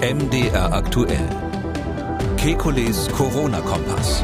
MDR 0.00 0.74
aktuell. 0.74 1.26
Kekules 2.36 3.08
Corona-Kompass. 3.12 4.22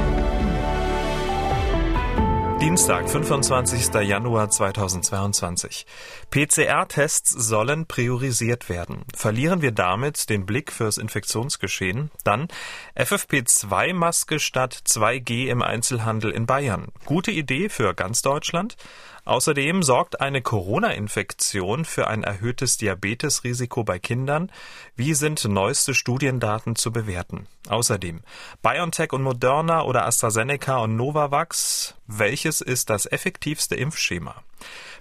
Dienstag, 2.61 3.09
25. 3.09 3.95
Januar 4.03 4.51
2022. 4.51 5.87
PCR-Tests 6.31 7.31
sollen 7.31 7.87
priorisiert 7.87 8.69
werden. 8.69 9.05
Verlieren 9.15 9.63
wir 9.63 9.73
damit 9.73 10.29
den 10.29 10.45
Blick 10.45 10.71
fürs 10.71 10.99
Infektionsgeschehen? 10.99 12.11
Dann 12.23 12.49
FFP2-Maske 12.95 14.41
statt 14.41 14.79
2G 14.87 15.47
im 15.47 15.63
Einzelhandel 15.63 16.33
in 16.33 16.45
Bayern. 16.45 16.89
Gute 17.07 17.31
Idee 17.31 17.71
für 17.71 17.95
ganz 17.95 18.21
Deutschland? 18.21 18.77
Außerdem 19.25 19.85
sorgt 19.85 20.21
eine 20.21 20.43
Corona-Infektion 20.43 21.85
für 21.85 22.09
ein 22.09 22.25
erhöhtes 22.25 22.77
Diabetesrisiko 22.77 23.85
bei 23.85 24.01
Kindern. 24.01 24.51
Wie 24.97 25.15
sind 25.15 25.45
neueste 25.45 25.95
Studiendaten 25.95 26.75
zu 26.75 26.91
bewerten? 26.91 27.47
Außerdem 27.69 28.23
BioNTech 28.63 29.13
und 29.13 29.23
Moderna 29.23 29.83
oder 29.83 30.07
AstraZeneca 30.07 30.79
und 30.79 30.97
Novavax. 30.97 31.95
Welches 32.09 32.61
ist 32.61 32.91
das 32.91 33.07
effektivste 33.07 33.77
Impfschema? 33.77 34.43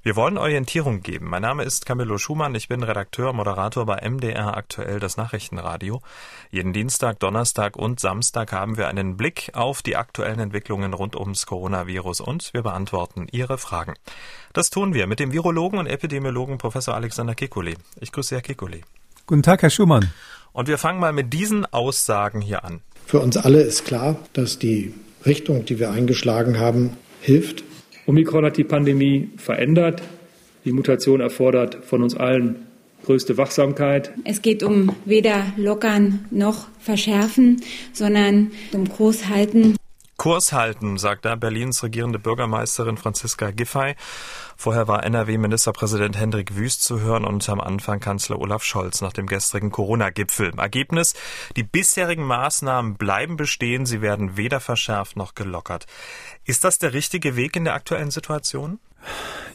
Wir 0.03 0.15
wollen 0.15 0.37
Orientierung 0.37 1.01
geben. 1.01 1.29
Mein 1.29 1.43
Name 1.43 1.63
ist 1.63 1.85
Camillo 1.85 2.17
Schumann. 2.17 2.55
Ich 2.55 2.67
bin 2.67 2.81
Redakteur, 2.81 3.33
Moderator 3.33 3.85
bei 3.85 4.07
MDR 4.09 4.57
aktuell 4.57 4.99
das 4.99 5.17
Nachrichtenradio. 5.17 6.01
Jeden 6.49 6.73
Dienstag, 6.73 7.19
Donnerstag 7.19 7.75
und 7.75 7.99
Samstag 7.99 8.51
haben 8.51 8.77
wir 8.77 8.87
einen 8.87 9.15
Blick 9.15 9.51
auf 9.53 9.81
die 9.83 9.95
aktuellen 9.95 10.39
Entwicklungen 10.39 10.93
rund 10.93 11.15
ums 11.15 11.45
Coronavirus 11.45 12.21
und 12.21 12.53
wir 12.53 12.63
beantworten 12.63 13.27
Ihre 13.31 13.57
Fragen. 13.57 13.93
Das 14.53 14.71
tun 14.71 14.93
wir 14.93 15.05
mit 15.05 15.19
dem 15.19 15.33
Virologen 15.33 15.77
und 15.77 15.85
Epidemiologen 15.85 16.57
Professor 16.57 16.95
Alexander 16.95 17.33
Kekulé. 17.33 17.75
Ich 17.99 18.11
grüße 18.11 18.35
Herr 18.35 18.43
Kekulé. 18.43 18.81
Guten 19.27 19.43
Tag, 19.43 19.61
Herr 19.61 19.69
Schumann. 19.69 20.11
Und 20.51 20.67
wir 20.67 20.77
fangen 20.77 20.99
mal 20.99 21.13
mit 21.13 21.31
diesen 21.31 21.65
Aussagen 21.65 22.41
hier 22.41 22.65
an. 22.65 22.81
Für 23.05 23.19
uns 23.19 23.37
alle 23.37 23.61
ist 23.61 23.85
klar, 23.85 24.17
dass 24.33 24.59
die 24.59 24.93
Richtung, 25.25 25.65
die 25.65 25.79
wir 25.79 25.91
eingeschlagen 25.91 26.59
haben, 26.59 26.97
hilft. 27.21 27.63
Omikron 28.05 28.45
hat 28.45 28.57
die 28.57 28.63
Pandemie 28.63 29.29
verändert. 29.37 30.01
Die 30.65 30.71
Mutation 30.71 31.21
erfordert 31.21 31.83
von 31.85 32.03
uns 32.03 32.15
allen 32.15 32.67
größte 33.03 33.37
Wachsamkeit. 33.37 34.11
Es 34.23 34.41
geht 34.41 34.63
um 34.63 34.95
weder 35.05 35.43
lockern 35.57 36.25
noch 36.29 36.67
verschärfen, 36.79 37.61
sondern 37.93 38.51
um 38.73 38.89
Kurs 38.89 39.27
halten. 39.27 39.75
Kurs 40.17 40.53
halten, 40.53 40.97
sagt 40.97 41.25
da 41.25 41.35
Berlins 41.35 41.81
regierende 41.81 42.19
Bürgermeisterin 42.19 42.95
Franziska 42.97 43.49
Giffey. 43.49 43.95
Vorher 44.61 44.87
war 44.87 45.03
NRW-Ministerpräsident 45.03 46.15
Hendrik 46.15 46.55
Wüst 46.55 46.83
zu 46.83 46.99
hören 46.99 47.25
und 47.25 47.49
am 47.49 47.59
Anfang 47.59 47.99
Kanzler 47.99 48.37
Olaf 48.37 48.63
Scholz 48.63 49.01
nach 49.01 49.11
dem 49.11 49.25
gestrigen 49.25 49.71
Corona-Gipfel. 49.71 50.53
Ergebnis, 50.55 51.15
die 51.55 51.63
bisherigen 51.63 52.21
Maßnahmen 52.25 52.93
bleiben 52.93 53.37
bestehen, 53.37 53.87
sie 53.87 54.03
werden 54.03 54.37
weder 54.37 54.59
verschärft 54.59 55.17
noch 55.17 55.33
gelockert. 55.33 55.87
Ist 56.45 56.63
das 56.63 56.77
der 56.77 56.93
richtige 56.93 57.35
Weg 57.35 57.55
in 57.55 57.63
der 57.63 57.73
aktuellen 57.73 58.11
Situation? 58.11 58.77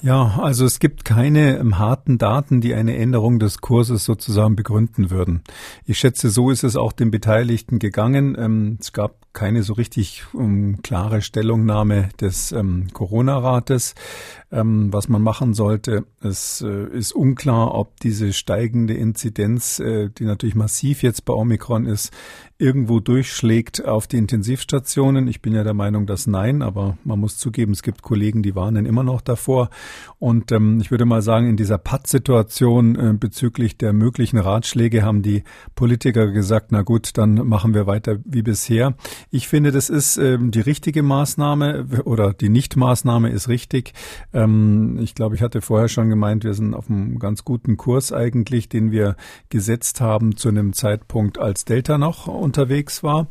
Ja, 0.02 0.38
also 0.40 0.64
es 0.64 0.78
gibt 0.78 1.04
keine 1.04 1.58
ähm, 1.58 1.78
harten 1.78 2.18
Daten, 2.18 2.60
die 2.60 2.74
eine 2.74 2.96
Änderung 2.96 3.38
des 3.38 3.60
Kurses 3.60 4.04
sozusagen 4.04 4.54
begründen 4.54 5.10
würden. 5.10 5.42
Ich 5.84 5.98
schätze, 5.98 6.30
so 6.30 6.50
ist 6.50 6.64
es 6.64 6.76
auch 6.76 6.92
den 6.92 7.10
Beteiligten 7.10 7.78
gegangen. 7.78 8.36
Ähm, 8.38 8.78
es 8.80 8.92
gab 8.92 9.32
keine 9.32 9.62
so 9.62 9.72
richtig 9.72 10.24
um, 10.32 10.80
klare 10.82 11.22
Stellungnahme 11.22 12.10
des 12.20 12.52
ähm, 12.52 12.88
Corona-Rates. 12.92 13.94
Ähm, 14.52 14.92
was 14.92 15.08
man 15.08 15.22
machen 15.22 15.54
sollte, 15.54 16.04
es 16.20 16.60
äh, 16.60 16.86
ist 16.96 17.12
unklar, 17.12 17.74
ob 17.74 17.98
diese 17.98 18.32
steigende 18.32 18.94
Inzidenz, 18.94 19.80
äh, 19.80 20.08
die 20.10 20.24
natürlich 20.24 20.54
massiv 20.54 21.02
jetzt 21.02 21.24
bei 21.24 21.34
Omikron 21.34 21.84
ist, 21.84 22.12
irgendwo 22.58 23.00
durchschlägt 23.00 23.84
auf 23.84 24.06
die 24.06 24.16
Intensivstationen. 24.16 25.28
Ich 25.28 25.42
bin 25.42 25.52
ja 25.52 25.62
der 25.62 25.74
Meinung, 25.74 26.06
dass 26.06 26.26
nein, 26.26 26.62
aber 26.62 26.96
man 27.04 27.20
muss 27.20 27.36
zugeben, 27.36 27.72
es 27.72 27.82
gibt 27.82 28.02
Kollegen, 28.02 28.42
die 28.42 28.54
warnen 28.54 28.86
immer 28.86 29.02
noch 29.02 29.20
davor. 29.20 29.68
Und 30.18 30.52
ähm, 30.52 30.80
ich 30.80 30.90
würde 30.90 31.04
mal 31.04 31.20
sagen, 31.20 31.48
in 31.48 31.56
dieser 31.56 31.76
Patt-Situation 31.76 32.96
äh, 32.96 33.12
bezüglich 33.12 33.76
der 33.76 33.92
möglichen 33.92 34.38
Ratschläge 34.38 35.02
haben 35.02 35.22
die 35.22 35.44
Politiker 35.74 36.28
gesagt, 36.28 36.68
na 36.70 36.82
gut, 36.82 37.18
dann 37.18 37.34
machen 37.46 37.74
wir 37.74 37.86
weiter 37.86 38.18
wie 38.24 38.42
bisher. 38.42 38.94
Ich 39.30 39.48
finde, 39.48 39.70
das 39.70 39.90
ist 39.90 40.16
ähm, 40.16 40.50
die 40.50 40.60
richtige 40.60 41.02
Maßnahme 41.02 41.86
oder 42.04 42.32
die 42.32 42.48
Nichtmaßnahme 42.48 43.28
ist 43.30 43.48
richtig. 43.48 43.92
Ähm, 44.32 44.98
ich 45.02 45.14
glaube, 45.14 45.34
ich 45.34 45.42
hatte 45.42 45.60
vorher 45.60 45.88
schon 45.88 46.08
gemeint, 46.08 46.44
wir 46.44 46.54
sind 46.54 46.72
auf 46.72 46.88
einem 46.88 47.18
ganz 47.18 47.44
guten 47.44 47.76
Kurs 47.76 48.12
eigentlich, 48.12 48.70
den 48.70 48.92
wir 48.92 49.16
gesetzt 49.50 50.00
haben 50.00 50.36
zu 50.36 50.48
einem 50.48 50.72
Zeitpunkt, 50.72 51.38
als 51.38 51.66
Delta 51.66 51.98
noch 51.98 52.26
unterwegs 52.46 53.02
war. 53.02 53.26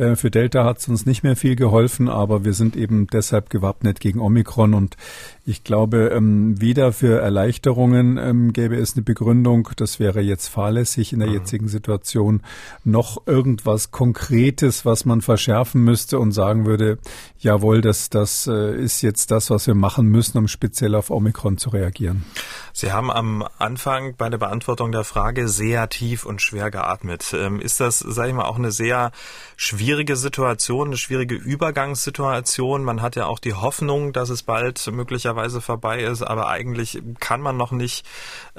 Äh, 0.00 0.16
für 0.16 0.30
Delta 0.30 0.64
hat 0.64 0.78
es 0.78 0.88
uns 0.88 1.04
nicht 1.04 1.22
mehr 1.22 1.36
viel 1.36 1.56
geholfen, 1.56 2.08
aber 2.08 2.44
wir 2.44 2.54
sind 2.54 2.74
eben 2.74 3.06
deshalb 3.06 3.50
gewappnet 3.50 4.00
gegen 4.00 4.20
Omikron 4.20 4.72
und 4.72 4.96
ich 5.44 5.62
glaube, 5.64 6.10
ähm, 6.14 6.60
weder 6.60 6.92
für 6.92 7.20
Erleichterungen 7.20 8.16
ähm, 8.16 8.52
gäbe 8.52 8.76
es 8.76 8.94
eine 8.94 9.02
Begründung, 9.02 9.68
das 9.76 9.98
wäre 9.98 10.20
jetzt 10.20 10.48
fahrlässig 10.48 11.12
in 11.12 11.18
der 11.18 11.28
mhm. 11.28 11.34
jetzigen 11.34 11.68
Situation, 11.68 12.42
noch 12.84 13.26
irgendwas 13.26 13.90
Konkretes, 13.90 14.84
was 14.84 15.04
man 15.04 15.20
verschärfen 15.20 15.82
müsste 15.82 16.18
und 16.18 16.32
sagen 16.32 16.66
würde, 16.66 16.98
jawohl, 17.38 17.80
das, 17.80 18.10
das 18.10 18.46
äh, 18.46 18.76
ist 18.76 19.02
jetzt 19.02 19.30
das, 19.30 19.50
was 19.50 19.66
wir 19.66 19.74
machen 19.74 20.06
müssen, 20.06 20.38
um 20.38 20.48
speziell 20.48 20.94
auf 20.94 21.10
Omikron 21.10 21.58
zu 21.58 21.70
reagieren. 21.70 22.24
Sie 22.72 22.92
haben 22.92 23.10
am 23.10 23.44
Anfang 23.58 24.14
bei 24.16 24.30
der 24.30 24.38
Beantwortung 24.38 24.92
der 24.92 25.04
Frage 25.04 25.48
sehr 25.48 25.88
tief 25.88 26.24
und 26.24 26.40
schwer 26.40 26.70
geatmet. 26.70 27.34
Ähm, 27.34 27.60
ist 27.60 27.80
das, 27.80 27.98
sage 27.98 28.28
ich 28.28 28.34
mal, 28.34 28.44
auch 28.44 28.58
eine 28.58 28.72
sehr 28.72 29.10
schwierige 29.56 29.89
Situation, 30.16 30.88
eine 30.88 30.96
schwierige 30.96 31.34
Übergangssituation? 31.34 32.84
Man 32.84 33.02
hat 33.02 33.16
ja 33.16 33.26
auch 33.26 33.38
die 33.38 33.54
Hoffnung, 33.54 34.12
dass 34.12 34.30
es 34.30 34.42
bald 34.42 34.90
möglicherweise 34.92 35.60
vorbei 35.60 36.02
ist, 36.02 36.22
aber 36.22 36.48
eigentlich 36.48 37.02
kann 37.18 37.40
man 37.40 37.56
noch 37.56 37.72
nicht 37.72 38.06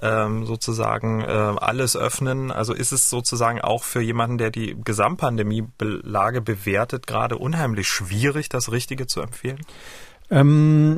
ähm, 0.02 0.46
sozusagen 0.46 1.22
äh, 1.22 1.26
alles 1.26 1.96
öffnen. 1.96 2.52
Also 2.52 2.74
ist 2.74 2.92
es 2.92 3.10
sozusagen 3.10 3.62
auch 3.62 3.84
für 3.84 4.02
jemanden, 4.02 4.38
der 4.38 4.52
die 4.52 4.76
Gesamtpandemie-Lage 4.84 6.42
bewertet, 6.42 7.08
gerade 7.08 7.38
unheimlich 7.38 7.88
schwierig, 7.88 8.50
das 8.50 8.72
Richtige 8.72 9.08
zu 9.08 9.22
empfehlen? 9.22 9.60
Ähm, 10.32 10.96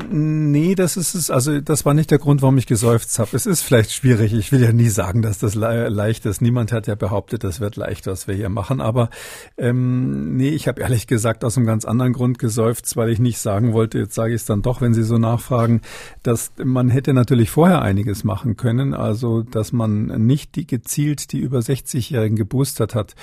nee, 0.51 0.75
das 0.75 0.95
ist 0.95 1.16
es. 1.16 1.31
Also 1.31 1.59
das 1.59 1.85
war 1.85 1.95
nicht 1.95 2.11
der 2.11 2.19
Grund, 2.19 2.44
warum 2.44 2.59
ich 2.59 2.67
geseufzt 2.67 3.17
habe. 3.17 3.35
Es 3.35 3.47
ist 3.47 3.63
vielleicht 3.63 3.91
schwierig. 3.91 4.31
Ich 4.31 4.51
will 4.51 4.61
ja 4.61 4.71
nie 4.71 4.89
sagen, 4.89 5.23
dass 5.23 5.39
das 5.39 5.55
le 5.55 5.89
leicht 5.89 6.27
ist. 6.27 6.39
Niemand 6.39 6.71
hat 6.71 6.85
ja 6.85 6.94
behauptet, 6.94 7.44
das 7.44 7.59
wird 7.59 7.75
leicht, 7.75 8.05
was 8.05 8.27
wir 8.27 8.35
hier 8.35 8.49
machen. 8.49 8.79
Aber 8.79 9.09
ähm, 9.57 10.38
nee, 10.38 10.49
ich 10.49 10.67
habe 10.67 10.81
ehrlich 10.81 11.07
gesagt 11.07 11.44
aus 11.44 11.57
einem 11.57 11.66
ganz 11.66 11.83
anderen 11.83 12.13
Grund 12.13 12.38
geseufzt, 12.38 12.95
weil 12.95 13.09
ich 13.09 13.17
nicht 13.17 13.39
sagen 13.39 13.73
wollte, 13.73 13.97
jetzt 13.97 14.13
sage 14.13 14.35
ich 14.35 14.41
es 14.41 14.45
dann 14.45 14.61
doch, 14.61 14.81
wenn 14.81 14.94
Sie 14.94 15.03
so 15.03 15.17
nachfragen, 15.17 15.81
dass 16.21 16.51
man 16.63 16.89
hätte 16.89 17.15
natürlich 17.15 17.50
vorher 17.50 17.81
einiges 17.81 18.23
machen 18.23 18.55
können. 18.55 18.94
Also, 18.94 19.41
dass 19.41 19.71
man 19.71 20.25
nicht 20.27 20.55
die 20.55 20.67
gezielt 20.67 21.31
die 21.31 21.39
über 21.39 21.57
60-Jährigen 21.57 22.38
geboostert 22.38 22.94
hat. 22.94 23.15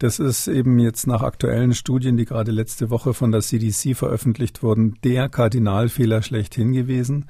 Das 0.00 0.18
ist 0.18 0.48
eben 0.48 0.80
jetzt 0.80 1.06
nach 1.06 1.22
aktuellen 1.22 1.72
Studien, 1.72 2.16
die 2.16 2.24
gerade 2.24 2.50
letzte 2.50 2.90
Woche 2.90 3.14
von 3.14 3.30
der 3.30 3.42
CDC 3.42 3.96
veröffentlicht 3.96 4.64
wurden, 4.64 4.96
der 5.04 5.28
Kardinalfehler 5.52 6.22
schlechthin 6.22 6.72
gewesen. 6.72 7.26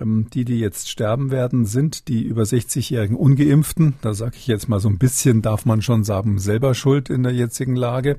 Ähm, 0.00 0.26
die, 0.32 0.44
die 0.44 0.58
jetzt 0.58 0.88
sterben 0.88 1.30
werden, 1.30 1.64
sind 1.64 2.08
die 2.08 2.22
über 2.22 2.42
60-jährigen 2.42 3.16
Ungeimpften. 3.16 3.94
Da 4.02 4.14
sage 4.14 4.34
ich 4.36 4.48
jetzt 4.48 4.68
mal 4.68 4.80
so 4.80 4.88
ein 4.88 4.98
bisschen, 4.98 5.42
darf 5.42 5.64
man 5.64 5.80
schon 5.80 6.02
sagen, 6.02 6.38
selber 6.38 6.74
schuld 6.74 7.08
in 7.08 7.22
der 7.22 7.32
jetzigen 7.32 7.76
Lage. 7.76 8.18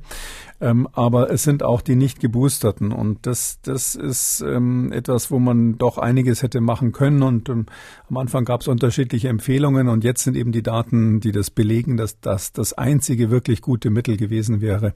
Ähm, 0.64 0.88
aber 0.94 1.30
es 1.30 1.44
sind 1.44 1.62
auch 1.62 1.82
die 1.82 1.98
nicht 1.98 2.22
geboosterten. 2.22 2.94
Und 2.94 3.28
das, 3.28 3.60
das 3.64 3.96
ist 3.96 4.42
ähm, 4.48 4.94
etwas, 4.94 5.30
wo 5.30 5.38
man 5.38 5.78
doch 5.78 5.98
einiges 5.98 6.42
hätte 6.42 6.62
machen 6.62 6.94
können. 6.94 7.22
Und 7.22 7.50
ähm, 7.50 7.66
am 8.10 8.16
Anfang 8.16 8.46
gab 8.46 8.62
es 8.62 8.70
unterschiedliche 8.70 9.28
Empfehlungen. 9.28 9.90
Und 9.90 10.06
jetzt 10.06 10.24
sind 10.24 10.38
eben 10.38 10.54
die 10.54 10.64
Daten, 10.64 11.20
die 11.20 11.34
das 11.34 11.52
belegen, 11.52 11.98
dass 11.98 12.22
das 12.22 12.54
das 12.54 12.72
einzige 12.72 13.30
wirklich 13.30 13.62
gute 13.62 13.90
Mittel 13.90 14.16
gewesen 14.16 14.62
wäre, 14.62 14.94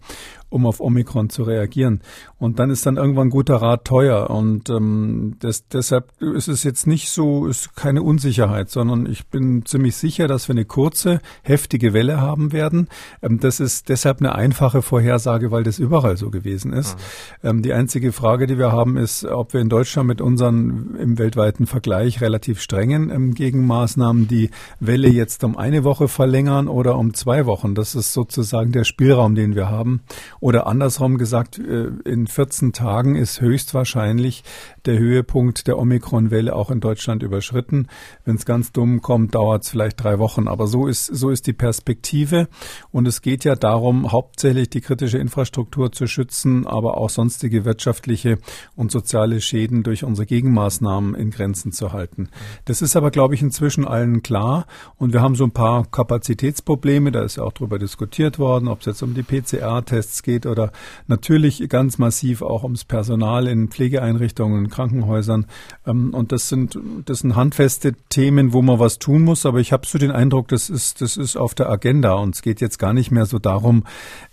um 0.48 0.66
auf 0.66 0.80
Omikron 0.80 1.30
zu 1.30 1.44
reagieren. 1.44 2.00
Und 2.40 2.60
dann 2.60 2.70
ist 2.70 2.86
dann 2.86 2.96
irgendwann 2.96 3.30
guter 3.30 3.58
Rat 3.58 3.84
teuer. 3.84 4.30
Und 4.30 4.70
ähm, 4.70 5.36
das, 5.40 5.68
deshalb 5.68 6.14
ist 6.22 6.48
es 6.48 6.64
jetzt 6.64 6.88
nicht 6.88 7.10
so, 7.10 7.46
ist 7.46 7.76
keine 7.76 8.04
Unsicherheit, 8.04 8.70
sondern 8.70 9.06
ich 9.06 9.28
bin 9.28 9.66
ziemlich 9.66 9.98
sicher, 9.98 10.30
dass 10.30 10.48
wir 10.48 10.54
eine 10.54 10.64
kurze, 10.64 11.20
heftige 11.44 11.92
Welle 11.92 12.22
haben 12.22 12.54
werden. 12.54 12.88
Ähm, 13.22 13.42
das 13.42 13.60
ist 13.60 13.90
deshalb 13.90 14.22
eine 14.22 14.34
einfache 14.34 14.82
Vorhersage, 14.82 15.52
weil 15.58 15.64
das 15.64 15.80
überall 15.80 16.18
so 16.18 16.30
gewesen 16.30 16.72
ist. 16.72 16.96
Mhm. 17.42 17.50
Ähm, 17.50 17.62
die 17.64 17.74
einzige 17.74 18.12
Frage, 18.12 18.46
die 18.46 18.60
wir 18.60 18.72
haben, 18.72 18.96
ist, 18.96 19.26
ob 19.26 19.54
wir 19.54 19.60
in 19.60 19.70
Deutschland 19.70 20.08
mit 20.08 20.22
unseren 20.22 20.96
im 21.00 21.18
weltweiten 21.18 21.66
Vergleich 21.66 22.22
relativ 22.22 22.62
strengen 22.62 23.10
ähm, 23.10 23.34
Gegenmaßnahmen 23.34 24.28
die 24.28 24.52
Welle 24.80 25.10
jetzt 25.10 25.44
um 25.44 25.58
eine 25.58 25.84
Woche 25.84 26.10
verlängern 26.10 26.68
oder 26.68 26.96
um 26.96 27.16
zwei 27.16 27.48
Wochen. 27.48 27.74
Das 27.74 27.96
ist 27.96 28.14
sozusagen 28.14 28.72
der 28.72 28.84
Spielraum, 28.84 29.34
den 29.34 29.56
wir 29.56 29.68
haben. 29.68 30.02
Oder 30.40 30.68
andersrum 30.68 31.18
gesagt, 31.18 31.58
äh, 31.58 31.88
in 32.06 32.28
14 32.28 32.72
Tagen 32.72 33.16
ist 33.16 33.42
höchstwahrscheinlich 33.42 34.44
der 34.86 35.00
Höhepunkt 35.00 35.66
der 35.66 35.80
Omikron-Welle 35.80 36.56
auch 36.56 36.70
in 36.70 36.82
Deutschland 36.82 37.24
überschritten. 37.24 37.88
Wenn 38.26 38.36
es 38.36 38.46
ganz 38.46 38.72
dumm 38.72 39.02
kommt, 39.02 39.34
dauert 39.34 39.64
es 39.64 39.70
vielleicht 39.70 40.04
drei 40.04 40.20
Wochen. 40.20 40.48
Aber 40.48 40.68
so 40.68 40.86
ist, 40.86 41.08
so 41.08 41.32
ist 41.32 41.48
die 41.48 41.54
Perspektive. 41.54 42.48
Und 42.92 43.08
es 43.08 43.24
geht 43.24 43.44
ja 43.44 43.56
darum, 43.56 44.12
hauptsächlich 44.12 44.70
die 44.70 44.82
kritische 44.82 45.18
Infrastruktur 45.18 45.47
zu 45.48 46.08
schützen, 46.08 46.68
aber 46.68 46.98
auch 46.98 47.10
sonstige 47.10 47.66
wirtschaftliche 47.66 48.40
und 48.76 48.92
soziale 48.92 49.42
Schäden 49.42 49.84
durch 49.84 50.04
unsere 50.04 50.26
Gegenmaßnahmen 50.26 51.16
in 51.16 51.32
Grenzen 51.32 51.72
zu 51.72 51.94
halten. 51.94 52.30
Das 52.66 52.82
ist 52.82 52.96
aber, 52.96 53.12
glaube 53.12 53.36
ich, 53.36 53.42
inzwischen 53.42 53.86
allen 53.86 54.24
klar. 54.24 54.66
Und 54.98 55.14
wir 55.14 55.22
haben 55.22 55.36
so 55.36 55.44
ein 55.44 55.52
paar 55.52 55.86
Kapazitätsprobleme. 55.86 57.12
Da 57.12 57.24
ist 57.24 57.38
ja 57.38 57.44
auch 57.44 57.54
darüber 57.54 57.80
diskutiert 57.80 58.40
worden, 58.40 58.68
ob 58.68 58.82
es 58.82 58.86
jetzt 58.86 59.04
um 59.04 59.14
die 59.14 59.24
PCR-Tests 59.24 60.24
geht 60.24 60.46
oder 60.46 60.72
natürlich 61.08 61.68
ganz 61.70 61.98
massiv 61.98 62.42
auch 62.42 62.64
ums 62.64 62.84
Personal 62.84 63.48
in 63.48 63.70
Pflegeeinrichtungen, 63.70 64.66
in 64.66 64.70
Krankenhäusern. 64.70 65.46
Ähm, 65.86 66.14
und 66.14 66.32
das 66.32 66.50
sind, 66.50 66.78
das 67.06 67.20
sind 67.20 67.36
handfeste 67.36 67.94
Themen, 68.10 68.54
wo 68.54 68.62
man 68.62 68.80
was 68.80 69.00
tun 69.00 69.24
muss. 69.24 69.46
Aber 69.46 69.60
ich 69.60 69.72
habe 69.72 69.88
so 69.88 69.98
den 69.98 70.12
Eindruck, 70.12 70.48
das 70.50 70.70
ist, 70.70 71.02
das 71.02 71.18
ist 71.18 71.38
auf 71.38 71.56
der 71.56 71.70
Agenda. 71.70 72.14
Und 72.14 72.36
es 72.36 72.42
geht 72.42 72.62
jetzt 72.62 72.80
gar 72.80 72.94
nicht 72.94 73.12
mehr 73.12 73.26
so 73.26 73.40
darum, 73.40 73.84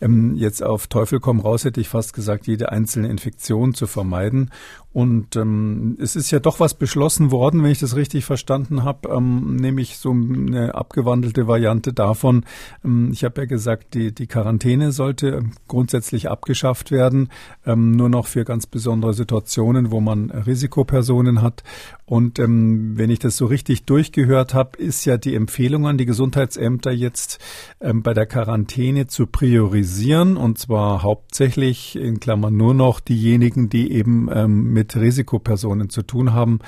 ähm, 0.01 0.35
jetzt 0.35 0.63
auf 0.63 0.87
Teufel 0.87 1.04
komm 1.21 1.41
raus, 1.41 1.65
hätte 1.65 1.81
ich 1.81 1.89
fast 1.89 2.13
gesagt, 2.13 2.47
jede 2.47 2.73
einzelne 2.73 3.09
Infektion 3.09 3.75
zu 3.75 3.87
vermeiden. 3.87 4.51
Und 4.95 5.35
ähm, 5.35 5.99
es 6.01 6.15
ist 6.15 6.31
ja 6.31 6.39
doch 6.39 6.61
was 6.61 6.75
beschlossen 6.75 7.33
worden, 7.33 7.65
wenn 7.65 7.73
ich 7.73 7.81
das 7.81 7.97
richtig 7.97 8.25
verstanden 8.25 8.85
habe, 8.85 9.09
ähm, 9.09 9.57
nämlich 9.57 9.99
so 9.99 10.13
eine 10.13 10.77
abgewandelte 10.77 11.49
Variante 11.49 11.93
davon. 11.93 12.45
Ähm, 12.85 13.11
ich 13.13 13.25
habe 13.25 13.41
ja 13.41 13.47
gesagt, 13.47 13.95
die, 13.95 14.15
die 14.15 14.29
Quarantäne 14.29 14.93
sollte 14.93 15.47
grundsätzlich 15.67 16.31
abgeschafft 16.31 16.93
werden, 16.93 17.31
ähm, 17.67 17.91
nur 17.91 18.09
noch 18.09 18.29
für 18.29 18.45
ganz 18.45 18.69
besondere 18.69 19.15
Situationen, 19.15 19.91
wo 19.91 20.01
man 20.01 20.31
Risikopersonen 20.31 21.43
hat. 21.43 21.65
Und 22.07 22.39
ähm, 22.39 22.97
wenn 22.97 23.11
ich 23.11 23.19
das 23.19 23.37
so 23.37 23.47
richtig 23.47 23.87
durchgehört 23.87 24.55
habe, 24.55 24.79
ist 24.79 25.07
ja 25.07 25.17
die 25.17 25.35
Empfehlung 25.35 25.89
an 25.89 25.99
die 25.99 26.07
Gesundheitsämter 26.07 26.93
jetzt 26.93 27.41
ähm, 27.81 28.03
bei 28.05 28.15
der 28.15 28.27
Quarantäne 28.27 29.09
zu 29.09 29.27
priorisieren 29.27 30.37
und 30.37 30.59
zwar 30.59 31.03
hauptsächlich 31.03 31.97
in 31.97 32.21
Klammern 32.21 32.57
nur 32.57 32.75
noch 32.75 33.01
diejenigen, 33.01 33.71
die 33.71 33.91
eben 33.91 34.29
ähm, 34.31 34.73
mit 34.73 34.84
Risikopersonen 34.95 35.91
zu 35.91 36.03
tun 36.03 36.33
haben. 36.33 36.59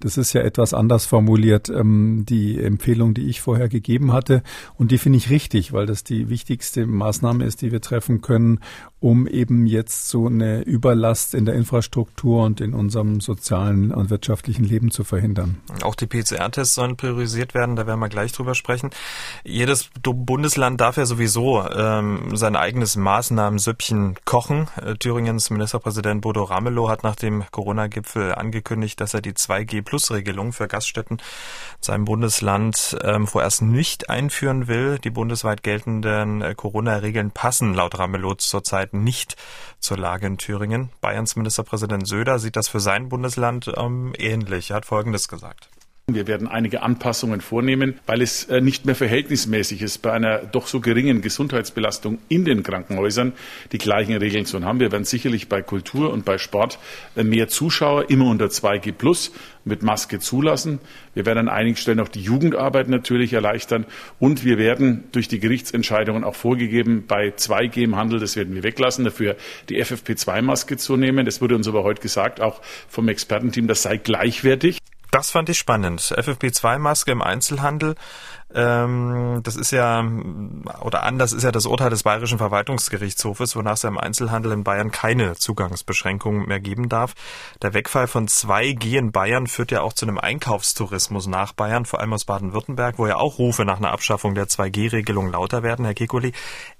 Das 0.00 0.16
ist 0.16 0.32
ja 0.32 0.42
etwas 0.42 0.74
anders 0.74 1.06
formuliert, 1.06 1.68
ähm, 1.68 2.24
die 2.28 2.60
Empfehlung, 2.60 3.14
die 3.14 3.28
ich 3.28 3.40
vorher 3.40 3.68
gegeben 3.68 4.12
hatte. 4.12 4.42
Und 4.76 4.90
die 4.90 4.98
finde 4.98 5.18
ich 5.18 5.30
richtig, 5.30 5.72
weil 5.72 5.86
das 5.86 6.04
die 6.04 6.28
wichtigste 6.28 6.86
Maßnahme 6.86 7.44
ist, 7.44 7.62
die 7.62 7.72
wir 7.72 7.80
treffen 7.80 8.20
können, 8.20 8.60
um 9.00 9.26
eben 9.26 9.66
jetzt 9.66 10.08
so 10.08 10.26
eine 10.26 10.62
Überlast 10.62 11.34
in 11.34 11.44
der 11.44 11.54
Infrastruktur 11.54 12.44
und 12.44 12.60
in 12.60 12.72
unserem 12.72 13.20
sozialen 13.20 13.92
und 13.92 14.10
wirtschaftlichen 14.10 14.64
Leben 14.64 14.90
zu 14.90 15.04
verhindern. 15.04 15.60
Auch 15.82 15.94
die 15.94 16.06
PCR-Tests 16.06 16.74
sollen 16.74 16.96
priorisiert 16.96 17.52
werden, 17.54 17.76
da 17.76 17.86
werden 17.86 18.00
wir 18.00 18.08
gleich 18.08 18.32
drüber 18.32 18.54
sprechen. 18.54 18.90
Jedes 19.44 19.90
Bundesland 20.02 20.80
darf 20.80 20.96
ja 20.96 21.04
sowieso 21.04 21.62
ähm, 21.68 22.34
sein 22.36 22.56
eigenes 22.56 22.96
Maßnahmensüppchen 22.96 24.16
kochen. 24.24 24.68
Äh, 24.76 24.94
Thüringens 24.94 25.50
Ministerpräsident 25.50 26.22
Bodo 26.22 26.44
Ramelow 26.44 26.88
hat 26.88 27.02
nach 27.02 27.16
dem 27.16 27.44
Corona-Gipfel 27.64 28.34
angekündigt, 28.34 29.00
dass 29.00 29.14
er 29.14 29.22
die 29.22 29.32
2G-Plus-Regelung 29.32 30.52
für 30.52 30.68
Gaststätten 30.68 31.16
in 31.16 31.22
seinem 31.80 32.04
Bundesland 32.04 32.96
ähm, 33.02 33.26
vorerst 33.26 33.62
nicht 33.62 34.10
einführen 34.10 34.68
will. 34.68 34.98
Die 34.98 35.08
bundesweit 35.08 35.62
geltenden 35.62 36.42
äh, 36.42 36.54
Corona-Regeln 36.54 37.30
passen 37.30 37.72
laut 37.72 37.98
Ramelow 37.98 38.34
zurzeit 38.34 38.92
nicht 38.92 39.36
zur 39.78 39.96
Lage 39.96 40.26
in 40.26 40.36
Thüringen. 40.36 40.90
Bayerns 41.00 41.36
Ministerpräsident 41.36 42.06
Söder 42.06 42.38
sieht 42.38 42.56
das 42.56 42.68
für 42.68 42.80
sein 42.80 43.08
Bundesland 43.08 43.72
ähm, 43.74 44.12
ähnlich. 44.18 44.70
Er 44.70 44.76
hat 44.76 44.84
Folgendes 44.84 45.28
gesagt. 45.28 45.70
Wir 46.06 46.26
werden 46.26 46.46
einige 46.46 46.82
Anpassungen 46.82 47.40
vornehmen, 47.40 47.94
weil 48.06 48.20
es 48.20 48.44
äh, 48.44 48.60
nicht 48.60 48.84
mehr 48.84 48.94
verhältnismäßig 48.94 49.80
ist, 49.80 50.02
bei 50.02 50.12
einer 50.12 50.40
doch 50.40 50.66
so 50.66 50.80
geringen 50.80 51.22
Gesundheitsbelastung 51.22 52.18
in 52.28 52.44
den 52.44 52.62
Krankenhäusern 52.62 53.32
die 53.72 53.78
gleichen 53.78 54.14
Regeln 54.14 54.44
zu 54.44 54.62
haben. 54.62 54.80
Wir 54.80 54.92
werden 54.92 55.04
sicherlich 55.04 55.48
bei 55.48 55.62
Kultur 55.62 56.12
und 56.12 56.26
bei 56.26 56.36
Sport 56.36 56.78
äh, 57.16 57.24
mehr 57.24 57.48
Zuschauer 57.48 58.10
immer 58.10 58.26
unter 58.26 58.48
2G 58.48 58.92
plus 58.92 59.32
mit 59.64 59.82
Maske 59.82 60.18
zulassen. 60.18 60.78
Wir 61.14 61.24
werden 61.24 61.38
an 61.38 61.48
einigen 61.48 61.76
Stellen 61.76 62.00
auch 62.00 62.08
die 62.08 62.20
Jugendarbeit 62.20 62.90
natürlich 62.90 63.32
erleichtern 63.32 63.86
und 64.18 64.44
wir 64.44 64.58
werden 64.58 65.04
durch 65.12 65.28
die 65.28 65.40
Gerichtsentscheidungen 65.40 66.22
auch 66.22 66.34
vorgegeben, 66.34 67.04
bei 67.08 67.28
2G 67.28 67.82
im 67.82 67.96
Handel, 67.96 68.20
das 68.20 68.36
werden 68.36 68.54
wir 68.54 68.62
weglassen, 68.62 69.06
dafür 69.06 69.36
die 69.70 69.82
FFP2-Maske 69.82 70.76
zu 70.76 70.98
nehmen. 70.98 71.24
Das 71.24 71.40
wurde 71.40 71.56
uns 71.56 71.66
aber 71.66 71.82
heute 71.82 72.02
gesagt, 72.02 72.42
auch 72.42 72.60
vom 72.90 73.08
Expertenteam, 73.08 73.68
das 73.68 73.80
sei 73.80 73.96
gleichwertig. 73.96 74.80
Das 75.14 75.30
fand 75.30 75.48
ich 75.48 75.58
spannend. 75.58 76.00
FFP2-Maske 76.00 77.12
im 77.12 77.22
Einzelhandel. 77.22 77.94
Ähm, 78.52 79.42
das 79.44 79.54
ist 79.54 79.70
ja, 79.70 80.04
oder 80.80 81.04
anders 81.04 81.32
ist 81.32 81.44
ja 81.44 81.52
das 81.52 81.66
Urteil 81.66 81.90
des 81.90 82.02
Bayerischen 82.02 82.38
Verwaltungsgerichtshofes, 82.38 83.54
wonach 83.54 83.74
es 83.74 83.82
ja 83.82 83.90
im 83.90 83.98
Einzelhandel 83.98 84.50
in 84.50 84.64
Bayern 84.64 84.90
keine 84.90 85.36
Zugangsbeschränkungen 85.36 86.48
mehr 86.48 86.58
geben 86.58 86.88
darf. 86.88 87.14
Der 87.62 87.74
Wegfall 87.74 88.08
von 88.08 88.26
2G 88.26 88.98
in 88.98 89.12
Bayern 89.12 89.46
führt 89.46 89.70
ja 89.70 89.82
auch 89.82 89.92
zu 89.92 90.04
einem 90.04 90.18
Einkaufstourismus 90.18 91.28
nach 91.28 91.52
Bayern, 91.52 91.84
vor 91.84 92.00
allem 92.00 92.12
aus 92.12 92.24
Baden-Württemberg, 92.24 92.98
wo 92.98 93.06
ja 93.06 93.14
auch 93.14 93.38
Rufe 93.38 93.64
nach 93.64 93.76
einer 93.76 93.92
Abschaffung 93.92 94.34
der 94.34 94.48
2G-Regelung 94.48 95.30
lauter 95.30 95.62
werden. 95.62 95.84
Herr 95.84 95.94
Kekuli, 95.94 96.32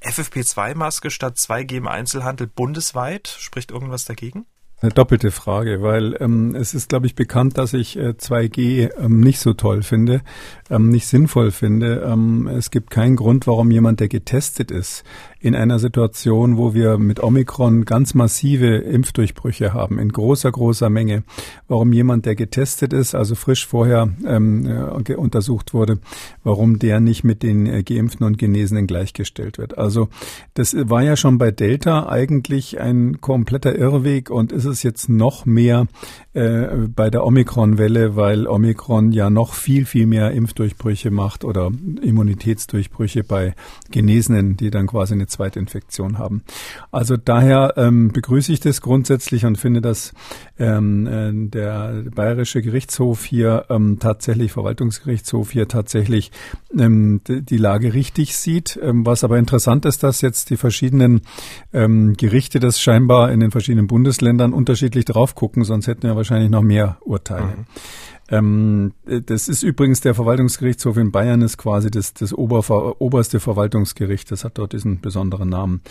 FFP2-Maske 0.02 1.10
statt 1.10 1.36
2G 1.36 1.76
im 1.76 1.86
Einzelhandel 1.86 2.48
bundesweit, 2.48 3.28
spricht 3.28 3.70
irgendwas 3.70 4.06
dagegen? 4.06 4.44
Eine 4.84 4.92
doppelte 4.92 5.30
Frage, 5.30 5.80
weil 5.80 6.14
ähm, 6.20 6.54
es 6.54 6.74
ist, 6.74 6.90
glaube 6.90 7.06
ich, 7.06 7.14
bekannt, 7.14 7.56
dass 7.56 7.72
ich 7.72 7.96
äh, 7.96 8.10
2G 8.10 8.90
ähm, 8.98 9.20
nicht 9.20 9.40
so 9.40 9.54
toll 9.54 9.82
finde, 9.82 10.20
ähm, 10.68 10.90
nicht 10.90 11.06
sinnvoll 11.06 11.52
finde. 11.52 12.02
Ähm, 12.06 12.48
es 12.48 12.70
gibt 12.70 12.90
keinen 12.90 13.16
Grund, 13.16 13.46
warum 13.46 13.70
jemand, 13.70 14.00
der 14.00 14.08
getestet 14.08 14.70
ist, 14.70 15.02
in 15.44 15.54
einer 15.54 15.78
Situation, 15.78 16.56
wo 16.56 16.72
wir 16.72 16.96
mit 16.96 17.22
Omikron 17.22 17.84
ganz 17.84 18.14
massive 18.14 18.76
Impfdurchbrüche 18.76 19.74
haben, 19.74 19.98
in 19.98 20.08
großer, 20.10 20.50
großer 20.50 20.88
Menge, 20.88 21.22
warum 21.68 21.92
jemand, 21.92 22.24
der 22.24 22.34
getestet 22.34 22.94
ist, 22.94 23.14
also 23.14 23.34
frisch 23.34 23.66
vorher 23.66 24.08
ähm, 24.26 24.64
äh, 24.64 25.14
untersucht 25.14 25.74
wurde, 25.74 25.98
warum 26.44 26.78
der 26.78 27.00
nicht 27.00 27.24
mit 27.24 27.42
den 27.42 27.66
äh, 27.66 27.82
Geimpften 27.82 28.24
und 28.24 28.38
Genesenen 28.38 28.86
gleichgestellt 28.86 29.58
wird. 29.58 29.76
Also 29.76 30.08
das 30.54 30.74
war 30.88 31.02
ja 31.02 31.14
schon 31.14 31.36
bei 31.36 31.50
Delta 31.50 32.08
eigentlich 32.08 32.80
ein 32.80 33.20
kompletter 33.20 33.76
Irrweg 33.76 34.30
und 34.30 34.50
ist 34.50 34.64
es 34.64 34.82
jetzt 34.82 35.10
noch 35.10 35.44
mehr 35.44 35.88
äh, 36.32 36.68
bei 36.88 37.10
der 37.10 37.24
Omikron-Welle, 37.26 38.16
weil 38.16 38.46
Omikron 38.46 39.12
ja 39.12 39.28
noch 39.28 39.52
viel, 39.52 39.84
viel 39.84 40.06
mehr 40.06 40.30
Impfdurchbrüche 40.30 41.10
macht 41.10 41.44
oder 41.44 41.70
Immunitätsdurchbrüche 42.00 43.24
bei 43.24 43.54
Genesenen, 43.90 44.56
die 44.56 44.70
dann 44.70 44.86
quasi 44.86 45.12
eine 45.12 45.26
Zweitinfektion 45.34 46.18
haben. 46.18 46.42
Also 46.90 47.16
daher 47.16 47.74
ähm, 47.76 48.12
begrüße 48.12 48.52
ich 48.52 48.60
das 48.60 48.80
grundsätzlich 48.80 49.44
und 49.44 49.56
finde, 49.56 49.80
dass 49.80 50.12
ähm, 50.58 51.06
äh, 51.06 51.48
der 51.50 52.04
Bayerische 52.14 52.62
Gerichtshof 52.62 53.24
hier 53.24 53.66
ähm, 53.68 53.98
tatsächlich, 54.00 54.52
Verwaltungsgerichtshof 54.52 55.50
hier 55.50 55.68
tatsächlich 55.68 56.30
ähm, 56.78 57.20
die 57.26 57.56
Lage 57.56 57.94
richtig 57.94 58.36
sieht. 58.36 58.78
Ähm, 58.82 59.04
was 59.04 59.24
aber 59.24 59.38
interessant 59.38 59.84
ist, 59.84 60.02
dass 60.02 60.20
jetzt 60.20 60.50
die 60.50 60.56
verschiedenen 60.56 61.22
ähm, 61.72 62.14
Gerichte 62.16 62.60
das 62.60 62.80
scheinbar 62.80 63.32
in 63.32 63.40
den 63.40 63.50
verschiedenen 63.50 63.86
Bundesländern 63.86 64.52
unterschiedlich 64.52 65.04
drauf 65.04 65.34
gucken, 65.34 65.64
sonst 65.64 65.86
hätten 65.86 66.04
wir 66.04 66.16
wahrscheinlich 66.16 66.50
noch 66.50 66.62
mehr 66.62 66.98
Urteile. 67.00 67.46
Mhm. 67.46 67.64
Ähm, 68.34 68.92
das 69.04 69.48
ist 69.48 69.62
übrigens 69.62 70.00
der 70.00 70.14
Verwaltungsgerichtshof 70.14 70.96
in 70.96 71.12
Bayern 71.12 71.40
ist 71.42 71.56
quasi 71.56 71.90
das, 71.90 72.14
das 72.14 72.32
Ober, 72.32 73.00
oberste 73.00 73.38
Verwaltungsgericht. 73.38 74.30
Das 74.30 74.44
hat 74.44 74.58
dort 74.58 74.72
diesen 74.72 75.00
besonderen 75.00 75.48
Namen. 75.48 75.82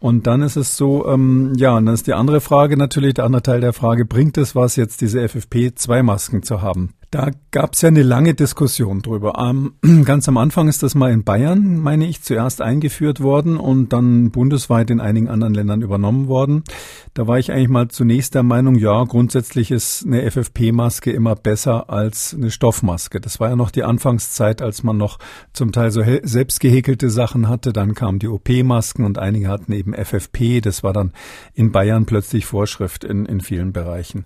Und 0.00 0.26
dann 0.26 0.42
ist 0.42 0.56
es 0.56 0.76
so, 0.76 1.06
ähm, 1.06 1.52
ja, 1.56 1.76
und 1.76 1.86
dann 1.86 1.94
ist 1.94 2.08
die 2.08 2.14
andere 2.14 2.40
Frage 2.40 2.76
natürlich, 2.76 3.14
der 3.14 3.24
andere 3.24 3.42
Teil 3.42 3.60
der 3.60 3.72
Frage, 3.72 4.04
bringt 4.04 4.36
es 4.36 4.56
was 4.56 4.74
jetzt 4.76 5.00
diese 5.00 5.20
FFP2-Masken 5.20 6.42
zu 6.42 6.60
haben? 6.60 6.94
Da 7.12 7.30
gab 7.50 7.74
es 7.74 7.82
ja 7.82 7.88
eine 7.88 8.02
lange 8.02 8.32
Diskussion 8.32 9.02
drüber. 9.02 9.34
Ähm, 9.38 9.74
ganz 10.06 10.30
am 10.30 10.38
Anfang 10.38 10.66
ist 10.68 10.82
das 10.82 10.94
mal 10.94 11.12
in 11.12 11.24
Bayern, 11.24 11.76
meine 11.76 12.06
ich, 12.06 12.22
zuerst 12.22 12.62
eingeführt 12.62 13.20
worden 13.20 13.58
und 13.58 13.92
dann 13.92 14.30
bundesweit 14.30 14.88
in 14.88 14.98
einigen 14.98 15.28
anderen 15.28 15.52
Ländern 15.52 15.82
übernommen 15.82 16.28
worden. 16.28 16.64
Da 17.12 17.26
war 17.26 17.38
ich 17.38 17.52
eigentlich 17.52 17.68
mal 17.68 17.88
zunächst 17.88 18.34
der 18.34 18.42
Meinung, 18.42 18.76
ja, 18.76 19.04
grundsätzlich 19.04 19.70
ist 19.70 20.06
eine 20.06 20.22
FFP-Maske 20.30 21.12
immer 21.12 21.36
besser 21.36 21.90
als 21.90 22.32
eine 22.32 22.50
Stoffmaske. 22.50 23.20
Das 23.20 23.40
war 23.40 23.50
ja 23.50 23.56
noch 23.56 23.70
die 23.70 23.84
Anfangszeit, 23.84 24.62
als 24.62 24.82
man 24.82 24.96
noch 24.96 25.18
zum 25.52 25.70
Teil 25.70 25.90
so 25.90 26.02
selbst 26.22 26.60
gehäkelte 26.60 27.10
Sachen 27.10 27.46
hatte. 27.46 27.74
Dann 27.74 27.94
kamen 27.94 28.20
die 28.20 28.28
OP-Masken 28.28 29.04
und 29.04 29.18
einige 29.18 29.48
hatten 29.48 29.72
eben 29.72 29.92
FFP. 29.92 30.62
Das 30.62 30.82
war 30.82 30.94
dann 30.94 31.12
in 31.52 31.72
Bayern 31.72 32.06
plötzlich 32.06 32.46
Vorschrift 32.46 33.04
in, 33.04 33.26
in 33.26 33.42
vielen 33.42 33.74
Bereichen. 33.74 34.24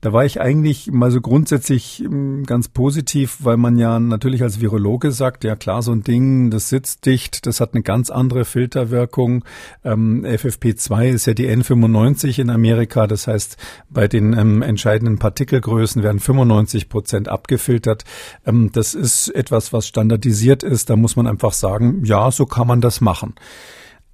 Da 0.00 0.12
war 0.12 0.24
ich 0.24 0.40
eigentlich 0.40 0.92
mal 0.92 1.10
so 1.10 1.20
grundsätzlich 1.20 2.04
ähm, 2.04 2.27
ganz 2.46 2.68
positiv, 2.68 3.38
weil 3.40 3.56
man 3.56 3.78
ja 3.78 3.98
natürlich 3.98 4.42
als 4.42 4.60
Virologe 4.60 5.12
sagt, 5.12 5.44
ja 5.44 5.56
klar, 5.56 5.82
so 5.82 5.92
ein 5.92 6.02
Ding, 6.02 6.50
das 6.50 6.68
sitzt 6.68 7.06
dicht, 7.06 7.46
das 7.46 7.60
hat 7.60 7.74
eine 7.74 7.82
ganz 7.82 8.10
andere 8.10 8.44
Filterwirkung. 8.44 9.44
Ähm, 9.84 10.24
FFP2 10.24 11.08
ist 11.08 11.26
ja 11.26 11.34
die 11.34 11.48
N95 11.48 12.40
in 12.40 12.50
Amerika, 12.50 13.06
das 13.06 13.26
heißt, 13.26 13.56
bei 13.90 14.08
den 14.08 14.32
ähm, 14.32 14.62
entscheidenden 14.62 15.18
Partikelgrößen 15.18 16.02
werden 16.02 16.20
95 16.20 16.88
Prozent 16.88 17.28
abgefiltert. 17.28 18.04
Ähm, 18.46 18.70
das 18.72 18.94
ist 18.94 19.28
etwas, 19.28 19.72
was 19.72 19.86
standardisiert 19.86 20.62
ist. 20.62 20.90
Da 20.90 20.96
muss 20.96 21.16
man 21.16 21.26
einfach 21.26 21.52
sagen, 21.52 22.04
ja, 22.04 22.30
so 22.30 22.46
kann 22.46 22.66
man 22.66 22.80
das 22.80 23.00
machen. 23.00 23.34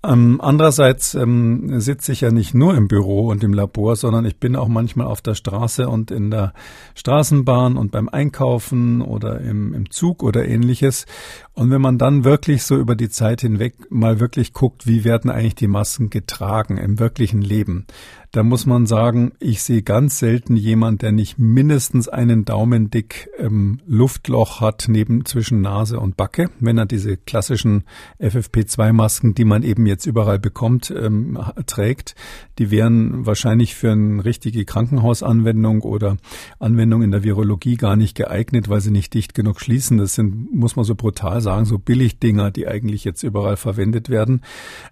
Ähm, 0.07 0.41
andererseits 0.43 1.15
ähm, 1.15 1.81
sitze 1.81 2.13
ich 2.13 2.21
ja 2.21 2.31
nicht 2.31 2.55
nur 2.55 2.75
im 2.75 2.89
Büro 2.89 3.29
und 3.29 3.43
im 3.43 3.55
Labor, 3.55 3.97
sondern 3.97 4.27
ich 4.27 4.39
bin 4.39 4.55
auch 4.55 4.69
manchmal 4.69 5.07
auf 5.07 5.23
der 5.23 5.35
Straße 5.35 5.89
und 5.89 6.11
in 6.11 6.31
der 6.31 6.53
Straßenbahn 6.95 7.77
und 7.77 7.91
beim 7.91 8.09
Einkaufen 8.09 9.01
oder 9.01 9.41
im, 9.41 9.73
im 9.73 9.91
Zug 9.91 10.23
oder 10.23 10.47
ähnliches. 10.47 11.07
Und 11.55 11.71
wenn 11.71 11.81
man 11.81 11.99
dann 11.99 12.25
wirklich 12.25 12.65
so 12.65 12.77
über 12.77 12.97
die 12.97 13.11
Zeit 13.11 13.41
hinweg 13.41 13.75
mal 13.89 14.19
wirklich 14.19 14.53
guckt, 14.53 14.89
wie 14.89 15.05
werden 15.05 15.31
eigentlich 15.31 15.55
die 15.55 15.69
Masken 15.69 16.11
getragen 16.11 16.79
im 16.79 16.99
wirklichen 16.99 17.43
Leben, 17.43 17.87
da 18.35 18.43
muss 18.43 18.67
man 18.67 18.85
sagen, 18.87 19.31
ich 19.39 19.63
sehe 19.63 19.83
ganz 19.83 20.19
selten 20.19 20.57
jemand, 20.57 21.03
der 21.03 21.13
nicht 21.13 21.39
mindestens 21.39 22.09
einen 22.09 22.45
Daumen 22.45 22.91
dick 22.91 23.31
ähm, 23.39 23.79
Luftloch 23.87 24.61
hat 24.61 24.87
neben 24.89 25.25
zwischen 25.25 25.61
Nase 25.61 26.01
und 26.01 26.17
Backe, 26.17 26.51
wenn 26.59 26.77
er 26.77 26.87
diese 26.87 27.17
klassischen 27.17 27.85
FFP2-Masken, 28.19 29.37
die 29.37 29.45
man 29.45 29.63
eben 29.63 29.87
jetzt 29.87 30.07
überall 30.07 30.41
bekommt, 30.41 30.91
ähm, 30.91 31.39
trägt. 31.67 32.17
Die 32.59 32.73
wären 32.73 33.25
wahrscheinlich 33.25 33.77
für 33.77 33.93
eine 33.93 34.25
richtige 34.25 34.65
Krankenhausanwendung 34.65 35.83
oder 35.83 36.17
Anwendung 36.59 37.03
in 37.03 37.13
der 37.13 37.23
Virologie 37.23 37.77
gar 37.77 37.95
nicht 37.95 38.17
geeignet, 38.17 38.69
weil 38.69 38.81
sie 38.81 38.91
nicht 38.91 39.15
dicht 39.15 39.35
genug 39.35 39.61
schließen. 39.61 39.99
Das 39.99 40.17
sind, 40.17 40.53
muss 40.53 40.75
man 40.75 40.85
so 40.85 40.97
brutal 40.97 41.41
sagen, 41.45 41.65
so 41.65 41.79
Billigdinger, 41.79 42.51
die 42.51 42.67
eigentlich 42.67 43.05
jetzt 43.05 43.23
überall 43.23 43.57
verwendet 43.57 44.11
werden. 44.11 44.43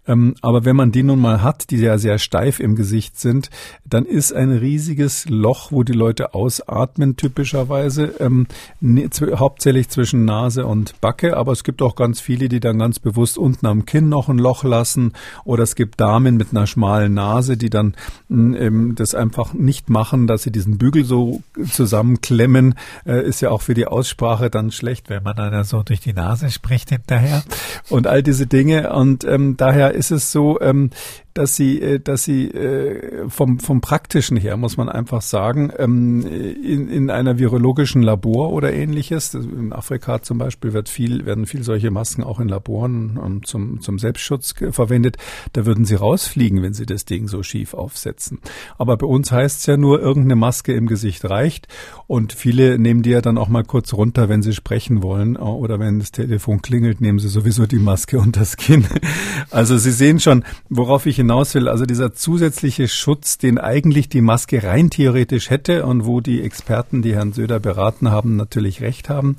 Ähm, 0.06 0.34
aber 0.40 0.64
wenn 0.64 0.76
man 0.76 0.92
die 0.92 1.02
nun 1.02 1.20
mal 1.20 1.42
hat, 1.42 1.70
die 1.70 1.78
ja 1.78 1.98
sehr 1.98 2.18
steif 2.18 2.60
im 2.60 2.76
Gesicht 2.76 3.18
sind, 3.18 3.50
dann 3.84 4.04
ist 4.04 4.32
ein 4.32 4.52
riesiges 4.52 5.28
Loch, 5.28 5.72
wo 5.72 5.82
die 5.82 5.92
Leute 5.92 6.34
ausatmen, 6.34 7.16
typischerweise, 7.16 8.14
ähm, 8.20 8.46
ne, 8.80 9.08
hauptsächlich 9.34 9.88
zwischen 9.88 10.24
Nase 10.24 10.66
und 10.66 11.00
Backe, 11.00 11.36
aber 11.36 11.52
es 11.52 11.64
gibt 11.64 11.82
auch 11.82 11.96
ganz 11.96 12.20
viele, 12.20 12.48
die 12.48 12.60
dann 12.60 12.78
ganz 12.78 13.00
bewusst 13.00 13.38
unten 13.38 13.66
am 13.66 13.86
Kinn 13.86 14.08
noch 14.08 14.28
ein 14.28 14.38
Loch 14.38 14.62
lassen. 14.64 15.12
Oder 15.44 15.62
es 15.64 15.74
gibt 15.74 16.00
Damen 16.00 16.36
mit 16.36 16.48
einer 16.50 16.66
schmalen 16.66 17.14
Nase, 17.14 17.56
die 17.56 17.70
dann 17.70 17.94
hm, 18.28 18.54
ähm, 18.54 18.94
das 18.94 19.14
einfach 19.14 19.54
nicht 19.54 19.90
machen, 19.90 20.26
dass 20.26 20.42
sie 20.42 20.52
diesen 20.52 20.78
Bügel 20.78 21.04
so 21.04 21.42
zusammenklemmen, 21.70 22.74
äh, 23.06 23.26
ist 23.26 23.40
ja 23.40 23.50
auch 23.50 23.62
für 23.62 23.74
die 23.74 23.86
Aussprache 23.86 24.50
dann 24.50 24.70
schlecht, 24.70 25.08
wenn 25.08 25.22
man 25.22 25.36
dann 25.36 25.64
so 25.64 25.82
durch 25.82 26.00
die 26.00 26.12
Nase 26.12 26.41
spricht 26.50 26.90
hinterher. 26.90 27.42
Und 27.88 28.06
all 28.06 28.22
diese 28.22 28.46
Dinge. 28.46 28.92
Und 28.92 29.24
ähm, 29.24 29.56
daher 29.56 29.92
ist 29.92 30.10
es 30.10 30.32
so, 30.32 30.60
ähm, 30.60 30.90
dass 31.34 31.56
sie, 31.56 31.80
äh, 31.80 31.98
dass 31.98 32.24
sie 32.24 32.48
äh, 32.50 33.28
vom, 33.28 33.58
vom 33.58 33.80
praktischen 33.80 34.36
her, 34.36 34.56
muss 34.56 34.76
man 34.76 34.88
einfach 34.88 35.22
sagen, 35.22 35.72
ähm, 35.78 36.26
in, 36.26 36.88
in 36.88 37.10
einer 37.10 37.38
virologischen 37.38 38.02
Labor 38.02 38.52
oder 38.52 38.72
ähnliches, 38.72 39.34
in 39.34 39.72
Afrika 39.72 40.22
zum 40.22 40.38
Beispiel 40.38 40.72
wird 40.72 40.88
viel, 40.88 41.24
werden 41.24 41.46
viel 41.46 41.62
solche 41.62 41.90
Masken 41.90 42.22
auch 42.22 42.40
in 42.40 42.48
Laboren 42.48 43.16
um, 43.16 43.42
zum, 43.44 43.80
zum 43.80 43.98
Selbstschutz 43.98 44.54
verwendet, 44.70 45.16
da 45.54 45.64
würden 45.64 45.84
sie 45.84 45.94
rausfliegen, 45.94 46.62
wenn 46.62 46.74
sie 46.74 46.86
das 46.86 47.04
Ding 47.04 47.28
so 47.28 47.42
schief 47.42 47.72
aufsetzen. 47.74 48.38
Aber 48.76 48.96
bei 48.96 49.06
uns 49.06 49.32
heißt 49.32 49.60
es 49.60 49.66
ja 49.66 49.76
nur, 49.76 50.00
irgendeine 50.00 50.36
Maske 50.36 50.74
im 50.74 50.86
Gesicht 50.86 51.24
reicht 51.28 51.68
und 52.06 52.32
viele 52.32 52.78
nehmen 52.78 53.02
die 53.02 53.10
ja 53.10 53.22
dann 53.22 53.38
auch 53.38 53.48
mal 53.48 53.64
kurz 53.64 53.94
runter, 53.94 54.28
wenn 54.28 54.42
sie 54.42 54.52
sprechen 54.52 55.02
wollen 55.02 55.36
oder 55.36 55.78
wenn 55.78 55.98
das 55.98 56.12
Telefon 56.12 56.60
klingelt, 56.60 57.00
nehmen 57.00 57.18
sie 57.18 57.28
sowieso 57.28 57.66
die 57.66 57.78
Maske 57.78 58.18
unter 58.18 58.42
das 58.42 58.56
Kinn. 58.56 58.84
Also 59.50 59.76
Sie 59.76 59.90
sehen 59.90 60.18
schon, 60.18 60.44
worauf 60.70 61.04
ich 61.04 61.18
hinaus 61.22 61.54
will, 61.54 61.68
also 61.68 61.86
dieser 61.86 62.14
zusätzliche 62.14 62.88
Schutz, 62.88 63.38
den 63.38 63.58
eigentlich 63.58 64.08
die 64.08 64.20
Maske 64.20 64.62
rein 64.62 64.90
theoretisch 64.90 65.50
hätte 65.50 65.86
und 65.86 66.04
wo 66.04 66.20
die 66.20 66.42
Experten, 66.42 67.00
die 67.00 67.14
Herrn 67.14 67.32
Söder 67.32 67.60
beraten 67.60 68.10
haben, 68.10 68.36
natürlich 68.36 68.80
recht 68.80 69.08
haben, 69.08 69.36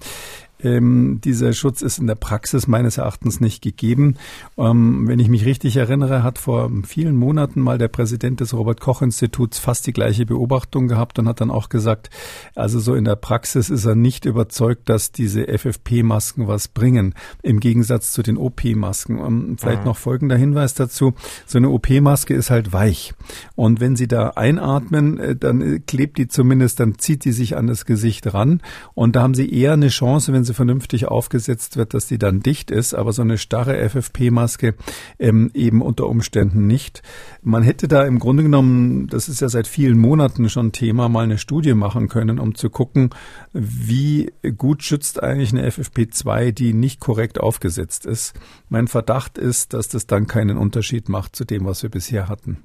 ähm, 0.63 1.19
dieser 1.23 1.53
Schutz 1.53 1.81
ist 1.81 1.99
in 1.99 2.07
der 2.07 2.15
Praxis 2.15 2.67
meines 2.67 2.97
Erachtens 2.97 3.39
nicht 3.39 3.61
gegeben. 3.61 4.15
Ähm, 4.57 5.07
wenn 5.07 5.19
ich 5.19 5.27
mich 5.27 5.45
richtig 5.45 5.77
erinnere, 5.77 6.23
hat 6.23 6.37
vor 6.37 6.71
vielen 6.85 7.15
Monaten 7.15 7.61
mal 7.61 7.77
der 7.77 7.87
Präsident 7.87 8.39
des 8.39 8.53
Robert 8.53 8.79
Koch 8.79 9.01
Instituts 9.01 9.59
fast 9.59 9.85
die 9.87 9.93
gleiche 9.93 10.25
Beobachtung 10.25 10.87
gehabt 10.87 11.19
und 11.19 11.27
hat 11.27 11.41
dann 11.41 11.51
auch 11.51 11.69
gesagt, 11.69 12.09
also 12.55 12.79
so 12.79 12.95
in 12.95 13.05
der 13.05 13.15
Praxis 13.15 13.69
ist 13.69 13.85
er 13.85 13.95
nicht 13.95 14.25
überzeugt, 14.25 14.89
dass 14.89 15.11
diese 15.11 15.47
FFP-Masken 15.47 16.47
was 16.47 16.67
bringen, 16.67 17.13
im 17.41 17.59
Gegensatz 17.59 18.11
zu 18.11 18.23
den 18.23 18.37
OP-Masken. 18.37 19.17
Ähm, 19.17 19.57
vielleicht 19.59 19.81
mhm. 19.81 19.87
noch 19.87 19.97
folgender 19.97 20.37
Hinweis 20.37 20.73
dazu. 20.73 21.13
So 21.45 21.57
eine 21.57 21.69
OP-Maske 21.69 22.33
ist 22.33 22.49
halt 22.49 22.73
weich. 22.73 23.13
Und 23.55 23.79
wenn 23.79 23.95
Sie 23.95 24.07
da 24.07 24.29
einatmen, 24.29 25.19
äh, 25.19 25.35
dann 25.35 25.85
klebt 25.85 26.17
die 26.17 26.27
zumindest, 26.27 26.79
dann 26.79 26.97
zieht 26.97 27.25
die 27.25 27.31
sich 27.31 27.57
an 27.57 27.67
das 27.67 27.85
Gesicht 27.85 28.33
ran. 28.33 28.61
Und 28.93 29.15
da 29.15 29.21
haben 29.21 29.33
Sie 29.33 29.51
eher 29.51 29.73
eine 29.73 29.89
Chance, 29.89 30.33
wenn 30.33 30.43
Sie 30.43 30.52
sie 30.53 30.55
vernünftig 30.55 31.07
aufgesetzt 31.07 31.77
wird, 31.77 31.93
dass 31.93 32.07
die 32.07 32.17
dann 32.17 32.41
dicht 32.41 32.71
ist, 32.71 32.93
aber 32.93 33.11
so 33.11 33.21
eine 33.21 33.37
starre 33.37 33.77
FFP-Maske 33.89 34.75
ähm, 35.19 35.51
eben 35.53 35.81
unter 35.81 36.07
Umständen 36.07 36.67
nicht. 36.67 37.01
Man 37.41 37.63
hätte 37.63 37.87
da 37.87 38.05
im 38.05 38.19
Grunde 38.19 38.43
genommen, 38.43 39.07
das 39.07 39.29
ist 39.29 39.41
ja 39.41 39.49
seit 39.49 39.67
vielen 39.67 39.97
Monaten 39.97 40.49
schon 40.49 40.71
Thema, 40.71 41.09
mal 41.09 41.23
eine 41.23 41.37
Studie 41.37 41.73
machen 41.73 42.07
können, 42.07 42.39
um 42.39 42.55
zu 42.55 42.69
gucken, 42.69 43.09
wie 43.51 44.31
gut 44.57 44.83
schützt 44.83 45.21
eigentlich 45.21 45.51
eine 45.51 45.67
FFP2, 45.69 46.51
die 46.51 46.73
nicht 46.73 46.99
korrekt 46.99 47.39
aufgesetzt 47.39 48.05
ist. 48.05 48.33
Mein 48.69 48.87
Verdacht 48.87 49.37
ist, 49.37 49.73
dass 49.73 49.87
das 49.87 50.05
dann 50.05 50.27
keinen 50.27 50.57
Unterschied 50.57 51.09
macht 51.09 51.35
zu 51.35 51.45
dem, 51.45 51.65
was 51.65 51.83
wir 51.83 51.89
bisher 51.89 52.29
hatten. 52.29 52.59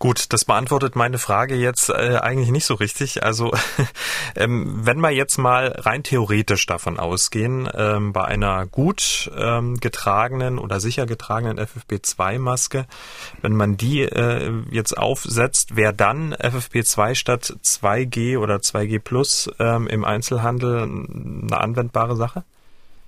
Gut, 0.00 0.32
das 0.32 0.46
beantwortet 0.46 0.96
meine 0.96 1.18
Frage 1.18 1.56
jetzt 1.56 1.90
äh, 1.90 2.16
eigentlich 2.22 2.50
nicht 2.50 2.64
so 2.64 2.72
richtig. 2.72 3.22
Also 3.22 3.52
ähm, 4.34 4.80
wenn 4.86 4.98
wir 5.00 5.10
jetzt 5.10 5.36
mal 5.36 5.74
rein 5.76 6.02
theoretisch 6.02 6.64
davon 6.64 6.98
ausgehen, 6.98 7.68
ähm, 7.74 8.14
bei 8.14 8.24
einer 8.24 8.64
gut 8.64 9.30
ähm, 9.36 9.78
getragenen 9.78 10.58
oder 10.58 10.80
sicher 10.80 11.04
getragenen 11.04 11.60
FFP2-Maske, 11.60 12.86
wenn 13.42 13.52
man 13.52 13.76
die 13.76 14.00
äh, 14.00 14.50
jetzt 14.70 14.96
aufsetzt, 14.96 15.76
wäre 15.76 15.92
dann 15.92 16.32
FFP2 16.32 17.14
statt 17.14 17.54
2G 17.62 18.38
oder 18.38 18.56
2G 18.56 19.00
Plus 19.00 19.50
ähm, 19.58 19.86
im 19.86 20.06
Einzelhandel 20.06 20.80
eine 20.80 21.60
anwendbare 21.60 22.16
Sache? 22.16 22.44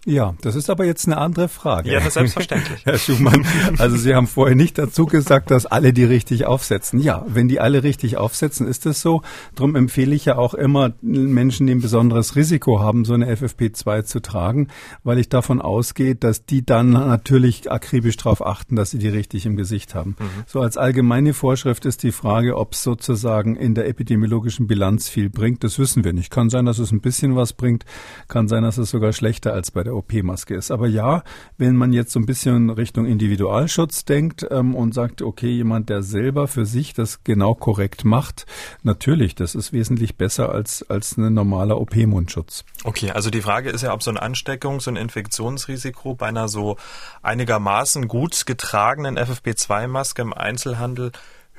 Ja, 0.05 0.35
das 0.41 0.57
ist 0.57 0.69
aber 0.69 0.85
jetzt 0.85 1.07
eine 1.07 1.17
andere 1.17 1.49
Frage. 1.49 1.93
Ja, 1.93 2.01
das 2.01 2.15
selbstverständlich. 2.15 2.81
Herr 2.85 2.99
Schumann, 2.99 3.47
also 3.79 3.97
Sie 3.97 4.17
haben 4.17 4.27
vorher 4.27 4.57
nicht 4.57 4.77
dazu 4.77 5.07
gesagt, 5.07 5.53
dass 5.53 5.65
alle 5.65 5.93
die 5.93 6.03
richtig 6.03 6.45
aufsetzen. 6.45 6.99
Ja, 6.99 7.25
wenn 7.29 7.47
die 7.47 7.61
alle 7.61 7.85
richtig 7.85 8.17
aufsetzen, 8.17 8.67
ist 8.67 8.85
es 8.85 9.01
so. 9.01 9.23
Darum 9.55 9.77
empfehle 9.77 10.13
ich 10.13 10.25
ja 10.25 10.39
auch 10.39 10.55
immer 10.55 10.93
Menschen, 11.03 11.69
die 11.69 11.75
ein 11.75 11.81
besonderes 11.81 12.35
Risiko 12.35 12.81
haben, 12.81 13.05
so 13.05 13.15
eine 13.15 13.33
FFP2 13.33 14.03
zu 14.03 14.21
tragen, 14.21 14.67
weil 15.05 15.19
ich 15.19 15.29
davon 15.29 15.63
ausgehe, 15.63 16.17
dass 16.17 16.47
die 16.47 16.67
dann 16.67 16.91
natürlich 16.91 17.71
akribisch 17.71 18.17
darauf 18.17 18.45
achten, 18.45 18.75
dass 18.75 18.91
sie 18.91 18.99
die 18.99 19.09
richtig 19.09 19.47
im 19.47 19.57
Gesicht 19.57 19.95
haben. 19.95 20.17
Mhm. 20.19 20.25
So 20.47 20.61
als 20.61 20.77
allgemeine 20.77 21.33
Vorschrift 21.33 21.85
ist 21.87 22.03
die 22.03 22.13
Frage, 22.13 22.57
ob 22.57 22.73
es 22.73 22.83
sozusagen 22.83 23.55
in 23.55 23.77
der 23.77 23.87
epidemiologischen 23.87 24.67
Bilanz 24.67 25.09
viel 25.09 25.31
bringt. 25.31 25.63
Das 25.63 25.79
wissen 25.79 26.03
wir 26.03 26.13
nicht. 26.13 26.33
Kann 26.33 26.51
sein, 26.51 26.65
dass 26.67 26.81
es 26.81 26.91
ein 26.91 27.01
bisschen 27.01 27.37
was 27.37 27.53
bringt. 27.53 27.85
Kann 28.27 28.49
sein, 28.49 28.65
dass 28.65 28.79
es 28.79 28.91
sogar 28.91 29.13
schlechter 29.13 29.53
als 29.53 29.71
bei 29.71 29.85
der 29.85 29.92
der 29.93 29.97
OP-Maske 29.97 30.55
ist. 30.55 30.71
Aber 30.71 30.89
ja, 30.89 31.23
wenn 31.59 31.77
man 31.77 31.93
jetzt 31.93 32.13
so 32.13 32.21
ein 32.21 32.27
bisschen 32.27 32.71
Richtung 32.71 33.07
Individualschutz 33.07 34.05
denkt 34.05 34.47
ähm, 34.51 34.75
und 34.75 34.95
sagt, 34.95 35.23
okay, 35.23 35.51
jemand, 35.51 35.89
der 35.89 36.03
selber 36.03 36.49
für 36.49 36.67
sich 36.67 36.95
das 36.95 37.23
genau 37.25 37.55
korrekt 37.55 38.05
macht, 38.05 38.47
natürlich, 38.83 39.35
das 39.35 39.55
ist 39.55 39.73
wesentlich 39.73 40.17
besser 40.17 40.51
als, 40.51 40.89
als 40.89 41.17
ein 41.17 41.35
normaler 41.35 41.81
OP-Mundschutz. 41.81 42.65
Okay, 42.85 43.11
also 43.11 43.31
die 43.31 43.43
Frage 43.43 43.71
ist 43.71 43.83
ja, 43.83 43.93
ob 43.93 44.03
so 44.03 44.11
ein 44.11 44.19
Ansteckungs- 44.19 44.89
und 44.89 44.97
Infektionsrisiko 44.97 46.15
bei 46.15 46.27
einer 46.27 46.49
so 46.49 46.77
einigermaßen 47.23 48.09
gut 48.09 48.47
getragenen 48.47 49.19
FFP2-Maske 49.19 50.23
im 50.23 50.33
Einzelhandel 50.33 51.13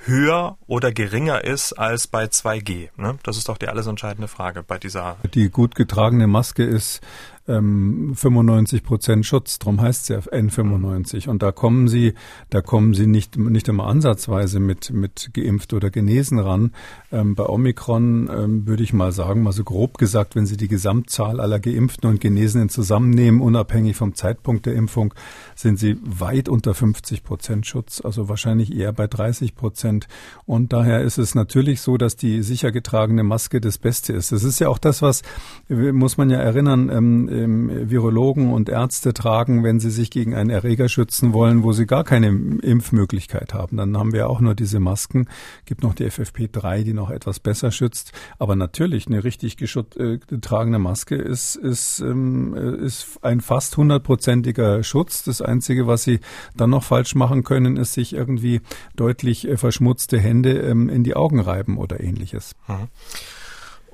höher 0.06 0.58
oder 0.68 0.92
geringer 0.92 1.44
ist 1.44 1.74
als 1.74 2.08
bei 2.08 2.26
2G? 2.26 2.90
Ne? 2.98 3.18
Das 3.24 3.38
ist 3.38 3.50
doch 3.50 3.58
die 3.58 3.68
alles 3.68 3.88
entscheidende 3.88 4.28
Frage 4.28 4.64
bei 4.64 4.78
dieser. 4.78 5.18
Die 5.34 5.50
gut 5.50 5.76
getragene 5.76 6.28
Maske 6.28 6.64
ist 6.64 7.02
ähm, 7.48 8.14
95 8.16 8.84
Prozent 8.84 9.26
Schutz. 9.26 9.60
Darum 9.60 9.82
heißt 9.82 10.04
es 10.04 10.08
ja 10.10 10.20
N95. 10.20 11.28
Und 11.28 11.44
da 11.44 11.52
kommen 11.52 11.88
sie, 11.88 12.14
da 12.50 12.62
kommen 12.62 12.94
sie 12.94 13.08
nicht, 13.08 13.38
nicht 13.38 13.68
immer 13.68 13.88
ansatzweise 13.88 14.60
mit, 14.60 14.92
mit 14.92 15.32
geimpft 15.34 15.74
oder 15.74 15.90
genesen 15.90 16.40
ran. 16.40 16.72
Ähm, 17.12 17.36
bei 17.36 17.46
Omikron 17.46 18.30
ähm, 18.34 18.68
würde 18.68 18.84
ich 18.84 18.94
mal 18.94 19.12
sagen, 19.12 19.44
mal 19.44 19.52
so 19.52 19.64
grob 19.64 19.98
gesagt, 19.98 20.36
wenn 20.36 20.46
Sie 20.46 20.58
die 20.58 20.68
Gesamtzahl 20.68 21.40
aller 21.40 21.60
Geimpften 21.60 22.10
und 22.10 22.22
Genesenen 22.22 22.70
zusammennehmen, 22.70 23.42
unabhängig 23.42 23.96
vom 23.96 24.16
Zeitpunkt 24.16 24.66
der 24.66 24.74
Impfung, 24.74 25.14
sind 25.56 25.78
sie 25.80 25.98
weit 26.04 26.50
unter 26.50 26.74
50 26.74 27.24
Prozent 27.24 27.66
Schutz, 27.66 28.02
also 28.04 28.30
wahrscheinlich 28.30 28.76
eher 28.76 28.94
bei 28.94 29.08
30 29.08 29.56
Prozent. 29.56 30.08
Und 30.46 30.74
daher 30.74 31.02
ist 31.02 31.18
es 31.18 31.36
natürlich 31.36 31.82
so, 31.82 31.98
dass 31.98 32.16
die 32.16 32.42
sicher 32.42 32.72
getragene 32.72 33.24
Maske 33.24 33.62
das 33.62 33.78
Beste 33.78 34.14
ist. 34.14 34.32
Das 34.32 34.44
ist 34.44 34.60
ja 34.60 34.70
auch 34.70 34.78
das, 34.78 35.02
was, 35.02 35.22
muss 35.70 36.18
man 36.18 36.30
ja 36.30 36.40
erinnern, 36.40 36.90
ähm, 36.90 37.30
ähm, 37.34 37.90
Virologen 37.90 38.54
und 38.54 38.70
Ärzte 38.70 39.14
tragen, 39.14 39.64
wenn 39.64 39.80
sie 39.80 39.90
sich 39.90 40.12
gegen 40.12 40.36
einen 40.36 40.50
Erreger 40.50 40.88
schützen 40.88 41.34
wollen, 41.34 41.64
wo 41.64 41.72
sie 41.72 41.86
gar 41.86 42.04
keine 42.04 42.28
Impfmöglichkeit 42.28 43.54
haben. 43.54 43.78
Dann 43.78 43.98
haben 43.98 44.14
wir 44.14 44.30
auch 44.30 44.40
nur 44.40 44.56
diese 44.56 44.80
Masken. 44.80 45.28
Gibt 45.66 45.84
noch 45.84 45.94
die 45.94 46.06
FFP3, 46.06 46.84
die 46.84 46.94
noch 46.94 47.10
etwas 47.10 47.40
besser 47.40 47.72
schützt. 47.72 48.12
Aber 48.40 48.56
natürlich, 48.56 49.08
eine 49.08 49.24
richtig 49.24 49.62
äh, 49.62 50.18
getragene 50.18 50.80
Maske 50.80 51.16
ist, 51.16 51.56
ist, 51.56 52.00
ähm, 52.00 52.54
ist 52.54 53.20
ein 53.22 53.42
fast 53.42 53.76
hundertprozentiger 53.78 54.84
Schutz. 54.84 55.24
Das 55.24 55.42
Einzige, 55.42 55.88
was 55.88 56.04
sie 56.04 56.20
dann 56.56 56.70
noch 56.70 56.84
falsch 56.84 57.16
machen 57.16 57.44
können, 57.44 57.78
ist 57.78 57.94
sich 57.94 58.14
irgendwie 58.14 58.62
deutlich 58.96 59.48
äh, 59.48 59.58
verschmutzte 59.58 60.20
Hände 60.20 60.60
ähm, 60.60 60.90
in 60.90 61.04
die 61.04 61.16
Augen 61.16 61.40
reiben 61.40 61.78
oder 61.78 62.00
ähnliches. 62.00 62.56
Mhm. 62.68 62.88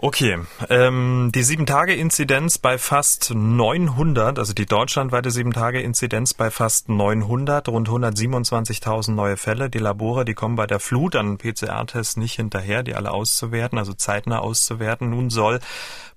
Okay, 0.02 0.40
ähm, 0.70 1.30
die 1.36 1.44
Sieben-Tage-Inzidenz 1.44 2.58
bei 2.58 2.78
fast 2.78 3.34
900, 3.36 4.40
also 4.40 4.54
die 4.54 4.66
deutschlandweite 4.66 5.30
Sieben-Tage-Inzidenz 5.30 6.34
bei 6.34 6.52
fast 6.52 6.88
900, 6.88 7.68
rund 7.68 7.90
127.000 7.90 9.12
neue 9.12 9.36
Fälle. 9.36 9.70
Die 9.70 9.78
Labore, 9.78 10.24
die 10.24 10.36
kommen 10.36 10.56
bei 10.56 10.68
der 10.68 10.80
Flut 10.80 11.18
an 11.18 11.38
PCR-Tests 11.38 12.16
nicht 12.16 12.36
hinterher, 12.36 12.82
die 12.82 12.96
alle 12.96 13.12
auszuwerten, 13.12 13.78
also 13.78 13.92
zeitnah 13.92 14.40
auszuwerten. 14.40 15.10
Nun 15.10 15.30
soll 15.30 15.60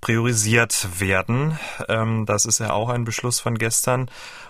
priorisiert 0.01 1.01
werden. 1.01 1.59
Ähm, 1.89 2.25
das 2.25 2.45
ist 2.45 2.61
ja 2.61 2.73
auch 2.73 2.89
ein 2.89 3.03
Beschluss 3.03 3.41
von 3.41 3.59
gestern. 3.59 4.09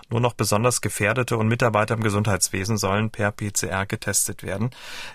Nur 0.09 0.19
noch 0.19 0.33
besonders 0.33 0.81
Gefährdete 0.81 1.37
und 1.37 1.47
Mitarbeiter 1.47 1.95
im 1.95 2.03
Gesundheitswesen 2.03 2.77
sollen 2.77 3.09
per 3.09 3.31
PCR 3.31 3.85
getestet 3.85 4.43
werden. 4.43 4.71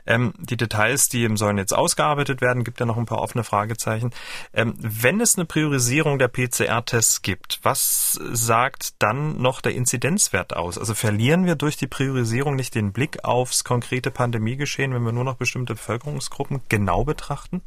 Ähm, 0.07 0.33
die 0.39 0.57
Details, 0.57 1.09
die 1.09 1.29
sollen 1.37 1.59
jetzt 1.59 1.73
ausgearbeitet 1.73 2.41
werden, 2.41 2.65
gibt 2.65 2.81
ja 2.81 2.87
noch 2.87 2.97
ein 2.97 3.07
paar 3.07 3.21
offene 3.21 3.45
Fragezeichen. 3.45 4.08
Ähm, 4.53 4.75
wenn 4.79 5.21
es 5.21 5.37
eine 5.37 5.45
Priorisierung 5.45 6.19
der 6.19 6.29
PCR-Tests 6.29 7.23
gibt, 7.23 7.61
was 7.63 8.19
sagt 8.33 8.95
dann 8.99 9.41
noch 9.41 9.61
der 9.61 9.75
Inzidenzwert 9.75 10.55
aus? 10.55 10.79
Also 10.79 10.95
verlieren 10.95 11.47
wir 11.47 11.55
durch 11.55 11.77
die 11.77 11.87
Priorisierung 11.87 12.57
nicht 12.57 12.75
den 12.75 12.93
Blick 12.93 13.25
aufs 13.25 13.65
konkrete 13.65 14.11
Pandemiegeschehen, 14.11 14.93
wenn 14.95 15.03
wir 15.03 15.13
nur 15.13 15.25
noch 15.25 15.37
bestimmte 15.37 15.75
Bevölkerungsgruppen 15.75 16.61
genau 16.69 17.05
betrachten? 17.05 17.63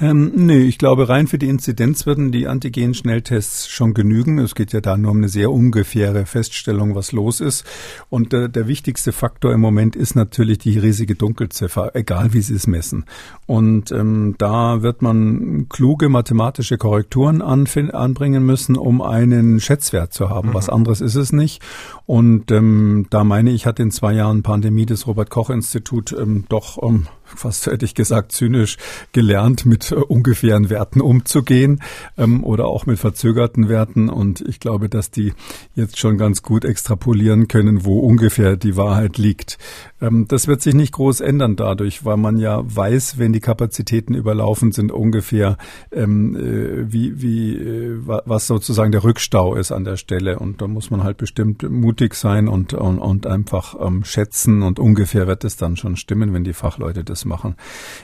Ähm, 0.00 0.30
nee, 0.34 0.60
ich 0.60 0.78
glaube, 0.78 1.08
rein 1.08 1.26
für 1.26 1.38
die 1.38 1.48
Inzidenz 1.48 2.06
würden 2.06 2.30
die 2.30 2.46
Antigen-Schnelltests 2.46 3.68
schon 3.68 3.94
genügen. 3.94 4.38
Es 4.38 4.54
geht 4.54 4.72
ja 4.72 4.80
da 4.80 4.96
nur 4.96 5.10
um 5.10 5.16
eine 5.16 5.28
sehr 5.28 5.50
ungefähre 5.50 6.24
Feststellung, 6.24 6.94
was 6.94 7.10
los 7.10 7.40
ist. 7.40 7.64
Und 8.08 8.32
äh, 8.32 8.48
der 8.48 8.68
wichtigste 8.68 9.10
Faktor 9.10 9.52
im 9.52 9.60
Moment 9.60 9.96
ist 9.96 10.14
natürlich 10.14 10.58
die 10.58 10.78
riesige 10.78 11.16
Dunkelziffer, 11.16 11.96
egal 11.96 12.32
wie 12.32 12.42
Sie 12.42 12.54
es 12.54 12.68
messen. 12.68 13.06
Und 13.46 13.90
ähm, 13.90 14.36
da 14.38 14.82
wird 14.82 15.02
man 15.02 15.66
kluge 15.68 16.08
mathematische 16.08 16.78
Korrekturen 16.78 17.42
anbringen 17.42 18.46
müssen, 18.46 18.76
um 18.76 19.02
einen 19.02 19.58
Schätzwert 19.58 20.12
zu 20.12 20.30
haben. 20.30 20.50
Mhm. 20.50 20.54
Was 20.54 20.68
anderes 20.68 21.00
ist 21.00 21.16
es 21.16 21.32
nicht. 21.32 21.60
Und 22.06 22.52
ähm, 22.52 23.06
da 23.10 23.24
meine 23.24 23.50
ich, 23.50 23.66
hat 23.66 23.80
in 23.80 23.90
zwei 23.90 24.12
Jahren 24.12 24.44
Pandemie 24.44 24.86
das 24.86 25.08
Robert-Koch-Institut 25.08 26.12
ähm, 26.12 26.44
doch 26.48 26.80
ähm, 26.82 27.08
fast 27.36 27.66
hätte 27.66 27.84
ich 27.84 27.94
gesagt, 27.94 28.32
zynisch 28.32 28.76
gelernt, 29.12 29.66
mit 29.66 29.92
äh, 29.92 29.96
ungefähren 29.96 30.70
Werten 30.70 31.00
umzugehen 31.00 31.80
ähm, 32.16 32.44
oder 32.44 32.66
auch 32.66 32.86
mit 32.86 32.98
verzögerten 32.98 33.68
Werten. 33.68 34.08
Und 34.08 34.40
ich 34.40 34.60
glaube, 34.60 34.88
dass 34.88 35.10
die 35.10 35.32
jetzt 35.74 35.98
schon 35.98 36.18
ganz 36.18 36.42
gut 36.42 36.64
extrapolieren 36.64 37.48
können, 37.48 37.84
wo 37.84 38.00
ungefähr 38.00 38.56
die 38.56 38.76
Wahrheit 38.76 39.18
liegt. 39.18 39.58
Ähm, 40.00 40.26
das 40.28 40.46
wird 40.46 40.62
sich 40.62 40.74
nicht 40.74 40.92
groß 40.92 41.20
ändern 41.20 41.56
dadurch, 41.56 42.04
weil 42.04 42.16
man 42.16 42.38
ja 42.38 42.62
weiß, 42.64 43.18
wenn 43.18 43.32
die 43.32 43.40
Kapazitäten 43.40 44.14
überlaufen 44.14 44.72
sind, 44.72 44.92
ungefähr 44.92 45.56
ähm, 45.92 46.36
äh, 46.36 46.92
wie, 46.92 47.20
wie 47.20 47.56
äh, 47.56 47.98
was 48.04 48.46
sozusagen 48.46 48.92
der 48.92 49.04
Rückstau 49.04 49.54
ist 49.54 49.72
an 49.72 49.84
der 49.84 49.96
Stelle. 49.96 50.38
Und 50.38 50.60
da 50.62 50.68
muss 50.68 50.90
man 50.90 51.02
halt 51.02 51.16
bestimmt 51.16 51.68
mutig 51.68 52.14
sein 52.14 52.48
und, 52.48 52.74
und, 52.74 52.98
und 52.98 53.26
einfach 53.26 53.74
ähm, 53.80 54.04
schätzen 54.04 54.62
und 54.62 54.78
ungefähr 54.78 55.26
wird 55.26 55.44
es 55.44 55.56
dann 55.56 55.76
schon 55.76 55.96
stimmen, 55.96 56.32
wenn 56.32 56.44
die 56.44 56.52
Fachleute 56.52 57.04
das 57.04 57.17
machen. 57.24 57.54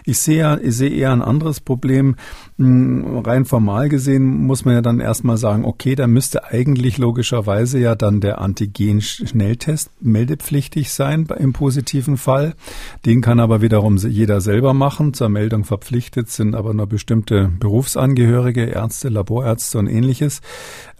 Ich 0.04 0.18
sehe, 0.18 0.60
ich 0.62 0.76
sehe 0.76 0.90
eher 0.90 1.12
ein 1.12 1.22
anderes 1.22 1.60
Problem. 1.60 2.16
Hm, 2.58 3.18
rein 3.24 3.44
formal 3.44 3.88
gesehen 3.88 4.24
muss 4.24 4.64
man 4.64 4.74
ja 4.74 4.82
dann 4.82 5.00
erstmal 5.00 5.36
sagen, 5.36 5.64
okay, 5.64 5.94
da 5.94 6.06
müsste 6.06 6.44
eigentlich 6.44 6.98
logischerweise 6.98 7.78
ja 7.78 7.94
dann 7.94 8.20
der 8.20 8.40
Antigen-Schnelltest 8.40 9.90
meldepflichtig 10.00 10.92
sein 10.92 11.26
im 11.38 11.52
positiven 11.52 11.84
positiven 11.84 12.16
Fall. 12.16 12.54
Den 13.04 13.20
kann 13.20 13.40
aber 13.40 13.60
wiederum 13.60 13.96
jeder 13.96 14.40
selber 14.40 14.74
machen. 14.74 15.14
Zur 15.14 15.28
Meldung 15.28 15.64
verpflichtet 15.64 16.28
sind 16.28 16.54
aber 16.54 16.74
nur 16.74 16.86
bestimmte 16.86 17.50
Berufsangehörige, 17.60 18.64
Ärzte, 18.64 19.08
Laborärzte 19.08 19.78
und 19.78 19.86
ähnliches. 19.86 20.40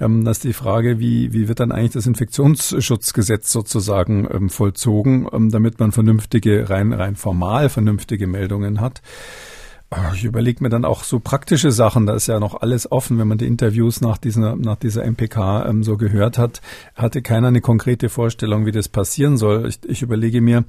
Ähm, 0.01 0.25
das 0.25 0.39
ist 0.39 0.45
die 0.45 0.53
Frage, 0.53 0.99
wie, 0.99 1.33
wie 1.33 1.49
wird 1.49 1.61
dann 1.61 1.73
eigentlich 1.73 1.93
das 1.93 2.07
Infektionsschutzgesetz 2.07 3.53
sozusagen 3.53 4.27
ähm, 4.33 4.51
vollzogen, 4.51 5.29
ähm, 5.33 5.51
damit 5.51 5.81
man 5.81 5.93
vernünftige, 5.93 6.69
rein, 6.71 6.93
rein 6.93 7.17
formal 7.17 7.69
vernünftige 7.69 8.04
Meldungen 8.27 8.81
hat. 8.81 9.03
Ah, 9.97 10.11
ich 10.13 10.25
überlege 10.25 10.61
mir 10.61 10.71
dann 10.71 10.85
auch 10.85 11.05
so 11.05 11.21
praktische 11.21 11.71
Sachen, 11.71 12.05
da 12.07 12.15
ist 12.15 12.27
ja 12.27 12.41
noch 12.41 12.61
alles 12.63 12.91
offen, 12.91 13.17
wenn 13.17 13.29
man 13.29 13.39
die 13.39 13.47
Interviews 13.47 14.01
nach 14.01 14.19
dieser, 14.19 14.57
nach 14.57 14.75
dieser 14.75 15.05
MPK 15.05 15.67
ähm, 15.69 15.85
so 15.85 15.97
gehört 15.97 16.37
hat, 16.37 16.63
hatte 16.97 17.23
keiner 17.23 17.47
eine 17.47 17.61
konkrete 17.61 18.09
Vorstellung, 18.09 18.67
wie 18.67 18.73
das 18.73 18.89
passieren 18.89 19.37
soll. 19.37 19.69
Ich, 19.69 19.79
ich 19.89 20.03
überlege 20.03 20.41
mir, 20.41 20.65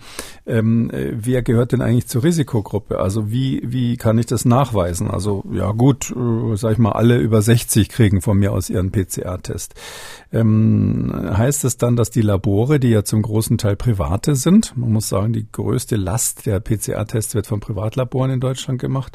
ähm, 0.45 0.91
äh, 0.91 1.13
wer 1.15 1.41
gehört 1.41 1.71
denn 1.71 1.81
eigentlich 1.81 2.05
zur 2.05 2.23
Risikogruppe? 2.23 2.99
Also 2.99 3.31
wie, 3.31 3.63
wie 3.65 3.97
kann 3.97 4.19
ich 4.19 4.27
das 4.27 4.45
nachweisen? 4.45 5.09
Also 5.09 5.43
ja 5.51 5.71
gut, 5.71 6.11
äh, 6.11 6.55
sag 6.55 6.73
ich 6.73 6.77
mal, 6.77 6.91
alle 6.91 7.17
über 7.17 7.41
60 7.41 7.89
kriegen 7.89 8.21
von 8.21 8.37
mir 8.37 8.51
aus 8.51 8.69
ihren 8.69 8.91
PCR-Test. 8.91 9.73
Ähm, 10.31 11.11
heißt 11.35 11.65
es 11.65 11.77
dann, 11.77 11.95
dass 11.95 12.11
die 12.11 12.21
Labore, 12.21 12.79
die 12.79 12.89
ja 12.89 13.03
zum 13.03 13.23
großen 13.23 13.57
Teil 13.57 13.75
private 13.75 14.35
sind, 14.35 14.77
man 14.77 14.91
muss 14.91 15.09
sagen, 15.09 15.33
die 15.33 15.47
größte 15.51 15.95
Last 15.95 16.45
der 16.45 16.59
PCR-Tests 16.59 17.33
wird 17.33 17.47
von 17.47 17.59
Privatlaboren 17.59 18.29
in 18.29 18.39
Deutschland 18.39 18.79
gemacht, 18.79 19.14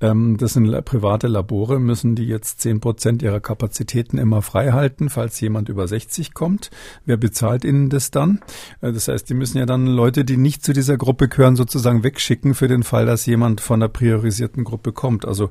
ähm, 0.00 0.36
das 0.38 0.54
sind 0.54 0.70
private 0.84 1.26
Labore, 1.26 1.78
müssen 1.78 2.14
die 2.14 2.26
jetzt 2.26 2.60
zehn 2.60 2.80
Prozent 2.80 3.22
ihrer 3.22 3.40
Kapazitäten 3.40 4.18
immer 4.18 4.40
frei 4.42 4.72
halten, 4.72 5.10
falls 5.10 5.40
jemand 5.40 5.68
über 5.68 5.86
60 5.86 6.32
kommt. 6.32 6.70
Wer 7.04 7.18
bezahlt 7.18 7.64
ihnen 7.64 7.90
das 7.90 8.10
dann? 8.10 8.40
Äh, 8.80 8.92
das 8.92 9.08
heißt, 9.08 9.28
die 9.28 9.34
müssen 9.34 9.58
ja 9.58 9.66
dann 9.66 9.86
Leute, 9.86 10.24
die 10.24 10.38
nicht 10.38 10.64
zu 10.64 10.72
dieser 10.72 10.96
Gruppe 10.96 11.28
gehören, 11.28 11.56
sozusagen 11.56 12.02
wegschicken 12.02 12.54
für 12.54 12.68
den 12.68 12.82
Fall, 12.82 13.04
dass 13.04 13.26
jemand 13.26 13.60
von 13.60 13.80
der 13.80 13.88
priorisierten 13.88 14.64
Gruppe 14.64 14.92
kommt. 14.92 15.26
Also 15.26 15.50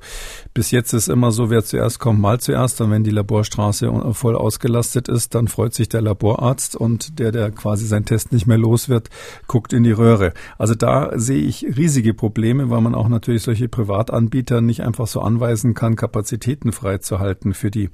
bis 0.54 0.72
jetzt 0.72 0.94
ist 0.94 1.10
immer 1.10 1.32
so, 1.32 1.50
wer 1.50 1.64
zuerst 1.64 2.00
kommt, 2.00 2.20
mal 2.20 2.40
zuerst. 2.40 2.82
Und 2.82 2.90
wenn 2.92 3.04
die 3.04 3.12
Laborstraße 3.12 4.14
voll 4.14 4.36
ausgelastet 4.36 5.08
ist, 5.08 5.36
dann 5.36 5.48
freut 5.48 5.76
sich 5.76 5.90
der 5.90 6.02
Laborarzt 6.02 6.76
und 6.76 7.20
der, 7.20 7.32
der 7.32 7.52
quasi 7.52 7.86
sein 7.86 8.06
Test 8.06 8.32
nicht 8.32 8.48
mehr 8.48 8.58
los 8.58 8.90
wird, 8.90 9.10
guckt 9.48 9.74
in 9.74 9.84
die 9.84 9.92
Röhre. 9.92 10.34
Also 10.58 10.74
da 10.74 11.12
sehe 11.16 11.42
ich 11.42 11.66
riesige 11.78 12.14
Probleme, 12.14 12.70
weil 12.70 12.82
man 12.82 12.96
auch 12.96 13.10
natürlich 13.10 13.44
solche 13.44 13.70
Privatanbieter 13.70 14.39
Anbieter 14.40 14.62
nicht 14.62 14.84
einfach 14.84 15.08
so 15.08 15.20
anweisen 15.20 15.74
kann, 15.74 15.98
Kapazitäten 15.98 16.72
freizuhalten 16.72 17.54
für 17.54 17.70
die 17.72 17.90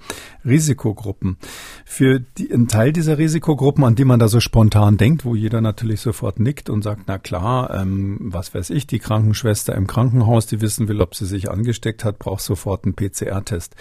Risikogruppen. 0.46 1.38
Für 1.86 2.20
die, 2.20 2.54
einen 2.54 2.68
Teil 2.68 2.94
dieser 2.94 3.18
Risikogruppen, 3.18 3.84
an 3.84 3.96
die 3.96 4.06
man 4.06 4.20
da 4.20 4.28
so 4.28 4.40
spontan 4.40 4.98
denkt, 4.98 5.26
wo 5.26 5.34
jeder 5.34 5.62
natürlich 5.62 6.02
sofort 6.02 6.40
nickt 6.40 6.70
und 6.70 6.84
sagt, 6.84 7.04
na 7.08 7.18
klar, 7.18 7.74
ähm, 7.74 8.20
was 8.22 8.54
weiß 8.54 8.70
ich, 8.70 8.86
die 8.86 9.00
Krankenschwester 9.00 9.74
im 9.74 9.88
Krankenhaus, 9.88 10.46
die 10.46 10.62
wissen 10.62 10.88
will, 10.88 11.02
ob 11.02 11.16
sie 11.16 11.26
sich 11.26 11.50
angesteckt 11.50 12.06
hat, 12.06 12.20
braucht 12.20 12.42
sofort 12.42 12.86
einen 12.86 12.94
PCR-Test. 12.96 13.76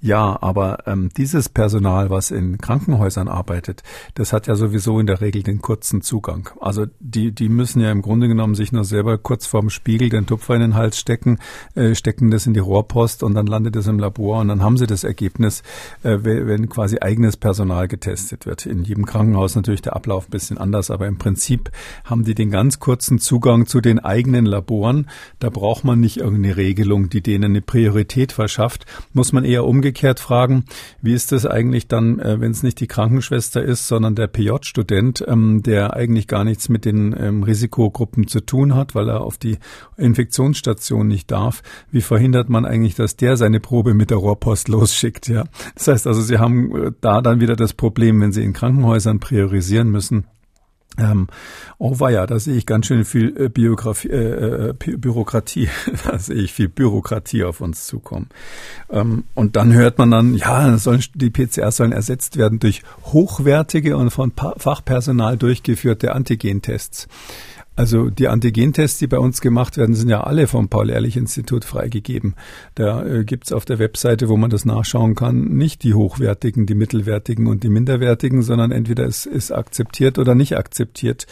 Ja, 0.00 0.38
aber 0.40 0.86
ähm, 0.86 1.10
dieses 1.16 1.48
Personal, 1.48 2.10
was 2.10 2.30
in 2.30 2.58
Krankenhäusern 2.58 3.28
arbeitet, 3.28 3.82
das 4.14 4.32
hat 4.32 4.46
ja 4.46 4.54
sowieso 4.54 5.00
in 5.00 5.06
der 5.06 5.20
Regel 5.20 5.42
den 5.42 5.62
kurzen 5.62 6.02
Zugang. 6.02 6.50
Also 6.60 6.86
die, 7.00 7.32
die 7.32 7.48
müssen 7.48 7.80
ja 7.80 7.90
im 7.90 8.02
Grunde 8.02 8.28
genommen 8.28 8.54
sich 8.54 8.72
nur 8.72 8.84
selber 8.84 9.18
kurz 9.18 9.46
vorm 9.46 9.70
Spiegel 9.70 10.08
den 10.08 10.26
Tupfer 10.26 10.54
in 10.54 10.60
den 10.60 10.74
Hals 10.74 10.98
stecken, 10.98 11.38
äh, 11.74 11.94
stecken 11.94 12.30
das 12.30 12.46
in 12.46 12.54
die 12.54 12.60
Rohrpost 12.60 13.22
und 13.22 13.34
dann 13.34 13.46
landet 13.46 13.76
es 13.76 13.86
im 13.86 13.98
Labor 13.98 14.40
und 14.40 14.48
dann 14.48 14.62
haben 14.62 14.76
sie 14.76 14.86
das 14.86 15.04
Ergebnis, 15.04 15.62
äh, 16.02 16.18
wenn 16.22 16.68
quasi 16.68 16.98
eigenes 17.00 17.36
Personal 17.36 17.88
getestet 17.88 18.46
wird. 18.46 18.66
In 18.66 18.84
jedem 18.84 19.06
Krankenhaus 19.06 19.56
natürlich 19.56 19.82
der 19.82 19.96
Ablauf 19.96 20.28
ein 20.28 20.30
bisschen 20.30 20.58
anders, 20.58 20.90
aber 20.90 21.06
im 21.06 21.18
Prinzip 21.18 21.70
haben 22.04 22.24
die 22.24 22.34
den 22.34 22.50
ganz 22.50 22.78
kurzen 22.78 23.18
Zugang 23.18 23.66
zu 23.66 23.80
den 23.80 23.98
eigenen 23.98 24.46
Laboren. 24.46 25.08
Da 25.38 25.50
braucht 25.50 25.84
man 25.84 26.00
nicht 26.00 26.18
irgendeine 26.18 26.56
Regelung, 26.56 27.08
die 27.08 27.22
denen 27.22 27.44
eine 27.44 27.62
Priorität 27.62 28.32
verschafft. 28.32 28.86
Muss 29.12 29.32
man 29.32 29.44
eher 29.44 29.64
umgekehrt 29.74 30.20
fragen, 30.20 30.64
wie 31.02 31.14
ist 31.14 31.32
das 31.32 31.46
eigentlich 31.46 31.88
dann, 31.88 32.20
äh, 32.20 32.40
wenn 32.40 32.52
es 32.52 32.62
nicht 32.62 32.78
die 32.80 32.86
Krankenschwester 32.86 33.62
ist, 33.62 33.88
sondern 33.88 34.14
der 34.14 34.28
PJ-Student, 34.28 35.24
ähm, 35.26 35.62
der 35.62 35.94
eigentlich 35.94 36.28
gar 36.28 36.44
nichts 36.44 36.68
mit 36.68 36.84
den 36.84 37.14
ähm, 37.18 37.42
Risikogruppen 37.42 38.28
zu 38.28 38.40
tun 38.40 38.74
hat, 38.74 38.94
weil 38.94 39.08
er 39.08 39.22
auf 39.22 39.36
die 39.36 39.58
Infektionsstation 39.96 41.08
nicht 41.08 41.30
darf. 41.30 41.62
Wie 41.90 42.02
verhindert 42.02 42.48
man 42.48 42.64
eigentlich, 42.64 42.94
dass 42.94 43.16
der 43.16 43.36
seine 43.36 43.58
Probe 43.58 43.94
mit 43.94 44.10
der 44.10 44.18
Rohrpost 44.18 44.68
losschickt? 44.68 45.26
Ja, 45.28 45.44
das 45.74 45.88
heißt 45.88 46.06
also, 46.06 46.22
Sie 46.22 46.38
haben 46.38 46.74
äh, 46.76 46.92
da 47.00 47.20
dann 47.20 47.40
wieder 47.40 47.56
das 47.56 47.72
Problem, 47.72 48.20
wenn 48.20 48.32
Sie 48.32 48.44
in 48.44 48.52
Krankenhäusern 48.52 49.18
priorisieren 49.18 49.90
müssen, 49.90 50.26
ähm, 50.98 51.28
oh 51.78 51.98
weia, 51.98 52.26
da 52.26 52.38
sehe 52.38 52.56
ich 52.56 52.66
ganz 52.66 52.86
schön 52.86 53.04
viel 53.04 53.36
äh, 53.36 53.48
Biografie, 53.48 54.08
äh, 54.08 54.70
äh 54.70 54.72
Bürokratie, 54.72 55.68
da 56.04 56.18
sehe 56.18 56.36
ich 56.36 56.52
viel 56.52 56.68
Bürokratie 56.68 57.44
auf 57.44 57.60
uns 57.60 57.86
zukommen. 57.86 58.28
Ähm, 58.90 59.24
und 59.34 59.56
dann 59.56 59.72
hört 59.72 59.98
man 59.98 60.10
dann, 60.10 60.34
ja, 60.34 60.76
sollen, 60.78 61.02
die 61.14 61.30
PCR 61.30 61.72
sollen 61.72 61.92
ersetzt 61.92 62.36
werden 62.36 62.58
durch 62.58 62.82
hochwertige 63.04 63.96
und 63.96 64.10
von 64.10 64.30
pa 64.30 64.54
Fachpersonal 64.56 65.36
durchgeführte 65.36 66.12
Antigentests. 66.12 67.08
Also 67.76 68.08
die 68.08 68.28
Antigentests, 68.28 68.98
die 68.98 69.08
bei 69.08 69.18
uns 69.18 69.40
gemacht 69.40 69.76
werden, 69.76 69.96
sind 69.96 70.08
ja 70.08 70.22
alle 70.22 70.46
vom 70.46 70.68
Paul-Ehrlich-Institut 70.68 71.64
freigegeben. 71.64 72.36
Da 72.76 73.04
äh, 73.04 73.24
gibt's 73.24 73.52
auf 73.52 73.64
der 73.64 73.80
Webseite, 73.80 74.28
wo 74.28 74.36
man 74.36 74.50
das 74.50 74.64
nachschauen 74.64 75.16
kann, 75.16 75.48
nicht 75.56 75.82
die 75.82 75.94
hochwertigen, 75.94 76.66
die 76.66 76.76
mittelwertigen 76.76 77.48
und 77.48 77.64
die 77.64 77.68
minderwertigen, 77.68 78.42
sondern 78.42 78.70
entweder 78.70 79.06
es 79.06 79.26
ist 79.26 79.50
akzeptiert 79.50 80.18
oder 80.18 80.36
nicht 80.36 80.56
akzeptiert. 80.56 81.26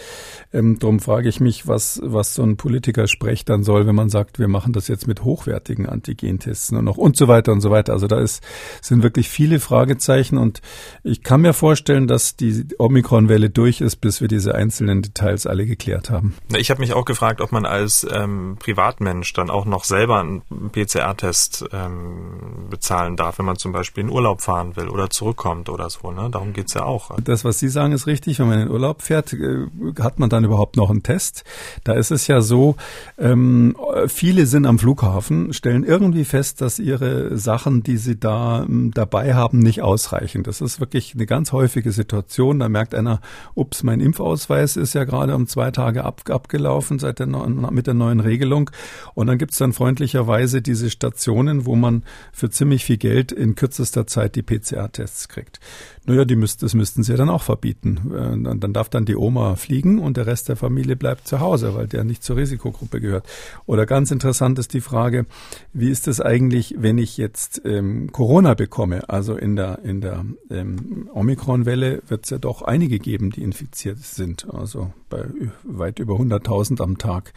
Ähm, 0.52 0.81
darum 0.81 0.98
frage 0.98 1.28
ich 1.28 1.38
mich, 1.38 1.68
was, 1.68 2.00
was 2.02 2.35
so 2.35 2.42
ein 2.42 2.57
Politiker 2.57 3.07
sprecht 3.07 3.48
dann 3.48 3.62
soll, 3.62 3.87
wenn 3.87 3.94
man 3.94 4.09
sagt, 4.09 4.40
wir 4.40 4.48
machen 4.48 4.72
das 4.72 4.88
jetzt 4.88 5.07
mit 5.07 5.22
hochwertigen 5.22 5.87
Antigentests 5.88 6.72
nur 6.72 6.83
noch 6.83 6.96
und 6.96 7.16
so 7.16 7.28
weiter 7.28 7.52
und 7.52 7.61
so 7.61 7.70
weiter. 7.70 7.92
Also 7.92 8.09
da 8.09 8.20
ist, 8.20 8.42
sind 8.81 9.05
wirklich 9.05 9.28
viele 9.28 9.61
Fragezeichen 9.61 10.38
und 10.38 10.61
ich 11.05 11.22
kann 11.22 11.42
mir 11.42 11.52
vorstellen, 11.52 12.09
dass 12.09 12.35
die 12.35 12.66
Omikron-Welle 12.78 13.50
durch 13.50 13.81
ist, 13.81 13.96
bis 13.96 14.20
wir 14.20 14.26
diese 14.26 14.57
einzelnen 14.57 15.02
Details 15.02 15.46
alle 15.46 15.66
geklärt 15.66 16.11
haben. 16.11 16.31
Ich 16.56 16.70
habe 16.70 16.80
mich 16.80 16.92
auch 16.92 17.04
gefragt, 17.04 17.40
ob 17.40 17.52
man 17.52 17.66
als 17.66 18.06
ähm, 18.10 18.56
Privatmensch 18.58 19.32
dann 19.32 19.50
auch 19.50 19.64
noch 19.64 19.84
selber 19.84 20.20
einen 20.20 20.42
PCR-Test 20.70 21.64
ähm, 21.72 22.68
bezahlen 22.70 23.16
darf, 23.16 23.38
wenn 23.38 23.46
man 23.46 23.56
zum 23.56 23.72
Beispiel 23.72 24.04
in 24.04 24.10
Urlaub 24.10 24.42
fahren 24.42 24.76
will 24.76 24.88
oder 24.88 25.10
zurückkommt 25.10 25.68
oder 25.68 25.88
so. 25.90 26.10
Ne? 26.10 26.28
Darum 26.30 26.52
geht's 26.52 26.74
ja 26.74 26.84
auch. 26.84 27.16
Das, 27.22 27.44
was 27.44 27.58
Sie 27.58 27.68
sagen, 27.68 27.92
ist 27.92 28.06
richtig. 28.06 28.38
Wenn 28.38 28.48
man 28.48 28.60
in 28.60 28.70
Urlaub 28.70 29.02
fährt, 29.02 29.32
äh, 29.32 29.66
hat 30.00 30.18
man 30.18 30.30
dann 30.30 30.44
überhaupt 30.44 30.76
noch 30.76 30.90
einen 30.90 31.02
Test. 31.02 31.44
Da 31.84 31.94
ist 31.94 32.10
es 32.10 32.26
ja 32.26 32.40
so, 32.40 32.76
ähm, 33.18 33.76
viele 34.08 34.46
sind 34.46 34.66
am 34.66 34.78
Flughafen, 34.78 35.52
stellen 35.52 35.84
irgendwie 35.84 36.24
fest, 36.24 36.60
dass 36.60 36.78
ihre 36.78 37.36
Sachen, 37.36 37.82
die 37.82 37.96
sie 37.96 38.18
da 38.18 38.62
ähm, 38.62 38.90
dabei 38.94 39.34
haben, 39.34 39.58
nicht 39.58 39.82
ausreichen. 39.82 40.42
Das 40.42 40.60
ist 40.60 40.80
wirklich 40.80 41.14
eine 41.14 41.26
ganz 41.26 41.52
häufige 41.52 41.92
Situation. 41.92 42.58
Da 42.58 42.68
merkt 42.68 42.94
einer, 42.94 43.20
ups, 43.54 43.82
mein 43.82 44.00
Impfausweis 44.00 44.76
ist 44.76 44.94
ja 44.94 45.04
gerade 45.04 45.34
um 45.34 45.46
zwei 45.46 45.70
Tage 45.70 46.04
ab 46.04 46.21
abgelaufen 46.30 46.98
seit 46.98 47.18
der 47.18 47.26
mit 47.26 47.87
der 47.87 47.94
neuen 47.94 48.20
Regelung. 48.20 48.70
Und 49.14 49.26
dann 49.26 49.38
gibt 49.38 49.52
es 49.52 49.58
dann 49.58 49.72
freundlicherweise 49.72 50.62
diese 50.62 50.90
Stationen, 50.90 51.66
wo 51.66 51.76
man 51.76 52.04
für 52.32 52.50
ziemlich 52.50 52.85
viel 52.85 52.98
Geld 52.98 53.32
in 53.32 53.54
kürzester 53.54 54.06
Zeit 54.06 54.37
die 54.37 54.42
PCR-Tests 54.42 55.28
kriegt. 55.28 55.61
Naja, 56.04 56.24
die 56.24 56.34
müsst, 56.34 56.64
das 56.64 56.74
müssten 56.74 57.04
sie 57.04 57.12
ja 57.12 57.18
dann 57.18 57.30
auch 57.30 57.42
verbieten. 57.42 58.10
Äh, 58.12 58.58
dann 58.58 58.72
darf 58.72 58.88
dann 58.88 59.04
die 59.04 59.16
Oma 59.16 59.54
fliegen 59.54 60.00
und 60.00 60.16
der 60.16 60.26
Rest 60.26 60.48
der 60.48 60.56
Familie 60.56 60.96
bleibt 60.96 61.28
zu 61.28 61.38
Hause, 61.38 61.76
weil 61.76 61.86
der 61.86 62.02
nicht 62.02 62.24
zur 62.24 62.36
Risikogruppe 62.36 63.00
gehört. 63.00 63.24
Oder 63.66 63.86
ganz 63.86 64.10
interessant 64.10 64.58
ist 64.58 64.74
die 64.74 64.80
Frage, 64.80 65.26
wie 65.72 65.90
ist 65.90 66.08
es 66.08 66.20
eigentlich, 66.20 66.74
wenn 66.78 66.98
ich 66.98 67.18
jetzt 67.18 67.62
ähm, 67.64 68.10
Corona 68.10 68.54
bekomme? 68.54 69.08
Also 69.08 69.36
in 69.36 69.54
der, 69.54 69.78
in 69.84 70.00
der 70.00 70.24
ähm, 70.50 71.08
Omikron-Welle 71.12 72.02
wird 72.08 72.24
es 72.24 72.30
ja 72.30 72.38
doch 72.38 72.62
einige 72.62 72.98
geben, 72.98 73.30
die 73.30 73.42
infiziert 73.42 73.98
sind. 73.98 74.52
Also 74.52 74.92
bei 75.08 75.26
weit 75.62 76.00
über 76.00 76.14
100.000 76.14 76.82
am 76.82 76.98
Tag. 76.98 77.32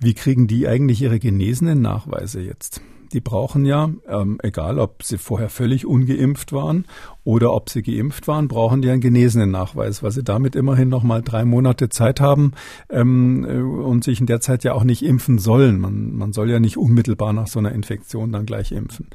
Wie 0.00 0.14
kriegen 0.14 0.48
die 0.48 0.66
eigentlich 0.66 1.02
ihre 1.02 1.20
genesenen 1.20 1.80
Nachweise 1.80 2.40
jetzt? 2.40 2.80
Die 3.12 3.20
brauchen 3.20 3.64
ja, 3.64 3.90
ähm, 4.08 4.38
egal 4.42 4.78
ob 4.78 5.02
sie 5.02 5.18
vorher 5.18 5.48
völlig 5.48 5.86
ungeimpft 5.86 6.52
waren 6.52 6.84
oder 7.24 7.52
ob 7.52 7.70
sie 7.70 7.82
geimpft 7.82 8.28
waren, 8.28 8.48
brauchen 8.48 8.82
die 8.82 8.90
einen 8.90 9.00
genesenen 9.00 9.50
Nachweis, 9.50 10.02
weil 10.02 10.10
sie 10.10 10.22
damit 10.22 10.56
immerhin 10.56 10.88
noch 10.88 11.02
mal 11.02 11.22
drei 11.22 11.44
Monate 11.44 11.88
Zeit 11.88 12.20
haben 12.20 12.52
ähm, 12.90 13.44
äh, 13.44 13.60
und 13.60 14.04
sich 14.04 14.20
in 14.20 14.26
der 14.26 14.40
Zeit 14.40 14.64
ja 14.64 14.74
auch 14.74 14.84
nicht 14.84 15.02
impfen 15.02 15.38
sollen. 15.38 15.80
Man, 15.80 16.16
man 16.16 16.32
soll 16.32 16.50
ja 16.50 16.60
nicht 16.60 16.76
unmittelbar 16.76 17.32
nach 17.32 17.46
so 17.46 17.58
einer 17.58 17.72
Infektion 17.72 18.32
dann 18.32 18.46
gleich 18.46 18.72
impfen. 18.72 19.08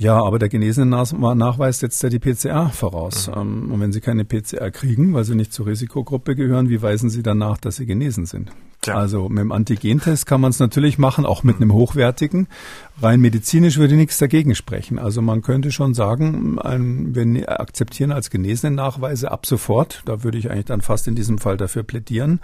Ja, 0.00 0.22
aber 0.22 0.38
der 0.38 0.48
genesene 0.48 0.86
Nachweis 0.86 1.80
setzt 1.80 2.00
ja 2.04 2.08
die 2.08 2.20
PCR 2.20 2.68
voraus. 2.68 3.26
Mhm. 3.26 3.34
Ähm, 3.36 3.72
und 3.72 3.80
wenn 3.80 3.92
Sie 3.92 4.00
keine 4.00 4.24
PCR 4.24 4.70
kriegen, 4.70 5.12
weil 5.12 5.24
Sie 5.24 5.34
nicht 5.34 5.52
zur 5.52 5.66
Risikogruppe 5.66 6.36
gehören, 6.36 6.68
wie 6.68 6.80
weisen 6.80 7.10
Sie 7.10 7.24
dann 7.24 7.38
nach, 7.38 7.58
dass 7.58 7.76
Sie 7.76 7.86
genesen 7.86 8.24
sind? 8.24 8.52
Tja. 8.80 8.94
Also 8.94 9.28
mit 9.28 9.40
dem 9.40 9.50
Antigentest 9.50 10.24
kann 10.26 10.40
man 10.40 10.50
es 10.50 10.60
natürlich 10.60 10.98
machen, 10.98 11.26
auch 11.26 11.42
mit 11.42 11.56
einem 11.56 11.72
hochwertigen. 11.72 12.46
Rein 13.02 13.20
medizinisch 13.20 13.76
würde 13.76 13.96
nichts 13.96 14.18
dagegen 14.18 14.54
sprechen. 14.54 15.00
Also 15.00 15.20
man 15.20 15.42
könnte 15.42 15.72
schon 15.72 15.94
sagen, 15.94 16.60
ein, 16.60 17.12
wir 17.12 17.60
akzeptieren 17.60 18.12
als 18.12 18.30
genesene 18.30 18.74
Nachweise 18.74 19.32
ab 19.32 19.46
sofort, 19.46 20.02
da 20.04 20.22
würde 20.22 20.38
ich 20.38 20.50
eigentlich 20.50 20.66
dann 20.66 20.80
fast 20.80 21.08
in 21.08 21.16
diesem 21.16 21.38
Fall 21.38 21.56
dafür 21.56 21.82
plädieren, 21.82 22.40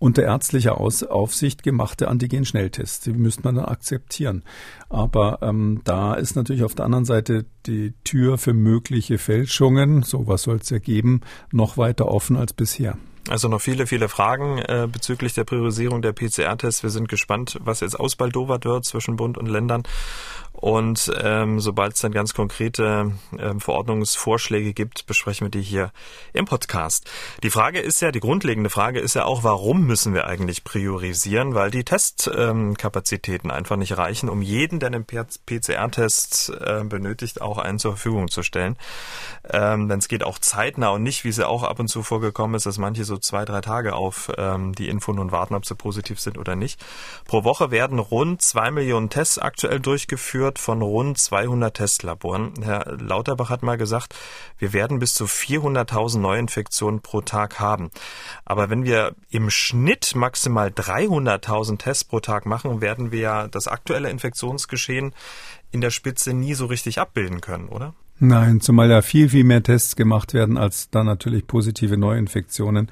unter 0.00 0.24
ärztlicher 0.24 0.80
Aus 0.80 1.04
Aufsicht 1.04 1.62
gemachte 1.62 2.08
Antigen-Schnelltests. 2.08 3.04
Die 3.04 3.12
müsste 3.12 3.42
man 3.44 3.54
dann 3.54 3.66
akzeptieren. 3.66 4.42
Aber 4.88 5.38
ähm, 5.42 5.82
da 5.84 6.14
ist 6.14 6.34
natürlich 6.34 6.64
auf 6.64 6.74
der 6.74 6.84
anderen 6.84 7.04
Seite 7.04 7.46
die 7.66 7.94
Tür 8.02 8.38
für 8.38 8.54
mögliche 8.54 9.18
Fälschungen, 9.18 10.02
sowas 10.02 10.42
soll 10.42 10.56
es 10.56 10.70
ja 10.70 10.78
geben, 10.78 11.20
noch 11.52 11.76
weiter 11.76 12.08
offen 12.08 12.36
als 12.36 12.52
bisher. 12.52 12.98
Also 13.28 13.48
noch 13.48 13.60
viele, 13.60 13.86
viele 13.86 14.08
Fragen 14.08 14.58
äh, 14.58 14.88
bezüglich 14.90 15.34
der 15.34 15.44
Priorisierung 15.44 16.02
der 16.02 16.12
PCR-Tests. 16.12 16.82
Wir 16.82 16.90
sind 16.90 17.08
gespannt, 17.08 17.58
was 17.60 17.80
jetzt 17.80 17.98
ausbaldowert 17.98 18.64
wird 18.64 18.84
zwischen 18.84 19.16
Bund 19.16 19.36
und 19.36 19.46
Ländern. 19.46 19.82
Und 20.56 21.12
ähm, 21.22 21.60
sobald 21.60 21.94
es 21.94 22.00
dann 22.00 22.12
ganz 22.12 22.32
konkrete 22.32 23.12
ähm, 23.38 23.60
Verordnungsvorschläge 23.60 24.72
gibt, 24.72 25.06
besprechen 25.06 25.46
wir 25.46 25.50
die 25.50 25.60
hier 25.60 25.92
im 26.32 26.46
Podcast. 26.46 27.08
Die 27.42 27.50
Frage 27.50 27.78
ist 27.78 28.00
ja, 28.00 28.10
die 28.10 28.20
grundlegende 28.20 28.70
Frage 28.70 29.00
ist 29.00 29.14
ja 29.14 29.26
auch, 29.26 29.44
warum 29.44 29.86
müssen 29.86 30.14
wir 30.14 30.26
eigentlich 30.26 30.64
priorisieren? 30.64 31.54
Weil 31.54 31.70
die 31.70 31.84
Testkapazitäten 31.84 33.50
ähm, 33.50 33.56
einfach 33.56 33.76
nicht 33.76 33.98
reichen, 33.98 34.30
um 34.30 34.40
jeden, 34.40 34.80
der 34.80 34.88
einen 34.88 35.04
PCR-Test 35.04 36.52
äh, 36.58 36.84
benötigt, 36.84 37.42
auch 37.42 37.58
einen 37.58 37.78
zur 37.78 37.92
Verfügung 37.92 38.28
zu 38.28 38.42
stellen. 38.42 38.76
Ähm, 39.50 39.88
denn 39.90 39.98
es 39.98 40.08
geht 40.08 40.24
auch 40.24 40.38
zeitnah 40.38 40.88
und 40.88 41.02
nicht, 41.02 41.24
wie 41.24 41.28
es 41.28 41.36
ja 41.36 41.48
auch 41.48 41.64
ab 41.64 41.80
und 41.80 41.88
zu 41.88 42.02
vorgekommen 42.02 42.56
ist, 42.56 42.64
dass 42.64 42.78
manche 42.78 43.04
so 43.04 43.18
zwei, 43.18 43.44
drei 43.44 43.60
Tage 43.60 43.94
auf 43.94 44.32
ähm, 44.38 44.74
die 44.74 44.88
Info 44.88 45.12
nun 45.12 45.32
warten, 45.32 45.54
ob 45.54 45.66
sie 45.66 45.74
positiv 45.74 46.18
sind 46.18 46.38
oder 46.38 46.56
nicht. 46.56 46.82
Pro 47.26 47.44
Woche 47.44 47.70
werden 47.70 47.98
rund 47.98 48.40
zwei 48.40 48.70
Millionen 48.70 49.10
Tests 49.10 49.38
aktuell 49.38 49.80
durchgeführt 49.80 50.45
durchgeführt 50.46 50.58
von 50.58 50.82
rund 50.82 51.18
200 51.18 51.76
Testlaboren. 51.76 52.54
Herr 52.62 52.96
Lauterbach 52.98 53.50
hat 53.50 53.62
mal 53.62 53.76
gesagt, 53.76 54.14
wir 54.58 54.72
werden 54.72 54.98
bis 54.98 55.14
zu 55.14 55.24
400.000 55.24 56.18
Neuinfektionen 56.18 57.00
pro 57.00 57.20
Tag 57.20 57.58
haben. 57.58 57.90
Aber 58.44 58.70
wenn 58.70 58.84
wir 58.84 59.14
im 59.30 59.50
Schnitt 59.50 60.14
maximal 60.14 60.68
300.000 60.68 61.78
Tests 61.78 62.04
pro 62.04 62.20
Tag 62.20 62.46
machen, 62.46 62.80
werden 62.80 63.10
wir 63.10 63.20
ja 63.20 63.48
das 63.48 63.68
aktuelle 63.68 64.10
Infektionsgeschehen 64.10 65.14
in 65.72 65.80
der 65.80 65.90
Spitze 65.90 66.32
nie 66.32 66.54
so 66.54 66.66
richtig 66.66 66.98
abbilden 66.98 67.40
können, 67.40 67.68
oder? 67.68 67.94
Nein, 68.18 68.60
zumal 68.60 68.90
ja 68.90 69.02
viel, 69.02 69.28
viel 69.28 69.44
mehr 69.44 69.62
Tests 69.62 69.94
gemacht 69.94 70.32
werden 70.32 70.56
als 70.56 70.88
dann 70.88 71.04
natürlich 71.04 71.46
positive 71.46 71.98
Neuinfektionen. 71.98 72.88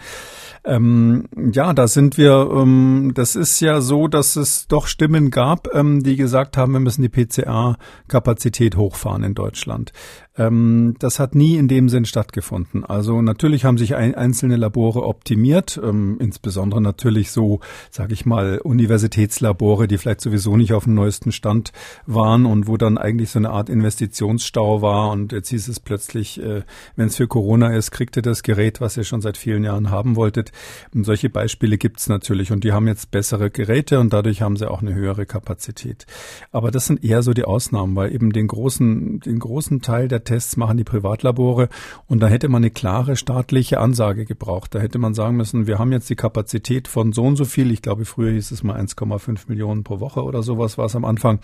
Ähm, 0.64 1.28
ja, 1.52 1.72
da 1.72 1.88
sind 1.88 2.18
wir, 2.18 2.50
ähm, 2.54 3.12
das 3.14 3.34
ist 3.34 3.60
ja 3.60 3.80
so, 3.80 4.06
dass 4.06 4.36
es 4.36 4.68
doch 4.68 4.86
Stimmen 4.86 5.30
gab, 5.30 5.74
ähm, 5.74 6.02
die 6.02 6.16
gesagt 6.16 6.58
haben, 6.58 6.72
wir 6.72 6.80
müssen 6.80 7.00
die 7.00 7.08
PCR-Kapazität 7.08 8.76
hochfahren 8.76 9.24
in 9.24 9.34
Deutschland. 9.34 9.92
Ähm, 10.36 10.96
das 10.98 11.20
hat 11.20 11.34
nie 11.34 11.56
in 11.56 11.68
dem 11.68 11.88
Sinn 11.88 12.04
stattgefunden. 12.04 12.84
Also 12.84 13.22
natürlich 13.22 13.64
haben 13.64 13.78
sich 13.78 13.94
ein, 13.94 14.14
einzelne 14.14 14.56
Labore 14.56 15.04
optimiert, 15.04 15.80
ähm, 15.82 16.16
insbesondere 16.20 16.80
natürlich 16.80 17.30
so, 17.30 17.60
sage 17.90 18.14
ich 18.14 18.26
mal, 18.26 18.58
Universitätslabore, 18.58 19.86
die 19.86 19.98
vielleicht 19.98 20.20
sowieso 20.20 20.56
nicht 20.56 20.72
auf 20.72 20.84
dem 20.84 20.94
neuesten 20.94 21.30
Stand 21.30 21.72
waren 22.06 22.46
und 22.46 22.66
wo 22.66 22.76
dann 22.76 22.98
eigentlich 22.98 23.30
so 23.30 23.38
eine 23.38 23.50
Art 23.50 23.68
Investitionsstau 23.68 24.82
war 24.82 25.12
und 25.12 25.32
jetzt 25.32 25.50
hieß 25.50 25.68
es 25.68 25.78
plötzlich, 25.78 26.42
äh, 26.42 26.62
wenn 26.96 27.06
es 27.06 27.16
für 27.16 27.28
Corona 27.28 27.74
ist, 27.76 27.92
kriegt 27.92 28.16
ihr 28.16 28.22
das 28.22 28.42
Gerät, 28.42 28.80
was 28.80 28.96
ihr 28.96 29.04
schon 29.04 29.20
seit 29.20 29.36
vielen 29.36 29.62
Jahren 29.62 29.90
haben 29.90 30.16
wolltet. 30.16 30.50
Und 30.92 31.04
solche 31.04 31.30
Beispiele 31.30 31.78
gibt 31.78 32.00
es 32.00 32.08
natürlich 32.08 32.50
und 32.50 32.64
die 32.64 32.72
haben 32.72 32.88
jetzt 32.88 33.12
bessere 33.12 33.50
Geräte 33.50 34.00
und 34.00 34.12
dadurch 34.12 34.42
haben 34.42 34.56
sie 34.56 34.68
auch 34.68 34.82
eine 34.82 34.94
höhere 34.94 35.26
Kapazität. 35.26 36.06
Aber 36.50 36.72
das 36.72 36.86
sind 36.86 37.04
eher 37.04 37.22
so 37.22 37.32
die 37.32 37.44
Ausnahmen, 37.44 37.94
weil 37.94 38.12
eben 38.12 38.32
den 38.32 38.48
großen, 38.48 39.20
den 39.20 39.38
großen 39.38 39.80
Teil 39.80 40.08
der 40.08 40.23
Tests 40.24 40.56
machen 40.56 40.76
die 40.76 40.84
Privatlabore 40.84 41.68
und 42.06 42.20
da 42.20 42.26
hätte 42.26 42.48
man 42.48 42.62
eine 42.62 42.70
klare 42.70 43.16
staatliche 43.16 43.78
Ansage 43.78 44.24
gebraucht. 44.24 44.74
Da 44.74 44.80
hätte 44.80 44.98
man 44.98 45.14
sagen 45.14 45.36
müssen, 45.36 45.66
wir 45.66 45.78
haben 45.78 45.92
jetzt 45.92 46.10
die 46.10 46.16
Kapazität 46.16 46.88
von 46.88 47.12
so 47.12 47.24
und 47.24 47.36
so 47.36 47.44
viel. 47.44 47.70
Ich 47.70 47.82
glaube, 47.82 48.04
früher 48.04 48.32
hieß 48.32 48.50
es 48.50 48.62
mal 48.62 48.80
1,5 48.80 49.48
Millionen 49.48 49.84
pro 49.84 50.00
Woche 50.00 50.22
oder 50.22 50.42
sowas 50.42 50.78
war 50.78 50.86
es 50.86 50.96
am 50.96 51.04
Anfang. 51.04 51.40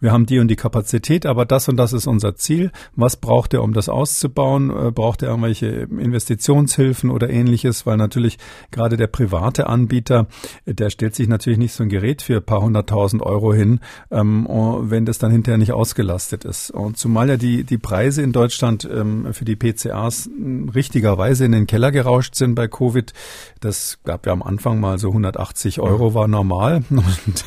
Wir 0.00 0.12
haben 0.12 0.26
die 0.26 0.38
und 0.38 0.48
die 0.48 0.56
Kapazität, 0.56 1.26
aber 1.26 1.44
das 1.44 1.68
und 1.68 1.76
das 1.76 1.92
ist 1.92 2.06
unser 2.06 2.36
Ziel. 2.36 2.70
Was 2.94 3.16
braucht 3.16 3.54
er, 3.54 3.62
um 3.62 3.72
das 3.72 3.88
auszubauen? 3.88 4.70
Äh, 4.70 4.90
braucht 4.90 5.22
er 5.22 5.28
irgendwelche 5.28 5.66
Investitionshilfen 5.66 7.10
oder 7.10 7.30
ähnliches? 7.30 7.86
Weil 7.86 7.96
natürlich 7.96 8.38
gerade 8.70 8.96
der 8.96 9.06
private 9.06 9.66
Anbieter, 9.66 10.26
der 10.66 10.90
stellt 10.90 11.14
sich 11.14 11.28
natürlich 11.28 11.58
nicht 11.58 11.72
so 11.72 11.82
ein 11.82 11.88
Gerät 11.88 12.22
für 12.22 12.36
ein 12.36 12.44
paar 12.44 12.62
hunderttausend 12.62 13.22
Euro 13.22 13.52
hin, 13.52 13.80
ähm, 14.10 14.46
wenn 14.48 15.04
das 15.04 15.18
dann 15.18 15.32
hinterher 15.32 15.58
nicht 15.58 15.72
ausgelastet 15.72 16.44
ist. 16.44 16.70
Und 16.70 16.96
zumal 16.96 17.28
ja 17.28 17.36
die, 17.36 17.64
die 17.64 17.78
Preise 17.78 18.17
in 18.22 18.32
Deutschland 18.32 18.88
ähm, 18.90 19.32
für 19.32 19.44
die 19.44 19.56
PCAs 19.56 20.28
richtigerweise 20.74 21.44
in 21.44 21.52
den 21.52 21.66
Keller 21.66 21.92
gerauscht 21.92 22.34
sind 22.34 22.54
bei 22.54 22.68
Covid. 22.68 23.12
Das 23.60 23.98
gab 24.04 24.26
ja 24.26 24.32
am 24.32 24.42
Anfang 24.42 24.80
mal 24.80 24.98
so 24.98 25.08
180 25.08 25.80
Euro 25.80 26.14
war 26.14 26.28
normal. 26.28 26.82
Und, 26.90 27.44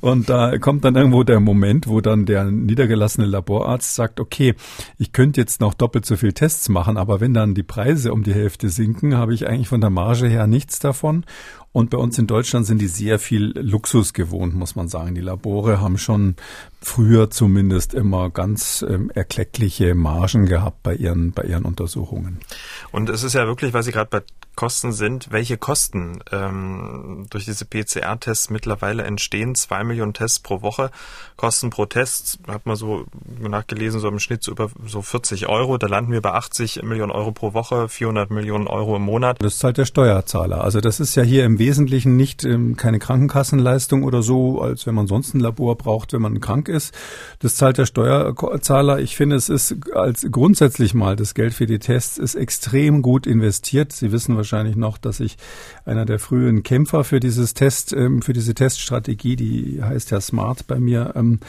und 0.00 0.28
da 0.28 0.58
kommt 0.58 0.84
dann 0.84 0.96
irgendwo 0.96 1.22
der 1.22 1.40
Moment, 1.40 1.86
wo 1.86 2.00
dann 2.00 2.24
der 2.24 2.44
niedergelassene 2.44 3.26
Laborarzt 3.26 3.94
sagt, 3.94 4.20
okay, 4.20 4.54
ich 4.98 5.12
könnte 5.12 5.40
jetzt 5.40 5.60
noch 5.60 5.74
doppelt 5.74 6.06
so 6.06 6.16
viel 6.16 6.32
Tests 6.32 6.68
machen, 6.68 6.96
aber 6.96 7.20
wenn 7.20 7.34
dann 7.34 7.54
die 7.54 7.62
Preise 7.62 8.12
um 8.12 8.22
die 8.22 8.34
Hälfte 8.34 8.68
sinken, 8.68 9.16
habe 9.16 9.34
ich 9.34 9.46
eigentlich 9.46 9.68
von 9.68 9.80
der 9.80 9.90
Marge 9.90 10.28
her 10.28 10.46
nichts 10.46 10.78
davon. 10.78 11.24
Und 11.72 11.90
bei 11.90 11.98
uns 11.98 12.18
in 12.18 12.26
Deutschland 12.26 12.66
sind 12.66 12.80
die 12.80 12.88
sehr 12.88 13.20
viel 13.20 13.56
Luxus 13.56 14.12
gewohnt, 14.12 14.54
muss 14.56 14.74
man 14.74 14.88
sagen. 14.88 15.14
Die 15.14 15.20
Labore 15.20 15.80
haben 15.80 15.98
schon 15.98 16.34
früher 16.82 17.30
zumindest 17.30 17.94
immer 17.94 18.30
ganz 18.30 18.84
ähm, 18.88 19.10
erkleckliche 19.14 19.94
Margen 19.94 20.46
gehabt 20.46 20.82
bei 20.82 20.94
ihren, 20.94 21.32
bei 21.32 21.42
ihren 21.42 21.64
Untersuchungen. 21.64 22.40
Und 22.90 23.10
es 23.10 23.22
ist 23.22 23.34
ja 23.34 23.46
wirklich, 23.46 23.72
weil 23.74 23.82
Sie 23.82 23.92
gerade 23.92 24.10
bei 24.10 24.22
Kosten 24.56 24.92
sind, 24.92 25.28
welche 25.30 25.56
Kosten 25.56 26.18
ähm, 26.32 27.26
durch 27.30 27.46
diese 27.46 27.64
PCR-Tests 27.64 28.50
mittlerweile 28.50 29.04
entstehen. 29.04 29.54
Zwei 29.54 29.84
Millionen 29.84 30.12
Tests 30.12 30.38
pro 30.38 30.60
Woche, 30.60 30.90
Kosten 31.36 31.70
pro 31.70 31.86
Test, 31.86 32.40
hat 32.46 32.66
man 32.66 32.76
so 32.76 33.06
nachgelesen, 33.38 34.00
so 34.00 34.08
im 34.08 34.18
Schnitt 34.18 34.42
so 34.42 34.52
über 34.52 34.68
so 34.86 35.00
40 35.00 35.48
Euro. 35.48 35.78
Da 35.78 35.86
landen 35.86 36.12
wir 36.12 36.20
bei 36.20 36.32
80 36.32 36.82
Millionen 36.82 37.12
Euro 37.12 37.32
pro 37.32 37.54
Woche, 37.54 37.88
400 37.88 38.30
Millionen 38.30 38.66
Euro 38.66 38.96
im 38.96 39.02
Monat. 39.02 39.38
Das 39.40 39.58
zahlt 39.58 39.78
der 39.78 39.86
Steuerzahler. 39.86 40.62
Also 40.62 40.80
das 40.80 41.00
ist 41.00 41.14
ja 41.14 41.22
hier 41.22 41.46
im 41.46 41.58
Wesentlichen 41.58 42.16
nicht 42.16 42.44
ähm, 42.44 42.76
keine 42.76 42.98
Krankenkassenleistung 42.98 44.02
oder 44.02 44.22
so, 44.22 44.60
als 44.60 44.86
wenn 44.86 44.94
man 44.94 45.06
sonst 45.06 45.34
ein 45.34 45.40
Labor 45.40 45.76
braucht, 45.76 46.12
wenn 46.12 46.20
man 46.20 46.40
krank 46.40 46.68
ist. 46.70 46.94
Das 47.40 47.56
zahlt 47.56 47.78
der 47.78 47.86
Steuerzahler. 47.86 49.00
Ich 49.00 49.16
finde, 49.16 49.36
es 49.36 49.48
ist 49.48 49.76
als 49.94 50.26
grundsätzlich 50.30 50.94
mal 50.94 51.16
das 51.16 51.34
Geld 51.34 51.52
für 51.52 51.66
die 51.66 51.78
Tests 51.78 52.16
ist 52.16 52.34
extrem 52.34 53.02
gut 53.02 53.26
investiert. 53.26 53.92
Sie 53.92 54.12
wissen 54.12 54.36
wahrscheinlich, 54.36 54.76
noch, 54.76 54.98
dass 54.98 55.20
ich 55.20 55.36
einer 55.84 56.04
der 56.04 56.18
frühen 56.18 56.62
Kämpfer 56.62 57.04
für 57.04 57.20
dieses 57.20 57.54
Test, 57.54 57.92
ähm, 57.92 58.22
für 58.22 58.32
diese 58.32 58.54
Teststrategie, 58.54 59.36
die 59.36 59.82
heißt 59.82 60.10
ja 60.10 60.20
Smart 60.20 60.66
bei 60.66 60.80
mir, 60.80 61.12
ähm, 61.16 61.40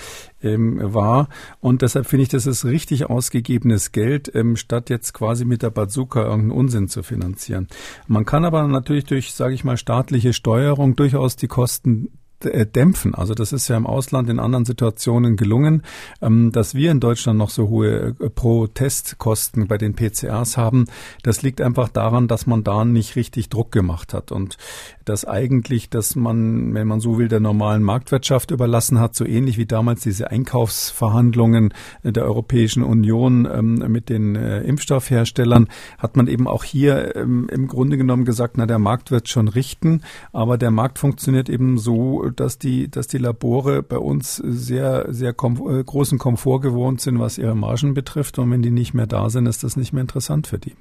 ähm, 0.44 0.80
war. 0.82 1.30
Und 1.60 1.82
deshalb 1.82 2.08
finde 2.08 2.24
ich, 2.24 2.30
das 2.30 2.48
ist 2.48 2.66
richtig 2.66 3.10
ausgegebenes 3.10 3.92
Geld, 3.92 4.32
statt 4.56 4.90
jetzt 4.90 5.14
quasi 5.14 5.46
mit 5.46 5.62
der 5.62 5.70
Bazooka 5.70 6.22
irgendeinen 6.22 6.52
Unsinn 6.52 6.88
zu 6.88 7.04
finanzieren. 7.04 7.68
Man 8.08 8.26
kann 8.26 8.46
aber 8.46 8.68
natürlich 8.68 9.06
durch, 9.06 9.34
sage 9.34 9.54
ich 9.54 9.64
mal, 9.64 9.78
staatliche 9.78 10.34
Steuerung 10.34 10.96
durchaus 10.96 11.36
die 11.36 11.48
Kosten 11.48 12.10
dämpfen. 12.46 13.16
Also 13.16 13.34
das 13.34 13.54
ist 13.54 13.68
ja 13.68 13.78
im 13.78 13.86
Ausland 13.86 14.30
in 14.30 14.40
anderen 14.40 14.66
Situationen 14.66 15.36
gelungen, 15.36 15.84
ähm, 16.22 16.52
dass 16.52 16.76
wir 16.76 16.92
in 16.92 17.00
Deutschland 17.00 17.38
noch 17.38 17.50
so 17.50 17.70
hohe 17.70 18.16
äh, 18.20 18.30
Pro-Test-Kosten 18.30 19.68
bei 19.68 19.78
den 19.78 19.96
PCRs 19.96 20.58
haben. 20.58 20.86
Das 21.24 21.42
liegt 21.42 21.62
einfach 21.62 21.90
daran, 21.90 22.28
dass 22.28 22.48
man 22.48 22.64
da 22.64 22.86
nicht 22.86 23.16
richtig 23.16 23.50
Druck 23.50 23.72
gemacht 23.72 24.14
hat 24.14 24.32
und 24.32 24.58
dass 25.06 25.26
eigentlich, 25.26 25.90
dass 25.90 26.16
man, 26.16 26.74
wenn 26.74 26.88
man 26.88 27.00
so 27.00 27.18
will, 27.18 27.28
der 27.28 27.40
normalen 27.40 27.84
Marktwirtschaft 27.84 28.52
überlassen 28.52 29.00
hat, 29.00 29.16
so 29.16 29.26
ähnlich 29.26 29.58
wie 29.58 29.66
damals 29.66 30.02
diese 30.02 30.32
Einkaufsverhandlungen 30.32 31.74
der 32.04 32.24
Europäischen 32.24 32.84
Union 32.84 33.48
ähm, 33.52 33.76
mit 33.92 34.10
den 34.10 34.36
äh, 34.36 34.62
Impfstoffherstellern, 34.62 35.68
hat 35.98 36.18
man 36.18 36.28
eben 36.28 36.48
auch 36.48 36.64
hier 36.64 37.16
ähm, 37.16 37.50
im 37.52 37.68
Grunde 37.68 37.98
genommen 37.98 38.26
gesagt, 38.26 38.58
na, 38.58 38.66
der 38.66 38.80
Markt 38.80 39.12
wird 39.12 39.28
schon 39.28 39.48
richten, 39.48 40.02
aber 40.32 40.58
der 40.58 40.72
Markt 40.72 41.00
funktioniert 41.00 41.50
eben 41.50 41.78
so, 41.78 42.31
dass 42.32 42.58
die, 42.58 42.90
dass 42.90 43.08
die 43.08 43.18
Labore 43.18 43.84
bei 43.84 43.98
uns 43.98 44.36
sehr, 44.36 45.06
sehr 45.10 45.34
kom 45.34 45.80
äh, 45.80 45.84
großen 45.84 46.18
Komfort 46.18 46.62
gewohnt 46.62 47.02
sind, 47.02 47.20
was 47.20 47.38
ihre 47.38 47.56
Margen 47.56 47.94
betrifft. 47.94 48.40
Und 48.40 48.52
wenn 48.52 48.62
die 48.62 48.72
nicht 48.72 48.94
mehr 48.94 49.08
da 49.08 49.30
sind, 49.30 49.46
ist 49.46 49.64
das 49.64 49.76
nicht 49.76 49.94
mehr 49.94 50.02
interessant 50.02 50.48
für 50.48 50.60
die. 50.60 50.76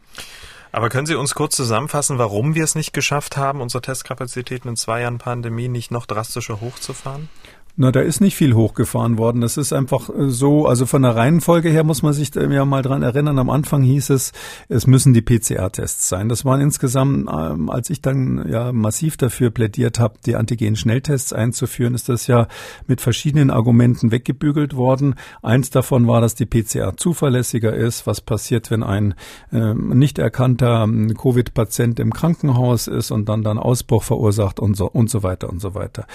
Aber 0.72 0.88
können 0.88 1.06
Sie 1.06 1.16
uns 1.16 1.34
kurz 1.34 1.56
zusammenfassen, 1.56 2.18
warum 2.18 2.54
wir 2.54 2.62
es 2.62 2.76
nicht 2.76 2.92
geschafft 2.92 3.36
haben, 3.36 3.60
unsere 3.60 3.82
Testkapazitäten 3.82 4.68
in 4.70 4.76
zwei 4.76 5.00
Jahren 5.00 5.18
Pandemie 5.18 5.68
nicht 5.68 5.90
noch 5.90 6.06
drastischer 6.06 6.60
hochzufahren? 6.60 7.28
Na, 7.76 7.92
da 7.92 8.00
ist 8.00 8.20
nicht 8.20 8.36
viel 8.36 8.54
hochgefahren 8.54 9.16
worden. 9.16 9.40
Das 9.40 9.56
ist 9.56 9.72
einfach 9.72 10.10
äh, 10.10 10.28
so, 10.28 10.66
also 10.66 10.86
von 10.86 11.02
der 11.02 11.16
Reihenfolge 11.16 11.70
her 11.70 11.84
muss 11.84 12.02
man 12.02 12.12
sich 12.12 12.34
ja 12.34 12.64
mal 12.64 12.82
dran 12.82 13.02
erinnern. 13.02 13.38
Am 13.38 13.48
Anfang 13.48 13.82
hieß 13.82 14.10
es, 14.10 14.32
es 14.68 14.86
müssen 14.86 15.14
die 15.14 15.22
PCR-Tests 15.22 16.08
sein. 16.08 16.28
Das 16.28 16.44
waren 16.44 16.60
insgesamt, 16.60 17.28
ähm, 17.32 17.70
als 17.70 17.88
ich 17.90 18.02
dann 18.02 18.48
ja 18.50 18.72
massiv 18.72 19.16
dafür 19.16 19.50
plädiert 19.50 19.98
habe, 20.00 20.14
die 20.26 20.36
Antigen-Schnelltests 20.36 21.32
einzuführen, 21.32 21.94
ist 21.94 22.08
das 22.08 22.26
ja 22.26 22.48
mit 22.86 23.00
verschiedenen 23.00 23.50
Argumenten 23.50 24.10
weggebügelt 24.10 24.74
worden. 24.76 25.14
Eins 25.42 25.70
davon 25.70 26.06
war, 26.06 26.20
dass 26.20 26.34
die 26.34 26.46
PCR 26.46 26.96
zuverlässiger 26.96 27.72
ist. 27.72 28.06
Was 28.06 28.20
passiert, 28.20 28.70
wenn 28.70 28.82
ein 28.82 29.14
äh, 29.52 29.74
nicht 29.74 30.18
erkannter 30.18 30.82
ähm, 30.82 31.14
Covid-Patient 31.16 32.00
im 32.00 32.12
Krankenhaus 32.12 32.88
ist 32.88 33.10
und 33.10 33.28
dann 33.28 33.42
dann 33.42 33.58
Ausbruch 33.58 34.02
verursacht 34.02 34.58
und 34.60 34.76
so 34.76 34.86
und 34.86 35.08
so 35.08 35.22
weiter 35.22 35.48
und 35.48 35.60
so 35.60 35.74
weiter. 35.74 36.06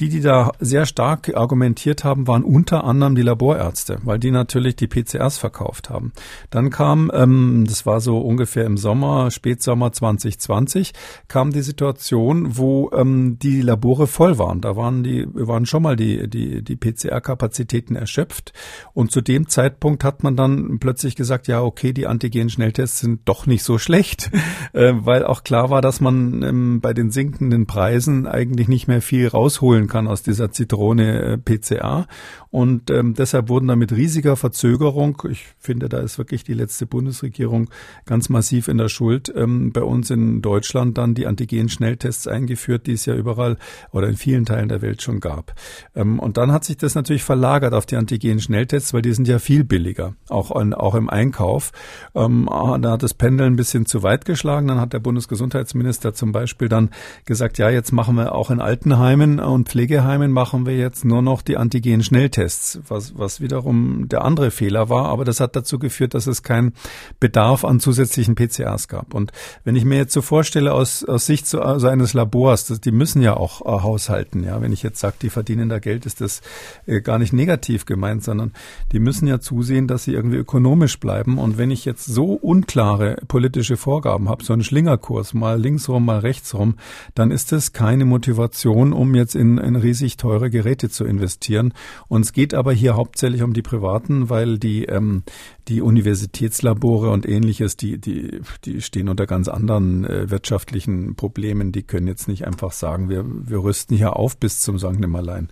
Die, 0.00 0.08
die 0.08 0.20
da 0.20 0.52
sehr 0.58 0.86
stark 0.86 1.03
stark 1.04 1.36
argumentiert 1.36 2.02
haben, 2.02 2.26
waren 2.26 2.42
unter 2.42 2.84
anderem 2.84 3.14
die 3.14 3.20
Laborärzte, 3.20 3.98
weil 4.04 4.18
die 4.18 4.30
natürlich 4.30 4.74
die 4.74 4.86
PCRs 4.86 5.36
verkauft 5.36 5.90
haben. 5.90 6.14
Dann 6.48 6.70
kam, 6.70 7.10
ähm, 7.12 7.66
das 7.68 7.84
war 7.84 8.00
so 8.00 8.16
ungefähr 8.16 8.64
im 8.64 8.78
Sommer, 8.78 9.30
Spätsommer 9.30 9.92
2020, 9.92 10.94
kam 11.28 11.52
die 11.52 11.60
Situation, 11.60 12.56
wo 12.56 12.90
ähm, 12.94 13.38
die 13.38 13.60
Labore 13.60 14.06
voll 14.06 14.38
waren. 14.38 14.62
Da 14.62 14.76
waren 14.76 15.02
die, 15.02 15.26
waren 15.30 15.66
schon 15.66 15.82
mal 15.82 15.94
die, 15.94 16.26
die, 16.26 16.64
die 16.64 16.76
PCR-Kapazitäten 16.76 17.96
erschöpft. 17.96 18.54
Und 18.94 19.12
zu 19.12 19.20
dem 19.20 19.46
Zeitpunkt 19.50 20.04
hat 20.04 20.22
man 20.22 20.36
dann 20.36 20.78
plötzlich 20.78 21.16
gesagt, 21.16 21.48
ja, 21.48 21.60
okay, 21.60 21.92
die 21.92 22.06
Antigen-Schnelltests 22.06 23.00
sind 23.00 23.20
doch 23.26 23.44
nicht 23.46 23.62
so 23.62 23.76
schlecht, 23.76 24.30
äh, 24.72 24.94
weil 24.96 25.26
auch 25.26 25.44
klar 25.44 25.68
war, 25.68 25.82
dass 25.82 26.00
man 26.00 26.42
ähm, 26.42 26.80
bei 26.80 26.94
den 26.94 27.10
sinkenden 27.10 27.66
Preisen 27.66 28.26
eigentlich 28.26 28.68
nicht 28.68 28.88
mehr 28.88 29.02
viel 29.02 29.28
rausholen 29.28 29.86
kann 29.86 30.08
aus 30.08 30.22
dieser 30.22 30.50
Zitrone 30.50 30.93
ohne 30.94 31.20
äh, 31.20 31.38
PCA. 31.38 32.06
Und 32.54 32.88
ähm, 32.92 33.14
deshalb 33.14 33.48
wurden 33.48 33.66
da 33.66 33.74
mit 33.74 33.90
riesiger 33.90 34.36
Verzögerung, 34.36 35.20
ich 35.28 35.44
finde, 35.58 35.88
da 35.88 35.98
ist 35.98 36.18
wirklich 36.18 36.44
die 36.44 36.54
letzte 36.54 36.86
Bundesregierung 36.86 37.68
ganz 38.06 38.28
massiv 38.28 38.68
in 38.68 38.78
der 38.78 38.88
Schuld, 38.88 39.32
ähm, 39.34 39.72
bei 39.72 39.82
uns 39.82 40.08
in 40.10 40.40
Deutschland 40.40 40.96
dann 40.96 41.14
die 41.14 41.26
Antigen-Schnelltests 41.26 42.28
eingeführt, 42.28 42.86
die 42.86 42.92
es 42.92 43.06
ja 43.06 43.16
überall 43.16 43.56
oder 43.90 44.06
in 44.06 44.16
vielen 44.16 44.44
Teilen 44.44 44.68
der 44.68 44.82
Welt 44.82 45.02
schon 45.02 45.18
gab. 45.18 45.52
Ähm, 45.96 46.20
und 46.20 46.36
dann 46.36 46.52
hat 46.52 46.62
sich 46.64 46.76
das 46.76 46.94
natürlich 46.94 47.24
verlagert 47.24 47.74
auf 47.74 47.86
die 47.86 47.96
Antigen-Schnelltests, 47.96 48.94
weil 48.94 49.02
die 49.02 49.14
sind 49.14 49.26
ja 49.26 49.40
viel 49.40 49.64
billiger, 49.64 50.14
auch, 50.28 50.52
an, 50.52 50.74
auch 50.74 50.94
im 50.94 51.10
Einkauf. 51.10 51.72
Ähm, 52.14 52.48
ah, 52.48 52.78
da 52.78 52.92
hat 52.92 53.02
das 53.02 53.14
Pendel 53.14 53.48
ein 53.48 53.56
bisschen 53.56 53.84
zu 53.84 54.04
weit 54.04 54.26
geschlagen. 54.26 54.68
Dann 54.68 54.80
hat 54.80 54.92
der 54.92 55.00
Bundesgesundheitsminister 55.00 56.14
zum 56.14 56.30
Beispiel 56.30 56.68
dann 56.68 56.90
gesagt, 57.24 57.58
ja, 57.58 57.68
jetzt 57.68 57.90
machen 57.90 58.14
wir 58.14 58.32
auch 58.32 58.52
in 58.52 58.60
Altenheimen 58.60 59.40
und 59.40 59.68
Pflegeheimen 59.70 60.30
machen 60.30 60.66
wir 60.66 60.76
jetzt 60.76 61.04
nur 61.04 61.20
noch 61.20 61.42
die 61.42 61.56
Antigen-Schnelltests. 61.56 62.43
PCR-Tests, 62.44 62.80
was, 62.88 63.18
was 63.18 63.40
wiederum 63.40 64.08
der 64.08 64.24
andere 64.24 64.50
Fehler 64.50 64.88
war, 64.88 65.06
aber 65.06 65.24
das 65.24 65.40
hat 65.40 65.56
dazu 65.56 65.78
geführt, 65.78 66.14
dass 66.14 66.26
es 66.26 66.42
keinen 66.42 66.72
Bedarf 67.20 67.64
an 67.64 67.80
zusätzlichen 67.80 68.34
PCRs 68.34 68.88
gab. 68.88 69.14
Und 69.14 69.32
wenn 69.64 69.76
ich 69.76 69.84
mir 69.84 69.96
jetzt 69.96 70.12
so 70.12 70.22
vorstelle, 70.22 70.72
aus, 70.72 71.04
aus 71.04 71.26
Sicht 71.26 71.46
so, 71.46 71.60
also 71.60 71.88
eines 71.88 72.14
Labors, 72.14 72.66
das, 72.66 72.80
die 72.80 72.92
müssen 72.92 73.22
ja 73.22 73.36
auch 73.36 73.62
äh, 73.62 73.82
haushalten, 73.82 74.44
ja, 74.44 74.60
wenn 74.60 74.72
ich 74.72 74.82
jetzt 74.82 75.00
sage, 75.00 75.16
die 75.20 75.30
verdienen 75.30 75.68
da 75.68 75.78
Geld, 75.78 76.06
ist 76.06 76.20
das 76.20 76.42
äh, 76.86 77.00
gar 77.00 77.18
nicht 77.18 77.32
negativ 77.32 77.86
gemeint, 77.86 78.24
sondern 78.24 78.52
die 78.92 78.98
müssen 78.98 79.26
ja 79.26 79.40
zusehen, 79.40 79.88
dass 79.88 80.04
sie 80.04 80.12
irgendwie 80.12 80.36
ökonomisch 80.36 81.00
bleiben. 81.00 81.38
Und 81.38 81.58
wenn 81.58 81.70
ich 81.70 81.84
jetzt 81.84 82.04
so 82.04 82.34
unklare 82.34 83.16
politische 83.28 83.76
Vorgaben 83.76 84.28
habe, 84.28 84.44
so 84.44 84.52
einen 84.52 84.64
Schlingerkurs, 84.64 85.34
mal 85.34 85.60
linksrum, 85.60 86.04
mal 86.04 86.18
rechtsrum, 86.18 86.76
dann 87.14 87.30
ist 87.30 87.52
das 87.52 87.72
keine 87.72 88.04
Motivation, 88.04 88.92
um 88.92 89.14
jetzt 89.14 89.34
in, 89.34 89.58
in 89.58 89.76
riesig 89.76 90.16
teure 90.16 90.50
Geräte 90.50 90.88
zu 90.90 91.04
investieren. 91.04 91.72
Und 92.08 92.33
geht 92.34 92.52
aber 92.52 92.72
hier 92.72 92.96
hauptsächlich 92.96 93.42
um 93.42 93.54
die 93.54 93.62
privaten, 93.62 94.28
weil 94.28 94.58
die, 94.58 94.84
ähm, 94.84 95.22
die 95.68 95.80
Universitätslabore 95.80 97.10
und 97.10 97.26
ähnliches, 97.26 97.76
die, 97.76 97.98
die, 97.98 98.42
die 98.64 98.82
stehen 98.82 99.08
unter 99.08 99.26
ganz 99.26 99.48
anderen 99.48 100.04
äh, 100.04 100.30
wirtschaftlichen 100.30 101.14
Problemen. 101.14 101.72
Die 101.72 101.82
können 101.82 102.06
jetzt 102.06 102.28
nicht 102.28 102.46
einfach 102.46 102.72
sagen, 102.72 103.08
wir, 103.08 103.24
wir 103.26 103.62
rüsten 103.62 103.96
hier 103.96 104.16
auf 104.16 104.36
bis 104.36 104.60
zum 104.60 104.78
St. 104.78 104.98
Nimmerlein. 104.98 105.48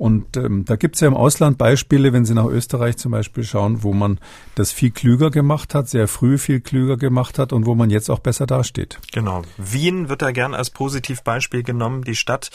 Und 0.00 0.38
ähm, 0.38 0.64
da 0.64 0.76
gibt 0.76 0.94
es 0.94 1.02
ja 1.02 1.08
im 1.08 1.14
Ausland 1.14 1.58
Beispiele, 1.58 2.14
wenn 2.14 2.24
Sie 2.24 2.32
nach 2.32 2.46
Österreich 2.46 2.96
zum 2.96 3.12
Beispiel 3.12 3.44
schauen, 3.44 3.82
wo 3.82 3.92
man 3.92 4.18
das 4.54 4.72
viel 4.72 4.92
klüger 4.92 5.30
gemacht 5.30 5.74
hat, 5.74 5.90
sehr 5.90 6.08
früh 6.08 6.38
viel 6.38 6.60
klüger 6.60 6.96
gemacht 6.96 7.38
hat 7.38 7.52
und 7.52 7.66
wo 7.66 7.74
man 7.74 7.90
jetzt 7.90 8.08
auch 8.08 8.20
besser 8.20 8.46
dasteht. 8.46 8.98
Genau. 9.12 9.42
Wien 9.58 10.08
wird 10.08 10.22
da 10.22 10.30
gern 10.30 10.54
als 10.54 10.70
Positivbeispiel 10.70 11.62
genommen. 11.62 12.02
Die 12.02 12.16
Stadt, 12.16 12.50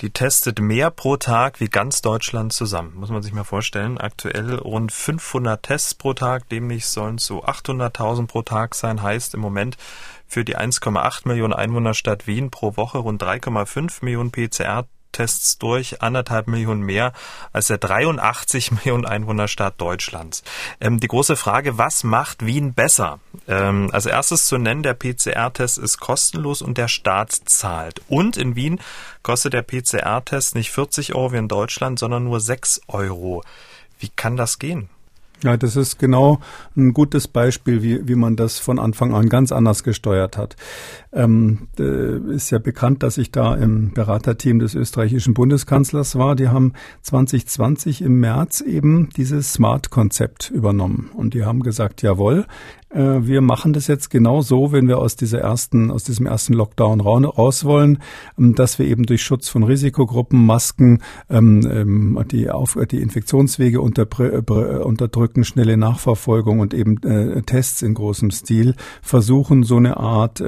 die 0.00 0.10
testet 0.10 0.60
mehr 0.60 0.90
pro 0.90 1.16
Tag 1.16 1.60
wie 1.60 1.68
ganz 1.68 2.00
Deutschland 2.00 2.52
zusammen. 2.52 2.94
Muss 2.94 3.10
man 3.10 3.22
sich 3.22 3.32
mal 3.32 3.44
vorstellen. 3.44 3.98
Aktuell 3.98 4.54
rund 4.54 4.92
500 4.92 5.62
Tests 5.62 5.94
pro 5.94 6.14
Tag. 6.14 6.48
Demnächst 6.48 6.92
sollen 6.92 7.16
es 7.16 7.26
so 7.26 7.44
800.000 7.44 8.26
pro 8.26 8.42
Tag 8.42 8.74
sein. 8.74 9.02
Heißt 9.02 9.34
im 9.34 9.40
Moment 9.40 9.76
für 10.26 10.44
die 10.44 10.56
1,8 10.56 11.28
Millionen 11.28 11.52
Einwohnerstadt 11.52 12.26
Wien 12.26 12.50
pro 12.50 12.76
Woche 12.76 12.98
rund 12.98 13.22
3,5 13.22 14.04
Millionen 14.04 14.30
PCR 14.30 14.86
Tests 15.12 15.58
durch, 15.58 16.02
anderthalb 16.02 16.46
Millionen 16.46 16.82
mehr 16.82 17.12
als 17.52 17.68
der 17.68 17.78
83 17.78 18.70
Millionen 18.84 19.06
Einwohnerstaat 19.06 19.80
Deutschlands. 19.80 20.42
Ähm, 20.80 21.00
die 21.00 21.08
große 21.08 21.36
Frage, 21.36 21.78
was 21.78 22.04
macht 22.04 22.44
Wien 22.44 22.74
besser? 22.74 23.20
Ähm, 23.48 23.90
als 23.92 24.06
erstes 24.06 24.46
zu 24.46 24.58
nennen, 24.58 24.82
der 24.82 24.94
PCR-Test 24.94 25.78
ist 25.78 25.98
kostenlos 25.98 26.62
und 26.62 26.78
der 26.78 26.88
Staat 26.88 27.32
zahlt. 27.32 28.02
Und 28.08 28.36
in 28.36 28.56
Wien 28.56 28.80
kostet 29.22 29.52
der 29.52 29.62
PCR-Test 29.62 30.54
nicht 30.54 30.70
40 30.70 31.14
Euro 31.14 31.32
wie 31.32 31.38
in 31.38 31.48
Deutschland, 31.48 31.98
sondern 31.98 32.24
nur 32.24 32.40
6 32.40 32.82
Euro. 32.88 33.42
Wie 33.98 34.08
kann 34.08 34.36
das 34.36 34.58
gehen? 34.58 34.88
Ja, 35.42 35.56
das 35.56 35.76
ist 35.76 35.98
genau 35.98 36.40
ein 36.76 36.92
gutes 36.92 37.26
Beispiel, 37.26 37.82
wie, 37.82 38.06
wie 38.06 38.14
man 38.14 38.36
das 38.36 38.58
von 38.58 38.78
Anfang 38.78 39.14
an 39.14 39.28
ganz 39.30 39.52
anders 39.52 39.82
gesteuert 39.84 40.36
hat. 40.36 40.56
Ähm, 41.12 41.66
äh, 41.78 42.18
ist 42.34 42.50
ja 42.50 42.58
bekannt, 42.58 43.02
dass 43.02 43.18
ich 43.18 43.32
da 43.32 43.54
im 43.54 43.92
Beraterteam 43.92 44.60
des 44.60 44.74
österreichischen 44.74 45.34
Bundeskanzlers 45.34 46.16
war. 46.16 46.36
Die 46.36 46.48
haben 46.48 46.72
2020 47.02 48.02
im 48.02 48.20
März 48.20 48.60
eben 48.60 49.08
dieses 49.16 49.52
Smart-Konzept 49.52 50.50
übernommen. 50.50 51.10
Und 51.14 51.34
die 51.34 51.44
haben 51.44 51.62
gesagt, 51.62 52.02
jawohl, 52.02 52.46
äh, 52.90 53.26
wir 53.26 53.40
machen 53.40 53.72
das 53.72 53.86
jetzt 53.86 54.10
genau 54.10 54.40
so, 54.40 54.72
wenn 54.72 54.88
wir 54.88 54.98
aus 54.98 55.16
dieser 55.16 55.40
ersten, 55.40 55.90
aus 55.90 56.04
diesem 56.04 56.26
ersten 56.26 56.52
Lockdown 56.52 57.00
raus 57.00 57.64
wollen, 57.64 57.98
ähm, 58.38 58.54
dass 58.54 58.78
wir 58.78 58.86
eben 58.86 59.04
durch 59.04 59.22
Schutz 59.22 59.48
von 59.48 59.62
Risikogruppen, 59.62 60.44
Masken, 60.44 61.00
ähm, 61.28 61.66
ähm, 61.70 62.24
die, 62.30 62.50
auf, 62.50 62.76
die 62.90 63.00
Infektionswege 63.00 63.80
unterdrücken, 63.80 65.44
schnelle 65.44 65.76
Nachverfolgung 65.76 66.60
und 66.60 66.74
eben 66.74 67.02
äh, 67.02 67.42
Tests 67.42 67.82
in 67.82 67.94
großem 67.94 68.30
Stil 68.30 68.74
versuchen, 69.02 69.62
so 69.62 69.76
eine 69.76 69.96
Art 69.96 70.40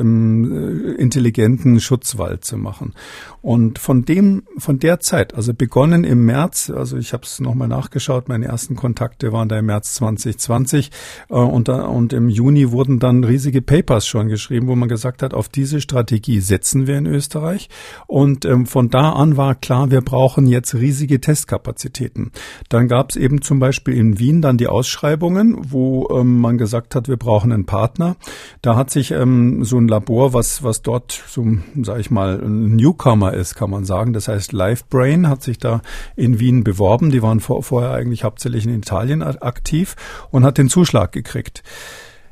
intelligenten 0.53 1.81
Schutzwall 1.81 2.41
zu 2.41 2.57
machen. 2.57 2.95
Und 3.41 3.79
von 3.79 4.05
dem, 4.05 4.45
von 4.59 4.79
der 4.79 5.01
Zeit, 5.01 5.35
also 5.35 5.53
begonnen 5.53 6.05
im 6.05 6.25
März, 6.25 6.71
also 6.71 6.97
ich 6.97 7.12
habe 7.12 7.25
es 7.25 7.41
nochmal 7.41 7.69
nachgeschaut, 7.69 8.29
meine 8.29 8.47
ersten 8.47 8.77
Kontakte 8.77 9.33
waren 9.33 9.49
da 9.49 9.59
im 9.59 9.67
März 9.67 9.95
2020 9.95 10.91
und, 11.29 11.69
da, 11.69 11.87
und 11.87 12.12
im 12.12 12.29
Juni 12.29 12.71
wurden 12.71 12.99
dann 12.99 13.25
riesige 13.25 13.62
Papers 13.62 14.07
schon 14.07 14.29
geschrieben, 14.29 14.69
wo 14.69 14.77
man 14.77 14.88
gesagt 14.88 15.23
hat, 15.23 15.35
auf 15.35 15.49
diese 15.49 15.81
Strategie 15.81 16.41
setzen 16.41 16.87
wir 16.87 16.99
in 16.99 17.07
Österreich. 17.07 17.69
Und 18.07 18.45
ähm, 18.45 18.67
von 18.67 18.91
da 18.91 19.11
an 19.11 19.37
war 19.37 19.55
klar, 19.55 19.91
wir 19.91 20.03
brauchen 20.03 20.47
jetzt 20.47 20.75
riesige 20.75 21.21
Testkapazitäten. 21.21 22.33
Dann 22.69 22.88
gab 22.88 23.11
es 23.11 23.17
eben 23.17 23.43
zum 23.43 23.59
Beispiel 23.59 23.95
in 23.95 24.19
Wien 24.19 24.43
dann 24.43 24.57
die 24.57 24.69
Ausschreibungen, 24.69 25.57
wo 25.71 26.09
ähm, 26.11 26.38
man 26.41 26.59
gesagt 26.59 26.95
hat, 26.95 27.09
wir 27.09 27.17
brauchen 27.17 27.53
einen 27.53 27.67
Partner. 27.67 28.17
Da 28.61 28.77
hat 28.77 28.91
sich 28.91 29.11
ähm, 29.11 29.65
so 29.65 29.79
ein 29.79 29.88
Labor, 29.88 30.33
was, 30.33 30.41
was 30.62 30.83
dort 30.83 31.22
so, 31.28 31.46
sage 31.83 32.00
ich 32.00 32.11
mal, 32.11 32.40
ein 32.40 32.76
Newcomer 32.76 33.35
ist, 33.35 33.55
kann 33.55 33.70
man 33.70 33.85
sagen. 33.85 34.12
Das 34.12 34.28
heißt, 34.28 34.52
LiveBrain 34.52 35.28
hat 35.28 35.42
sich 35.42 35.59
da 35.59 35.83
in 36.16 36.38
Wien 36.38 36.64
beworben. 36.64 37.11
Die 37.11 37.22
waren 37.22 37.40
vor, 37.40 37.62
vorher 37.62 37.92
eigentlich 37.92 38.24
hauptsächlich 38.24 38.64
in 38.64 38.74
Italien 38.76 39.22
aktiv 39.22 39.96
und 40.31 40.44
hat 40.44 40.59
den 40.59 40.68
Zuschlag 40.68 41.12
gekriegt. 41.12 41.62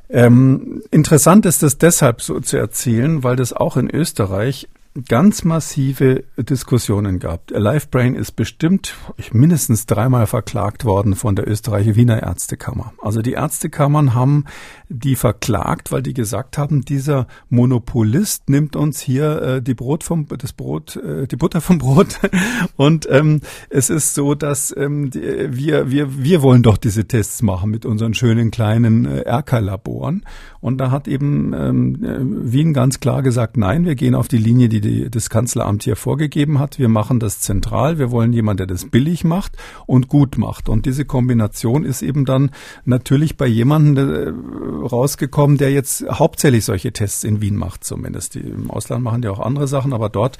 Ähm, 0.08 0.82
interessant 0.90 1.46
ist 1.46 1.62
es 1.62 1.78
deshalb 1.78 2.20
so 2.20 2.40
zu 2.40 2.56
erzählen, 2.56 3.22
weil 3.22 3.36
das 3.36 3.52
auch 3.52 3.76
in 3.76 3.88
Österreich 3.88 4.68
ganz 5.06 5.44
massive 5.44 6.24
Diskussionen 6.36 7.20
gab. 7.20 7.50
LiveBrain 7.50 8.16
ist 8.16 8.32
bestimmt 8.32 8.94
mindestens 9.32 9.86
dreimal 9.86 10.26
verklagt 10.26 10.84
worden 10.84 11.14
von 11.14 11.36
der 11.36 11.48
österreichischen 11.48 11.94
Wiener 11.94 12.22
Ärztekammer. 12.22 12.92
Also 13.00 13.22
die 13.22 13.32
Ärztekammern 13.32 14.14
haben 14.14 14.46
die 14.88 15.14
verklagt, 15.14 15.92
weil 15.92 16.02
die 16.02 16.12
gesagt 16.12 16.58
haben, 16.58 16.82
dieser 16.84 17.28
Monopolist 17.48 18.50
nimmt 18.50 18.74
uns 18.74 19.00
hier 19.00 19.42
äh, 19.42 19.62
die 19.62 19.74
Brot 19.74 20.02
vom 20.02 20.26
das 20.26 20.52
Brot, 20.52 20.96
äh, 20.96 21.28
die 21.28 21.36
Butter 21.36 21.60
vom 21.60 21.78
Brot. 21.78 22.18
Und 22.76 23.08
ähm, 23.10 23.42
es 23.68 23.90
ist 23.90 24.14
so, 24.14 24.34
dass 24.34 24.74
ähm, 24.76 25.10
die, 25.10 25.20
wir 25.20 25.90
wir 25.90 26.22
wir 26.22 26.42
wollen 26.42 26.64
doch 26.64 26.76
diese 26.76 27.06
Tests 27.06 27.42
machen 27.42 27.70
mit 27.70 27.86
unseren 27.86 28.14
schönen 28.14 28.50
kleinen 28.50 29.04
äh, 29.04 29.28
RK-Laboren. 29.28 30.24
Und 30.60 30.78
da 30.78 30.90
hat 30.90 31.08
eben 31.08 31.52
ähm, 31.54 32.04
äh, 32.04 32.52
Wien 32.52 32.74
ganz 32.74 33.00
klar 33.00 33.22
gesagt, 33.22 33.56
nein, 33.56 33.86
wir 33.86 33.94
gehen 33.94 34.14
auf 34.14 34.28
die 34.28 34.36
Linie, 34.36 34.68
die 34.68 34.80
die, 34.80 35.10
das 35.10 35.30
Kanzleramt 35.30 35.84
hier 35.84 35.96
vorgegeben 35.96 36.58
hat. 36.58 36.78
Wir 36.78 36.88
machen 36.88 37.18
das 37.18 37.40
zentral. 37.40 37.98
Wir 37.98 38.10
wollen 38.10 38.32
jemanden, 38.32 38.58
der 38.58 38.66
das 38.66 38.84
billig 38.84 39.24
macht 39.24 39.56
und 39.86 40.08
gut 40.08 40.36
macht. 40.36 40.68
Und 40.68 40.84
diese 40.84 41.04
Kombination 41.06 41.84
ist 41.84 42.02
eben 42.02 42.26
dann 42.26 42.50
natürlich 42.84 43.36
bei 43.38 43.46
jemandem 43.46 44.08
äh, 44.08 44.86
rausgekommen, 44.86 45.56
der 45.56 45.72
jetzt 45.72 46.04
hauptsächlich 46.10 46.64
solche 46.66 46.92
Tests 46.92 47.24
in 47.24 47.40
Wien 47.40 47.56
macht, 47.56 47.84
zumindest. 47.84 48.34
Die, 48.34 48.40
Im 48.40 48.70
Ausland 48.70 49.02
machen 49.02 49.22
die 49.22 49.28
auch 49.28 49.40
andere 49.40 49.66
Sachen, 49.66 49.94
aber 49.94 50.10
dort 50.10 50.36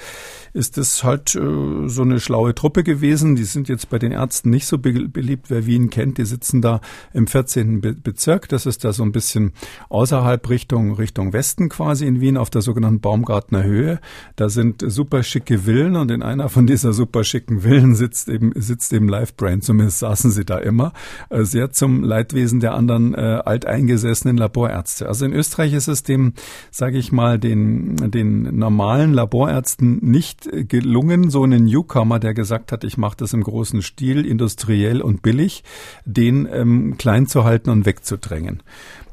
ist 0.52 0.76
es 0.76 1.02
halt 1.02 1.34
äh, 1.34 1.88
so 1.88 2.02
eine 2.02 2.20
schlaue 2.20 2.54
Truppe 2.54 2.82
gewesen. 2.82 3.36
Die 3.36 3.44
sind 3.44 3.68
jetzt 3.68 3.88
bei 3.88 3.98
den 3.98 4.12
Ärzten 4.12 4.50
nicht 4.50 4.66
so 4.66 4.76
be 4.78 5.08
beliebt, 5.08 5.48
wer 5.48 5.64
Wien 5.64 5.88
kennt. 5.88 6.18
Die 6.18 6.24
sitzen 6.26 6.60
da 6.60 6.80
im 7.14 7.26
14. 7.26 7.80
Be 7.80 7.94
Bezirk. 7.94 8.48
Das 8.48 8.66
ist 8.66 8.84
da 8.84 8.92
so 8.92 9.02
ein 9.02 9.12
bisschen 9.12 9.52
außerhalb 10.10 10.50
Richtung, 10.50 10.94
Richtung 10.94 11.32
Westen 11.32 11.68
quasi 11.68 12.04
in 12.04 12.20
Wien 12.20 12.36
auf 12.36 12.50
der 12.50 12.62
sogenannten 12.62 13.00
Baumgartner 13.00 13.62
Höhe. 13.62 14.00
Da 14.34 14.48
sind 14.48 14.82
super 14.84 15.22
schicke 15.22 15.60
Villen 15.60 15.94
und 15.94 16.10
in 16.10 16.24
einer 16.24 16.48
von 16.48 16.66
dieser 16.66 16.92
super 16.92 17.22
schicken 17.22 17.60
Villen 17.60 17.94
sitzt 17.94 18.28
eben, 18.28 18.50
sitzt 18.56 18.92
eben 18.92 19.08
Livebrain. 19.08 19.62
Zumindest 19.62 20.00
saßen 20.00 20.32
sie 20.32 20.44
da 20.44 20.58
immer. 20.58 20.92
Äh, 21.28 21.44
sehr 21.44 21.70
zum 21.70 22.02
Leidwesen 22.02 22.58
der 22.58 22.74
anderen 22.74 23.14
äh, 23.14 23.18
alteingesessenen 23.18 24.36
Laborärzte. 24.36 25.06
Also 25.06 25.26
in 25.26 25.32
Österreich 25.32 25.74
ist 25.74 25.86
es 25.86 26.02
dem, 26.02 26.32
sage 26.72 26.98
ich 26.98 27.12
mal, 27.12 27.38
den, 27.38 27.94
den 28.10 28.58
normalen 28.58 29.12
Laborärzten 29.12 29.98
nicht 30.02 30.48
gelungen, 30.68 31.30
so 31.30 31.44
einen 31.44 31.66
Newcomer, 31.66 32.18
der 32.18 32.34
gesagt 32.34 32.72
hat, 32.72 32.82
ich 32.82 32.98
mache 32.98 33.18
das 33.18 33.32
im 33.32 33.44
großen 33.44 33.80
Stil, 33.82 34.26
industriell 34.26 35.02
und 35.02 35.22
billig, 35.22 35.62
den 36.04 36.48
ähm, 36.50 36.96
klein 36.98 37.28
zu 37.28 37.44
halten 37.44 37.70
und 37.70 37.86
wegzudrängen. 37.86 38.64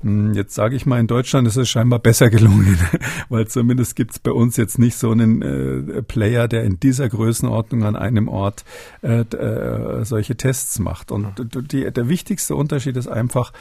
Hm, 0.01 0.33
jetzt 0.33 0.53
sage 0.53 0.75
ich 0.75 0.85
mal, 0.87 0.99
in 0.99 1.07
Deutschland 1.07 1.47
ist 1.47 1.57
es 1.57 1.69
scheinbar 1.69 1.99
besser 1.99 2.29
gelungen, 2.29 2.79
weil 3.29 3.47
zumindest 3.47 3.95
gibt 3.95 4.11
es 4.11 4.19
bei 4.19 4.31
uns 4.31 4.57
jetzt 4.57 4.79
nicht 4.79 4.97
so 4.97 5.11
einen 5.11 5.41
äh, 5.41 6.01
Player, 6.01 6.47
der 6.47 6.63
in 6.63 6.79
dieser 6.79 7.09
Größenordnung 7.09 7.83
an 7.83 7.95
einem 7.95 8.27
Ort 8.27 8.65
äh, 9.01 9.21
äh, 9.21 10.05
solche 10.05 10.35
Tests 10.35 10.79
macht. 10.79 11.11
Und 11.11 11.33
die, 11.71 11.91
der 11.91 12.09
wichtigste 12.09 12.55
Unterschied 12.55 12.97
ist 12.97 13.07
einfach, 13.07 13.51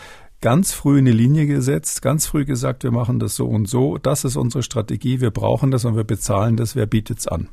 ganz 0.41 0.73
früh 0.73 0.99
eine 0.99 1.13
Linie 1.13 1.47
gesetzt, 1.47 2.03
ganz 2.03 2.27
früh 2.27 2.45
gesagt, 2.45 2.85
wir 2.85 2.91
machen 2.91 3.19
das 3.19 3.37
so 3.37 3.47
und 3.47 3.69
so, 3.69 3.99
das 3.99 4.25
ist 4.25 4.37
unsere 4.37 4.63
Strategie, 4.63 5.21
wir 5.21 5.31
brauchen 5.31 5.71
das 5.71 5.85
und 5.85 5.97
wir 5.97 6.05
bezahlen 6.05 6.57
das, 6.57 6.77
wer 6.77 6.87
bietet's 6.87 7.27
an? 7.27 7.49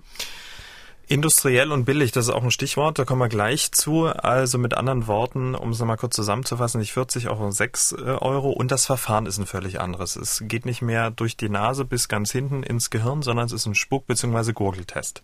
Industriell 1.08 1.72
und 1.74 1.84
billig, 1.84 2.14
das 2.14 2.28
ist 2.28 2.34
auch 2.34 2.44
ein 2.44 2.52
Stichwort, 2.52 2.98
da 2.98 3.04
kommen 3.04 3.20
wir 3.20 3.28
gleich 3.28 3.74
zu. 3.74 4.06
Also 4.06 4.58
mit 4.58 4.74
anderen 4.74 5.06
Worten, 5.08 5.54
um 5.54 5.72
es 5.72 5.80
nochmal 5.80 5.98
kurz 5.98 6.16
zusammenzufassen, 6.16 6.80
nicht 6.80 6.94
40 6.94 7.30
Euro, 7.30 7.52
6 7.52 7.92
äh, 7.92 7.96
Euro 8.22 8.52
und 8.52 8.72
das 8.72 8.86
Verfahren 8.86 9.26
ist 9.26 9.38
ein 9.38 9.46
völlig 9.46 9.82
anderes. 9.82 10.16
Es 10.16 10.44
geht 10.48 10.66
nicht 10.66 10.82
mehr 10.82 11.12
durch 11.12 11.36
die 11.36 11.50
Nase 11.50 11.84
bis 11.84 12.08
ganz 12.08 12.32
hinten 12.32 12.64
ins 12.64 12.90
Gehirn, 12.90 13.22
sondern 13.22 13.46
es 13.46 13.52
ist 13.52 13.66
ein 13.66 13.76
Spuck- 13.76 14.08
bzw. 14.08 14.54
Gurgeltest. 14.54 15.24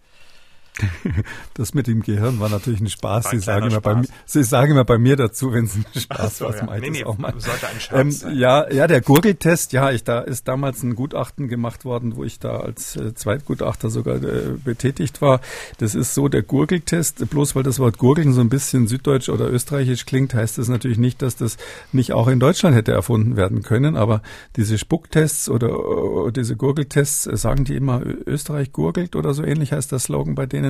Das 1.54 1.74
mit 1.74 1.88
dem 1.88 2.02
Gehirn 2.02 2.40
war 2.40 2.50
natürlich 2.50 2.80
ein 2.80 2.90
Spaß. 2.90 3.32
Sie 3.32 3.40
sagen, 3.40 3.68
immer 3.68 3.82
Bei 3.82 3.96
mir, 3.96 4.08
Sie 4.26 4.44
sagen 4.44 4.72
immer 4.72 4.86
bei 4.86 4.98
mir 4.98 5.16
dazu, 5.16 5.52
wenn 5.52 5.66
es 5.66 5.76
ein 5.76 5.86
Spaß 5.96 6.38
so, 6.38 6.46
was 6.46 6.58
ja. 6.58 6.66
meint. 6.66 6.84
Nee, 6.84 6.90
nee, 6.90 7.04
auch 7.04 7.18
mal. 7.18 7.34
Sollte 7.38 7.68
ein 7.68 7.80
Scherz 7.80 8.24
ähm, 8.24 8.38
ja, 8.38 8.72
ja, 8.72 8.88
der 8.88 9.02
Gurgeltest, 9.02 9.74
ja, 9.74 9.92
ich, 9.92 10.04
da 10.04 10.20
ist 10.20 10.48
damals 10.48 10.84
ein 10.84 10.96
Gutachten 10.96 11.48
gemacht 11.48 11.86
worden, 11.86 12.16
wo 12.16 12.24
ich 12.24 12.40
da 12.40 12.58
als 12.58 12.96
äh, 12.96 13.14
Zweitgutachter 13.14 13.90
sogar 13.90 14.16
äh, 14.24 14.54
betätigt 14.64 15.22
war. 15.22 15.42
Das 15.78 15.96
ist 15.96 16.14
so, 16.14 16.28
der 16.28 16.44
Gurgeltest, 16.44 17.30
bloß 17.30 17.56
weil 17.56 17.64
das 17.64 17.80
Wort 17.80 17.98
Gurgeln 17.98 18.34
so 18.34 18.42
ein 18.42 18.50
bisschen 18.50 18.88
süddeutsch 18.88 19.30
oder 19.30 19.50
österreichisch 19.50 20.06
klingt, 20.06 20.34
heißt 20.34 20.58
das 20.58 20.68
natürlich 20.68 20.98
nicht, 20.98 21.22
dass 21.22 21.36
das 21.36 21.58
nicht 21.92 22.14
auch 22.14 22.28
in 22.28 22.40
Deutschland 22.40 22.76
hätte 22.76 22.92
erfunden 22.92 23.36
werden 23.36 23.64
können. 23.64 23.96
Aber 23.96 24.22
diese 24.56 24.78
Spucktests 24.78 25.50
oder 25.50 25.78
uh, 25.80 26.32
diese 26.32 26.56
Gurgeltests, 26.56 27.28
äh, 27.28 27.38
sagen 27.38 27.66
die 27.66 27.76
immer, 27.76 28.02
Österreich 28.26 28.72
gurgelt 28.72 29.16
oder 29.16 29.34
so 29.34 29.44
ähnlich 29.44 29.72
heißt 29.72 29.92
das 29.92 30.04
Slogan 30.04 30.36
bei 30.36 30.46
denen. 30.46 30.69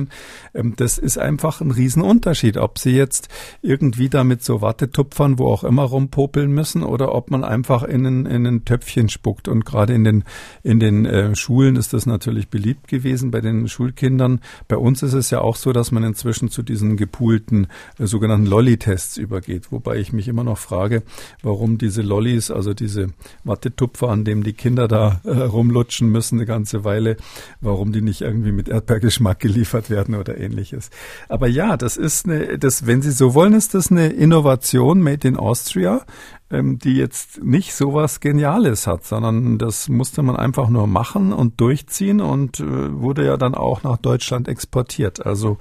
Ähm, 0.54 0.74
das 0.76 0.98
ist 0.98 1.18
einfach 1.18 1.60
ein 1.60 1.70
Riesenunterschied, 1.70 2.56
ob 2.56 2.78
sie 2.78 2.92
jetzt 2.92 3.28
irgendwie 3.62 4.08
damit 4.08 4.42
so 4.44 4.60
Wattetupfern, 4.60 5.38
wo 5.38 5.46
auch 5.46 5.64
immer 5.64 5.84
rumpopeln 5.84 6.50
müssen 6.52 6.82
oder 6.82 7.14
ob 7.14 7.30
man 7.30 7.44
einfach 7.44 7.82
in 7.82 8.06
ein, 8.06 8.26
in 8.26 8.46
ein 8.46 8.64
Töpfchen 8.64 9.08
spuckt. 9.08 9.48
Und 9.48 9.64
gerade 9.64 9.94
in 9.94 10.04
den, 10.04 10.24
in 10.62 10.80
den 10.80 11.06
äh, 11.06 11.34
Schulen 11.34 11.76
ist 11.76 11.92
das 11.92 12.06
natürlich 12.06 12.48
beliebt 12.48 12.88
gewesen 12.88 13.30
bei 13.30 13.40
den 13.40 13.68
Schulkindern. 13.68 14.40
Bei 14.68 14.76
uns 14.76 15.02
ist 15.02 15.14
es 15.14 15.30
ja 15.30 15.40
auch 15.40 15.56
so, 15.56 15.72
dass 15.72 15.92
man 15.92 16.04
inzwischen 16.04 16.50
zu 16.50 16.62
diesen 16.62 16.96
gepoolten 16.96 17.68
äh, 17.98 18.06
sogenannten 18.06 18.46
Lolli-Tests 18.46 19.16
übergeht, 19.16 19.72
wobei 19.72 19.96
ich 19.96 20.12
mich 20.12 20.28
immer 20.28 20.44
noch 20.44 20.58
frage, 20.58 21.02
warum 21.42 21.78
diese 21.78 22.02
Lollis, 22.02 22.50
also 22.50 22.74
diese 22.74 23.08
Wattetupfer, 23.44 24.08
an 24.08 24.24
dem 24.24 24.42
die 24.42 24.52
Kinder 24.52 24.88
da 24.88 25.20
äh, 25.24 25.30
rumlutschen 25.30 26.10
müssen 26.10 26.38
eine 26.38 26.46
ganze 26.46 26.84
Weile, 26.84 27.16
warum 27.60 27.92
die 27.92 28.02
nicht 28.02 28.20
irgendwie 28.20 28.52
mit 28.52 28.68
Erdbeergeschmack 28.68 29.40
geliefert 29.40 29.79
werden 29.88 30.14
oder 30.14 30.36
ähnliches. 30.36 30.90
Aber 31.28 31.46
ja, 31.46 31.76
das 31.76 31.96
ist 31.96 32.26
eine, 32.26 32.58
das, 32.58 32.86
wenn 32.86 33.00
Sie 33.00 33.12
so 33.12 33.32
wollen, 33.34 33.54
ist 33.54 33.72
das 33.72 33.90
eine 33.90 34.08
Innovation 34.08 35.00
made 35.00 35.26
in 35.26 35.36
Austria 35.36 36.04
ähm, 36.50 36.78
die 36.78 36.94
jetzt 36.94 37.42
nicht 37.42 37.74
so 37.74 37.94
was 37.94 38.20
Geniales 38.20 38.86
hat, 38.86 39.04
sondern 39.04 39.58
das 39.58 39.88
musste 39.88 40.22
man 40.22 40.36
einfach 40.36 40.68
nur 40.68 40.86
machen 40.86 41.32
und 41.32 41.60
durchziehen 41.60 42.20
und 42.20 42.60
äh, 42.60 42.92
wurde 42.92 43.24
ja 43.24 43.36
dann 43.36 43.54
auch 43.54 43.82
nach 43.82 43.98
Deutschland 43.98 44.48
exportiert. 44.48 45.24
Also 45.24 45.58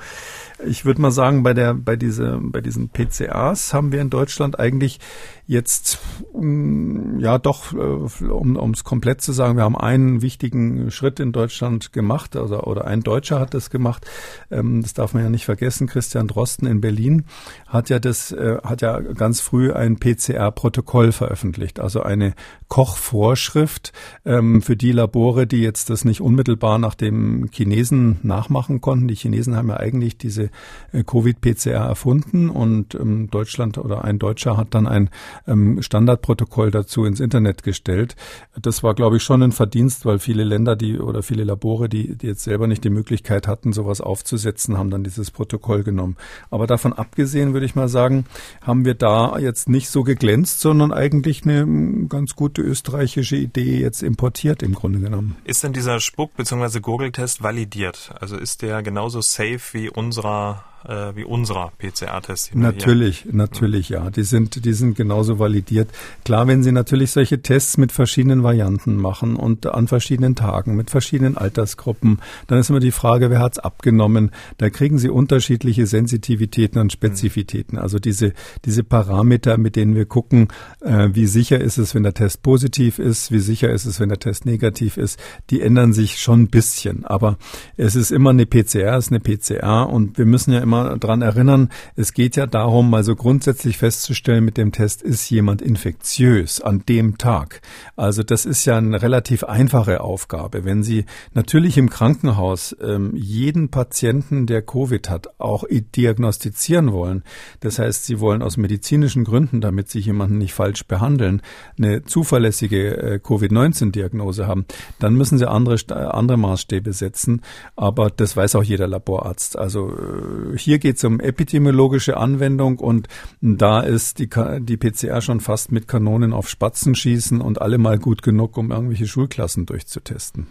ich 0.66 0.86
würde 0.86 1.02
mal 1.02 1.12
sagen, 1.12 1.44
bei 1.44 1.54
der, 1.54 1.74
bei 1.74 1.96
diese, 1.96 2.40
bei 2.42 2.62
diesen 2.62 2.90
PCAs 2.90 3.74
haben 3.74 3.92
wir 3.92 4.02
in 4.02 4.10
Deutschland 4.10 4.60
eigentlich 4.60 5.00
jetzt, 5.46 6.00
mm, 6.34 7.20
ja 7.20 7.38
doch, 7.38 7.74
äh, 7.74 7.78
um 7.78 8.72
es 8.72 8.84
komplett 8.84 9.22
zu 9.22 9.32
sagen, 9.32 9.58
wir 9.58 9.64
haben 9.64 9.78
einen 9.78 10.22
wichtigen 10.22 10.92
Schritt 10.92 11.20
in 11.20 11.32
Deutschland 11.32 11.94
gemacht, 11.94 12.36
also, 12.36 12.62
oder 12.62 12.86
ein 12.86 13.02
Deutscher 13.02 13.40
hat 13.40 13.54
das 13.54 13.70
gemacht. 13.70 14.06
Ähm, 14.52 14.82
das 14.82 14.94
darf 14.94 15.14
man 15.14 15.24
ja 15.24 15.30
nicht 15.30 15.46
vergessen. 15.46 15.88
Christian 15.88 16.28
Drosten 16.28 16.68
in 16.68 16.82
Berlin 16.82 17.26
hat 17.68 17.90
ja 17.90 18.00
das, 18.00 18.32
äh, 18.32 18.58
hat 18.64 18.82
ja 18.82 19.00
ganz 19.00 19.42
früh 19.42 19.72
ein 19.72 19.98
PCR-Protokoll 19.98 20.79
veröffentlicht, 20.84 21.80
also 21.80 22.02
eine 22.02 22.34
Kochvorschrift 22.68 23.92
ähm, 24.26 24.62
für 24.62 24.76
die 24.76 24.92
Labore, 24.92 25.48
die 25.48 25.62
jetzt 25.62 25.90
das 25.90 26.06
nicht 26.06 26.22
unmittelbar 26.22 26.78
nach 26.78 26.96
dem 26.96 27.50
Chinesen 27.52 28.20
nachmachen 28.24 28.82
konnten. 28.82 29.08
Die 29.08 29.16
Chinesen 29.16 29.56
haben 29.56 29.70
ja 29.70 29.78
eigentlich 29.78 30.18
diese 30.18 30.50
äh, 30.92 31.04
Covid-PCR 31.04 31.86
erfunden 31.86 32.50
und 32.50 32.96
ähm, 32.96 33.30
Deutschland 33.30 33.78
oder 33.78 34.04
ein 34.04 34.20
Deutscher 34.20 34.58
hat 34.58 34.74
dann 34.76 34.88
ein 34.88 35.10
ähm, 35.48 35.82
Standardprotokoll 35.82 36.72
dazu 36.72 37.06
ins 37.06 37.20
Internet 37.20 37.64
gestellt. 37.64 38.16
Das 38.62 38.84
war, 38.84 38.94
glaube 38.94 39.18
ich, 39.18 39.24
schon 39.24 39.42
ein 39.42 39.52
Verdienst, 39.52 40.06
weil 40.06 40.20
viele 40.20 40.44
Länder, 40.44 40.76
die 40.76 41.00
oder 41.00 41.24
viele 41.24 41.44
Labore, 41.44 41.90
die, 41.90 42.16
die 42.16 42.28
jetzt 42.28 42.44
selber 42.44 42.68
nicht 42.68 42.84
die 42.84 42.90
Möglichkeit 42.90 43.48
hatten, 43.48 43.74
sowas 43.74 44.02
aufzusetzen, 44.02 44.78
haben 44.78 44.90
dann 44.90 45.04
dieses 45.04 45.32
Protokoll 45.32 45.84
genommen. 45.84 46.18
Aber 46.50 46.68
davon 46.68 46.94
abgesehen, 46.94 47.54
würde 47.54 47.66
ich 47.66 47.76
mal 47.76 47.90
sagen, 47.90 48.26
haben 48.62 48.86
wir 48.86 48.94
da 48.94 49.38
jetzt 49.40 49.70
nicht 49.70 49.90
so 49.90 50.04
geglänzt, 50.04 50.60
sondern 50.70 50.94
eigentlich 50.94 51.46
eine 51.46 51.66
ganz 52.10 52.36
gute 52.36 52.62
österreichische 52.62 53.36
Idee 53.36 53.80
jetzt 53.80 54.04
importiert 54.04 54.62
im 54.62 54.76
Grunde 54.76 55.00
genommen. 55.00 55.36
Ist 55.44 55.64
denn 55.64 55.74
dieser 55.74 56.00
Spuck- 56.00 56.36
bzw. 56.38 56.80
Gurgeltest 56.80 57.42
validiert? 57.42 58.14
Also 58.20 58.38
ist 58.38 58.62
der 58.62 58.84
genauso 58.84 59.20
safe 59.22 59.60
wie 59.72 59.90
unserer 59.90 60.64
äh, 60.88 61.16
wie 61.16 61.24
unserer 61.24 61.72
PCR-Test. 61.78 62.56
Natürlich, 62.56 63.26
natürlich, 63.32 63.90
ja. 63.90 64.10
Die 64.10 64.24
sind, 64.24 64.66
die 64.66 64.74
sind 64.74 64.96
genauso 64.96 65.40
validiert. 65.40 65.90
Klar, 66.24 66.48
wenn 66.48 66.64
Sie 66.64 66.72
natürlich 66.72 67.12
solche 67.12 67.42
Tests 67.42 67.78
mit 67.78 67.92
verschiedenen 67.92 68.44
Varianten 68.44 68.96
machen 68.96 69.36
und 69.36 69.66
an 69.66 69.88
verschiedenen 69.88 70.36
Tagen, 70.36 70.76
mit 70.76 70.90
verschiedenen 70.90 71.38
Altersgruppen, 71.38 72.20
dann 72.48 72.60
ist 72.60 72.70
immer 72.70 72.80
die 72.80 72.92
Frage, 72.92 73.30
wer 73.30 73.40
hat's 73.40 73.60
abgenommen? 73.60 74.32
Da 74.58 74.70
kriegen 74.70 74.98
Sie 74.98 75.10
unterschiedliche 75.10 75.86
Sensitivitäten 75.86 76.80
und 76.80 76.92
Spezifitäten. 76.92 77.78
Also 77.78 78.00
diese, 78.00 78.34
diese 78.66 78.84
Parameter, 78.84 79.58
mit 79.58 79.76
denen 79.76 79.96
wir 79.96 80.06
gucken, 80.06 80.48
äh, 80.82 81.10
wie 81.12 81.26
sicher 81.26 81.60
ist 81.60 81.78
es, 81.78 81.94
wenn 81.94 82.04
der 82.04 82.14
Test 82.14 82.42
positiv 82.42 83.00
ist, 83.00 83.32
wie 83.32 83.40
sicher 83.40 83.70
ist 83.70 83.86
es, 83.86 84.00
wenn 84.00 84.10
der 84.10 84.20
Test 84.20 84.46
negativ 84.46 84.98
ist, 84.98 85.20
die 85.50 85.62
ändern 85.62 85.94
sich 85.94 86.20
schon 86.20 86.44
ein 86.44 86.48
bisschen. 86.48 87.06
Aber 87.06 87.38
es 87.76 87.96
ist 87.96 88.12
immer 88.12 88.30
eine 88.30 88.46
PCR, 88.46 88.98
es 88.98 89.08
ist 89.08 89.12
eine 89.12 89.20
PCR 89.20 89.90
und 89.90 90.18
wir 90.18 90.26
müssen 90.26 90.54
ja 90.54 90.60
immer 90.60 90.69
dran 90.70 91.22
erinnern, 91.22 91.70
es 91.96 92.14
geht 92.14 92.36
ja 92.36 92.46
darum, 92.46 92.90
mal 92.90 93.04
so 93.04 93.16
grundsätzlich 93.16 93.78
festzustellen 93.78 94.44
mit 94.46 94.58
dem 94.58 94.72
Test, 94.72 95.02
ist 95.02 95.30
jemand 95.30 95.62
infektiös 95.62 96.62
an 96.62 96.84
dem 96.88 97.18
Tag. 97.18 97.62
Also 97.96 98.24
das 98.24 98.46
ist 98.46 98.66
ja 98.66 98.78
eine 98.78 99.02
relativ 99.02 99.44
einfache 99.44 100.02
Aufgabe. 100.02 100.66
Wenn 100.66 100.84
Sie 100.84 101.06
natürlich 101.34 101.78
im 101.78 101.90
Krankenhaus 101.90 102.76
ähm, 102.82 103.12
jeden 103.16 103.70
Patienten, 103.70 104.46
der 104.46 104.62
Covid 104.62 105.10
hat, 105.10 105.40
auch 105.40 105.64
diagnostizieren 105.70 106.92
wollen, 106.92 107.24
das 107.60 107.80
heißt, 107.80 108.06
Sie 108.06 108.20
wollen 108.20 108.42
aus 108.42 108.58
medizinischen 108.58 109.24
Gründen, 109.24 109.62
damit 109.62 109.90
Sie 109.90 110.00
jemanden 110.00 110.38
nicht 110.38 110.54
falsch 110.54 110.86
behandeln, 110.86 111.42
eine 111.78 112.04
zuverlässige 112.04 112.98
äh, 112.98 113.20
Covid-19-Diagnose 113.20 114.48
haben, 114.48 114.66
dann 115.00 115.16
müssen 115.16 115.38
Sie 115.38 115.50
andere, 115.50 115.78
andere 116.14 116.38
Maßstäbe 116.38 116.94
setzen. 116.94 117.42
Aber 117.76 118.10
das 118.10 118.36
weiß 118.36 118.56
auch 118.56 118.64
jeder 118.64 118.88
Laborarzt. 118.88 119.58
Also 119.58 119.90
äh, 119.90 120.58
hier 120.60 120.80
geht 120.80 120.98
es 120.98 121.04
um 121.04 121.20
epidemiologische 121.20 122.18
Anwendung 122.18 122.80
und 122.80 123.08
da 123.42 123.82
ist 123.82 124.20
die, 124.20 124.30
die 124.60 124.78
PCR 124.78 125.22
schon 125.22 125.40
fast 125.40 125.72
mit 125.72 125.88
Kanonen 125.88 126.34
auf 126.34 126.50
Spatzen 126.50 126.96
schießen 126.96 127.42
und 127.42 127.62
allemal 127.62 127.98
gut 127.98 128.22
genug, 128.22 128.58
um 128.58 128.72
irgendwelche 128.72 129.08
Schulklassen 129.08 129.66
durchzutesten. 129.66 130.48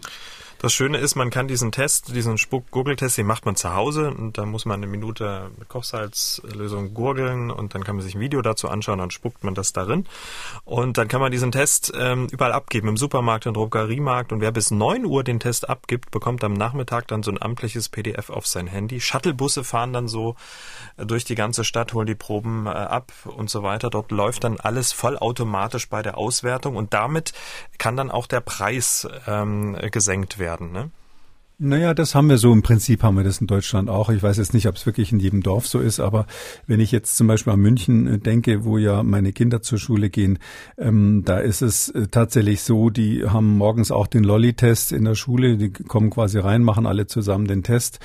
Das 0.61 0.73
Schöne 0.73 0.97
ist, 0.97 1.15
man 1.15 1.29
kann 1.29 1.47
diesen 1.47 1.71
Test, 1.71 2.13
diesen 2.13 2.37
Spuck-Gurgeltest, 2.37 3.17
den 3.17 3.25
macht 3.25 3.45
man 3.45 3.55
zu 3.55 3.73
Hause 3.73 4.11
und 4.11 4.37
da 4.37 4.45
muss 4.45 4.65
man 4.65 4.81
eine 4.81 4.87
Minute 4.87 5.51
mit 5.57 5.69
Kochsalzlösung 5.69 6.93
gurgeln 6.93 7.49
und 7.49 7.75
dann 7.75 7.85
kann 7.85 7.95
man 7.95 8.03
sich 8.03 8.15
ein 8.15 8.19
Video 8.19 8.41
dazu 8.41 8.67
anschauen, 8.67 8.99
dann 8.99 9.09
spuckt 9.09 9.45
man 9.45 9.55
das 9.55 9.71
darin 9.71 10.05
und 10.65 10.97
dann 10.97 11.07
kann 11.07 11.21
man 11.21 11.31
diesen 11.31 11.53
Test 11.53 11.93
ähm, 11.97 12.27
überall 12.29 12.51
abgeben, 12.51 12.89
im 12.89 12.97
Supermarkt, 12.97 13.45
im 13.45 13.53
Drogeriemarkt 13.53 14.33
und 14.33 14.41
wer 14.41 14.51
bis 14.51 14.69
9 14.69 15.05
Uhr 15.05 15.23
den 15.23 15.39
Test 15.39 15.69
abgibt, 15.69 16.11
bekommt 16.11 16.43
am 16.43 16.51
Nachmittag 16.51 17.07
dann 17.07 17.23
so 17.23 17.31
ein 17.31 17.41
amtliches 17.41 17.87
PDF 17.87 18.29
auf 18.29 18.45
sein 18.45 18.67
Handy. 18.67 18.99
Shuttlebusse 18.99 19.63
fahren 19.63 19.93
dann 19.93 20.09
so 20.09 20.35
äh, 20.97 21.05
durch 21.05 21.23
die 21.23 21.35
ganze 21.35 21.63
Stadt, 21.63 21.93
holen 21.93 22.05
die 22.05 22.15
Proben 22.15 22.65
äh, 22.65 22.71
ab 22.71 23.13
und 23.23 23.49
so 23.49 23.63
weiter. 23.63 23.89
Dort 23.89 24.11
läuft 24.11 24.43
dann 24.43 24.59
alles 24.59 24.91
vollautomatisch 24.91 25.87
bei 25.87 26.01
der 26.01 26.17
Auswertung 26.17 26.75
und 26.75 26.93
damit 26.93 27.31
kann 27.77 27.95
dann 27.95 28.11
auch 28.11 28.27
der 28.27 28.41
Preis 28.41 29.07
ähm, 29.25 29.77
gesenkt 29.89 30.37
werden 30.37 30.48
werden. 30.49 30.71
Ne? 30.71 30.91
Naja, 31.61 31.93
das 31.93 32.15
haben 32.15 32.29
wir 32.29 32.37
so. 32.37 32.53
Im 32.53 32.61
Prinzip 32.61 33.03
haben 33.03 33.17
wir 33.17 33.25
das 33.25 33.41
in 33.41 33.47
Deutschland 33.47 33.89
auch. 33.89 34.09
Ich 34.09 34.23
weiß 34.23 34.37
jetzt 34.37 34.53
nicht, 34.53 34.69
ob 34.69 34.77
es 34.77 34.85
wirklich 34.85 35.11
in 35.11 35.19
jedem 35.19 35.43
Dorf 35.43 35.67
so 35.67 35.81
ist, 35.81 35.99
aber 35.99 36.25
wenn 36.67 36.79
ich 36.79 36.93
jetzt 36.93 37.17
zum 37.17 37.27
Beispiel 37.27 37.51
an 37.51 37.59
München 37.59 38.07
äh, 38.07 38.17
denke, 38.17 38.63
wo 38.63 38.77
ja 38.77 39.03
meine 39.03 39.33
Kinder 39.33 39.61
zur 39.61 39.77
Schule 39.77 40.09
gehen, 40.09 40.39
ähm, 40.77 41.23
da 41.25 41.37
ist 41.39 41.61
es 41.61 41.89
äh, 41.89 42.07
tatsächlich 42.07 42.61
so, 42.61 42.89
die 42.89 43.25
haben 43.25 43.57
morgens 43.57 43.91
auch 43.91 44.07
den 44.07 44.23
Lolli-Test 44.23 44.93
in 44.93 45.03
der 45.03 45.15
Schule. 45.15 45.57
Die 45.57 45.69
kommen 45.69 46.11
quasi 46.11 46.39
rein, 46.39 46.63
machen 46.63 46.85
alle 46.85 47.07
zusammen 47.07 47.45
den 47.45 47.61
Test 47.61 47.99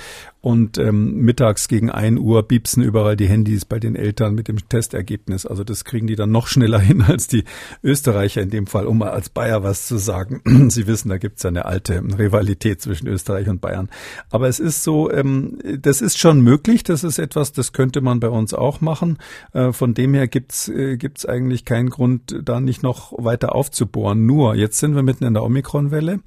und 0.45 0.77
ähm, 0.77 1.21
mittags 1.21 1.67
gegen 1.67 1.89
ein 1.89 2.19
Uhr 2.19 2.43
biepsen 2.43 2.83
überall 2.83 3.15
die 3.15 3.27
Handys 3.27 3.65
bei 3.65 3.79
den 3.79 3.95
Eltern 3.95 4.35
mit 4.35 4.47
dem 4.47 4.57
Testergebnis. 4.69 5.47
Also 5.47 5.63
das 5.63 5.85
kriegen 5.85 6.05
die 6.05 6.15
dann 6.15 6.29
noch 6.29 6.45
schneller 6.45 6.79
hin 6.81 7.01
als 7.01 7.27
die 7.27 7.45
Österreicher 7.83 8.43
in 8.43 8.51
dem 8.51 8.67
Fall, 8.67 8.85
um 8.85 8.99
mal 8.99 9.09
als 9.09 9.29
Bayer 9.29 9.63
was 9.63 9.87
zu 9.87 9.97
sagen. 9.97 10.41
Sie 10.69 10.85
wissen, 10.85 11.09
da 11.09 11.17
gibt's 11.17 11.41
ja 11.41 11.47
eine 11.47 11.65
alte 11.65 12.03
Rivalität 12.19 12.79
zwischen 12.79 13.07
Österreich 13.07 13.44
und 13.49 13.61
Bayern. 13.61 13.89
Aber 14.29 14.47
es 14.47 14.59
ist 14.59 14.83
so, 14.83 15.11
ähm, 15.11 15.59
das 15.79 16.01
ist 16.01 16.17
schon 16.17 16.41
möglich. 16.41 16.83
Das 16.83 17.03
ist 17.03 17.19
etwas, 17.19 17.51
das 17.51 17.73
könnte 17.73 18.01
man 18.01 18.19
bei 18.19 18.29
uns 18.29 18.53
auch 18.53 18.81
machen. 18.81 19.17
Äh, 19.53 19.71
von 19.71 19.93
dem 19.93 20.13
her 20.13 20.27
gibt's 20.27 20.67
äh, 20.67 20.97
gibt's 20.97 21.25
eigentlich 21.25 21.65
keinen 21.65 21.89
Grund, 21.89 22.39
da 22.43 22.59
nicht 22.59 22.83
noch 22.83 23.13
weiter 23.17 23.55
aufzubohren. 23.55 24.25
Nur, 24.25 24.55
jetzt 24.55 24.79
sind 24.79 24.95
wir 24.95 25.03
mitten 25.03 25.23
in 25.23 25.33
der 25.33 25.43
Omikron-Welle. 25.43 26.19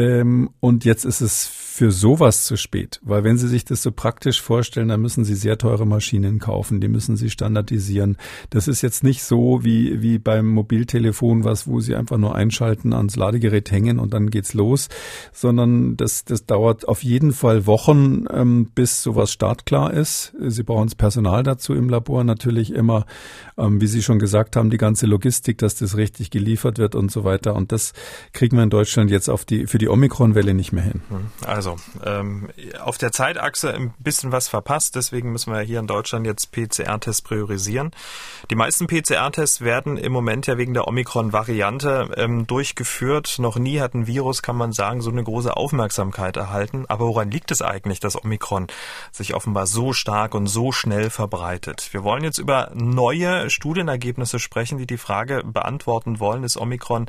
Ähm, 0.00 0.48
und 0.60 0.86
jetzt 0.86 1.04
ist 1.04 1.20
es 1.20 1.46
für 1.46 1.90
sowas 1.90 2.44
zu 2.44 2.56
spät, 2.56 3.00
weil 3.02 3.22
wenn 3.22 3.36
Sie 3.36 3.48
sich 3.48 3.66
das 3.66 3.82
so 3.82 3.92
praktisch 3.92 4.40
vorstellen, 4.40 4.88
dann 4.88 5.02
müssen 5.02 5.24
Sie 5.24 5.34
sehr 5.34 5.58
teure 5.58 5.86
Maschinen 5.86 6.38
kaufen, 6.38 6.80
die 6.80 6.88
müssen 6.88 7.16
Sie 7.16 7.28
standardisieren. 7.28 8.16
Das 8.48 8.66
ist 8.66 8.80
jetzt 8.80 9.04
nicht 9.04 9.22
so 9.22 9.62
wie, 9.62 10.00
wie 10.00 10.18
beim 10.18 10.46
Mobiltelefon, 10.46 11.44
was, 11.44 11.66
wo 11.66 11.80
Sie 11.80 11.94
einfach 11.94 12.16
nur 12.16 12.34
einschalten, 12.34 12.94
ans 12.94 13.16
Ladegerät 13.16 13.70
hängen 13.70 13.98
und 13.98 14.14
dann 14.14 14.30
geht's 14.30 14.54
los, 14.54 14.88
sondern 15.34 15.98
das, 15.98 16.24
das 16.24 16.46
dauert 16.46 16.88
auf 16.88 17.04
jeden 17.04 17.32
Fall 17.32 17.66
Wochen, 17.66 18.24
ähm, 18.32 18.70
bis 18.74 19.02
sowas 19.02 19.30
startklar 19.30 19.92
ist. 19.92 20.34
Sie 20.38 20.62
brauchen 20.62 20.86
das 20.86 20.94
Personal 20.94 21.42
dazu 21.42 21.74
im 21.74 21.90
Labor, 21.90 22.24
natürlich 22.24 22.72
immer, 22.72 23.04
ähm, 23.60 23.80
wie 23.80 23.86
Sie 23.86 24.02
schon 24.02 24.18
gesagt 24.18 24.56
haben, 24.56 24.70
die 24.70 24.76
ganze 24.76 25.06
Logistik, 25.06 25.58
dass 25.58 25.74
das 25.74 25.96
richtig 25.96 26.30
geliefert 26.30 26.78
wird 26.78 26.94
und 26.94 27.10
so 27.10 27.24
weiter. 27.24 27.54
Und 27.54 27.72
das 27.72 27.92
kriegen 28.32 28.56
wir 28.56 28.64
in 28.64 28.70
Deutschland 28.70 29.10
jetzt 29.10 29.28
auf 29.28 29.44
die, 29.44 29.66
für 29.66 29.78
die 29.78 29.88
Omikron-Welle 29.88 30.54
nicht 30.54 30.72
mehr 30.72 30.84
hin. 30.84 31.02
Also, 31.44 31.76
ähm, 32.04 32.48
auf 32.82 32.98
der 32.98 33.12
Zeitachse 33.12 33.72
ein 33.72 33.94
bisschen 33.98 34.32
was 34.32 34.48
verpasst, 34.48 34.96
deswegen 34.96 35.32
müssen 35.32 35.52
wir 35.52 35.60
hier 35.60 35.80
in 35.80 35.86
Deutschland 35.86 36.26
jetzt 36.26 36.52
PCR-Tests 36.52 37.22
priorisieren. 37.22 37.90
Die 38.50 38.54
meisten 38.54 38.86
PCR-Tests 38.86 39.60
werden 39.60 39.96
im 39.96 40.12
Moment 40.12 40.46
ja 40.46 40.56
wegen 40.58 40.74
der 40.74 40.88
Omikron-Variante 40.88 42.10
ähm, 42.16 42.46
durchgeführt. 42.46 43.36
Noch 43.38 43.56
nie 43.56 43.80
hat 43.80 43.94
ein 43.94 44.06
Virus, 44.06 44.42
kann 44.42 44.56
man 44.56 44.72
sagen, 44.72 45.00
so 45.00 45.10
eine 45.10 45.22
große 45.22 45.56
Aufmerksamkeit 45.56 46.36
erhalten. 46.36 46.84
Aber 46.88 47.06
woran 47.06 47.30
liegt 47.30 47.50
es 47.50 47.62
eigentlich, 47.62 48.00
dass 48.00 48.22
Omikron 48.22 48.68
sich 49.12 49.34
offenbar 49.34 49.66
so 49.66 49.92
stark 49.92 50.34
und 50.34 50.46
so 50.46 50.72
schnell 50.72 51.10
verbreitet? 51.10 51.88
Wir 51.92 52.02
wollen 52.04 52.24
jetzt 52.24 52.38
über 52.38 52.70
neue 52.74 53.49
Studienergebnisse 53.50 54.38
sprechen, 54.38 54.78
die 54.78 54.86
die 54.86 54.96
Frage 54.96 55.42
beantworten 55.44 56.20
wollen, 56.20 56.44
ist 56.44 56.56
Omikron 56.56 57.06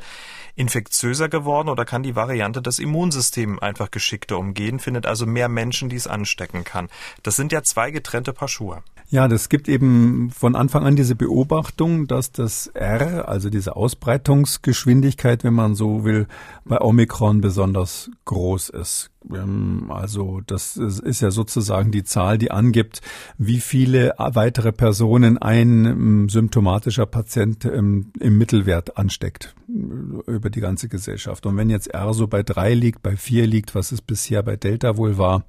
infektiöser 0.54 1.28
geworden 1.28 1.68
oder 1.68 1.84
kann 1.84 2.02
die 2.02 2.16
Variante 2.16 2.60
das 2.60 2.78
Immunsystem 2.78 3.58
einfach 3.58 3.90
geschickter 3.90 4.38
umgehen, 4.38 4.78
findet 4.78 5.06
also 5.06 5.26
mehr 5.26 5.48
Menschen, 5.48 5.88
die 5.88 5.96
es 5.96 6.06
anstecken 6.06 6.64
kann. 6.64 6.88
Das 7.22 7.36
sind 7.36 7.52
ja 7.52 7.62
zwei 7.62 7.90
getrennte 7.90 8.32
Paar 8.32 8.48
Schuhe. 8.48 8.82
Ja, 9.08 9.28
das 9.28 9.48
gibt 9.48 9.68
eben 9.68 10.30
von 10.30 10.56
Anfang 10.56 10.86
an 10.86 10.96
diese 10.96 11.14
Beobachtung, 11.14 12.06
dass 12.06 12.32
das 12.32 12.68
R, 12.68 13.28
also 13.28 13.50
diese 13.50 13.76
Ausbreitungsgeschwindigkeit, 13.76 15.44
wenn 15.44 15.52
man 15.52 15.74
so 15.74 16.04
will, 16.04 16.26
bei 16.64 16.80
Omikron 16.80 17.42
besonders 17.42 18.10
groß 18.24 18.70
ist. 18.70 19.11
Ähm, 19.30 19.90
also 19.90 20.40
das 20.46 20.76
ist 20.76 21.20
ja 21.20 21.30
sozusagen 21.30 21.90
die 21.90 22.04
Zahl, 22.04 22.38
die 22.38 22.50
angibt, 22.50 23.00
wie 23.38 23.60
viele 23.60 24.14
weitere 24.18 24.72
Personen 24.72 25.38
ein 25.38 25.84
ähm, 25.84 26.28
symptomatischer 26.28 27.06
Patient 27.06 27.64
im, 27.64 28.12
im 28.18 28.38
Mittelwert 28.38 28.96
ansteckt 28.96 29.54
äh, 29.68 30.30
über 30.30 30.50
die 30.50 30.60
ganze 30.60 30.88
Gesellschaft. 30.88 31.46
Und 31.46 31.56
wenn 31.56 31.70
jetzt 31.70 31.88
R 31.88 32.14
so 32.14 32.26
bei 32.26 32.42
drei 32.42 32.74
liegt, 32.74 33.02
bei 33.02 33.16
vier 33.16 33.46
liegt, 33.46 33.74
was 33.74 33.92
es 33.92 34.00
bisher 34.00 34.42
bei 34.42 34.56
Delta 34.56 34.96
wohl 34.96 35.18
war, 35.18 35.44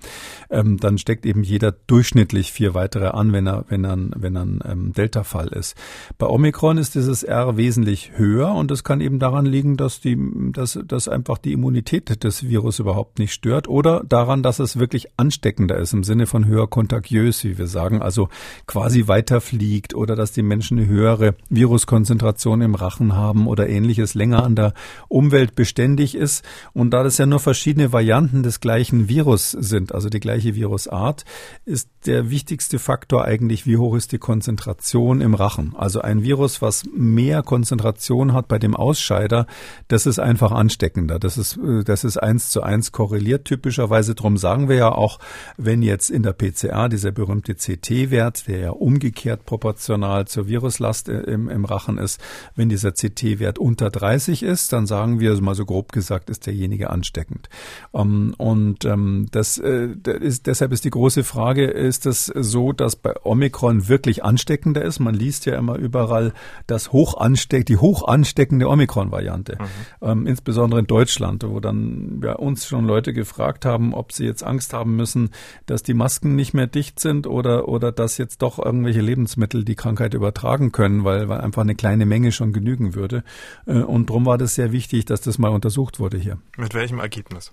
ähm, 0.49 0.77
dann 0.77 0.97
steckt 0.97 1.25
eben 1.25 1.43
jeder 1.43 1.71
durchschnittlich 1.71 2.51
vier 2.51 2.73
weitere 2.73 3.07
an, 3.07 3.33
wenn 3.33 3.47
er, 3.47 3.65
wenn 3.69 3.85
er, 3.85 3.97
wenn 4.15 4.35
er 4.35 4.43
ein 4.65 4.93
Delta-Fall 4.93 5.47
ist. 5.49 5.75
Bei 6.17 6.27
Omikron 6.27 6.77
ist 6.77 6.95
dieses 6.95 7.23
R 7.23 7.57
wesentlich 7.57 8.11
höher 8.15 8.53
und 8.53 8.71
das 8.71 8.83
kann 8.83 9.01
eben 9.01 9.19
daran 9.19 9.45
liegen, 9.45 9.77
dass 9.77 9.99
die, 9.99 10.17
dass, 10.51 10.79
dass 10.85 11.07
einfach 11.07 11.37
die 11.37 11.53
Immunität 11.53 12.23
des 12.23 12.43
Virus 12.47 12.79
überhaupt 12.79 13.19
nicht 13.19 13.33
stört 13.33 13.62
wird 13.63 13.67
oder 13.67 14.03
daran, 14.07 14.43
dass 14.43 14.59
es 14.59 14.77
wirklich 14.77 15.07
ansteckender 15.17 15.77
ist 15.77 15.93
im 15.93 16.03
Sinne 16.03 16.25
von 16.25 16.45
höher 16.45 16.69
kontagiös, 16.69 17.43
wie 17.43 17.57
wir 17.57 17.67
sagen, 17.67 18.01
also 18.01 18.29
quasi 18.67 19.07
weiterfliegt 19.07 19.95
oder 19.95 20.15
dass 20.15 20.31
die 20.31 20.43
Menschen 20.43 20.77
eine 20.77 20.87
höhere 20.87 21.35
Viruskonzentration 21.49 22.61
im 22.61 22.75
Rachen 22.75 23.15
haben 23.15 23.47
oder 23.47 23.69
ähnliches 23.69 24.13
länger 24.13 24.43
an 24.43 24.55
der 24.55 24.73
Umwelt 25.07 25.55
beständig 25.55 26.15
ist. 26.15 26.43
Und 26.73 26.91
da 26.91 27.03
das 27.03 27.17
ja 27.17 27.25
nur 27.25 27.39
verschiedene 27.39 27.91
Varianten 27.91 28.43
des 28.43 28.59
gleichen 28.59 29.09
Virus 29.09 29.51
sind, 29.51 29.93
also 29.93 30.09
die 30.09 30.19
gleiche 30.19 30.55
Virusart, 30.55 31.25
ist 31.65 31.89
der 32.05 32.29
wichtigste 32.29 32.79
Faktor 32.79 33.25
eigentlich, 33.25 33.65
wie 33.65 33.77
hoch 33.77 33.95
ist 33.95 34.11
die 34.11 34.17
Konzentration 34.17 35.21
im 35.21 35.33
Rachen. 35.33 35.73
Also 35.75 36.01
ein 36.01 36.23
Virus, 36.23 36.61
was 36.61 36.83
mehr 36.93 37.43
Konzentration 37.43 38.33
hat 38.33 38.47
bei 38.47 38.59
dem 38.59 38.75
Ausscheider, 38.75 39.47
das 39.87 40.05
ist 40.05 40.19
einfach 40.19 40.51
ansteckender. 40.51 41.19
Das 41.19 41.37
ist, 41.37 41.57
äh, 41.57 41.83
das 41.83 42.03
ist 42.03 42.17
eins 42.17 42.49
zu 42.49 42.61
eins 42.61 42.91
korreliert 42.91 43.45
typischerweise. 43.53 44.15
Drum 44.15 44.37
sagen 44.37 44.67
wir 44.67 44.75
ja 44.75 44.91
auch, 44.91 45.19
wenn 45.57 45.83
jetzt 45.83 46.09
in 46.09 46.23
der 46.23 46.33
PCR 46.33 46.89
dieser 46.89 47.11
berühmte 47.11 47.53
CT-Wert, 47.53 48.47
der 48.47 48.59
ja 48.59 48.69
umgekehrt 48.71 49.45
proportional 49.45 50.25
zur 50.25 50.47
Viruslast 50.47 51.07
äh, 51.07 51.21
im, 51.21 51.49
im 51.49 51.65
Rachen 51.65 51.97
ist, 51.99 52.19
wenn 52.55 52.69
dieser 52.69 52.93
CT-Wert 52.93 53.59
unter 53.59 53.89
30 53.91 54.41
ist, 54.41 54.73
dann 54.73 54.87
sagen 54.87 55.19
wir, 55.19 55.39
mal 55.41 55.55
so 55.55 55.65
grob 55.65 55.91
gesagt, 55.91 56.29
ist 56.29 56.45
derjenige 56.47 56.89
ansteckend. 56.89 57.49
Um, 57.91 58.01
ähm, 58.01 58.35
und 58.37 58.85
um, 58.85 59.27
das, 59.31 59.57
äh, 59.59 59.89
ist, 60.19 60.47
deshalb 60.47 60.71
ist 60.71 60.85
die 60.85 60.89
große 60.89 61.23
Frage, 61.23 61.65
ist 61.65 62.05
es 62.05 62.25
so, 62.25 62.71
dass 62.71 62.95
bei 62.95 63.13
Omikron 63.23 63.87
wirklich 63.87 64.23
ansteckender 64.23 64.83
ist? 64.83 64.99
Man 64.99 65.13
liest 65.13 65.45
ja 65.45 65.57
immer 65.57 65.75
überall, 65.75 66.33
dass 66.65 66.91
hoch 66.91 67.17
ansteckt, 67.17 67.69
die 67.69 67.77
hoch 67.77 68.07
ansteckende 68.07 68.67
Omikron-Variante, 68.67 69.57
mhm. 69.59 70.07
ähm, 70.07 70.27
insbesondere 70.27 70.79
in 70.79 70.87
Deutschland, 70.87 71.43
wo 71.47 71.59
dann 71.59 72.21
ja, 72.23 72.33
uns 72.33 72.65
schon 72.65 72.85
Leute 72.85 73.13
gefragt 73.13 73.42
gefragt 73.43 73.65
haben, 73.65 73.93
ob 73.93 74.13
sie 74.13 74.25
jetzt 74.25 74.43
Angst 74.43 74.73
haben 74.73 74.95
müssen, 74.95 75.31
dass 75.65 75.83
die 75.83 75.93
Masken 75.93 76.35
nicht 76.35 76.53
mehr 76.53 76.67
dicht 76.67 76.99
sind 76.99 77.27
oder, 77.27 77.67
oder 77.67 77.91
dass 77.91 78.17
jetzt 78.17 78.41
doch 78.41 78.57
irgendwelche 78.57 79.01
Lebensmittel 79.01 79.65
die 79.65 79.75
Krankheit 79.75 80.13
übertragen 80.13 80.71
können, 80.71 81.03
weil, 81.03 81.27
weil 81.27 81.41
einfach 81.41 81.63
eine 81.63 81.75
kleine 81.75 82.05
Menge 82.05 82.31
schon 82.31 82.53
genügen 82.53 82.95
würde. 82.95 83.23
Äh, 83.65 83.79
und 83.79 84.09
darum 84.09 84.25
war 84.25 84.37
das 84.37 84.55
sehr 84.55 84.71
wichtig, 84.71 85.05
dass 85.05 85.19
das 85.19 85.37
mal 85.39 85.49
untersucht 85.49 85.99
wurde 85.99 86.17
hier. 86.17 86.37
Mit 86.57 86.73
welchem 86.73 86.99
Ergebnis? 86.99 87.51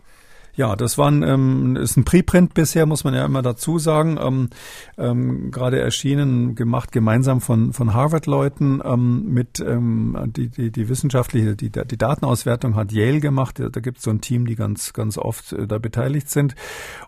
Ja, 0.61 0.77
das 0.77 0.99
war 0.99 1.11
ein, 1.11 1.23
ähm, 1.23 1.75
ist 1.77 1.97
ein 1.97 2.05
Preprint 2.05 2.53
bisher, 2.53 2.85
muss 2.85 3.03
man 3.03 3.15
ja 3.15 3.25
immer 3.25 3.41
dazu 3.41 3.79
sagen. 3.79 4.19
Ähm, 4.21 4.51
ähm, 4.99 5.51
Gerade 5.51 5.81
erschienen, 5.81 6.55
gemacht 6.55 6.93
gemeinsam 6.93 7.41
von, 7.41 7.73
von 7.73 7.95
Harvard-Leuten 7.95 8.83
ähm, 8.85 9.25
mit 9.33 9.61
ähm, 9.61 10.19
die, 10.37 10.51
die, 10.51 10.71
die 10.71 10.91
wissenschaftliche, 10.91 11.57
die, 11.57 11.71
die 11.71 11.97
Datenauswertung 11.97 12.77
hat 12.77 12.93
Yale 12.93 13.21
gemacht. 13.21 13.59
Da, 13.59 13.71
da 13.71 13.81
gibt 13.81 13.97
es 13.97 14.05
so 14.05 14.11
ein 14.11 14.21
Team, 14.21 14.45
die 14.45 14.55
ganz, 14.55 14.93
ganz 14.93 15.17
oft 15.17 15.55
äh, 15.55 15.67
da 15.67 15.79
beteiligt 15.79 16.29
sind. 16.29 16.55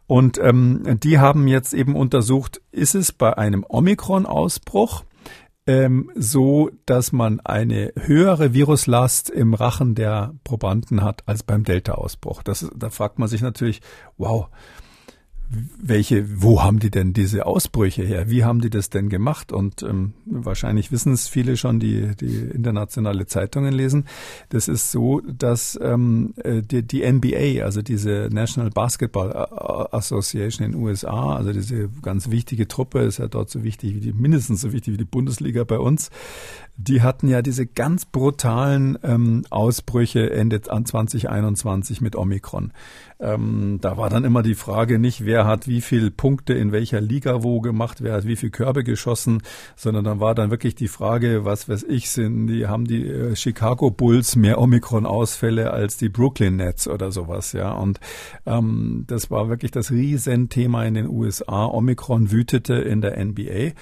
Und 0.07 0.38
ähm, 0.38 0.98
die 1.03 1.18
haben 1.18 1.46
jetzt 1.46 1.74
eben 1.74 1.94
untersucht, 1.94 2.62
ist 2.70 2.94
es 2.94 3.12
bei 3.12 3.36
einem 3.36 3.66
Omikron-Ausbruch 3.68 5.05
ähm, 5.66 6.10
so, 6.14 6.70
dass 6.86 7.12
man 7.12 7.40
eine 7.40 7.92
höhere 7.96 8.52
Viruslast 8.52 9.30
im 9.30 9.54
Rachen 9.54 9.94
der 9.94 10.34
Probanden 10.44 11.02
hat 11.02 11.22
als 11.26 11.42
beim 11.42 11.64
Delta-Ausbruch. 11.64 12.42
Das, 12.42 12.68
da 12.74 12.90
fragt 12.90 13.18
man 13.18 13.28
sich 13.28 13.42
natürlich, 13.42 13.80
wow, 14.16 14.48
welche, 15.78 16.42
wo 16.42 16.62
haben 16.62 16.78
die 16.78 16.90
denn 16.90 17.12
diese 17.12 17.46
Ausbrüche 17.46 18.03
her? 18.03 18.30
Wie 18.30 18.44
haben 18.44 18.61
die 18.61 18.70
das 18.70 18.90
denn 18.90 19.09
gemacht? 19.09 19.53
Und 19.53 19.82
ähm, 19.82 20.14
wahrscheinlich 20.24 20.92
wissen 20.92 21.12
es 21.12 21.28
viele 21.28 21.57
schon, 21.57 21.80
die, 21.80 22.14
die 22.16 22.36
internationale 22.55 23.26
Zeitungen 23.26 23.72
lesen. 23.72 24.07
Das 24.48 24.68
ist 24.68 24.90
so, 24.90 25.20
dass 25.20 25.78
ähm, 25.82 26.34
äh, 26.36 26.62
die, 26.62 26.82
die 26.82 27.11
NBA, 27.11 27.64
also 27.64 27.82
diese 27.82 28.28
National 28.32 28.70
Basketball 28.70 29.32
Association 29.92 30.66
in 30.66 30.72
den 30.72 30.80
USA, 30.82 31.36
also 31.36 31.53
diese 31.53 31.88
ganz 32.03 32.30
wichtige 32.30 32.68
Truppe, 32.68 33.00
ist 33.00 33.18
ja 33.18 33.28
dort 33.28 33.50
so 33.50 33.62
wichtig 33.64 33.94
wie 33.94 34.00
die, 34.00 34.12
mindestens 34.12 34.61
so 34.61 34.72
wichtig 34.72 34.94
wie 34.94 34.98
die 34.98 35.05
Bundesliga 35.05 35.64
bei 35.64 35.78
uns, 35.78 36.11
die 36.76 37.02
hatten 37.02 37.28
ja 37.28 37.42
diese 37.42 37.66
ganz 37.66 38.06
brutalen 38.06 38.98
ähm, 39.02 39.44
Ausbrüche 39.50 40.30
Ende 40.30 40.60
an 40.68 40.86
2021 40.86 42.00
mit 42.00 42.16
Omikron. 42.16 42.72
Ähm, 43.20 43.78
da 43.80 43.96
war 43.96 44.10
dann 44.10 44.24
immer 44.24 44.42
die 44.42 44.56
Frage 44.56 44.98
nicht, 44.98 45.24
wer 45.24 45.46
hat 45.46 45.68
wie 45.68 45.80
viel 45.80 46.10
Punkte 46.10 46.54
in 46.54 46.72
welcher 46.72 47.00
Liga 47.00 47.42
wo 47.42 47.60
gemacht, 47.60 48.02
wer 48.02 48.14
hat 48.14 48.26
wie 48.26 48.36
viel 48.36 48.50
Körbe 48.50 48.82
geschossen, 48.84 49.42
sondern 49.76 50.04
dann 50.04 50.18
war 50.18 50.34
dann 50.34 50.50
wirklich 50.50 50.74
die 50.74 50.88
Frage, 50.88 51.44
was 51.44 51.68
weiß 51.68 51.84
ich, 51.84 52.10
sind 52.10 52.48
die 52.48 52.66
haben 52.66 52.86
die 52.86 53.06
äh, 53.06 53.36
Chicago 53.36 53.90
Bulls 53.90 54.34
mehr 54.34 54.58
Omikron-Ausfälle 54.58 55.72
als 55.72 55.98
die 55.98 56.08
Brooklyn 56.08 56.56
Nets 56.56 56.88
oder 56.88 57.12
sowas, 57.12 57.52
ja. 57.52 57.70
Und 57.72 58.00
ähm, 58.44 59.04
das 59.06 59.30
war 59.30 59.48
wirklich 59.48 59.70
das 59.70 59.90
Riesenthema 59.90 60.84
in 60.84 60.94
den 60.94 61.08
USA. 61.08 61.66
Omikron 61.66 62.32
wütete 62.32 62.74
in 62.74 63.02
der 63.02 63.22
NBA. 63.24 63.72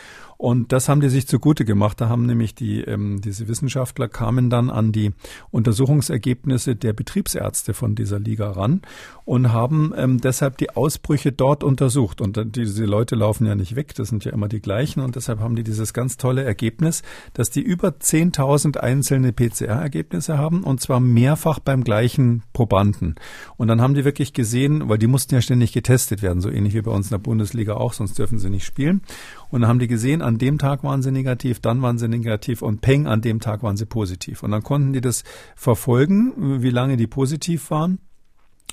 Und 0.41 0.73
das 0.73 0.89
haben 0.89 1.03
die 1.03 1.11
sich 1.11 1.29
zugute 1.29 1.67
gemacht. 1.67 2.01
Da 2.01 2.09
haben 2.09 2.25
nämlich 2.25 2.55
die, 2.55 2.81
ähm, 2.81 3.21
diese 3.21 3.47
Wissenschaftler 3.47 4.09
kamen 4.09 4.49
dann 4.49 4.71
an 4.71 4.91
die 4.91 5.13
Untersuchungsergebnisse 5.51 6.77
der 6.77 6.95
Betriebsärzte 6.95 7.75
von 7.75 7.95
dieser 7.95 8.19
Liga 8.19 8.53
ran 8.53 8.81
und 9.27 9.53
haben 9.53 9.93
ähm, 9.95 10.19
deshalb 10.19 10.57
die 10.57 10.71
Ausbrüche 10.71 11.31
dort 11.31 11.63
untersucht. 11.63 12.23
Und 12.23 12.57
diese 12.57 12.87
Leute 12.87 13.17
laufen 13.17 13.45
ja 13.45 13.55
nicht 13.55 13.77
weg, 13.77 13.95
das 13.95 14.09
sind 14.09 14.25
ja 14.25 14.33
immer 14.33 14.49
die 14.49 14.63
gleichen. 14.63 15.01
Und 15.01 15.15
deshalb 15.15 15.41
haben 15.41 15.57
die 15.57 15.63
dieses 15.63 15.93
ganz 15.93 16.17
tolle 16.17 16.43
Ergebnis, 16.43 17.03
dass 17.35 17.51
die 17.51 17.61
über 17.61 17.89
10.000 17.89 18.79
einzelne 18.79 19.35
PCR-Ergebnisse 19.35 20.39
haben 20.39 20.65
und 20.65 20.81
zwar 20.81 21.01
mehrfach 21.01 21.59
beim 21.59 21.85
gleichen 21.85 22.45
Probanden. 22.55 23.17
Und 23.59 23.69
dann 23.69 23.83
haben 23.83 23.93
die 23.93 24.07
wirklich 24.07 24.33
gesehen, 24.33 24.89
weil 24.89 24.97
die 24.97 25.07
mussten 25.07 25.35
ja 25.35 25.43
ständig 25.43 25.75
getestet 25.75 26.23
werden, 26.23 26.41
so 26.41 26.49
ähnlich 26.49 26.73
wie 26.73 26.81
bei 26.81 26.93
uns 26.93 27.09
in 27.09 27.11
der 27.11 27.19
Bundesliga 27.19 27.75
auch, 27.75 27.93
sonst 27.93 28.19
dürfen 28.19 28.39
sie 28.39 28.49
nicht 28.49 28.65
spielen. 28.65 29.03
Und 29.51 29.63
dann 29.63 29.69
haben 29.69 29.79
die 29.79 29.89
gesehen, 29.89 30.23
an 30.23 30.39
dem 30.39 30.59
Tag 30.59 30.85
waren 30.85 31.03
sie 31.03 31.11
negativ, 31.11 31.61
dann 31.61 31.83
waren 31.83 31.99
sie 31.99 32.09
negativ 32.09 32.63
und 32.63 32.81
peng, 32.81 33.07
an 33.07 33.21
dem 33.21 33.41
Tag 33.41 33.63
waren 33.63 33.77
sie 33.77 33.87
positiv. 33.87 34.43
Und 34.43 34.53
dann 34.53 34.63
konnten 34.63 34.93
die 34.93 35.01
das 35.01 35.25
verfolgen, 35.57 36.63
wie 36.63 36.71
lange 36.71 36.97
die 36.97 37.07
positiv 37.07 37.71
waren. 37.71 37.99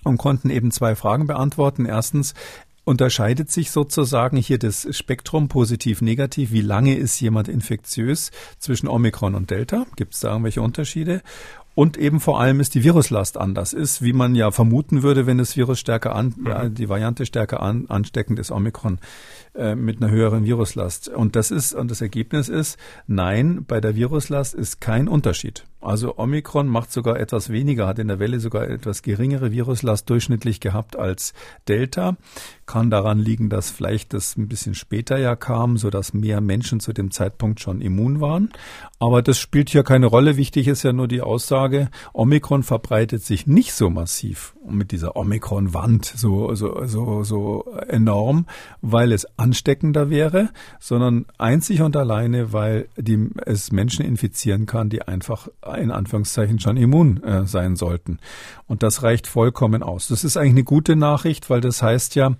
und 0.04 0.18
konnten 0.18 0.52
eben 0.52 0.72
zwei 0.72 0.96
Fragen 0.96 1.26
beantworten. 1.26 1.86
Erstens, 1.86 2.36
unterscheidet 2.88 3.52
sich 3.52 3.72
sozusagen 3.72 4.38
hier 4.38 4.58
das 4.58 4.88
Spektrum 4.96 5.50
positiv-negativ? 5.50 6.52
Wie 6.52 6.62
lange 6.62 6.96
ist 6.96 7.20
jemand 7.20 7.50
infektiös 7.50 8.32
zwischen 8.60 8.88
Omikron 8.88 9.36
und 9.36 9.52
Delta? 9.52 9.86
Gibt 9.98 10.14
es 10.14 10.22
da 10.22 10.30
irgendwelche 10.30 10.62
Unterschiede? 10.62 11.22
Und 11.78 11.96
eben 11.96 12.20
vor 12.20 12.42
allem 12.42 12.60
ist 12.60 12.74
die 12.74 12.84
Viruslast 12.84 13.38
anders 13.38 13.72
ist, 13.72 14.02
wie 14.02 14.12
man 14.12 14.34
ja 14.34 14.50
vermuten 14.50 15.04
würde, 15.04 15.28
wenn 15.28 15.38
das 15.38 15.56
Virus 15.56 15.80
stärker 15.80 16.16
an, 16.16 16.34
mhm. 16.36 16.48
ja, 16.48 16.70
die 16.70 16.90
Variante 16.90 17.24
stärker 17.28 17.62
an, 17.62 17.86
ansteckend 17.88 18.40
ist, 18.40 18.50
Omikron 18.50 18.98
äh, 19.54 19.76
mit 19.76 20.02
einer 20.02 20.12
höheren 20.12 20.44
Viruslast. 20.44 21.08
Und 21.08 21.36
das 21.36 21.52
ist, 21.52 21.76
und 21.76 21.92
das 21.92 22.02
Ergebnis 22.02 22.50
ist, 22.50 22.80
nein, 23.06 23.64
bei 23.68 23.80
der 23.80 23.96
Viruslast 23.96 24.56
ist 24.56 24.82
kein 24.82 25.08
Unterschied. 25.08 25.66
Also 25.88 26.18
Omikron 26.18 26.68
macht 26.68 26.92
sogar 26.92 27.18
etwas 27.18 27.50
weniger, 27.50 27.88
hat 27.88 27.98
in 27.98 28.10
der 28.10 28.20
Welle 28.20 28.42
sogar 28.42 28.68
etwas 28.68 29.04
geringere 29.04 29.54
Viruslast 29.54 30.10
durchschnittlich 30.10 30.60
gehabt 30.60 30.98
als 30.98 31.34
Delta. 31.70 32.18
Kann 32.66 32.90
daran 32.90 33.20
liegen, 33.20 33.48
dass 33.50 33.72
vielleicht 33.72 34.12
das 34.12 34.36
ein 34.36 34.50
bisschen 34.50 34.76
später 34.76 35.18
ja 35.18 35.38
kam, 35.38 35.78
so 35.78 35.90
dass 35.90 36.14
mehr 36.14 36.42
Menschen 36.42 36.82
zu 36.82 36.92
dem 36.92 37.10
Zeitpunkt 37.10 37.62
schon 37.62 37.80
immun 37.80 38.20
waren. 38.20 38.50
Aber 39.00 39.22
das 39.22 39.40
spielt 39.40 39.70
hier 39.70 39.84
keine 39.84 40.08
Rolle. 40.08 40.36
Wichtig 40.36 40.68
ist 40.68 40.84
ja 40.84 40.92
nur 40.92 41.08
die 41.08 41.22
Aussage, 41.22 41.90
Omikron 42.12 42.64
verbreitet 42.64 43.24
sich 43.24 43.48
nicht 43.48 43.72
so 43.72 43.90
massiv 43.90 44.58
mit 44.70 44.92
dieser 44.92 45.16
Omikron-Wand 45.16 46.04
so, 46.04 46.54
so, 46.56 46.86
so, 46.86 47.24
so 47.24 47.64
enorm, 47.88 48.46
weil 48.82 49.14
es 49.14 49.26
ansteckender 49.40 50.10
wäre, 50.10 50.50
sondern 50.80 51.26
einzig 51.38 51.82
und 51.82 51.96
alleine, 51.96 52.52
weil 52.52 52.90
die, 52.98 53.30
es 53.46 53.72
Menschen 53.72 54.04
infizieren 54.04 54.66
kann, 54.66 54.90
die 54.90 55.04
einfach 55.04 55.48
in 55.78 55.92
Anführungszeichen 55.92 56.60
schon 56.60 56.78
immun 56.78 57.24
äh, 57.24 57.46
sein 57.46 57.76
sollten. 57.76 58.20
Und 58.68 58.84
das 58.84 59.04
reicht 59.04 59.28
vollkommen 59.28 59.84
aus. 59.84 60.08
Das 60.08 60.24
ist 60.24 60.38
eigentlich 60.38 60.52
eine 60.52 60.64
gute 60.64 60.96
Nachricht, 60.96 61.50
weil 61.50 61.62
das 61.62 61.82
heißt 61.82 62.16
ja, 62.16 62.36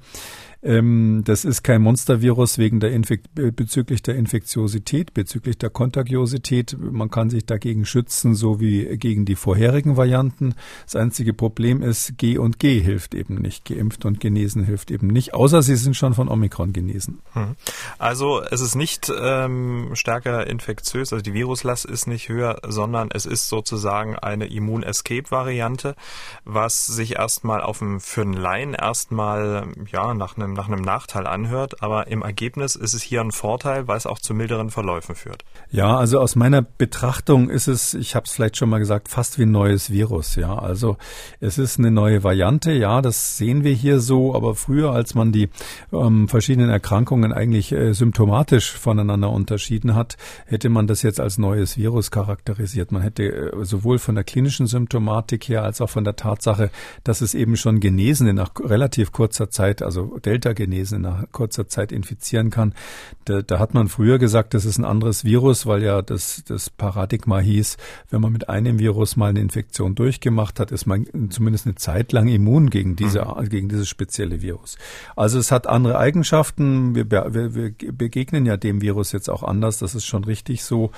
ähm, 0.64 1.24
das 1.26 1.46
ist 1.46 1.64
kein 1.64 1.82
Monstervirus 1.82 2.58
wegen 2.58 2.80
der 2.80 2.92
Infekt 2.92 3.28
bezüglich 3.34 4.02
der 4.02 4.16
Infektiosität, 4.16 5.14
bezüglich 5.14 5.58
der 5.58 5.70
Kontagiosität. 5.70 6.78
Man 6.80 7.10
kann 7.10 7.30
sich 7.30 7.46
dagegen 7.46 7.86
schützen, 7.86 8.36
so 8.36 8.60
wie 8.60 8.98
gegen 8.98 9.26
die 9.26 9.36
vorherigen 9.36 9.98
Varianten. 9.98 10.56
Das 10.86 10.96
einzige 10.96 11.34
Problem 11.34 11.82
ist, 11.82 12.18
G 12.18 12.38
und 12.38 12.60
G 12.60 12.80
hilft 12.80 13.14
eben 13.14 13.36
nicht. 13.36 13.66
Geimpft 13.66 14.06
und 14.06 14.20
genesen 14.20 14.64
hilft 14.64 14.92
eben 14.92 15.08
nicht, 15.08 15.34
außer 15.34 15.62
sie 15.62 15.76
sind 15.76 15.96
schon 15.96 16.14
von 16.14 16.30
Omikron 16.30 16.74
genesen. 16.74 17.20
Hm. 17.34 17.56
Also 17.98 18.42
es 18.42 18.62
ist 18.62 18.76
nicht 18.76 19.12
ähm, 19.16 19.92
stärker 19.94 20.48
infektiös, 20.48 21.14
also 21.14 21.22
die 21.22 21.34
Viruslast 21.34 21.86
ist 21.86 22.08
nicht 22.08 22.30
höher, 22.30 22.60
sondern 22.68 23.10
es 23.12 23.26
ist 23.26 23.48
sozusagen 23.50 24.18
eine 24.18 24.48
Immun-Escape-Variante, 24.48 25.96
was 26.46 26.86
sich 26.88 27.16
erstmal 27.16 27.62
auf 27.62 27.80
dem, 27.80 28.00
für 28.00 28.22
einen 28.22 28.34
Laien 28.34 28.74
erstmal 28.74 29.68
ja 29.92 30.14
nach 30.14 30.38
einem 30.38 30.47
einem, 30.48 30.56
nach 30.56 30.68
einem 30.68 30.82
Nachteil 30.82 31.28
anhört, 31.28 31.84
aber 31.84 32.08
im 32.08 32.22
Ergebnis 32.22 32.76
ist 32.76 32.94
es 32.94 33.02
hier 33.02 33.22
ein 33.22 33.32
Vorteil, 33.32 33.88
weil 33.88 33.98
es 33.98 34.06
auch 34.06 34.20
zu 34.20 34.34
milderen 34.34 34.70
Verläufen 34.70 35.16
führt. 35.16 35.44
Ja, 35.70 35.98
also 35.98 36.20
aus 36.20 36.36
meiner 36.36 36.62
Betrachtung 36.62 37.50
ist 37.50 37.68
es, 37.68 37.94
ich 37.94 38.16
habe 38.16 38.26
es 38.26 38.34
vielleicht 38.34 38.58
schon 38.58 38.70
mal 38.70 38.80
gesagt, 38.80 39.10
fast 39.10 39.38
wie 39.38 39.44
ein 39.44 39.52
neues 39.52 39.92
Virus. 39.92 40.36
Ja, 40.36 40.58
also 40.58 40.98
es 41.40 41.58
ist 41.58 41.80
eine 41.80 41.92
neue 41.92 42.24
Variante. 42.24 42.72
Ja, 42.72 43.02
das 43.02 43.38
sehen 43.38 43.64
wir 43.64 43.74
hier 43.74 44.00
so, 44.00 44.34
aber 44.34 44.56
früher, 44.56 44.92
als 44.92 45.16
man 45.16 45.32
die 45.32 45.50
ähm, 45.92 46.28
verschiedenen 46.28 46.70
Erkrankungen 46.70 47.34
eigentlich 47.34 47.72
äh, 47.72 47.94
symptomatisch 47.94 48.72
voneinander 48.72 49.30
unterschieden 49.30 49.96
hat, 49.96 50.18
hätte 50.46 50.70
man 50.70 50.88
das 50.88 51.02
jetzt 51.02 51.20
als 51.20 51.38
neues 51.38 51.78
Virus 51.78 52.12
charakterisiert. 52.12 52.92
Man 52.92 53.02
hätte 53.02 53.24
äh, 53.24 53.66
sowohl 53.66 54.00
von 54.00 54.16
der 54.16 54.24
klinischen 54.24 54.68
Symptomatik 54.68 55.50
her 55.50 55.64
als 55.64 55.82
auch 55.82 55.90
von 55.90 56.04
der 56.04 56.16
Tatsache, 56.16 56.72
dass 57.04 57.22
es 57.22 57.34
eben 57.34 57.58
schon 57.58 57.80
Genesene 57.80 58.34
nach 58.34 58.52
relativ 58.60 59.12
kurzer 59.12 59.50
Zeit, 59.50 59.82
also 59.82 60.18
Delta 60.20 60.37
Delta-Genese 60.38 61.00
nach 61.00 61.24
kurzer 61.32 61.68
Zeit 61.68 61.92
infizieren 61.92 62.50
kann. 62.50 62.74
Da, 63.26 63.42
da, 63.42 63.60
hat 63.60 63.74
man 63.74 63.88
früher 63.88 64.20
gesagt, 64.20 64.54
das 64.54 64.66
ist 64.66 64.78
ein 64.78 64.86
anderes 64.86 65.26
Virus, 65.26 65.66
weil 65.66 65.84
ja 65.84 66.02
das, 66.02 66.44
das 66.48 66.70
Paradigma 66.70 67.40
hieß, 67.40 67.78
wenn 68.10 68.22
man 68.22 68.32
mit 68.32 68.50
einem 68.50 68.80
Virus 68.80 69.18
mal 69.18 69.30
eine 69.30 69.40
Infektion 69.40 69.96
durchgemacht 69.96 70.60
hat, 70.60 70.72
ist 70.72 70.86
man 70.86 71.08
zumindest 71.30 71.66
eine 71.66 71.76
Zeit 71.76 72.12
lang 72.12 72.28
immun 72.28 72.70
gegen 72.70 72.96
diese, 72.96 73.26
mhm. 73.26 73.50
gegen 73.50 73.70
dieses 73.70 73.90
spezielle 73.90 74.42
Virus. 74.42 74.78
Also 75.16 75.40
es 75.40 75.52
hat 75.52 75.68
andere 75.68 75.98
Eigenschaften. 75.98 76.96
Wir, 76.96 77.10
wir, 77.10 77.56
wir 77.56 77.74
begegnen 77.92 78.46
ja 78.46 78.58
dem 78.58 78.82
Virus 78.82 79.12
jetzt 79.12 79.30
auch 79.30 79.44
anders. 79.44 79.80
Das 79.80 79.96
ist 79.96 80.06
schon 80.06 80.24
richtig 80.24 80.64
so. 80.64 80.92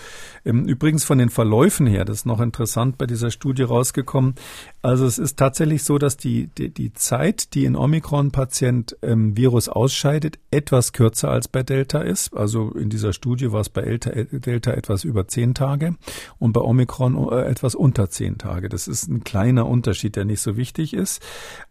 Ähm, 0.46 0.66
übrigens 0.66 1.06
von 1.06 1.18
den 1.18 1.30
Verläufen 1.30 1.88
her, 1.88 2.06
das 2.06 2.20
ist 2.20 2.26
noch 2.26 2.42
interessant 2.42 2.98
bei 2.98 3.06
dieser 3.06 3.32
Studie 3.32 3.64
rausgekommen. 3.64 4.36
Also 4.82 5.06
es 5.06 5.18
ist 5.18 5.38
tatsächlich 5.38 5.84
so, 5.84 5.98
dass 5.98 6.18
die, 6.18 6.48
die, 6.48 6.70
die 6.70 6.94
Zeit, 6.94 7.54
die 7.54 7.66
ein 7.66 7.76
Omikron-Patient 7.76 8.98
ähm, 9.02 9.29
Virus 9.38 9.70
ausscheidet, 9.70 10.40
etwas 10.52 10.94
kürzer 10.94 11.30
als 11.30 11.48
bei 11.48 11.64
Delta 11.64 12.02
ist. 12.02 12.36
Also 12.36 12.72
in 12.72 12.90
dieser 12.90 13.14
Studie 13.14 13.52
war 13.52 13.62
es 13.62 13.70
bei 13.70 13.98
Delta 13.98 14.72
etwas 14.72 15.04
über 15.04 15.28
zehn 15.28 15.54
Tage 15.54 15.96
und 16.38 16.54
bei 16.54 16.62
Omikron 16.62 17.32
äh, 17.32 17.46
etwas 17.46 17.76
unter 17.76 18.10
zehn 18.10 18.38
Tage. 18.38 18.70
Das 18.70 18.88
ist 18.88 19.08
ein 19.08 19.24
kleiner 19.24 19.68
Unterschied, 19.68 20.16
der 20.16 20.26
nicht 20.26 20.42
so 20.42 20.58
wichtig 20.58 20.94
ist. 20.94 21.22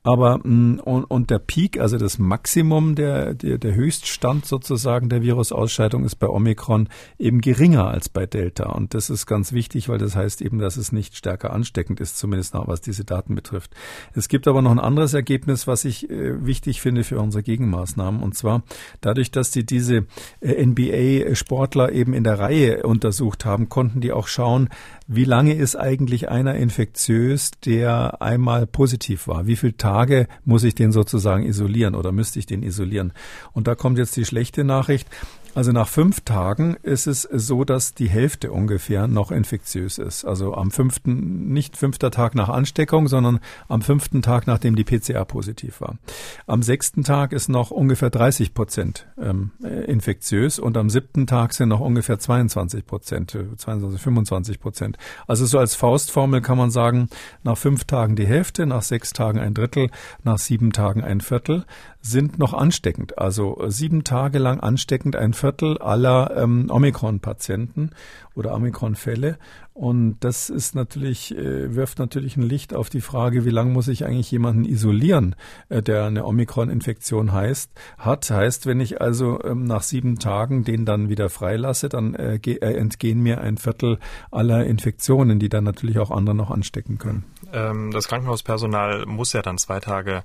Aber 0.02 0.38
mm, 0.38 0.80
und, 0.84 1.04
und 1.04 1.30
der 1.30 1.38
Peak, 1.38 1.80
also 1.80 1.98
das 1.98 2.18
Maximum, 2.18 2.94
der, 2.94 3.34
der, 3.34 3.58
der 3.58 3.74
Höchststand 3.74 4.46
sozusagen 4.46 5.08
der 5.08 5.22
Virusausscheidung 5.22 6.04
ist 6.04 6.16
bei 6.16 6.28
Omikron 6.28 6.88
eben 7.18 7.40
geringer 7.40 7.88
als 7.88 8.08
bei 8.08 8.26
Delta. 8.26 8.70
Und 8.70 8.94
das 8.94 9.10
ist 9.10 9.26
ganz 9.26 9.52
wichtig, 9.52 9.88
weil 9.88 9.98
das 9.98 10.16
heißt 10.16 10.42
eben, 10.42 10.58
dass 10.58 10.76
es 10.76 10.92
nicht 10.92 11.16
stärker 11.16 11.52
ansteckend 11.52 12.00
ist, 12.00 12.18
zumindest 12.18 12.54
noch 12.54 12.68
was 12.68 12.80
diese 12.80 13.04
Daten 13.04 13.34
betrifft. 13.34 13.74
Es 14.14 14.28
gibt 14.28 14.48
aber 14.48 14.62
noch 14.62 14.70
ein 14.70 14.78
anderes 14.78 15.14
Ergebnis, 15.14 15.66
was 15.66 15.84
ich 15.84 16.08
äh, 16.10 16.44
wichtig 16.44 16.80
finde 16.80 17.04
für 17.04 17.20
unsere 17.20 17.42
Gegenmaßnahmen. 17.48 18.22
Und 18.22 18.36
zwar 18.36 18.62
dadurch, 19.00 19.30
dass 19.30 19.50
die 19.50 19.64
diese 19.64 20.04
äh, 20.40 20.66
NBA-Sportler 20.66 21.92
eben 21.92 22.12
in 22.12 22.22
der 22.22 22.38
Reihe 22.38 22.82
untersucht 22.82 23.46
haben, 23.46 23.70
konnten 23.70 24.02
die 24.02 24.12
auch 24.12 24.28
schauen, 24.28 24.68
wie 25.06 25.24
lange 25.24 25.54
ist 25.54 25.74
eigentlich 25.74 26.28
einer 26.28 26.56
infektiös, 26.56 27.52
der 27.64 28.20
einmal 28.20 28.66
positiv 28.66 29.26
war? 29.26 29.46
Wie 29.46 29.56
viele 29.56 29.78
Tage 29.78 30.28
muss 30.44 30.62
ich 30.62 30.74
den 30.74 30.92
sozusagen 30.92 31.46
isolieren 31.46 31.94
oder 31.94 32.12
müsste 32.12 32.38
ich 32.38 32.44
den 32.44 32.62
isolieren? 32.62 33.14
Und 33.52 33.66
da 33.66 33.74
kommt 33.74 33.96
jetzt 33.96 34.14
die 34.18 34.26
schlechte 34.26 34.64
Nachricht. 34.64 35.08
Also 35.54 35.72
nach 35.72 35.88
fünf 35.88 36.20
Tagen 36.20 36.76
ist 36.82 37.06
es 37.06 37.22
so, 37.22 37.64
dass 37.64 37.94
die 37.94 38.08
Hälfte 38.08 38.52
ungefähr 38.52 39.08
noch 39.08 39.30
infektiös 39.30 39.98
ist. 39.98 40.24
Also 40.24 40.54
am 40.54 40.70
fünften, 40.70 41.52
nicht 41.52 41.76
fünfter 41.76 42.10
Tag 42.10 42.34
nach 42.34 42.48
Ansteckung, 42.48 43.08
sondern 43.08 43.40
am 43.66 43.82
fünften 43.82 44.22
Tag, 44.22 44.46
nachdem 44.46 44.76
die 44.76 44.84
PCR 44.84 45.24
positiv 45.24 45.80
war. 45.80 45.98
Am 46.46 46.62
sechsten 46.62 47.02
Tag 47.02 47.32
ist 47.32 47.48
noch 47.48 47.70
ungefähr 47.70 48.10
30 48.10 48.54
Prozent 48.54 49.06
ähm, 49.20 49.50
infektiös 49.86 50.58
und 50.58 50.76
am 50.76 50.90
siebten 50.90 51.26
Tag 51.26 51.54
sind 51.54 51.70
noch 51.70 51.80
ungefähr 51.80 52.18
22 52.18 52.86
Prozent, 52.86 53.36
22, 53.56 54.00
25 54.00 54.60
Prozent. 54.60 54.96
Also 55.26 55.46
so 55.46 55.58
als 55.58 55.74
Faustformel 55.74 56.40
kann 56.40 56.58
man 56.58 56.70
sagen, 56.70 57.08
nach 57.42 57.58
fünf 57.58 57.84
Tagen 57.84 58.16
die 58.16 58.26
Hälfte, 58.26 58.66
nach 58.66 58.82
sechs 58.82 59.12
Tagen 59.12 59.38
ein 59.38 59.54
Drittel, 59.54 59.90
nach 60.22 60.38
sieben 60.38 60.72
Tagen 60.72 61.02
ein 61.02 61.20
Viertel 61.20 61.64
sind 62.00 62.38
noch 62.38 62.54
ansteckend. 62.54 63.18
Also 63.18 63.58
sieben 63.68 64.04
Tage 64.04 64.38
lang 64.38 64.60
ansteckend 64.60 65.16
ein 65.16 65.34
Viertel 65.38 65.78
aller 65.78 66.36
ähm, 66.36 66.66
Omikron-Patienten 66.70 67.90
oder 68.34 68.54
Omikron-Fälle. 68.54 69.38
Und 69.72 70.16
das 70.20 70.50
ist 70.50 70.74
natürlich, 70.74 71.36
äh, 71.36 71.76
wirft 71.76 72.00
natürlich 72.00 72.36
ein 72.36 72.42
Licht 72.42 72.74
auf 72.74 72.90
die 72.90 73.00
Frage, 73.00 73.44
wie 73.44 73.50
lange 73.50 73.70
muss 73.70 73.86
ich 73.86 74.04
eigentlich 74.04 74.30
jemanden 74.30 74.64
isolieren, 74.64 75.36
äh, 75.68 75.82
der 75.82 76.04
eine 76.06 76.24
Omikron-Infektion 76.24 77.32
heißt, 77.32 77.70
hat. 77.96 78.28
Heißt, 78.28 78.66
wenn 78.66 78.80
ich 78.80 79.00
also 79.00 79.40
ähm, 79.44 79.64
nach 79.64 79.82
sieben 79.82 80.18
Tagen 80.18 80.64
den 80.64 80.84
dann 80.84 81.08
wieder 81.08 81.28
freilasse, 81.30 81.88
dann 81.88 82.14
äh, 82.14 82.36
äh, 82.36 82.76
entgehen 82.76 83.20
mir 83.20 83.40
ein 83.40 83.56
Viertel 83.56 84.00
aller 84.32 84.66
Infektionen, 84.66 85.38
die 85.38 85.48
dann 85.48 85.62
natürlich 85.62 86.00
auch 86.00 86.10
andere 86.10 86.34
noch 86.34 86.50
anstecken 86.50 86.98
können. 86.98 87.24
Ähm, 87.52 87.92
das 87.92 88.08
Krankenhauspersonal 88.08 89.06
muss 89.06 89.32
ja 89.32 89.42
dann 89.42 89.58
zwei 89.58 89.78
Tage 89.78 90.24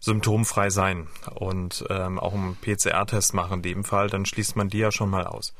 symptomfrei 0.00 0.70
sein 0.70 1.06
und 1.34 1.84
ähm, 1.90 2.18
auch 2.18 2.34
einen 2.34 2.56
PCR-Test 2.56 3.34
machen 3.34 3.54
in 3.54 3.62
dem 3.62 3.84
Fall, 3.84 4.08
dann 4.08 4.26
schließt 4.26 4.56
man 4.56 4.68
die 4.68 4.78
ja 4.78 4.92
schon 4.92 5.10
mal 5.10 5.26
aus. 5.26 5.54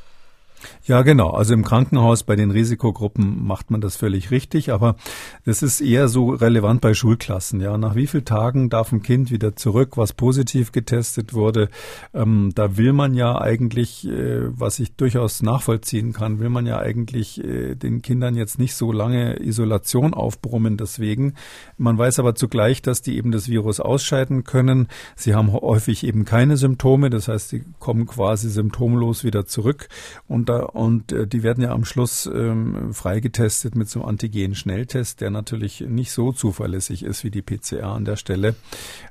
Ja, 0.84 1.02
genau. 1.02 1.30
Also 1.30 1.54
im 1.54 1.64
Krankenhaus 1.64 2.22
bei 2.22 2.36
den 2.36 2.50
Risikogruppen 2.50 3.44
macht 3.46 3.70
man 3.70 3.80
das 3.80 3.96
völlig 3.96 4.30
richtig, 4.30 4.72
aber 4.72 4.96
das 5.44 5.62
ist 5.62 5.80
eher 5.80 6.09
so 6.09 6.30
relevant 6.30 6.80
bei 6.80 6.94
Schulklassen. 6.94 7.61
Ja, 7.61 7.76
nach 7.76 7.94
wie 7.94 8.07
vielen 8.07 8.24
Tagen 8.24 8.70
darf 8.70 8.92
ein 8.92 9.02
Kind 9.02 9.30
wieder 9.30 9.57
zurück, 9.57 9.96
was 9.96 10.12
positiv 10.12 10.72
getestet 10.72 11.34
wurde? 11.34 11.68
Ähm, 12.14 12.52
da 12.54 12.76
will 12.76 12.92
man 12.92 13.14
ja 13.14 13.40
eigentlich, 13.40 14.07
äh, 14.07 14.48
was 14.59 14.78
ich 14.78 14.94
durchaus 14.94 15.42
nachvollziehen 15.42 16.12
kann, 16.12 16.38
will 16.38 16.50
man 16.50 16.66
ja 16.66 16.78
eigentlich 16.78 17.42
äh, 17.42 17.74
den 17.74 18.02
Kindern 18.02 18.34
jetzt 18.34 18.59
nicht 18.59 18.74
so 18.74 18.92
lange 18.92 19.42
Isolation 19.42 20.14
aufbrummen. 20.14 20.76
Deswegen, 20.76 21.34
man 21.78 21.98
weiß 21.98 22.18
aber 22.18 22.34
zugleich, 22.34 22.82
dass 22.82 23.02
die 23.02 23.16
eben 23.16 23.32
das 23.32 23.48
Virus 23.48 23.80
ausscheiden 23.80 24.44
können. 24.44 24.88
Sie 25.16 25.34
haben 25.34 25.52
häufig 25.52 26.04
eben 26.07 26.24
keine 26.24 26.57
Symptome, 26.57 27.11
das 27.11 27.28
heißt, 27.28 27.48
sie 27.50 27.64
kommen 27.78 28.07
quasi 28.07 28.48
symptomlos 28.48 29.24
wieder 29.24 29.46
zurück 29.46 29.88
und 30.28 30.45
da, 30.49 30.61
und 30.61 31.12
äh, 31.12 31.26
die 31.26 31.42
werden 31.42 31.62
ja 31.62 31.70
am 31.70 31.84
Schluss 31.84 32.26
ähm, 32.26 32.92
freigetestet 32.92 33.74
mit 33.74 33.88
so 33.88 34.01
einem 34.01 34.11
Antigen-Schnelltest, 34.11 35.20
der 35.20 35.30
natürlich 35.30 35.80
nicht 35.80 36.12
so 36.12 36.32
zuverlässig 36.32 37.03
ist 37.03 37.24
wie 37.24 37.30
die 37.30 37.42
PCR 37.42 37.88
an 37.88 38.05
der 38.05 38.16
Stelle. 38.16 38.55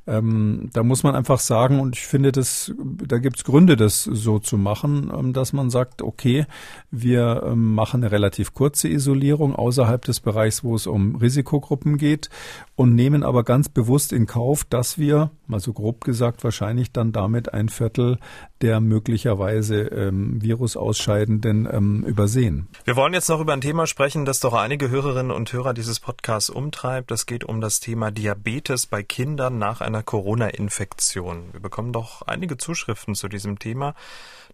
Ähm, 0.07 0.69
da 0.73 0.83
muss 0.83 1.03
man 1.03 1.15
einfach 1.15 1.39
sagen, 1.39 1.79
und 1.79 1.95
ich 1.95 2.05
finde, 2.05 2.31
das, 2.31 2.73
da 2.77 3.17
gibt 3.17 3.37
es 3.37 3.43
Gründe, 3.43 3.75
das 3.75 4.03
so 4.03 4.39
zu 4.39 4.57
machen, 4.57 5.11
ähm, 5.15 5.33
dass 5.33 5.53
man 5.53 5.69
sagt, 5.69 6.01
okay, 6.01 6.45
wir 6.91 7.43
ähm, 7.45 7.75
machen 7.75 8.03
eine 8.03 8.11
relativ 8.11 8.53
kurze 8.53 8.87
Isolierung 8.87 9.55
außerhalb 9.55 10.03
des 10.03 10.19
Bereichs, 10.19 10.63
wo 10.63 10.75
es 10.75 10.87
um 10.87 11.15
Risikogruppen 11.15 11.97
geht 11.97 12.29
und 12.75 12.95
nehmen 12.95 13.23
aber 13.23 13.43
ganz 13.43 13.69
bewusst 13.69 14.13
in 14.13 14.25
Kauf, 14.25 14.63
dass 14.63 14.97
wir, 14.97 15.31
mal 15.47 15.59
so 15.59 15.73
grob 15.73 16.03
gesagt, 16.03 16.43
wahrscheinlich 16.43 16.91
dann 16.91 17.11
damit 17.11 17.53
ein 17.53 17.69
Viertel 17.69 18.17
der 18.61 18.79
möglicherweise 18.79 19.81
ähm, 19.83 20.41
Virusausscheidenden 21.25 21.67
ähm, 21.71 22.03
übersehen. 22.03 22.67
Wir 22.83 22.95
wollen 22.95 23.13
jetzt 23.13 23.29
noch 23.29 23.39
über 23.39 23.53
ein 23.53 23.61
Thema 23.61 23.87
sprechen, 23.87 24.25
das 24.25 24.39
doch 24.39 24.53
einige 24.53 24.89
Hörerinnen 24.89 25.31
und 25.31 25.51
Hörer 25.51 25.73
dieses 25.73 25.99
Podcasts 25.99 26.49
umtreibt. 26.49 27.11
Das 27.11 27.25
geht 27.25 27.43
um 27.43 27.61
das 27.61 27.79
Thema 27.79 28.11
Diabetes 28.11 28.85
bei 28.85 29.03
Kindern 29.03 29.57
nach 29.57 29.81
einer 29.81 30.03
Corona-Infektion. 30.03 31.49
Wir 31.51 31.59
bekommen 31.59 31.93
doch 31.93 32.21
einige 32.23 32.57
Zuschriften 32.57 33.15
zu 33.15 33.27
diesem 33.27 33.59
Thema. 33.59 33.95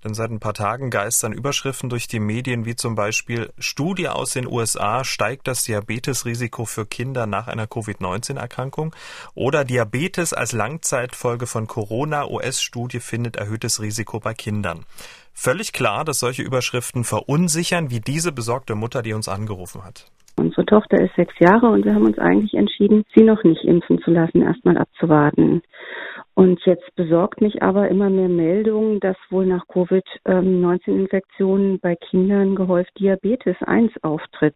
Denn 0.03 0.15
seit 0.15 0.31
ein 0.31 0.39
paar 0.39 0.55
Tagen 0.55 0.89
geistern 0.89 1.31
Überschriften 1.31 1.87
durch 1.89 2.07
die 2.07 2.19
Medien 2.19 2.65
wie 2.65 2.75
zum 2.75 2.95
Beispiel 2.95 3.53
Studie 3.59 4.07
aus 4.07 4.31
den 4.31 4.47
USA 4.47 5.03
steigt 5.03 5.47
das 5.47 5.63
Diabetesrisiko 5.63 6.65
für 6.65 6.87
Kinder 6.87 7.27
nach 7.27 7.47
einer 7.47 7.67
Covid-19-Erkrankung 7.67 8.95
oder 9.35 9.63
Diabetes 9.63 10.33
als 10.33 10.53
Langzeitfolge 10.53 11.45
von 11.45 11.67
Corona 11.67 12.25
US-Studie 12.25 12.99
findet 12.99 13.35
erhöhtes 13.35 13.79
Risiko 13.79 14.19
bei 14.19 14.33
Kindern. 14.33 14.85
Völlig 15.33 15.73
klar, 15.73 16.05
dass 16.05 16.19
solche 16.19 16.43
Überschriften 16.43 17.03
verunsichern, 17.03 17.89
wie 17.89 17.99
diese 17.99 18.31
besorgte 18.31 18.75
Mutter, 18.75 19.01
die 19.01 19.13
uns 19.13 19.27
angerufen 19.27 19.83
hat. 19.83 20.05
Unsere 20.37 20.65
Tochter 20.65 21.03
ist 21.03 21.13
sechs 21.15 21.33
Jahre 21.39 21.67
und 21.67 21.83
wir 21.85 21.93
haben 21.93 22.05
uns 22.05 22.17
eigentlich 22.17 22.53
entschieden, 22.53 23.03
sie 23.15 23.23
noch 23.23 23.43
nicht 23.43 23.63
impfen 23.63 24.01
zu 24.01 24.11
lassen, 24.11 24.41
erstmal 24.41 24.77
abzuwarten. 24.77 25.61
Und 26.33 26.61
jetzt 26.65 26.95
besorgt 26.95 27.41
mich 27.41 27.61
aber 27.61 27.89
immer 27.89 28.09
mehr 28.09 28.29
Meldungen, 28.29 29.01
dass 29.01 29.17
wohl 29.29 29.45
nach 29.45 29.67
Covid-19-Infektionen 29.67 31.79
bei 31.79 31.95
Kindern 31.95 32.55
gehäuft 32.55 32.97
Diabetes 32.97 33.57
1 33.61 33.91
auftritt. 34.01 34.55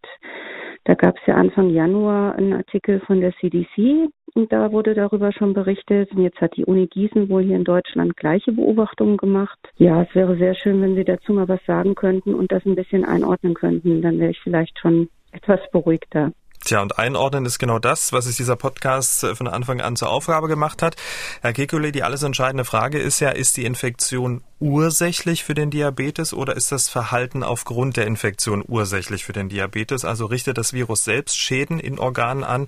Da 0.85 0.93
gab 0.93 1.17
es 1.17 1.25
ja 1.25 1.33
Anfang 1.33 1.71
Januar 1.71 2.35
einen 2.35 2.53
Artikel 2.53 2.99
von 3.01 3.19
der 3.19 3.33
CDC 3.37 4.07
und 4.35 4.53
da 4.53 4.71
wurde 4.71 4.93
darüber 4.93 5.31
schon 5.31 5.53
berichtet. 5.53 6.11
Und 6.11 6.21
jetzt 6.21 6.39
hat 6.39 6.55
die 6.55 6.65
Uni 6.65 6.85
Gießen 6.85 7.27
wohl 7.27 7.43
hier 7.43 7.55
in 7.55 7.63
Deutschland 7.63 8.15
gleiche 8.15 8.51
Beobachtungen 8.51 9.17
gemacht. 9.17 9.57
Ja, 9.77 10.03
es 10.03 10.13
wäre 10.13 10.37
sehr 10.37 10.53
schön, 10.53 10.81
wenn 10.81 10.95
Sie 10.95 11.03
dazu 11.03 11.33
mal 11.33 11.47
was 11.47 11.63
sagen 11.65 11.95
könnten 11.95 12.35
und 12.35 12.51
das 12.51 12.63
ein 12.65 12.75
bisschen 12.75 13.03
einordnen 13.03 13.55
könnten. 13.55 14.03
Dann 14.03 14.19
wäre 14.19 14.29
ich 14.29 14.39
vielleicht 14.41 14.77
schon 14.77 15.09
etwas 15.31 15.59
beruhigter. 15.71 16.31
Tja, 16.63 16.81
und 16.81 16.97
einordnen 16.97 17.45
ist 17.45 17.59
genau 17.59 17.79
das, 17.79 18.11
was 18.11 18.25
sich 18.25 18.37
dieser 18.37 18.55
Podcast 18.55 19.23
äh, 19.23 19.35
von 19.35 19.47
Anfang 19.47 19.81
an 19.81 19.95
zur 19.95 20.09
Aufgabe 20.09 20.47
gemacht 20.47 20.81
hat. 20.81 20.95
Herr 21.41 21.51
Kekulé, 21.51 21.91
die 21.91 22.03
alles 22.03 22.23
entscheidende 22.23 22.65
Frage 22.65 22.99
ist 22.99 23.19
ja, 23.19 23.29
ist 23.29 23.57
die 23.57 23.65
Infektion 23.65 24.41
ursächlich 24.59 25.43
für 25.43 25.53
den 25.53 25.69
Diabetes 25.69 26.33
oder 26.33 26.55
ist 26.55 26.71
das 26.71 26.87
Verhalten 26.87 27.43
aufgrund 27.43 27.97
der 27.97 28.07
Infektion 28.07 28.63
ursächlich 28.65 29.25
für 29.25 29.33
den 29.33 29.49
Diabetes? 29.49 30.05
Also 30.05 30.25
richtet 30.25 30.57
das 30.57 30.73
Virus 30.73 31.03
selbst 31.03 31.37
Schäden 31.37 31.79
in 31.79 31.99
Organen 31.99 32.43
an 32.43 32.67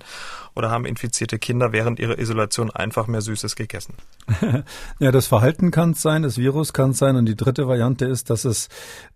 oder 0.54 0.70
haben 0.70 0.84
infizierte 0.84 1.38
Kinder 1.38 1.72
während 1.72 1.98
ihrer 1.98 2.18
Isolation 2.18 2.70
einfach 2.70 3.06
mehr 3.06 3.22
Süßes 3.22 3.56
gegessen? 3.56 3.94
ja, 4.98 5.10
das 5.10 5.26
Verhalten 5.26 5.70
kann 5.70 5.92
es 5.92 6.02
sein, 6.02 6.22
das 6.22 6.36
Virus 6.36 6.72
kann 6.72 6.90
es 6.90 6.98
sein 6.98 7.16
und 7.16 7.26
die 7.26 7.36
dritte 7.36 7.66
Variante 7.66 8.04
ist, 8.04 8.28
dass 8.28 8.44
es 8.44 8.68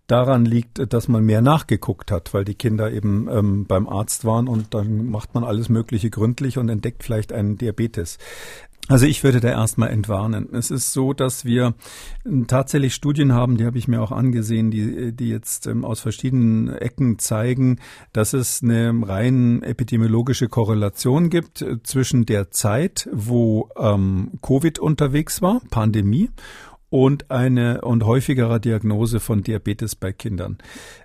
daran 0.07 0.45
liegt, 0.45 0.93
dass 0.93 1.07
man 1.07 1.23
mehr 1.23 1.41
nachgeguckt 1.41 2.11
hat, 2.11 2.33
weil 2.33 2.45
die 2.45 2.55
Kinder 2.55 2.91
eben 2.91 3.27
ähm, 3.29 3.65
beim 3.65 3.87
Arzt 3.87 4.25
waren 4.25 4.47
und 4.47 4.73
dann 4.73 5.09
macht 5.09 5.33
man 5.33 5.43
alles 5.43 5.69
Mögliche 5.69 6.09
gründlich 6.09 6.57
und 6.57 6.69
entdeckt 6.69 7.03
vielleicht 7.03 7.31
einen 7.31 7.57
Diabetes. 7.57 8.17
Also 8.89 9.05
ich 9.05 9.23
würde 9.23 9.39
da 9.39 9.47
erstmal 9.47 9.91
entwarnen. 9.91 10.49
Es 10.51 10.69
ist 10.69 10.91
so, 10.91 11.13
dass 11.13 11.45
wir 11.45 11.73
ähm, 12.25 12.47
tatsächlich 12.47 12.93
Studien 12.93 13.31
haben, 13.31 13.55
die 13.55 13.65
habe 13.65 13.77
ich 13.77 13.87
mir 13.87 14.01
auch 14.01 14.11
angesehen, 14.11 14.71
die, 14.71 15.13
die 15.13 15.29
jetzt 15.29 15.67
ähm, 15.67 15.85
aus 15.85 16.01
verschiedenen 16.01 16.67
Ecken 16.67 17.17
zeigen, 17.17 17.79
dass 18.11 18.33
es 18.33 18.61
eine 18.61 18.93
rein 19.03 19.63
epidemiologische 19.63 20.49
Korrelation 20.49 21.29
gibt 21.29 21.61
äh, 21.61 21.81
zwischen 21.83 22.25
der 22.25 22.51
Zeit, 22.51 23.07
wo 23.13 23.69
ähm, 23.77 24.31
Covid 24.41 24.79
unterwegs 24.79 25.41
war, 25.41 25.61
Pandemie, 25.69 26.29
und 26.93 27.31
eine 27.31 27.81
und 27.81 28.05
häufigerer 28.05 28.59
Diagnose 28.59 29.19
von 29.19 29.41
Diabetes 29.41 29.95
bei 29.95 30.13
Kindern. 30.13 30.59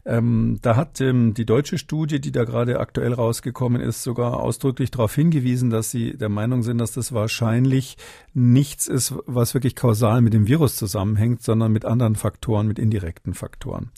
Ähm, 0.05 0.59
da 0.61 0.77
hat 0.77 1.01
ähm, 1.01 1.33
die 1.33 1.47
deutsche 1.47 1.79
Studie, 1.79 2.21
die 2.21 2.31
da 2.31 2.45
gerade 2.45 2.79
aktuell 2.79 3.15
rausgekommen 3.15 3.81
ist, 3.81 4.03
sogar 4.03 4.39
ausdrücklich 4.39 4.91
darauf 4.91 5.15
hingewiesen, 5.15 5.71
dass 5.71 5.91
sie 5.91 6.15
der 6.15 6.29
Meinung 6.29 6.63
sind, 6.63 6.77
dass 6.77 6.93
das 6.93 7.15
wahrscheinlich 7.15 7.97
nichts 8.35 8.87
ist, 8.87 9.15
was 9.25 9.55
wirklich 9.55 9.77
kausal 9.77 10.21
mit 10.21 10.35
dem 10.35 10.47
Virus 10.47 10.77
zusammenhängt, 10.77 11.43
sondern 11.43 11.73
mit 11.73 11.87
anderen 11.87 12.17
Faktoren, 12.17 12.69
mit 12.69 12.79
indirekten 12.79 13.33
Faktoren. 13.33 13.91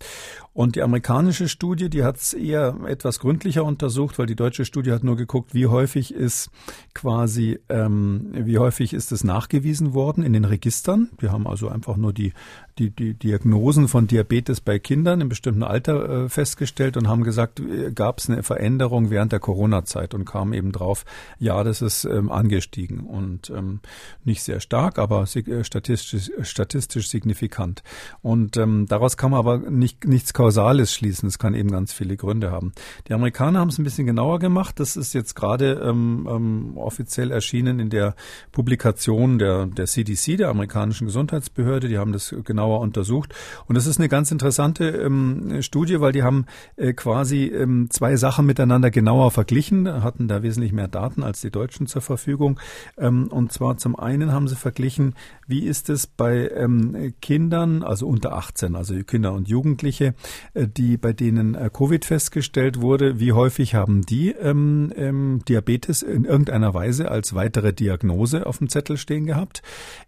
Und 0.53 0.77
die 0.77 0.83
amerikanische 0.83 1.49
Studie, 1.49 1.89
die 1.89 2.03
hat 2.03 2.17
es 2.17 2.35
eher 2.35 2.77
etwas 2.87 3.21
gründlicher 3.21 3.65
untersucht, 3.65 4.19
weil 4.19 4.27
die 4.27 4.37
deutsche 4.37 4.65
Studie 4.65 4.93
hat 4.93 5.05
nur 5.05 5.17
geguckt, 5.17 5.55
wie 5.55 5.67
häufig 5.67 6.13
ist 6.13 6.51
quasi, 6.93 7.61
ähm, 7.69 8.31
wie 8.33 8.59
häufig 8.59 8.93
ist 8.93 9.13
es 9.13 9.23
nachgewiesen 9.23 9.95
worden 9.95 10.25
in 10.25 10.33
den 10.33 10.45
Registern. 10.45 11.09
Wir 11.19 11.31
haben 11.31 11.47
also 11.47 11.69
einfach 11.81 11.97
nur 11.97 12.13
die 12.13 12.35
die, 12.79 12.91
die 12.91 13.15
Diagnosen 13.15 13.89
von 13.89 14.07
Diabetes 14.07 14.61
bei 14.61 14.79
Kindern 14.79 15.21
im 15.21 15.29
bestimmten 15.29 15.63
Alter 15.63 16.25
äh, 16.25 16.29
festgestellt 16.29 16.97
und 16.97 17.09
haben 17.09 17.25
gesagt, 17.25 17.61
äh, 17.61 17.93
gab 17.93 18.19
es 18.19 18.31
eine 18.31 18.43
Veränderung 18.43 19.11
während 19.11 19.33
der 19.33 19.41
Corona-Zeit 19.41 20.15
und 20.15 20.25
kamen 20.25 20.53
eben 20.53 20.73
drauf, 20.73 21.05
ja, 21.39 21.63
das 21.65 21.83
ist 21.83 22.05
ähm, 22.05 22.31
angestiegen 22.31 23.01
und 23.01 23.51
ähm, 23.51 23.81
nicht 24.25 24.43
sehr 24.43 24.61
stark, 24.61 24.99
aber 24.99 25.25
äh, 25.35 25.65
statistisch, 25.65 26.31
statistisch 26.43 27.09
signifikant. 27.09 27.83
Und 28.23 28.57
ähm, 28.57 28.87
daraus 28.89 29.17
kann 29.17 29.33
man 29.33 29.41
aber 29.41 29.59
nicht, 29.59 30.07
nichts 30.07 30.33
Kausales 30.33 30.93
schließen. 30.93 31.29
Es 31.29 31.39
kann 31.39 31.55
eben 31.55 31.71
ganz 31.71 31.93
viele 31.93 32.17
Gründe 32.17 32.51
haben. 32.51 32.73
Die 33.09 33.15
Amerikaner 33.15 33.61
haben 33.61 33.69
es 33.69 33.79
ein 33.79 33.85
bisschen 33.85 34.07
genauer 34.07 34.39
gemacht. 34.39 34.81
Das 34.81 34.97
ist 34.97 35.13
jetzt 35.13 35.35
gerade 35.35 35.73
ähm, 35.85 36.29
ähm, 36.31 36.77
offiziell 36.77 37.31
erschienen 37.31 37.81
in 37.81 37.91
der 37.91 38.15
Publikation 38.53 39.39
der, 39.39 39.67
der 39.67 39.87
CDC, 39.87 40.37
der 40.37 40.49
amerikanischen 40.49 41.07
Gesundheitsbehörde. 41.07 41.89
Die 41.89 41.99
haben 41.99 42.13
das 42.13 42.35
genau 42.45 42.60
genauer 42.61 42.81
untersucht. 42.81 43.35
Und 43.67 43.75
das 43.77 43.87
ist 43.87 43.99
eine 43.99 44.09
ganz 44.09 44.31
interessante 44.31 44.89
ähm, 44.89 45.63
Studie, 45.63 46.01
weil 46.01 46.13
die 46.13 46.23
haben 46.23 46.45
äh, 46.77 46.93
quasi 46.93 47.47
ähm, 47.47 47.89
zwei 47.91 48.17
Sachen 48.17 48.45
miteinander 48.45 48.91
genauer 48.91 49.31
verglichen, 49.31 50.03
hatten 50.03 50.29
da 50.29 50.43
wesentlich 50.43 50.73
mehr 50.73 50.89
Daten 50.89 51.23
als 51.23 51.41
die 51.41 51.51
Deutschen 51.51 51.87
zur 51.87 52.03
Verfügung. 52.03 52.61
Ähm, 52.99 53.29
und 53.29 53.51
zwar 53.53 53.79
zum 53.79 53.99
einen 53.99 54.33
haben 54.33 54.47
sie 54.47 54.57
verglichen, 54.57 55.15
wie 55.47 55.61
ist 55.61 55.89
es 55.89 56.07
bei 56.07 56.51
ähm, 56.55 57.15
Kindern, 57.23 57.83
also 57.83 58.07
unter 58.07 58.35
18, 58.35 58.77
also 58.77 58.95
Kinder 59.05 59.33
und 59.33 59.49
Jugendliche, 59.49 60.15
äh, 60.53 60.67
die 60.69 60.99
bei 60.99 61.15
denen 61.15 61.55
äh, 61.55 61.71
Covid 61.73 62.05
festgestellt 62.05 62.81
wurde, 62.81 63.21
wie 63.21 63.33
häufig 63.33 63.75
haben 63.75 64.03
die 64.03 64.33
ähm, 64.33 64.93
ähm, 64.97 65.41
Diabetes 65.49 66.03
in 66.03 66.25
irgendeiner 66.25 66.75
Weise 66.75 67.11
als 67.11 67.35
weitere 67.35 67.73
Diagnose 67.73 68.47
auf 68.47 68.59
dem 68.59 68.69
Zettel 68.69 68.99
stehen 68.99 69.25
gehabt, 69.25 69.63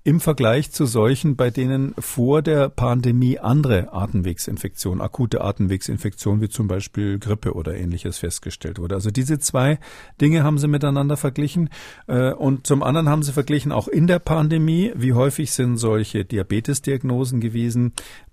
im 0.04 0.20
Vergleich 0.20 0.70
zu 0.70 0.84
solchen, 0.84 1.36
bei 1.36 1.50
denen 1.50 1.94
vor 1.98 2.41
der 2.42 2.68
Pandemie 2.68 3.38
andere 3.38 3.92
Atemwegsinfektionen, 3.92 5.00
akute 5.00 5.40
Atemwegsinfektionen 5.40 6.40
wie 6.40 6.48
zum 6.48 6.68
Beispiel 6.68 7.18
Grippe 7.18 7.54
oder 7.54 7.74
ähnliches 7.74 8.18
festgestellt 8.18 8.78
wurde. 8.78 8.94
Also 8.94 9.10
diese 9.10 9.38
zwei 9.38 9.78
Dinge 10.20 10.44
haben 10.44 10.58
sie 10.58 10.68
miteinander 10.68 11.16
verglichen. 11.16 11.70
Äh, 12.06 12.32
und 12.32 12.66
zum 12.66 12.82
anderen 12.82 13.08
haben 13.08 13.22
sie 13.22 13.32
verglichen 13.32 13.72
auch 13.72 13.88
in 13.88 14.06
der 14.06 14.18
Pandemie, 14.18 14.92
wie 14.94 15.12
häufig 15.12 15.52
sind 15.52 15.76
solche 15.76 16.24
Diabetesdiagnosen 16.24 17.40
gewesen 17.40 17.92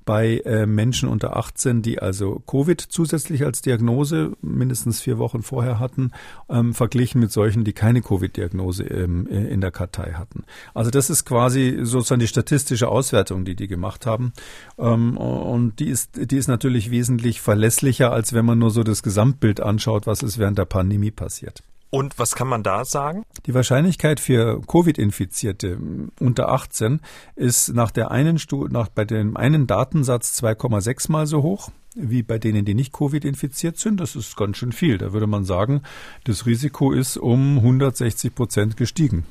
bei 0.09 0.39
äh, 0.39 0.65
Menschen 0.65 1.07
unter 1.07 1.37
18, 1.37 1.83
die 1.83 1.99
also 1.99 2.41
Covid 2.47 2.81
zusätzlich 2.81 3.45
als 3.45 3.61
Diagnose 3.61 4.31
mindestens 4.41 5.01
vier 5.01 5.19
Wochen 5.19 5.43
vorher 5.43 5.77
hatten, 5.77 6.13
ähm, 6.49 6.73
verglichen 6.73 7.21
mit 7.21 7.31
solchen, 7.31 7.63
die 7.63 7.73
keine 7.73 8.01
Covid-Diagnose 8.01 8.85
ähm, 8.85 9.27
äh, 9.27 9.45
in 9.53 9.61
der 9.61 9.69
Kartei 9.69 10.13
hatten. 10.13 10.45
Also 10.73 10.89
das 10.89 11.11
ist 11.11 11.25
quasi 11.25 11.81
sozusagen 11.83 12.21
die 12.21 12.27
statistische 12.27 12.87
Auswertung, 12.87 13.45
die 13.45 13.55
die 13.55 13.67
gemacht 13.67 14.07
haben. 14.07 14.33
Ähm, 14.79 15.15
und 15.15 15.79
die 15.79 15.89
ist, 15.89 16.31
die 16.31 16.37
ist 16.37 16.47
natürlich 16.47 16.89
wesentlich 16.89 17.39
verlässlicher, 17.39 18.11
als 18.11 18.33
wenn 18.33 18.45
man 18.45 18.57
nur 18.57 18.71
so 18.71 18.81
das 18.81 19.03
Gesamtbild 19.03 19.61
anschaut, 19.61 20.07
was 20.07 20.23
ist 20.23 20.39
während 20.39 20.57
der 20.57 20.65
Pandemie 20.65 21.11
passiert. 21.11 21.61
Und 21.91 22.19
was 22.19 22.35
kann 22.35 22.47
man 22.47 22.61
da 22.61 22.85
sagen? 22.85 23.23
Die 23.45 23.53
Wahrscheinlichkeit 23.53 24.19
für 24.19 24.61
Covid-Infizierte 24.61 25.79
unter 26.19 26.49
18 26.49 27.01
ist 27.35 27.73
nach 27.73 27.89
der 27.89 28.11
einen 28.11 28.37
Stu 28.37 28.67
nach 28.67 28.89
bei 28.89 29.05
dem 29.05 29.35
einen 29.35 29.65
Datensatz 29.65 30.39
2,6 30.39 31.11
mal 31.11 31.25
so 31.25 31.41
hoch 31.41 31.71
wie 31.95 32.23
bei 32.23 32.37
denen, 32.37 32.65
die 32.65 32.75
nicht 32.75 32.93
Covid 32.93 33.25
infiziert 33.25 33.77
sind. 33.77 33.99
Das 33.99 34.15
ist 34.15 34.37
ganz 34.37 34.57
schön 34.57 34.71
viel. 34.71 34.97
Da 34.97 35.11
würde 35.11 35.27
man 35.27 35.43
sagen, 35.43 35.81
das 36.23 36.45
Risiko 36.45 36.91
ist 36.91 37.17
um 37.17 37.57
160 37.57 38.33
Prozent 38.33 38.77
gestiegen. 38.77 39.25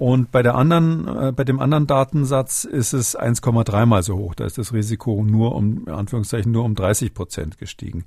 Und 0.00 0.32
bei 0.32 0.42
der 0.42 0.54
anderen, 0.54 1.06
äh, 1.06 1.30
bei 1.30 1.44
dem 1.44 1.60
anderen 1.60 1.86
Datensatz 1.86 2.64
ist 2.64 2.94
es 2.94 3.14
1,3 3.14 3.84
mal 3.84 4.02
so 4.02 4.16
hoch. 4.16 4.34
Da 4.34 4.46
ist 4.46 4.56
das 4.56 4.72
Risiko 4.72 5.22
nur 5.22 5.54
um, 5.54 5.84
in 5.86 5.92
Anführungszeichen, 5.92 6.50
nur 6.50 6.64
um 6.64 6.74
30 6.74 7.12
Prozent 7.12 7.58
gestiegen. 7.58 8.06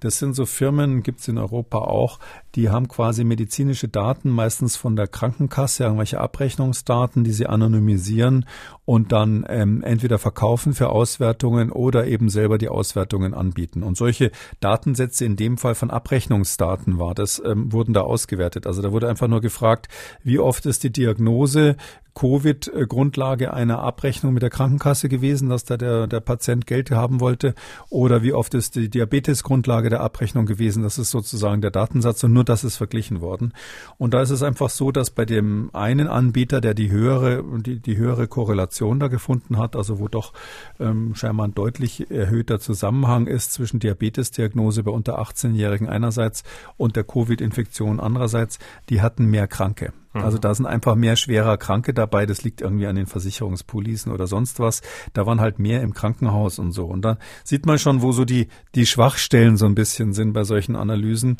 Das 0.00 0.18
sind 0.18 0.34
so 0.34 0.46
Firmen, 0.46 1.02
gibt 1.02 1.20
es 1.20 1.28
in 1.28 1.38
Europa 1.38 1.78
auch, 1.78 2.18
die 2.54 2.70
haben 2.70 2.88
quasi 2.88 3.24
medizinische 3.24 3.88
Daten, 3.88 4.30
meistens 4.30 4.76
von 4.76 4.96
der 4.96 5.06
Krankenkasse, 5.06 5.84
irgendwelche 5.84 6.20
Abrechnungsdaten, 6.20 7.24
die 7.24 7.32
sie 7.32 7.46
anonymisieren 7.46 8.46
und 8.86 9.12
dann 9.12 9.44
ähm, 9.48 9.82
entweder 9.82 10.18
verkaufen 10.18 10.72
für 10.72 10.88
Auswertungen 10.88 11.70
oder 11.70 12.06
eben 12.06 12.30
selber 12.30 12.56
die 12.56 12.68
Auswertungen 12.68 13.34
anbieten. 13.34 13.82
Und 13.82 13.98
solche 13.98 14.30
Datensätze 14.60 15.26
in 15.26 15.36
dem 15.36 15.58
Fall 15.58 15.74
von 15.74 15.90
Abrechnungsdaten 15.90 16.98
war, 16.98 17.14
das 17.14 17.42
ähm, 17.44 17.72
wurden 17.72 17.92
da 17.92 18.02
ausgewertet. 18.02 18.66
Also 18.66 18.80
da 18.80 18.92
wurde 18.92 19.08
einfach 19.08 19.28
nur 19.28 19.42
gefragt, 19.42 19.88
wie 20.22 20.38
oft 20.38 20.64
ist 20.64 20.84
die 20.84 20.92
Diagnose 20.92 21.76
Covid 22.16 22.72
Grundlage 22.88 23.52
einer 23.52 23.80
Abrechnung 23.80 24.32
mit 24.32 24.42
der 24.42 24.48
Krankenkasse 24.48 25.10
gewesen, 25.10 25.50
dass 25.50 25.64
da 25.64 25.76
der, 25.76 26.06
der 26.06 26.20
Patient 26.20 26.66
Geld 26.66 26.90
haben 26.90 27.20
wollte? 27.20 27.54
Oder 27.90 28.22
wie 28.22 28.32
oft 28.32 28.54
ist 28.54 28.74
die 28.74 28.88
Diabetes 28.88 29.44
Grundlage 29.44 29.90
der 29.90 30.00
Abrechnung 30.00 30.46
gewesen? 30.46 30.82
Das 30.82 30.96
ist 30.96 31.10
sozusagen 31.10 31.60
der 31.60 31.70
Datensatz 31.70 32.24
und 32.24 32.32
nur 32.32 32.44
das 32.44 32.64
ist 32.64 32.76
verglichen 32.76 33.20
worden. 33.20 33.52
Und 33.98 34.14
da 34.14 34.22
ist 34.22 34.30
es 34.30 34.42
einfach 34.42 34.70
so, 34.70 34.90
dass 34.92 35.10
bei 35.10 35.26
dem 35.26 35.68
einen 35.74 36.08
Anbieter, 36.08 36.62
der 36.62 36.72
die 36.72 36.90
höhere, 36.90 37.44
die, 37.60 37.80
die 37.80 37.98
höhere 37.98 38.28
Korrelation 38.28 38.75
da 38.80 39.08
gefunden 39.08 39.58
hat, 39.58 39.76
also 39.76 39.98
wo 39.98 40.08
doch 40.08 40.32
ähm, 40.78 41.14
scheinbar 41.14 41.48
ein 41.48 41.54
deutlich 41.54 42.10
erhöhter 42.10 42.60
Zusammenhang 42.60 43.26
ist 43.26 43.52
zwischen 43.52 43.80
Diabetesdiagnose 43.80 44.82
bei 44.82 44.90
unter 44.90 45.20
18-Jährigen 45.20 45.88
einerseits 45.88 46.44
und 46.76 46.96
der 46.96 47.04
Covid-Infektion 47.04 48.00
andererseits, 48.00 48.58
die 48.88 49.02
hatten 49.02 49.26
mehr 49.26 49.46
Kranke. 49.48 49.92
Mhm. 50.16 50.22
Also 50.22 50.38
da 50.38 50.54
sind 50.54 50.66
einfach 50.66 50.94
mehr 50.94 51.16
schwerer 51.16 51.56
Kranke 51.56 51.94
dabei. 51.94 52.26
Das 52.26 52.42
liegt 52.42 52.60
irgendwie 52.60 52.86
an 52.86 52.96
den 52.96 53.06
Versicherungspolicen 53.06 54.12
oder 54.12 54.26
sonst 54.26 54.60
was. 54.60 54.82
Da 55.12 55.26
waren 55.26 55.40
halt 55.40 55.58
mehr 55.58 55.82
im 55.82 55.94
Krankenhaus 55.94 56.58
und 56.58 56.72
so. 56.72 56.86
Und 56.86 57.02
da 57.02 57.18
sieht 57.44 57.66
man 57.66 57.78
schon, 57.78 58.02
wo 58.02 58.12
so 58.12 58.24
die, 58.24 58.48
die 58.74 58.86
Schwachstellen 58.86 59.56
so 59.56 59.66
ein 59.66 59.74
bisschen 59.74 60.12
sind 60.12 60.32
bei 60.32 60.44
solchen 60.44 60.76
Analysen 60.76 61.36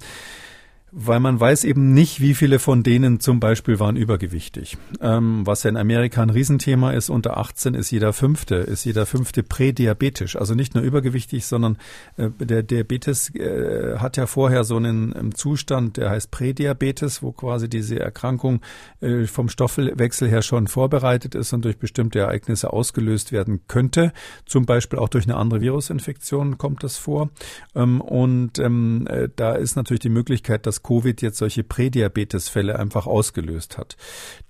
weil 0.98 1.20
man 1.20 1.38
weiß 1.38 1.64
eben 1.64 1.92
nicht, 1.92 2.22
wie 2.22 2.32
viele 2.32 2.58
von 2.58 2.82
denen 2.82 3.20
zum 3.20 3.38
Beispiel 3.38 3.78
waren 3.78 3.96
übergewichtig. 3.96 4.78
Ähm, 5.02 5.42
was 5.46 5.62
ja 5.62 5.68
in 5.68 5.76
Amerika 5.76 6.22
ein 6.22 6.30
Riesenthema 6.30 6.92
ist, 6.92 7.10
unter 7.10 7.36
18 7.36 7.74
ist 7.74 7.90
jeder 7.90 8.14
Fünfte, 8.14 8.54
ist 8.54 8.86
jeder 8.86 9.04
Fünfte 9.04 9.42
prädiabetisch. 9.42 10.36
Also 10.36 10.54
nicht 10.54 10.74
nur 10.74 10.82
übergewichtig, 10.82 11.44
sondern 11.44 11.76
äh, 12.16 12.30
der 12.38 12.62
Diabetes 12.62 13.28
äh, 13.34 13.98
hat 13.98 14.16
ja 14.16 14.26
vorher 14.26 14.64
so 14.64 14.78
einen 14.78 15.14
ähm, 15.14 15.34
Zustand, 15.34 15.98
der 15.98 16.08
heißt 16.08 16.30
Prädiabetes, 16.30 17.22
wo 17.22 17.30
quasi 17.32 17.68
diese 17.68 18.00
Erkrankung 18.00 18.62
äh, 19.02 19.26
vom 19.26 19.50
Stoffwechsel 19.50 20.30
her 20.30 20.40
schon 20.40 20.66
vorbereitet 20.66 21.34
ist 21.34 21.52
und 21.52 21.62
durch 21.66 21.76
bestimmte 21.76 22.20
Ereignisse 22.20 22.72
ausgelöst 22.72 23.32
werden 23.32 23.60
könnte. 23.68 24.14
Zum 24.46 24.64
Beispiel 24.64 24.98
auch 24.98 25.10
durch 25.10 25.26
eine 25.26 25.36
andere 25.36 25.60
Virusinfektion 25.60 26.56
kommt 26.56 26.82
das 26.82 26.96
vor. 26.96 27.28
Ähm, 27.74 28.00
und 28.00 28.58
ähm, 28.58 29.06
äh, 29.10 29.28
da 29.36 29.56
ist 29.56 29.76
natürlich 29.76 30.00
die 30.00 30.08
Möglichkeit, 30.08 30.64
dass 30.64 30.85
Covid 30.86 31.20
jetzt 31.22 31.38
solche 31.38 31.64
Prädiabetesfälle 31.64 32.78
einfach 32.78 33.06
ausgelöst 33.06 33.78
hat. 33.78 33.96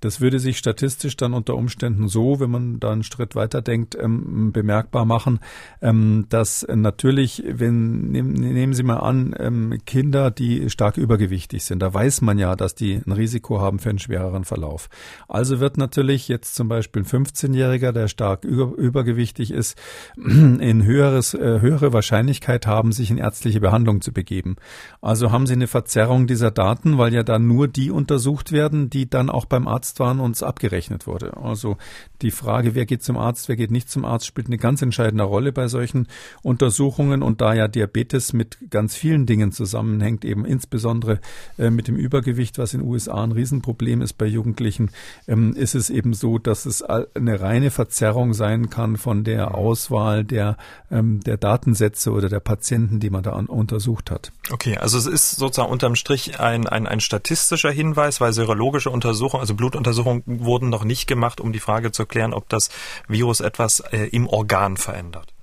Das 0.00 0.20
würde 0.20 0.38
sich 0.38 0.58
statistisch 0.58 1.16
dann 1.16 1.32
unter 1.32 1.54
Umständen 1.54 2.08
so, 2.08 2.40
wenn 2.40 2.50
man 2.50 2.80
da 2.80 2.92
einen 2.92 3.04
Schritt 3.04 3.34
weiter 3.34 3.62
denkt, 3.62 3.96
ähm, 3.98 4.52
bemerkbar 4.52 5.04
machen, 5.04 5.40
ähm, 5.80 6.26
dass 6.28 6.66
natürlich, 6.68 7.42
wenn, 7.46 8.10
nehm, 8.10 8.32
nehmen 8.32 8.74
Sie 8.74 8.82
mal 8.82 8.98
an, 8.98 9.34
ähm, 9.38 9.78
Kinder, 9.86 10.30
die 10.30 10.68
stark 10.70 10.96
übergewichtig 10.96 11.64
sind, 11.64 11.80
da 11.80 11.92
weiß 11.92 12.20
man 12.20 12.38
ja, 12.38 12.54
dass 12.54 12.74
die 12.74 13.00
ein 13.06 13.12
Risiko 13.12 13.60
haben 13.60 13.78
für 13.78 13.90
einen 13.90 13.98
schwereren 13.98 14.44
Verlauf. 14.44 14.88
Also 15.28 15.60
wird 15.60 15.78
natürlich 15.78 16.28
jetzt 16.28 16.54
zum 16.54 16.68
Beispiel 16.68 17.02
ein 17.02 17.06
15-Jähriger, 17.06 17.92
der 17.92 18.08
stark 18.08 18.44
über, 18.44 18.76
übergewichtig 18.76 19.50
ist, 19.50 19.78
in 20.16 20.84
höheres, 20.84 21.34
äh, 21.34 21.60
höhere 21.60 21.92
Wahrscheinlichkeit 21.92 22.66
haben, 22.66 22.92
sich 22.92 23.10
in 23.10 23.18
ärztliche 23.18 23.60
Behandlung 23.60 24.00
zu 24.00 24.12
begeben. 24.12 24.56
Also 25.00 25.30
haben 25.30 25.46
Sie 25.46 25.54
eine 25.54 25.66
Verzerrung 25.66 26.15
Verzerrung 26.16 26.26
dieser 26.26 26.50
Daten, 26.50 26.98
weil 26.98 27.12
ja 27.12 27.22
dann 27.22 27.46
nur 27.46 27.68
die 27.68 27.90
untersucht 27.90 28.52
werden, 28.52 28.90
die 28.90 29.08
dann 29.08 29.30
auch 29.30 29.44
beim 29.44 29.68
Arzt 29.68 30.00
waren 30.00 30.20
und 30.20 30.36
es 30.36 30.42
abgerechnet 30.42 31.06
wurde. 31.06 31.36
Also 31.36 31.76
die 32.22 32.30
Frage, 32.30 32.74
wer 32.74 32.86
geht 32.86 33.02
zum 33.02 33.16
Arzt, 33.18 33.48
wer 33.48 33.56
geht 33.56 33.70
nicht 33.70 33.90
zum 33.90 34.04
Arzt, 34.04 34.26
spielt 34.26 34.46
eine 34.46 34.56
ganz 34.56 34.80
entscheidende 34.82 35.24
Rolle 35.24 35.52
bei 35.52 35.68
solchen 35.68 36.08
Untersuchungen. 36.42 37.22
Und 37.22 37.40
da 37.40 37.54
ja 37.54 37.68
Diabetes 37.68 38.32
mit 38.32 38.58
ganz 38.70 38.94
vielen 38.94 39.26
Dingen 39.26 39.52
zusammenhängt, 39.52 40.24
eben 40.24 40.44
insbesondere 40.44 41.20
äh, 41.58 41.70
mit 41.70 41.88
dem 41.88 41.96
Übergewicht, 41.96 42.58
was 42.58 42.72
in 42.72 42.80
den 42.80 42.88
USA 42.88 43.22
ein 43.22 43.32
Riesenproblem 43.32 44.00
ist 44.00 44.14
bei 44.14 44.26
Jugendlichen, 44.26 44.90
ähm, 45.28 45.54
ist 45.54 45.74
es 45.74 45.90
eben 45.90 46.14
so, 46.14 46.38
dass 46.38 46.64
es 46.66 46.82
eine 46.82 47.40
reine 47.40 47.70
Verzerrung 47.70 48.32
sein 48.32 48.70
kann 48.70 48.96
von 48.96 49.24
der 49.24 49.54
Auswahl 49.54 50.24
der, 50.24 50.56
ähm, 50.90 51.20
der 51.20 51.36
Datensätze 51.36 52.12
oder 52.12 52.28
der 52.28 52.40
Patienten, 52.40 53.00
die 53.00 53.10
man 53.10 53.22
da 53.22 53.32
untersucht 53.32 54.10
hat. 54.10 54.32
Okay, 54.50 54.78
also 54.78 54.96
es 54.96 55.06
ist 55.06 55.32
sozusagen 55.32 55.70
unterm 55.70 55.96
Strich 55.96 56.05
ein, 56.40 56.66
ein, 56.66 56.86
ein 56.86 57.00
statistischer 57.00 57.70
Hinweis, 57.70 58.20
weil 58.20 58.32
serologische 58.32 58.90
Untersuchungen, 58.90 59.40
also 59.40 59.54
Blutuntersuchungen 59.54 60.22
wurden 60.26 60.68
noch 60.68 60.84
nicht 60.84 61.06
gemacht, 61.06 61.40
um 61.40 61.52
die 61.52 61.60
Frage 61.60 61.92
zu 61.92 62.06
klären, 62.06 62.32
ob 62.32 62.48
das 62.48 62.70
Virus 63.08 63.40
etwas 63.40 63.80
äh, 63.80 64.06
im 64.06 64.28
Organ 64.28 64.76
verändert. 64.76 65.35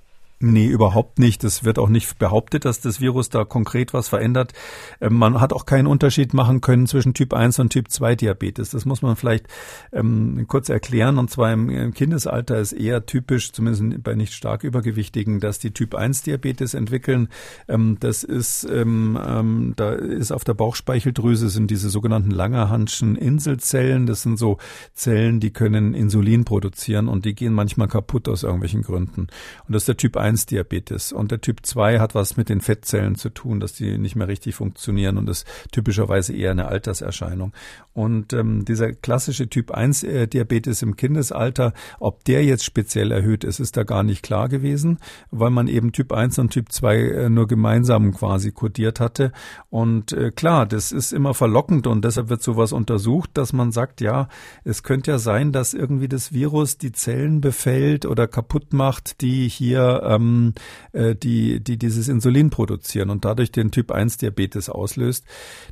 Nee, 0.46 0.66
überhaupt 0.66 1.18
nicht. 1.18 1.42
Es 1.42 1.64
wird 1.64 1.78
auch 1.78 1.88
nicht 1.88 2.18
behauptet, 2.18 2.66
dass 2.66 2.78
das 2.82 3.00
Virus 3.00 3.30
da 3.30 3.46
konkret 3.46 3.94
was 3.94 4.08
verändert. 4.08 4.52
Ähm, 5.00 5.14
man 5.14 5.40
hat 5.40 5.54
auch 5.54 5.64
keinen 5.64 5.86
Unterschied 5.86 6.34
machen 6.34 6.60
können 6.60 6.86
zwischen 6.86 7.14
Typ 7.14 7.32
1 7.32 7.60
und 7.60 7.70
Typ 7.70 7.90
2 7.90 8.14
Diabetes. 8.14 8.68
Das 8.68 8.84
muss 8.84 9.00
man 9.00 9.16
vielleicht 9.16 9.46
ähm, 9.90 10.44
kurz 10.46 10.68
erklären. 10.68 11.16
Und 11.16 11.30
zwar 11.30 11.50
im, 11.50 11.94
Kindesalter 11.94 12.58
ist 12.58 12.72
eher 12.72 13.06
typisch, 13.06 13.52
zumindest 13.52 14.02
bei 14.02 14.14
nicht 14.14 14.34
stark 14.34 14.64
Übergewichtigen, 14.64 15.40
dass 15.40 15.60
die 15.60 15.70
Typ 15.70 15.94
1 15.94 16.24
Diabetes 16.24 16.74
entwickeln. 16.74 17.28
Ähm, 17.66 17.96
das 18.00 18.22
ist, 18.22 18.68
ähm, 18.70 19.18
ähm, 19.26 19.72
da 19.76 19.94
ist 19.94 20.30
auf 20.30 20.44
der 20.44 20.54
Bauchspeicheldrüse 20.54 21.48
sind 21.48 21.70
diese 21.70 21.88
sogenannten 21.88 22.30
Langerhanschen 22.30 23.16
Inselzellen. 23.16 24.04
Das 24.04 24.20
sind 24.20 24.38
so 24.38 24.58
Zellen, 24.92 25.40
die 25.40 25.54
können 25.54 25.94
Insulin 25.94 26.44
produzieren 26.44 27.08
und 27.08 27.24
die 27.24 27.34
gehen 27.34 27.54
manchmal 27.54 27.88
kaputt 27.88 28.28
aus 28.28 28.42
irgendwelchen 28.42 28.82
Gründen. 28.82 29.22
Und 29.22 29.72
das 29.72 29.84
ist 29.84 29.88
der 29.88 29.96
Typ 29.96 30.18
1 30.18 30.33
1-Diabetes. 30.34 31.12
Und 31.12 31.30
der 31.30 31.40
Typ 31.40 31.64
2 31.64 32.00
hat 32.00 32.14
was 32.14 32.36
mit 32.36 32.48
den 32.48 32.60
Fettzellen 32.60 33.14
zu 33.14 33.30
tun, 33.30 33.60
dass 33.60 33.74
die 33.74 33.98
nicht 33.98 34.16
mehr 34.16 34.28
richtig 34.28 34.54
funktionieren 34.54 35.16
und 35.16 35.28
ist 35.28 35.46
typischerweise 35.72 36.34
eher 36.34 36.50
eine 36.50 36.66
Alterserscheinung. 36.66 37.52
Und 37.92 38.32
ähm, 38.32 38.64
dieser 38.64 38.92
klassische 38.92 39.48
Typ 39.48 39.72
1-Diabetes 39.72 40.82
im 40.82 40.96
Kindesalter, 40.96 41.72
ob 42.00 42.24
der 42.24 42.44
jetzt 42.44 42.64
speziell 42.64 43.12
erhöht 43.12 43.44
ist, 43.44 43.60
ist 43.60 43.76
da 43.76 43.84
gar 43.84 44.02
nicht 44.02 44.22
klar 44.22 44.48
gewesen, 44.48 44.98
weil 45.30 45.50
man 45.50 45.68
eben 45.68 45.92
Typ 45.92 46.12
1 46.12 46.38
und 46.40 46.50
Typ 46.50 46.72
2 46.72 46.96
äh, 46.96 47.28
nur 47.30 47.46
gemeinsam 47.46 48.12
quasi 48.12 48.50
kodiert 48.50 48.98
hatte. 48.98 49.32
Und 49.70 50.12
äh, 50.12 50.32
klar, 50.32 50.66
das 50.66 50.90
ist 50.90 51.12
immer 51.12 51.34
verlockend 51.34 51.86
und 51.86 52.04
deshalb 52.04 52.28
wird 52.28 52.42
sowas 52.42 52.72
untersucht, 52.72 53.30
dass 53.34 53.52
man 53.52 53.70
sagt, 53.70 54.00
ja, 54.00 54.28
es 54.64 54.82
könnte 54.82 55.12
ja 55.12 55.18
sein, 55.18 55.52
dass 55.52 55.72
irgendwie 55.72 56.08
das 56.08 56.32
Virus 56.32 56.78
die 56.78 56.92
Zellen 56.92 57.40
befällt 57.40 58.06
oder 58.06 58.26
kaputt 58.26 58.72
macht, 58.72 59.20
die 59.20 59.48
hier 59.48 60.02
ähm, 60.14 60.54
äh, 60.92 61.14
die, 61.14 61.62
die 61.62 61.78
dieses 61.78 62.08
Insulin 62.08 62.50
produzieren 62.50 63.10
und 63.10 63.24
dadurch 63.24 63.52
den 63.52 63.70
Typ 63.70 63.90
1 63.90 64.18
Diabetes 64.18 64.68
auslöst. 64.68 65.24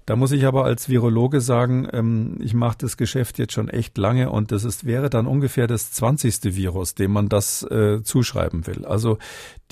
Da 0.06 0.16
muss 0.16 0.32
ich 0.32 0.46
aber 0.46 0.64
als 0.64 0.88
Virologe 0.88 1.40
sagen, 1.40 1.88
ähm, 1.92 2.38
ich 2.40 2.54
mache 2.54 2.78
das 2.78 2.96
Geschäft 2.96 3.38
jetzt 3.38 3.52
schon 3.52 3.68
echt 3.68 3.96
lange 3.98 4.30
und 4.30 4.52
das 4.52 4.64
ist, 4.64 4.86
wäre 4.86 5.10
dann 5.10 5.26
ungefähr 5.26 5.66
das 5.66 5.92
20. 5.92 6.56
Virus, 6.56 6.94
dem 6.94 7.12
man 7.12 7.28
das 7.28 7.62
äh, 7.62 8.02
zuschreiben 8.02 8.66
will. 8.66 8.84
Also 8.84 9.18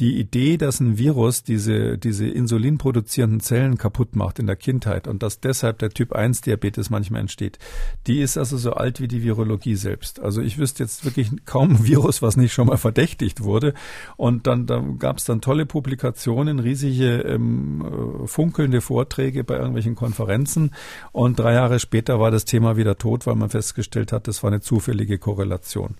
die 0.00 0.18
Idee, 0.18 0.56
dass 0.56 0.80
ein 0.80 0.98
Virus 0.98 1.42
diese, 1.42 1.98
diese 1.98 2.28
insulinproduzierenden 2.28 3.40
Zellen 3.40 3.78
kaputt 3.78 4.16
macht 4.16 4.38
in 4.38 4.46
der 4.46 4.56
Kindheit 4.56 5.08
und 5.08 5.22
dass 5.22 5.40
deshalb 5.40 5.78
der 5.78 5.90
Typ 5.90 6.12
1 6.12 6.42
Diabetes 6.42 6.90
manchmal 6.90 7.22
entsteht, 7.22 7.58
die 8.06 8.20
ist 8.20 8.36
also 8.36 8.56
so 8.56 8.72
alt 8.72 9.00
wie 9.00 9.08
die 9.08 9.22
Virologie 9.22 9.74
selbst. 9.74 10.20
Also 10.20 10.42
ich 10.42 10.58
wüsste 10.58 10.82
jetzt 10.82 11.04
wirklich 11.04 11.30
kaum 11.44 11.70
ein 11.70 11.86
Virus, 11.86 12.22
was 12.22 12.36
nicht 12.36 12.52
schon 12.52 12.66
mal 12.66 12.76
verdächtigt 12.76 13.42
wurde. 13.42 13.74
Und 14.16 14.46
dann 14.46 14.60
dann, 14.66 14.66
da 14.66 14.84
gab 14.98 15.18
es 15.18 15.24
dann 15.24 15.40
tolle 15.40 15.66
Publikationen, 15.66 16.58
riesige 16.58 17.20
ähm, 17.20 18.24
äh, 18.24 18.26
funkelnde 18.26 18.80
Vorträge 18.80 19.44
bei 19.44 19.56
irgendwelchen 19.56 19.94
Konferenzen 19.94 20.72
und 21.12 21.38
drei 21.38 21.54
Jahre 21.54 21.78
später 21.78 22.20
war 22.20 22.30
das 22.30 22.44
Thema 22.44 22.76
wieder 22.76 22.96
tot, 22.96 23.26
weil 23.26 23.36
man 23.36 23.50
festgestellt 23.50 24.12
hat, 24.12 24.28
das 24.28 24.42
war 24.42 24.50
eine 24.50 24.60
zufällige 24.60 25.18
Korrelation. 25.18 25.96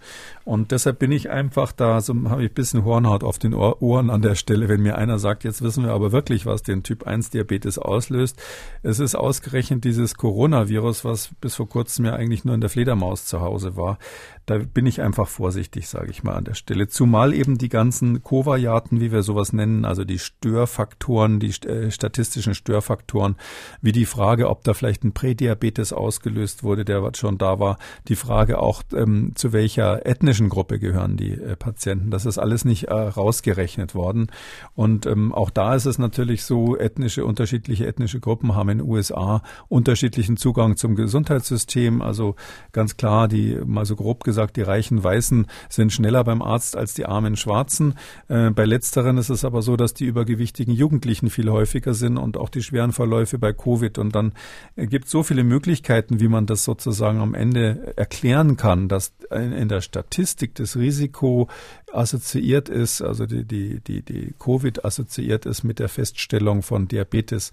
Und 0.51 0.72
deshalb 0.72 0.98
bin 0.98 1.12
ich 1.12 1.30
einfach 1.30 1.70
da, 1.70 2.01
so 2.01 2.12
habe 2.28 2.42
ich 2.42 2.51
ein 2.51 2.55
bisschen 2.55 2.84
Hornhaut 2.84 3.22
auf 3.22 3.38
den 3.38 3.55
Ohren 3.55 4.11
an 4.11 4.20
der 4.20 4.34
Stelle, 4.34 4.68
wenn 4.68 4.82
mir 4.82 4.98
einer 4.98 5.20
sagt, 5.20 5.44
jetzt 5.44 5.62
wissen 5.62 5.84
wir 5.84 5.92
aber 5.92 6.11
wirklich, 6.11 6.44
was 6.44 6.64
den 6.64 6.82
Typ 6.82 7.07
1 7.07 7.30
Diabetes 7.30 7.78
auslöst. 7.78 8.36
Es 8.82 8.98
ist 8.98 9.14
ausgerechnet 9.14 9.84
dieses 9.84 10.16
Coronavirus, 10.16 11.05
was 11.05 11.30
bis 11.40 11.55
vor 11.55 11.68
kurzem 11.68 12.05
ja 12.05 12.14
eigentlich 12.14 12.44
nur 12.44 12.57
in 12.57 12.61
der 12.61 12.68
Fledermaus 12.68 13.26
zu 13.26 13.40
Hause 13.40 13.76
war. 13.76 13.98
Da 14.46 14.59
bin 14.59 14.86
ich 14.86 15.01
einfach 15.01 15.28
vorsichtig, 15.28 15.86
sage 15.86 16.11
ich 16.11 16.24
mal 16.24 16.34
an 16.34 16.42
der 16.42 16.55
Stelle. 16.55 16.88
Zumal 16.88 17.32
eben 17.32 17.57
die 17.57 17.68
ganzen 17.68 18.24
Covariaten, 18.24 19.01
wie 19.01 19.12
wir 19.12 19.22
sowas 19.22 19.53
nennen, 19.53 19.84
also 19.84 20.03
die 20.05 20.18
Störfaktoren, 20.18 21.38
die 21.38 21.51
äh, 21.68 21.92
statistischen 21.92 22.55
Störfaktoren, 22.57 23.36
wie 23.82 23.92
die 23.92 24.07
Frage, 24.07 24.51
ob 24.51 24.64
da 24.64 24.74
vielleicht 24.74 25.05
ein 25.05 25.12
Prädiabetes 25.12 25.92
ausgelöst 25.92 26.64
wurde, 26.64 26.84
der 26.84 27.09
schon 27.14 27.38
da 27.38 27.61
war, 27.61 27.78
die 28.09 28.16
Frage 28.16 28.59
auch, 28.59 28.82
ähm, 28.92 29.30
zu 29.36 29.53
welcher 29.53 30.05
ethnischen 30.05 30.39
Gruppe 30.49 30.78
gehören 30.78 31.16
die 31.16 31.32
äh, 31.32 31.57
Patienten. 31.57 32.11
Das 32.11 32.26
ist 32.26 32.38
alles 32.38 32.64
nicht 32.64 32.84
äh, 32.84 32.95
rausgerechnet 32.95 33.95
worden. 33.95 34.28
Und 34.74 35.07
ähm, 35.07 35.32
auch 35.32 35.51
da 35.51 35.74
ist 35.74 35.86
es 35.86 35.99
natürlich 35.99 36.45
so, 36.45 36.76
ethnische, 36.76 37.24
unterschiedliche 37.24 37.86
ethnische 37.86 38.20
Gruppen 38.20 38.55
haben 38.55 38.68
in 38.70 38.78
den 38.78 38.88
USA 38.88 39.43
unterschiedlichen 39.68 40.36
Zugang 40.36 40.76
zum 40.76 40.95
Gesundheitssystem. 40.95 42.03
Also 42.03 42.36
ganz 42.72 42.97
klar, 42.97 43.28
die 43.28 43.59
mal 43.64 43.84
so 43.84 43.97
grob 43.97 44.24
gesagt, 44.24 44.57
die 44.57 44.62
reichen 44.62 45.03
Weißen 45.03 45.47
sind 45.68 45.93
schneller 45.93 46.24
beim 46.24 46.43
Arzt 46.43 46.76
als 46.76 46.95
die 46.95 47.07
armen 47.07 47.36
Schwarzen. 47.36 47.95
Äh, 48.28 48.51
bei 48.51 48.64
letzteren 48.64 49.18
ist 49.18 49.30
es 49.30 49.45
aber 49.45 49.62
so, 49.62 49.76
dass 49.76 49.95
die 49.95 50.05
übergewichtigen 50.07 50.74
Jugendlichen 50.74 51.30
viel 51.30 51.51
häufiger 51.51 51.95
sind 51.95 52.16
und 52.16 52.36
auch 52.36 52.49
die 52.49 52.62
schweren 52.62 52.93
Verläufe 52.93 53.38
bei 53.38 53.53
Covid. 53.53 53.99
Und 53.99 54.14
dann 54.14 54.32
äh, 54.76 54.86
gibt 54.86 55.07
es 55.07 55.11
so 55.11 55.22
viele 55.22 55.45
Möglichkeiten, 55.45 56.20
wie 56.20 56.28
man 56.28 56.47
das 56.47 56.64
sozusagen 56.64 57.20
am 57.20 57.34
Ende 57.34 57.93
erklären 57.97 58.57
kann, 58.57 58.88
dass 58.88 59.12
in 59.30 59.68
der 59.68 59.80
Statistik 59.80 60.20
das 60.55 60.77
Risiko 60.77 61.49
assoziiert 61.93 62.68
ist, 62.68 63.03
also 63.03 63.26
die, 63.26 63.45
die, 63.45 63.80
die, 63.80 64.03
die 64.03 64.34
Covid 64.38 64.84
assoziiert 64.84 65.47
ist 65.47 65.64
mit 65.64 65.78
der 65.78 65.88
Feststellung 65.88 66.62
von 66.62 66.88
Diabetes, 66.88 67.53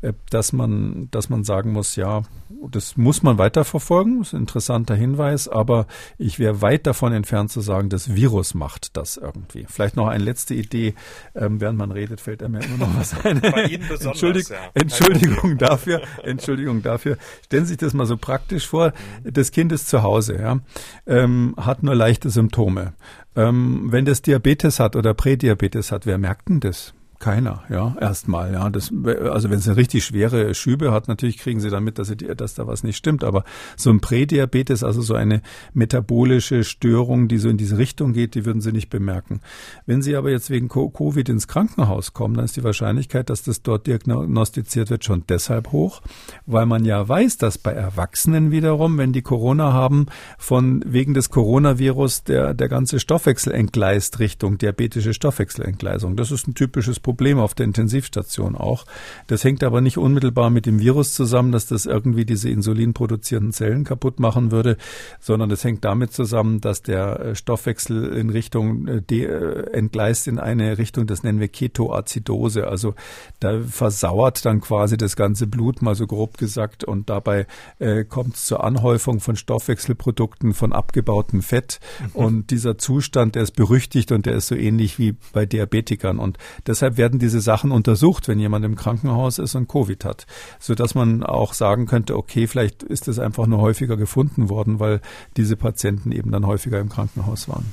äh, 0.00 0.12
dass 0.30 0.52
man, 0.52 1.08
dass 1.10 1.28
man 1.28 1.44
sagen 1.44 1.72
muss, 1.72 1.96
ja, 1.96 2.22
das 2.70 2.96
muss 2.96 3.22
man 3.22 3.38
weiterverfolgen, 3.38 4.18
das 4.18 4.28
ist 4.28 4.34
ein 4.34 4.40
interessanter 4.40 4.94
Hinweis, 4.94 5.48
aber 5.48 5.86
ich 6.16 6.38
wäre 6.38 6.62
weit 6.62 6.86
davon 6.86 7.12
entfernt 7.12 7.50
zu 7.50 7.60
sagen, 7.60 7.88
das 7.88 8.14
Virus 8.14 8.54
macht 8.54 8.96
das 8.96 9.16
irgendwie. 9.16 9.66
Vielleicht 9.68 9.96
noch 9.96 10.08
eine 10.08 10.24
letzte 10.24 10.54
Idee, 10.54 10.94
ähm, 11.34 11.60
während 11.60 11.78
man 11.78 11.92
redet, 11.92 12.20
fällt 12.20 12.40
mir 12.48 12.64
immer 12.64 12.86
noch 12.86 12.98
was 12.98 13.14
ein. 13.24 13.42
Entschuldigung, 13.42 14.52
ja. 14.52 14.70
Entschuldigung 14.74 15.58
dafür, 15.58 16.02
Entschuldigung 16.22 16.82
dafür. 16.82 17.18
Stellen 17.44 17.64
Sie 17.64 17.70
sich 17.70 17.78
das 17.78 17.94
mal 17.94 18.06
so 18.06 18.16
praktisch 18.16 18.66
vor, 18.66 18.92
das 19.24 19.52
Kind 19.52 19.72
ist 19.72 19.88
zu 19.88 20.02
Hause, 20.02 20.38
ja, 20.38 20.60
ähm, 21.06 21.54
hat 21.58 21.82
nur 21.82 21.94
leichte 21.94 22.30
Symptome. 22.30 22.94
Ähm, 23.38 23.86
wenn 23.92 24.04
das 24.04 24.20
Diabetes 24.20 24.80
hat 24.80 24.96
oder 24.96 25.14
Prädiabetes 25.14 25.92
hat, 25.92 26.06
wer 26.06 26.18
merkt 26.18 26.48
denn 26.48 26.58
das? 26.58 26.92
Keiner, 27.20 27.64
ja, 27.68 27.96
erstmal, 28.00 28.52
ja. 28.52 28.70
Das, 28.70 28.92
also 28.92 29.50
wenn 29.50 29.58
es 29.58 29.66
eine 29.66 29.76
richtig 29.76 30.04
schwere 30.04 30.54
Schübe 30.54 30.92
hat, 30.92 31.08
natürlich 31.08 31.38
kriegen 31.38 31.58
sie 31.58 31.68
dann 31.68 31.82
mit, 31.82 31.98
dass, 31.98 32.06
sie, 32.06 32.16
dass 32.16 32.54
da 32.54 32.68
was 32.68 32.84
nicht 32.84 32.96
stimmt. 32.96 33.24
Aber 33.24 33.42
so 33.76 33.90
ein 33.90 33.98
Prädiabetes, 33.98 34.84
also 34.84 35.02
so 35.02 35.14
eine 35.14 35.42
metabolische 35.74 36.62
Störung, 36.62 37.26
die 37.26 37.38
so 37.38 37.48
in 37.48 37.56
diese 37.56 37.76
Richtung 37.76 38.12
geht, 38.12 38.36
die 38.36 38.44
würden 38.44 38.60
sie 38.60 38.70
nicht 38.70 38.88
bemerken. 38.88 39.40
Wenn 39.84 40.00
sie 40.00 40.14
aber 40.14 40.30
jetzt 40.30 40.48
wegen 40.48 40.68
Covid 40.68 41.28
ins 41.28 41.48
Krankenhaus 41.48 42.12
kommen, 42.12 42.34
dann 42.34 42.44
ist 42.44 42.56
die 42.56 42.62
Wahrscheinlichkeit, 42.62 43.30
dass 43.30 43.42
das 43.42 43.62
dort 43.62 43.88
diagnostiziert 43.88 44.88
wird, 44.88 45.04
schon 45.04 45.24
deshalb 45.28 45.72
hoch, 45.72 46.02
weil 46.46 46.66
man 46.66 46.84
ja 46.84 47.08
weiß, 47.08 47.36
dass 47.36 47.58
bei 47.58 47.72
Erwachsenen 47.72 48.52
wiederum, 48.52 48.96
wenn 48.96 49.12
die 49.12 49.22
Corona 49.22 49.72
haben, 49.72 50.06
von 50.38 50.84
wegen 50.86 51.14
des 51.14 51.30
Coronavirus 51.30 52.22
der, 52.22 52.54
der 52.54 52.68
ganze 52.68 53.00
Stoffwechsel 53.00 53.52
entgleist 53.52 54.20
Richtung 54.20 54.56
diabetische 54.56 55.14
Stoffwechselentgleisung. 55.14 56.14
Das 56.14 56.30
ist 56.30 56.46
ein 56.46 56.54
typisches 56.54 57.00
Problem 57.00 57.07
auf 57.38 57.54
der 57.54 57.64
Intensivstation 57.64 58.54
auch. 58.54 58.84
Das 59.26 59.42
hängt 59.42 59.64
aber 59.64 59.80
nicht 59.80 59.98
unmittelbar 59.98 60.50
mit 60.50 60.66
dem 60.66 60.78
Virus 60.78 61.14
zusammen, 61.14 61.52
dass 61.52 61.66
das 61.66 61.86
irgendwie 61.86 62.24
diese 62.24 62.50
insulinproduzierenden 62.50 63.52
Zellen 63.52 63.84
kaputt 63.84 64.20
machen 64.20 64.50
würde, 64.50 64.76
sondern 65.18 65.48
das 65.48 65.64
hängt 65.64 65.84
damit 65.84 66.12
zusammen, 66.12 66.60
dass 66.60 66.82
der 66.82 67.20
äh, 67.20 67.34
Stoffwechsel 67.34 68.12
in 68.12 68.30
Richtung 68.30 68.86
äh, 68.86 69.02
äh, 69.10 69.70
entgleist 69.72 70.28
in 70.28 70.38
eine 70.38 70.76
Richtung, 70.76 71.06
das 71.06 71.22
nennen 71.22 71.40
wir 71.40 71.48
Ketoazidose. 71.48 72.68
Also 72.68 72.94
da 73.40 73.60
versauert 73.62 74.44
dann 74.44 74.60
quasi 74.60 74.96
das 74.96 75.16
ganze 75.16 75.46
Blut, 75.46 75.80
mal 75.80 75.94
so 75.94 76.06
grob 76.06 76.36
gesagt, 76.36 76.84
und 76.84 77.08
dabei 77.08 77.46
äh, 77.78 78.04
kommt 78.04 78.34
es 78.34 78.44
zur 78.44 78.62
Anhäufung 78.64 79.20
von 79.20 79.36
Stoffwechselprodukten, 79.36 80.52
von 80.52 80.72
abgebautem 80.72 81.42
Fett. 81.42 81.80
Mhm. 82.00 82.10
Und 82.12 82.50
dieser 82.50 82.76
Zustand, 82.76 83.34
der 83.34 83.44
ist 83.44 83.52
berüchtigt 83.52 84.12
und 84.12 84.26
der 84.26 84.34
ist 84.34 84.48
so 84.48 84.54
ähnlich 84.54 84.98
wie 84.98 85.16
bei 85.32 85.46
Diabetikern. 85.46 86.18
Und 86.18 86.36
deshalb 86.66 86.97
werden 86.98 87.18
diese 87.18 87.40
Sachen 87.40 87.70
untersucht, 87.70 88.28
wenn 88.28 88.38
jemand 88.38 88.64
im 88.64 88.76
Krankenhaus 88.76 89.38
ist 89.38 89.54
und 89.54 89.68
Covid 89.68 90.04
hat, 90.04 90.26
so 90.58 90.74
dass 90.74 90.94
man 90.94 91.22
auch 91.22 91.54
sagen 91.54 91.86
könnte, 91.86 92.16
okay, 92.16 92.46
vielleicht 92.46 92.82
ist 92.82 93.08
es 93.08 93.18
einfach 93.18 93.46
nur 93.46 93.60
häufiger 93.60 93.96
gefunden 93.96 94.50
worden, 94.50 94.80
weil 94.80 95.00
diese 95.36 95.56
Patienten 95.56 96.12
eben 96.12 96.30
dann 96.30 96.46
häufiger 96.46 96.78
im 96.78 96.88
Krankenhaus 96.88 97.48
waren. 97.48 97.72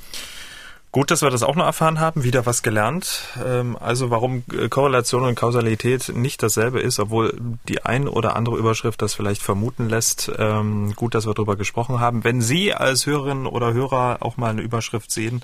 Gut, 0.95 1.11
dass 1.11 1.21
wir 1.21 1.29
das 1.29 1.43
auch 1.43 1.57
noch 1.57 1.65
erfahren 1.65 1.99
haben, 1.99 2.23
wieder 2.23 2.45
was 2.45 2.63
gelernt. 2.63 3.23
Ähm, 3.45 3.75
also 3.77 4.11
warum 4.11 4.45
äh, 4.53 4.69
Korrelation 4.69 5.25
und 5.25 5.35
Kausalität 5.35 6.13
nicht 6.15 6.41
dasselbe 6.41 6.79
ist, 6.79 6.99
obwohl 6.99 7.37
die 7.67 7.83
ein 7.83 8.07
oder 8.07 8.37
andere 8.37 8.55
Überschrift 8.55 9.01
das 9.01 9.13
vielleicht 9.13 9.41
vermuten 9.41 9.89
lässt. 9.89 10.31
Ähm, 10.37 10.93
gut, 10.95 11.13
dass 11.13 11.27
wir 11.27 11.33
darüber 11.33 11.57
gesprochen 11.57 11.99
haben. 11.99 12.23
Wenn 12.23 12.39
Sie 12.39 12.73
als 12.73 13.07
Hörerinnen 13.07 13.45
oder 13.45 13.73
Hörer 13.73 14.19
auch 14.21 14.37
mal 14.37 14.51
eine 14.51 14.61
Überschrift 14.61 15.11
sehen 15.11 15.41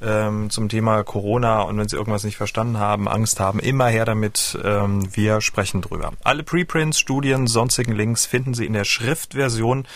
ähm, 0.00 0.48
zum 0.50 0.68
Thema 0.68 1.02
Corona 1.02 1.62
und 1.62 1.76
wenn 1.76 1.88
Sie 1.88 1.96
irgendwas 1.96 2.22
nicht 2.22 2.36
verstanden 2.36 2.78
haben, 2.78 3.08
Angst 3.08 3.40
haben, 3.40 3.58
immer 3.58 3.88
her 3.88 4.04
damit. 4.04 4.56
Wir 4.62 5.40
sprechen 5.40 5.82
drüber. 5.82 6.12
Alle 6.22 6.44
Preprints, 6.44 7.00
Studien, 7.00 7.48
sonstigen 7.48 7.92
Links 7.92 8.26
finden 8.26 8.54
Sie 8.54 8.64
in 8.64 8.74
der 8.74 8.84
Schriftversion 8.84 9.86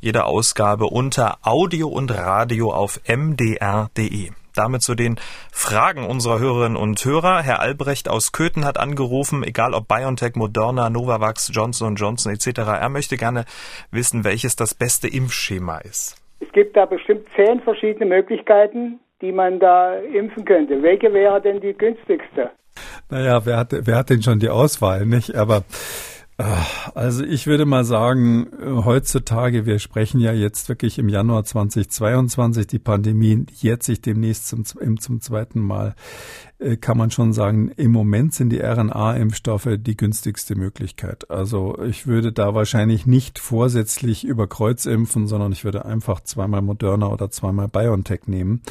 jeder 0.00 0.26
Ausgabe 0.26 0.86
unter 0.86 1.38
Audio 1.42 1.88
und 1.88 2.10
Radio 2.10 2.72
auf 2.72 3.00
mdr.de. 3.06 4.32
Damit 4.54 4.82
zu 4.82 4.94
den 4.94 5.16
Fragen 5.52 6.04
unserer 6.04 6.38
Hörerinnen 6.38 6.76
und 6.76 7.04
Hörer. 7.04 7.42
Herr 7.42 7.60
Albrecht 7.60 8.08
aus 8.08 8.32
Köthen 8.32 8.64
hat 8.64 8.78
angerufen, 8.78 9.42
egal 9.42 9.74
ob 9.74 9.88
BioNTech, 9.88 10.34
Moderna, 10.34 10.90
Novavax, 10.90 11.50
Johnson 11.52 11.96
Johnson 11.96 12.32
etc. 12.32 12.58
Er 12.58 12.88
möchte 12.88 13.16
gerne 13.16 13.44
wissen, 13.90 14.24
welches 14.24 14.56
das 14.56 14.74
beste 14.74 15.08
Impfschema 15.08 15.78
ist. 15.78 16.16
Es 16.40 16.50
gibt 16.52 16.76
da 16.76 16.86
bestimmt 16.86 17.26
zehn 17.36 17.60
verschiedene 17.60 18.06
Möglichkeiten, 18.06 19.00
die 19.20 19.32
man 19.32 19.60
da 19.60 19.94
impfen 19.96 20.44
könnte. 20.44 20.82
Welche 20.82 21.12
wäre 21.12 21.40
denn 21.40 21.60
die 21.60 21.74
günstigste? 21.74 22.50
Naja, 23.10 23.44
wer 23.44 23.56
hat, 23.58 23.68
wer 23.72 23.96
hat 23.96 24.10
denn 24.10 24.22
schon 24.22 24.38
die 24.38 24.48
Auswahl, 24.48 25.04
nicht? 25.04 25.34
Aber 25.34 25.64
also 26.94 27.24
ich 27.24 27.46
würde 27.46 27.66
mal 27.66 27.84
sagen, 27.84 28.48
heutzutage, 28.84 29.66
wir 29.66 29.78
sprechen 29.78 30.20
ja 30.20 30.32
jetzt 30.32 30.68
wirklich 30.68 30.98
im 30.98 31.08
Januar 31.08 31.44
2022, 31.44 32.66
die 32.66 32.78
Pandemie 32.78 33.46
jährt 33.52 33.82
sich 33.82 34.00
demnächst 34.00 34.46
zum, 34.46 34.64
zum 34.64 35.20
zweiten 35.20 35.60
Mal, 35.60 35.94
äh, 36.58 36.76
kann 36.76 36.98
man 36.98 37.10
schon 37.10 37.32
sagen, 37.32 37.70
im 37.76 37.90
Moment 37.90 38.34
sind 38.34 38.50
die 38.50 38.60
RNA-Impfstoffe 38.60 39.76
die 39.78 39.96
günstigste 39.96 40.54
Möglichkeit. 40.54 41.30
Also 41.30 41.78
ich 41.82 42.06
würde 42.06 42.32
da 42.32 42.54
wahrscheinlich 42.54 43.06
nicht 43.06 43.38
vorsätzlich 43.38 44.24
über 44.24 44.46
Kreuz 44.46 44.86
impfen, 44.86 45.26
sondern 45.26 45.52
ich 45.52 45.64
würde 45.64 45.84
einfach 45.84 46.20
zweimal 46.20 46.62
Moderna 46.62 47.08
oder 47.08 47.30
zweimal 47.30 47.68
BioNTech 47.68 48.26
nehmen. 48.26 48.62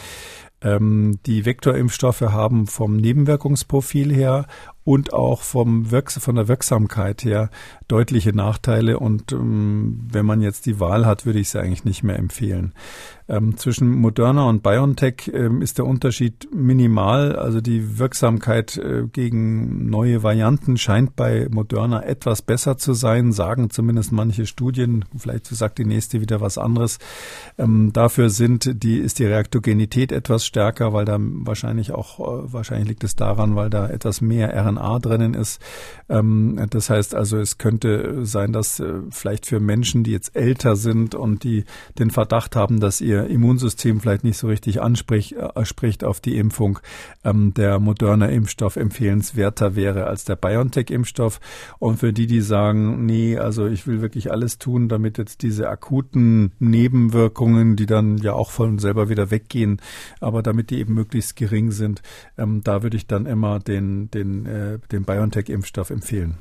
Ähm, 0.62 1.20
die 1.26 1.46
Vektorimpfstoffe 1.46 2.22
haben 2.22 2.68
vom 2.68 2.98
Nebenwirkungsprofil 2.98 4.14
her 4.14 4.46
und 4.90 5.14
auch 5.14 5.44
vom 5.44 5.92
Wirks 5.92 6.18
von 6.18 6.34
der 6.34 6.48
Wirksamkeit 6.48 7.24
her 7.24 7.52
deutliche 7.88 8.36
Nachteile. 8.36 8.98
Und 8.98 9.32
ähm, 9.32 10.00
wenn 10.12 10.26
man 10.26 10.42
jetzt 10.42 10.66
die 10.66 10.80
Wahl 10.80 11.06
hat, 11.06 11.28
würde 11.28 11.38
ich 11.38 11.52
sie 11.52 11.60
eigentlich 11.60 11.86
nicht 11.86 12.02
mehr 12.02 12.18
empfehlen. 12.18 12.74
Ähm, 13.30 13.58
zwischen 13.58 13.92
Moderna 13.92 14.50
und 14.50 14.64
BioNTech 14.64 15.32
ähm, 15.32 15.62
ist 15.62 15.78
der 15.78 15.86
Unterschied 15.86 16.50
minimal. 16.52 17.36
Also 17.36 17.62
die 17.62 18.00
Wirksamkeit 18.00 18.76
äh, 18.78 19.04
gegen 19.06 19.88
neue 19.92 20.24
Varianten 20.24 20.78
scheint 20.78 21.16
bei 21.16 21.48
Moderna 21.52 22.02
etwas 22.02 22.42
besser 22.42 22.80
zu 22.80 22.94
sein, 22.94 23.32
sagen 23.32 23.70
zumindest 23.70 24.12
manche 24.12 24.48
Studien. 24.48 25.06
Vielleicht 25.16 25.46
sagt 25.46 25.78
die 25.78 25.86
nächste 25.86 26.22
wieder 26.22 26.42
was 26.42 26.58
anderes. 26.58 26.98
Ähm, 27.60 27.94
dafür 27.94 28.32
sind 28.32 28.84
die, 28.84 28.98
ist 28.98 29.20
die 29.20 29.26
Reaktogenität 29.26 30.12
etwas 30.12 30.44
stärker, 30.44 30.92
weil 30.94 31.06
da 31.06 31.18
wahrscheinlich 31.20 31.92
auch, 31.92 32.20
äh, 32.20 32.52
wahrscheinlich 32.52 32.88
liegt 32.88 33.04
es 33.04 33.16
daran, 33.16 33.56
weil 33.56 33.70
da 33.70 33.88
etwas 33.88 34.22
mehr 34.22 34.56
RNA 34.56 34.98
drinnen 34.98 35.36
ist. 35.36 35.62
Ähm, 36.10 36.66
das 36.72 36.90
heißt 36.90 37.14
also, 37.14 37.38
es 37.38 37.60
könnte 37.60 38.26
sein, 38.26 38.54
dass 38.54 38.80
äh, 38.80 39.02
vielleicht 39.12 39.46
für 39.46 39.60
Menschen, 39.60 40.04
die 40.04 40.12
jetzt 40.12 40.36
älter 40.36 40.76
sind 40.76 41.14
und 41.14 41.44
die 41.44 41.66
den 42.00 42.10
Verdacht 42.10 42.56
haben, 42.56 42.80
dass 42.80 43.02
ihr 43.02 43.19
ihr 43.20 43.30
Immunsystem 43.30 44.00
vielleicht 44.00 44.24
nicht 44.24 44.38
so 44.38 44.48
richtig 44.48 44.82
anspricht, 44.82 45.34
äh, 45.34 45.66
spricht 45.66 46.04
auf 46.04 46.20
die 46.20 46.38
Impfung, 46.38 46.80
ähm, 47.24 47.54
der 47.54 47.80
Moderna-Impfstoff 47.80 48.76
empfehlenswerter 48.76 49.76
wäre 49.76 50.08
als 50.08 50.26
der 50.26 50.36
BioNTech-Impfstoff. 50.36 51.40
Und 51.80 51.98
für 51.98 52.14
die, 52.14 52.28
die 52.28 52.42
sagen, 52.42 53.06
nee, 53.06 53.38
also 53.38 53.68
ich 53.68 53.88
will 53.88 54.02
wirklich 54.02 54.32
alles 54.32 54.58
tun, 54.58 54.90
damit 54.90 55.18
jetzt 55.18 55.42
diese 55.42 55.70
akuten 55.70 56.52
Nebenwirkungen, 56.60 57.76
die 57.76 57.86
dann 57.86 58.18
ja 58.18 58.34
auch 58.34 58.52
von 58.52 58.80
selber 58.80 59.10
wieder 59.10 59.32
weggehen, 59.32 59.82
aber 60.20 60.42
damit 60.44 60.70
die 60.70 60.80
eben 60.80 60.94
möglichst 60.94 61.36
gering 61.36 61.72
sind, 61.72 62.02
ähm, 62.38 62.62
da 62.64 62.84
würde 62.84 62.98
ich 62.98 63.08
dann 63.08 63.26
immer 63.26 63.60
den, 63.60 64.10
den, 64.12 64.46
äh, 64.46 64.80
den 64.92 65.04
BioNTech-Impfstoff 65.04 65.90
empfehlen. 65.90 66.38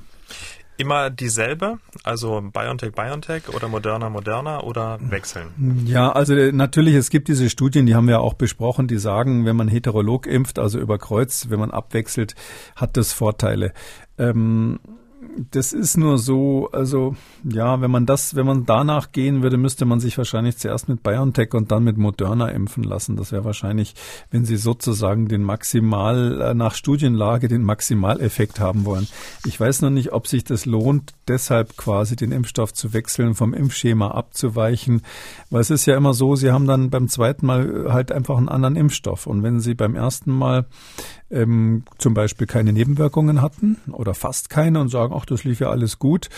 Immer 0.79 1.11
dieselbe, 1.11 1.79
also 2.05 2.41
BioNTech 2.41 2.93
BioNTech 2.93 3.49
oder 3.53 3.66
Moderna 3.68 4.09
Moderna 4.11 4.62
oder 4.62 4.99
wechseln? 5.01 5.83
Ja, 5.87 6.12
also 6.12 6.35
äh, 6.35 6.53
natürlich, 6.53 6.95
es 6.95 7.11
gibt 7.11 7.26
diese 7.26 7.51
Studien, 7.51 7.85
die 7.85 7.97
haben 7.97 8.07
wir 8.07 8.20
auch 8.20 8.35
besprochen, 8.35 8.87
die 8.87 8.99
sagen, 8.99 9.45
wenn 9.45 9.57
man 9.57 9.66
heterolog 9.66 10.29
impft, 10.29 10.61
also 10.61 10.79
über 10.79 10.99
Kreuz, 10.99 11.47
wenn 11.51 11.59
man 11.59 11.72
abwechselt, 11.72 12.37
hat 12.76 12.97
das 12.97 13.12
Vorteile. 13.12 13.72
Ähm, 14.18 14.79
das 15.50 15.72
ist 15.72 15.96
nur 15.96 16.18
so, 16.18 16.68
also 16.72 17.16
ja, 17.42 17.80
wenn 17.80 17.90
man 17.90 18.06
das, 18.06 18.34
wenn 18.34 18.46
man 18.46 18.66
danach 18.66 19.12
gehen 19.12 19.42
würde, 19.42 19.56
müsste 19.56 19.84
man 19.84 20.00
sich 20.00 20.16
wahrscheinlich 20.18 20.58
zuerst 20.58 20.88
mit 20.88 21.02
BioNTech 21.02 21.54
und 21.54 21.72
dann 21.72 21.84
mit 21.84 21.96
Moderna 21.96 22.48
impfen 22.48 22.84
lassen. 22.84 23.16
Das 23.16 23.32
wäre 23.32 23.44
wahrscheinlich, 23.44 23.94
wenn 24.30 24.44
Sie 24.44 24.56
sozusagen 24.56 25.28
den 25.28 25.42
Maximal, 25.42 26.40
äh, 26.40 26.54
nach 26.54 26.74
Studienlage 26.74 27.48
den 27.48 27.62
Maximaleffekt 27.62 28.60
haben 28.60 28.84
wollen. 28.84 29.08
Ich 29.44 29.58
weiß 29.58 29.82
noch 29.82 29.90
nicht, 29.90 30.12
ob 30.12 30.26
sich 30.26 30.44
das 30.44 30.66
lohnt, 30.66 31.14
deshalb 31.26 31.76
quasi 31.76 32.16
den 32.16 32.32
Impfstoff 32.32 32.72
zu 32.72 32.92
wechseln, 32.92 33.34
vom 33.34 33.54
Impfschema 33.54 34.10
abzuweichen, 34.10 35.02
weil 35.50 35.60
es 35.60 35.70
ist 35.70 35.86
ja 35.86 35.96
immer 35.96 36.14
so, 36.14 36.36
Sie 36.36 36.50
haben 36.50 36.66
dann 36.66 36.90
beim 36.90 37.08
zweiten 37.08 37.46
Mal 37.46 37.92
halt 37.92 38.12
einfach 38.12 38.36
einen 38.36 38.48
anderen 38.48 38.76
Impfstoff. 38.76 39.26
Und 39.26 39.42
wenn 39.42 39.60
Sie 39.60 39.74
beim 39.74 39.94
ersten 39.94 40.32
Mal 40.32 40.66
ähm, 41.31 41.85
zum 41.99 42.14
Beispiel 42.14 42.47
keine 42.47 42.72
Nebenwirkungen 42.72 43.43
hatten 43.43 43.76
oder 43.93 44.14
fast 44.14 44.51
keine 44.51 44.81
und 44.81 44.89
sagen, 44.89 45.14
ach, 45.16 45.26
das 45.26 45.45
lief 45.45 45.61
ja 45.61 45.70
alles 45.70 45.99
gut, 45.99 46.29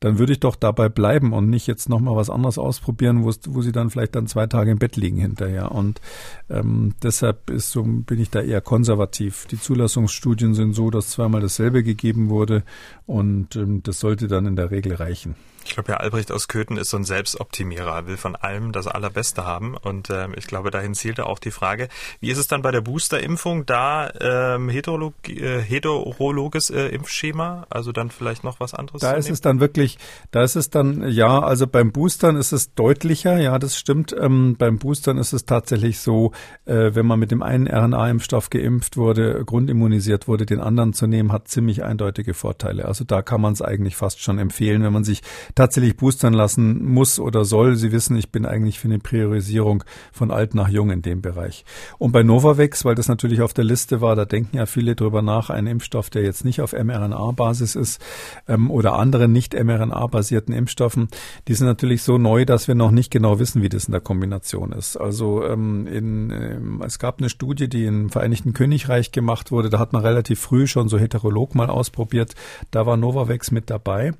dann 0.00 0.18
würde 0.18 0.32
ich 0.32 0.40
doch 0.40 0.56
dabei 0.56 0.88
bleiben 0.88 1.32
und 1.32 1.48
nicht 1.48 1.66
jetzt 1.66 1.88
nochmal 1.88 2.16
was 2.16 2.30
anderes 2.30 2.58
ausprobieren, 2.58 3.24
wo, 3.24 3.32
wo 3.48 3.62
sie 3.62 3.72
dann 3.72 3.90
vielleicht 3.90 4.16
dann 4.16 4.26
zwei 4.26 4.46
Tage 4.46 4.72
im 4.72 4.78
Bett 4.78 4.96
liegen 4.96 5.18
hinterher. 5.18 5.72
Und 5.72 6.00
ähm, 6.48 6.94
deshalb 7.02 7.50
ist 7.50 7.70
so, 7.70 7.82
bin 7.82 8.20
ich 8.20 8.30
da 8.30 8.40
eher 8.40 8.60
konservativ. 8.60 9.46
Die 9.46 9.60
Zulassungsstudien 9.60 10.54
sind 10.54 10.74
so, 10.74 10.90
dass 10.90 11.10
zweimal 11.10 11.40
dasselbe 11.40 11.82
gegeben 11.82 12.28
wurde 12.28 12.64
und 13.10 13.56
ähm, 13.56 13.82
das 13.82 13.98
sollte 13.98 14.28
dann 14.28 14.46
in 14.46 14.54
der 14.54 14.70
Regel 14.70 14.94
reichen. 14.94 15.34
Ich 15.64 15.74
glaube, 15.74 15.92
Herr 15.92 16.00
Albrecht 16.00 16.32
aus 16.32 16.48
Köthen 16.48 16.76
ist 16.76 16.90
so 16.90 16.96
ein 16.96 17.04
Selbstoptimierer, 17.04 18.06
will 18.06 18.16
von 18.16 18.34
allem 18.34 18.72
das 18.72 18.86
Allerbeste 18.86 19.44
haben. 19.44 19.76
Und 19.76 20.08
ähm, 20.10 20.34
ich 20.36 20.46
glaube, 20.46 20.70
dahin 20.70 20.94
zielte 20.94 21.26
auch 21.26 21.38
die 21.38 21.50
Frage, 21.50 21.88
wie 22.20 22.30
ist 22.30 22.38
es 22.38 22.48
dann 22.48 22.62
bei 22.62 22.70
der 22.70 22.80
Boosterimpfung 22.80 23.66
da 23.66 24.10
ähm, 24.20 24.68
heterolog 24.68 25.14
äh, 25.28 25.60
heterologes 25.60 26.70
äh, 26.70 26.86
Impfschema? 26.86 27.66
Also 27.68 27.92
dann 27.92 28.10
vielleicht 28.10 28.42
noch 28.42 28.58
was 28.58 28.74
anderes? 28.74 29.00
Da 29.00 29.12
ist 29.12 29.26
nehmen? 29.26 29.34
es 29.34 29.40
dann 29.42 29.60
wirklich, 29.60 29.98
da 30.30 30.42
ist 30.42 30.56
es 30.56 30.70
dann, 30.70 31.08
ja, 31.08 31.40
also 31.40 31.66
beim 31.66 31.92
Boostern 31.92 32.36
ist 32.36 32.52
es 32.52 32.74
deutlicher, 32.74 33.38
ja, 33.38 33.58
das 33.58 33.76
stimmt. 33.76 34.14
Ähm, 34.18 34.56
beim 34.58 34.78
Boostern 34.78 35.18
ist 35.18 35.32
es 35.32 35.44
tatsächlich 35.44 36.00
so, 36.00 36.32
äh, 36.64 36.94
wenn 36.94 37.06
man 37.06 37.20
mit 37.20 37.30
dem 37.30 37.42
einen 37.42 37.68
RNA-Impfstoff 37.68 38.50
geimpft 38.50 38.96
wurde, 38.96 39.44
grundimmunisiert 39.44 40.26
wurde, 40.26 40.46
den 40.46 40.60
anderen 40.60 40.94
zu 40.94 41.06
nehmen, 41.06 41.32
hat 41.32 41.48
ziemlich 41.48 41.84
eindeutige 41.84 42.34
Vorteile. 42.34 42.86
Also 42.86 42.99
da 43.04 43.22
kann 43.22 43.40
man 43.40 43.52
es 43.52 43.62
eigentlich 43.62 43.96
fast 43.96 44.20
schon 44.20 44.38
empfehlen, 44.38 44.82
wenn 44.82 44.92
man 44.92 45.04
sich 45.04 45.22
tatsächlich 45.54 45.96
boostern 45.96 46.32
lassen 46.32 46.84
muss 46.84 47.18
oder 47.18 47.44
soll. 47.44 47.76
Sie 47.76 47.92
wissen, 47.92 48.16
ich 48.16 48.30
bin 48.30 48.46
eigentlich 48.46 48.78
für 48.78 48.88
eine 48.88 48.98
Priorisierung 48.98 49.84
von 50.12 50.30
alt 50.30 50.54
nach 50.54 50.68
jung 50.68 50.90
in 50.90 51.02
dem 51.02 51.22
Bereich. 51.22 51.64
Und 51.98 52.12
bei 52.12 52.22
Novavax, 52.22 52.84
weil 52.84 52.94
das 52.94 53.08
natürlich 53.08 53.42
auf 53.42 53.54
der 53.54 53.64
Liste 53.64 54.00
war, 54.00 54.16
da 54.16 54.24
denken 54.24 54.56
ja 54.56 54.66
viele 54.66 54.94
drüber 54.94 55.22
nach, 55.22 55.50
ein 55.50 55.66
Impfstoff, 55.66 56.10
der 56.10 56.22
jetzt 56.22 56.44
nicht 56.44 56.60
auf 56.60 56.72
mRNA-Basis 56.72 57.76
ist 57.76 58.02
ähm, 58.48 58.70
oder 58.70 58.94
andere 58.94 59.28
nicht 59.28 59.54
mRNA-basierten 59.54 60.54
Impfstoffen, 60.54 61.08
die 61.48 61.54
sind 61.54 61.66
natürlich 61.66 62.02
so 62.02 62.18
neu, 62.18 62.44
dass 62.44 62.68
wir 62.68 62.74
noch 62.74 62.90
nicht 62.90 63.10
genau 63.10 63.38
wissen, 63.38 63.62
wie 63.62 63.68
das 63.68 63.84
in 63.84 63.92
der 63.92 64.00
Kombination 64.00 64.72
ist. 64.72 64.96
Also 64.96 65.44
ähm, 65.44 65.86
in, 65.86 66.30
ähm, 66.30 66.82
es 66.84 66.98
gab 66.98 67.18
eine 67.18 67.28
Studie, 67.28 67.68
die 67.68 67.84
im 67.84 68.10
Vereinigten 68.10 68.52
Königreich 68.52 69.12
gemacht 69.12 69.50
wurde, 69.50 69.70
da 69.70 69.78
hat 69.78 69.92
man 69.92 70.02
relativ 70.02 70.40
früh 70.40 70.66
schon 70.66 70.88
so 70.88 70.98
heterolog 70.98 71.54
mal 71.54 71.70
ausprobiert. 71.70 72.34
Da 72.70 72.86
war 72.90 72.96
Novavax 72.96 73.52
mit 73.52 73.70
dabei 73.70 74.12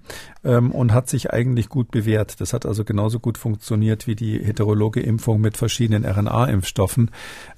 ähm, 0.44 0.70
und 0.70 0.94
hat 0.94 1.08
sich 1.08 1.32
eigentlich 1.32 1.68
gut 1.68 1.90
bewährt. 1.90 2.40
Das 2.40 2.52
hat 2.52 2.64
also 2.64 2.84
genauso 2.84 3.18
gut 3.18 3.36
funktioniert 3.36 4.06
wie 4.06 4.14
die 4.14 4.38
heterologe 4.38 5.00
Impfung 5.00 5.40
mit 5.40 5.56
verschiedenen 5.56 6.06
RNA-Impfstoffen. 6.06 7.10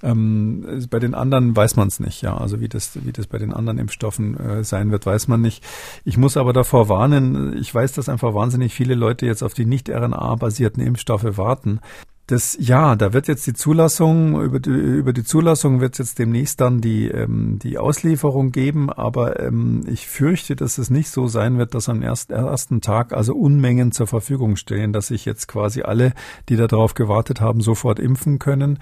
Ähm, 0.02 0.86
bei 0.90 0.98
den 0.98 1.14
anderen 1.14 1.54
weiß 1.54 1.76
man 1.76 1.88
es 1.88 2.00
nicht, 2.00 2.22
ja. 2.22 2.36
Also 2.36 2.60
wie 2.60 2.68
das, 2.68 3.04
wie 3.04 3.12
das 3.12 3.26
bei 3.26 3.38
den 3.38 3.52
anderen 3.52 3.78
Impfstoffen 3.78 4.40
äh, 4.40 4.64
sein 4.64 4.90
wird, 4.90 5.04
weiß 5.04 5.28
man 5.28 5.42
nicht. 5.42 5.62
Ich 6.04 6.16
muss 6.16 6.36
aber 6.36 6.54
davor 6.54 6.88
warnen, 6.88 7.56
ich 7.58 7.72
weiß, 7.72 7.92
dass 7.92 8.08
einfach 8.08 8.32
wahnsinnig 8.32 8.72
viele 8.72 8.94
Leute 8.94 9.26
jetzt 9.26 9.42
auf 9.42 9.52
die 9.52 9.66
nicht 9.66 9.90
RNA-basierten 9.90 10.82
Impfstoffe 10.82 11.36
warten. 11.36 11.80
Das, 12.28 12.56
ja, 12.60 12.94
da 12.94 13.12
wird 13.12 13.26
jetzt 13.26 13.46
die 13.48 13.52
Zulassung, 13.52 14.40
über 14.40 14.60
die, 14.60 14.70
über 14.70 15.12
die 15.12 15.24
Zulassung 15.24 15.80
wird 15.80 15.94
es 15.94 15.98
jetzt 15.98 16.18
demnächst 16.20 16.60
dann 16.60 16.80
die, 16.80 17.08
ähm, 17.08 17.58
die 17.58 17.78
Auslieferung 17.78 18.52
geben, 18.52 18.90
aber 18.90 19.40
ähm, 19.40 19.84
ich 19.88 20.06
fürchte, 20.06 20.54
dass 20.54 20.78
es 20.78 20.88
nicht 20.88 21.10
so 21.10 21.26
sein 21.26 21.58
wird, 21.58 21.74
dass 21.74 21.88
am 21.88 22.00
ersten, 22.00 22.32
ersten 22.32 22.80
Tag 22.80 23.12
also 23.12 23.34
Unmengen 23.34 23.90
zur 23.90 24.06
Verfügung 24.06 24.54
stehen, 24.54 24.92
dass 24.92 25.08
sich 25.08 25.24
jetzt 25.24 25.48
quasi 25.48 25.82
alle, 25.82 26.12
die 26.48 26.54
darauf 26.54 26.94
gewartet 26.94 27.40
haben, 27.40 27.60
sofort 27.60 27.98
impfen 27.98 28.38
können. 28.38 28.78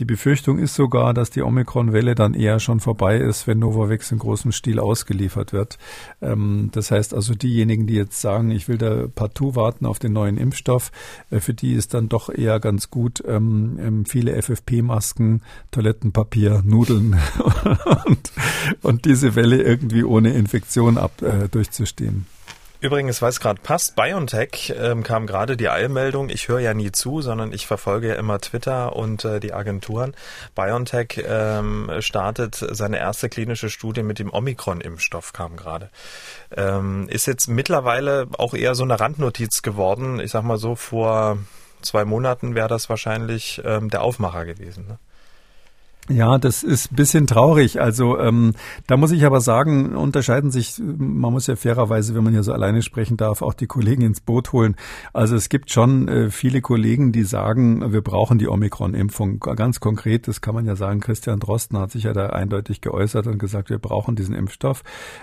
Die 0.00 0.06
Befürchtung 0.06 0.58
ist 0.58 0.74
sogar, 0.76 1.12
dass 1.12 1.28
die 1.28 1.42
Omikron-Welle 1.42 2.14
dann 2.14 2.32
eher 2.32 2.58
schon 2.58 2.80
vorbei 2.80 3.18
ist, 3.18 3.46
wenn 3.46 3.58
Novavax 3.58 4.10
in 4.12 4.18
großem 4.18 4.50
Stil 4.50 4.78
ausgeliefert 4.78 5.52
wird. 5.52 5.76
Ähm, 6.22 6.70
das 6.72 6.90
heißt 6.90 7.12
also, 7.12 7.34
diejenigen, 7.34 7.86
die 7.86 7.96
jetzt 7.96 8.18
sagen, 8.18 8.50
ich 8.50 8.66
will 8.66 8.78
da 8.78 9.08
partout 9.14 9.56
warten 9.56 9.84
auf 9.84 9.98
den 9.98 10.14
neuen 10.14 10.38
Impfstoff, 10.38 10.90
äh, 11.30 11.38
für 11.40 11.52
die 11.52 11.74
ist 11.74 11.92
dann 11.92 12.08
doch 12.08 12.30
eher 12.30 12.60
ganz 12.60 12.88
gut 12.88 13.22
ähm, 13.28 13.78
ähm 13.78 14.06
viele 14.06 14.40
FFP-Masken, 14.40 15.42
Toilettenpapier, 15.70 16.62
Nudeln 16.64 17.20
und, 18.06 18.32
und, 18.80 19.04
diese 19.04 19.34
Welle 19.34 19.62
irgendwie 19.62 20.02
ohne 20.02 20.32
Infektion 20.32 20.96
ab, 20.96 21.20
äh, 21.20 21.50
durchzustehen. 21.50 22.24
Übrigens, 22.80 23.20
weil 23.20 23.28
es 23.28 23.40
gerade 23.40 23.60
passt, 23.60 23.94
BioNTech 23.94 24.74
ähm, 24.74 25.02
kam 25.02 25.26
gerade 25.26 25.58
die 25.58 25.68
Eilmeldung, 25.68 26.30
ich 26.30 26.48
höre 26.48 26.60
ja 26.60 26.72
nie 26.72 26.90
zu, 26.92 27.20
sondern 27.20 27.52
ich 27.52 27.66
verfolge 27.66 28.08
ja 28.08 28.14
immer 28.14 28.40
Twitter 28.40 28.96
und 28.96 29.22
äh, 29.26 29.38
die 29.38 29.52
Agenturen. 29.52 30.14
BioNTech 30.54 31.22
ähm, 31.26 31.90
startet 31.98 32.54
seine 32.54 32.98
erste 32.98 33.28
klinische 33.28 33.68
Studie 33.68 34.02
mit 34.02 34.18
dem 34.18 34.32
Omikron-Impfstoff, 34.32 35.34
kam 35.34 35.56
gerade. 35.56 35.90
Ähm, 36.56 37.06
ist 37.10 37.26
jetzt 37.26 37.48
mittlerweile 37.48 38.28
auch 38.38 38.54
eher 38.54 38.74
so 38.74 38.84
eine 38.84 38.98
Randnotiz 38.98 39.60
geworden. 39.60 40.18
Ich 40.18 40.30
sag 40.30 40.42
mal 40.42 40.56
so, 40.56 40.74
vor 40.74 41.36
zwei 41.82 42.06
Monaten 42.06 42.54
wäre 42.54 42.68
das 42.68 42.88
wahrscheinlich 42.88 43.60
ähm, 43.62 43.90
der 43.90 44.00
Aufmacher 44.00 44.46
gewesen. 44.46 44.86
Ne? 44.86 44.98
Ja, 46.10 46.38
das 46.38 46.64
ist 46.64 46.96
bisschen 46.96 47.28
traurig. 47.28 47.80
Also 47.80 48.18
ähm, 48.18 48.54
da 48.88 48.96
muss 48.96 49.12
ich 49.12 49.24
aber 49.24 49.40
sagen, 49.40 49.94
unterscheiden 49.94 50.50
sich, 50.50 50.80
man 50.80 51.32
muss 51.32 51.46
ja 51.46 51.54
fairerweise, 51.54 52.16
wenn 52.16 52.24
man 52.24 52.32
hier 52.32 52.42
so 52.42 52.52
alleine 52.52 52.82
sprechen 52.82 53.16
darf, 53.16 53.42
auch 53.42 53.54
die 53.54 53.68
Kollegen 53.68 54.02
ins 54.02 54.20
Boot 54.20 54.52
holen. 54.52 54.74
Also 55.12 55.36
es 55.36 55.48
gibt 55.48 55.70
schon 55.70 56.08
äh, 56.08 56.30
viele 56.30 56.62
Kollegen, 56.62 57.12
die 57.12 57.22
sagen, 57.22 57.92
wir 57.92 58.02
brauchen 58.02 58.38
die 58.38 58.48
Omikron-Impfung. 58.48 59.38
Ganz 59.38 59.78
konkret, 59.78 60.26
das 60.26 60.40
kann 60.40 60.54
man 60.54 60.66
ja 60.66 60.74
sagen, 60.74 60.98
Christian 60.98 61.38
Drosten 61.38 61.78
hat 61.78 61.92
sich 61.92 62.02
ja 62.02 62.12
da 62.12 62.30
eindeutig 62.30 62.80
geäußert 62.80 63.28
und 63.28 63.38
gesagt, 63.38 63.70
wir 63.70 63.78
brauchen 63.78 64.16
diesen 64.16 64.34
Impfstoff. 64.34 64.82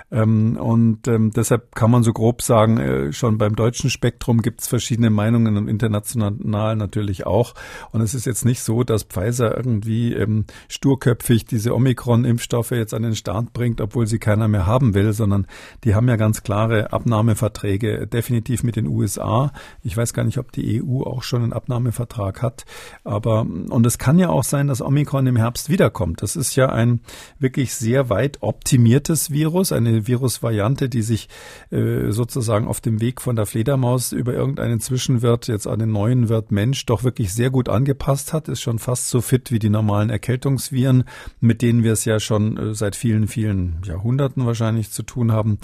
Ähm, 0.10 0.56
und 0.56 1.06
ähm, 1.10 1.32
deshalb 1.32 1.76
kann 1.76 1.92
man 1.92 2.04
so 2.04 2.14
grob 2.14 2.42
sagen, 2.42 2.78
äh, 2.78 3.12
schon 3.12 3.38
beim 3.38 3.58
deutschen 3.58 3.90
Spektrum 3.90 4.42
gibt 4.42 4.62
es 4.62 4.68
verschiedene 4.68 5.10
Meinungen 5.10 5.58
und 5.58 5.68
international 5.68 6.76
natürlich 6.78 7.26
auch. 7.26 7.56
Und 7.92 8.00
es 8.00 8.14
ist 8.14 8.26
jetzt 8.26 8.46
nicht 8.46 8.62
so, 8.62 8.84
dass 8.84 9.04
Pfizer 9.04 9.58
irgendwie 9.58 10.14
ähm, 10.14 10.46
sturköpfig 10.78 11.46
diese 11.46 11.74
Omikron-Impfstoffe 11.74 12.70
jetzt 12.72 12.94
an 12.94 13.02
den 13.02 13.16
Start 13.16 13.52
bringt, 13.52 13.82
obwohl 13.82 14.06
sie 14.06 14.20
keiner 14.20 14.48
mehr 14.48 14.68
haben 14.68 14.94
will, 14.94 15.12
sondern 15.12 15.48
die 15.84 15.96
haben 15.96 16.08
ja 16.08 16.18
ganz 16.18 16.44
klare 16.44 16.94
Abnahmeverträge, 16.94 18.06
definitiv 18.06 18.64
mit 18.64 18.76
den 18.76 18.86
USA. 18.86 19.52
Ich 19.82 19.98
weiß 19.98 20.14
gar 20.14 20.24
nicht, 20.24 20.38
ob 20.38 20.52
die 20.52 20.84
EU 20.84 21.02
auch 21.02 21.24
schon 21.24 21.42
einen 21.42 21.54
Abnahmevertrag 21.54 22.44
hat. 22.44 22.66
Aber, 23.04 23.42
und 23.42 23.88
es 23.88 23.98
kann 23.98 24.20
ja 24.20 24.30
auch 24.30 24.44
sein, 24.44 24.68
dass 24.68 24.82
Omikron 24.82 25.26
im 25.26 25.36
Herbst 25.36 25.70
wiederkommt. 25.70 26.22
Das 26.22 26.36
ist 26.36 26.56
ja 26.56 26.70
ein 26.70 27.02
wirklich 27.40 27.74
sehr 27.74 28.12
weit 28.12 28.38
optimiertes 28.42 29.32
Virus, 29.32 29.72
eine 29.72 30.06
Virusvariante, 30.06 30.90
die 30.90 31.02
sich 31.02 31.28
äh, 31.72 32.12
sozusagen 32.12 32.68
auf 32.68 32.82
dem 32.82 33.02
Weg 33.02 33.20
von 33.22 33.36
der 33.36 33.48
Fledermaus 33.48 34.12
über 34.12 34.34
irgendeinen 34.34 34.80
Zwischenwirt 34.80 35.48
jetzt 35.48 35.66
an 35.66 35.80
den 35.80 35.92
neuen 35.92 36.30
Wirt 36.30 36.52
Mensch 36.52 36.86
doch 36.86 37.04
wirklich 37.04 37.34
sehr 37.34 37.50
gut 37.50 37.68
angepasst 37.68 38.32
hat, 38.32 38.48
ist 38.48 38.62
schon 38.62 38.78
fast 38.78 39.10
so 39.10 39.22
fit 39.22 39.52
wie 39.52 39.58
die 39.58 39.72
normalen 39.72 40.12
Erkältungs 40.12 40.67
Erkältungsviren, 40.68 41.04
mit 41.40 41.62
denen 41.62 41.84
wir 41.84 41.94
es 41.94 42.06
ja 42.06 42.20
schon 42.20 42.58
äh, 42.58 42.76
seit 42.76 42.96
vielen, 42.96 43.28
vielen 43.28 43.82
Jahrhunderten 43.86 44.46
wahrscheinlich 44.46 44.92
zu 44.92 45.04
tun 45.04 45.32
haben. 45.32 45.60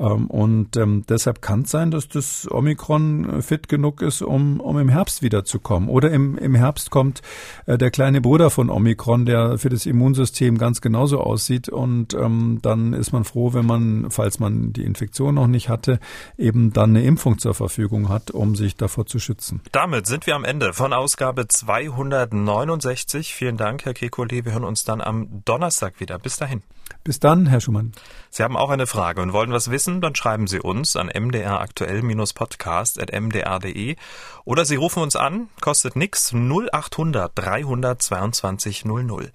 Ähm, 0.00 0.26
und 0.28 0.76
ähm, 0.76 1.04
deshalb 1.08 1.42
kann 1.42 1.62
es 1.62 1.70
sein, 1.70 1.90
dass 1.90 2.08
das 2.08 2.48
Omikron 2.50 3.38
äh, 3.38 3.42
fit 3.42 3.68
genug 3.68 4.00
ist, 4.00 4.22
um, 4.22 4.60
um 4.60 4.78
im 4.78 4.88
Herbst 4.88 5.22
wiederzukommen. 5.22 5.88
Oder 5.88 6.10
im, 6.10 6.38
im 6.38 6.54
Herbst 6.54 6.90
kommt 6.90 7.20
äh, 7.66 7.76
der 7.76 7.90
kleine 7.90 8.20
Bruder 8.20 8.50
von 8.50 8.70
Omikron, 8.70 9.26
der 9.26 9.58
für 9.58 9.68
das 9.68 9.84
Immunsystem 9.84 10.56
ganz 10.56 10.80
genauso 10.80 11.20
aussieht. 11.20 11.68
Und 11.68 12.14
ähm, 12.14 12.60
dann 12.62 12.94
ist 12.94 13.12
man 13.12 13.24
froh, 13.24 13.52
wenn 13.52 13.66
man, 13.66 14.10
falls 14.10 14.40
man 14.40 14.72
die 14.72 14.84
Infektion 14.84 15.34
noch 15.34 15.46
nicht 15.46 15.68
hatte, 15.68 16.00
eben 16.38 16.72
dann 16.72 16.90
eine 16.90 17.02
Impfung 17.02 17.38
zur 17.38 17.52
Verfügung 17.52 18.08
hat, 18.08 18.30
um 18.30 18.56
sich 18.56 18.76
davor 18.76 19.04
zu 19.04 19.18
schützen. 19.18 19.60
Damit 19.72 20.06
sind 20.06 20.26
wir 20.26 20.34
am 20.34 20.44
Ende 20.44 20.72
von 20.72 20.94
Ausgabe 20.94 21.46
269. 21.46 23.34
Vielen 23.34 23.58
Dank, 23.58 23.84
Herr 23.84 23.92
Kekulé. 23.92 24.44
Wir 24.46 24.52
hören 24.52 24.64
uns 24.64 24.84
dann 24.84 25.02
am 25.02 25.42
Donnerstag 25.44 26.00
wieder. 26.00 26.18
Bis 26.18 26.38
dahin. 26.38 26.62
Bis 27.02 27.18
dann, 27.18 27.46
Herr 27.46 27.60
Schumann. 27.60 27.92
Sie 28.28 28.42
haben 28.42 28.56
auch 28.56 28.70
eine 28.70 28.86
Frage 28.86 29.22
und 29.22 29.32
wollen 29.32 29.52
was 29.52 29.70
wissen, 29.90 30.00
dann 30.00 30.14
schreiben 30.14 30.46
Sie 30.46 30.60
uns 30.60 30.94
an 30.96 31.08
mdraktuell-podcast.mdr.de 31.08 33.96
oder 34.44 34.64
Sie 34.64 34.76
rufen 34.76 35.02
uns 35.02 35.16
an, 35.16 35.48
kostet 35.60 35.96
nix, 35.96 36.32
0800 36.32 37.32
322 37.34 38.84
00. 38.84 39.32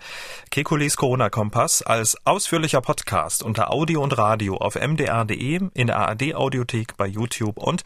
Kekulis 0.49 0.95
Corona-Kompass 0.97 1.81
als 1.81 2.15
ausführlicher 2.25 2.79
Podcast 2.81 3.43
unter 3.43 3.71
Audio 3.71 4.01
und 4.01 4.17
Radio 4.17 4.55
auf 4.57 4.75
mdr.de, 4.75 5.69
in 5.73 5.87
der 5.87 5.97
ARD-Audiothek, 5.97 6.95
bei 6.97 7.07
YouTube 7.07 7.57
und 7.57 7.83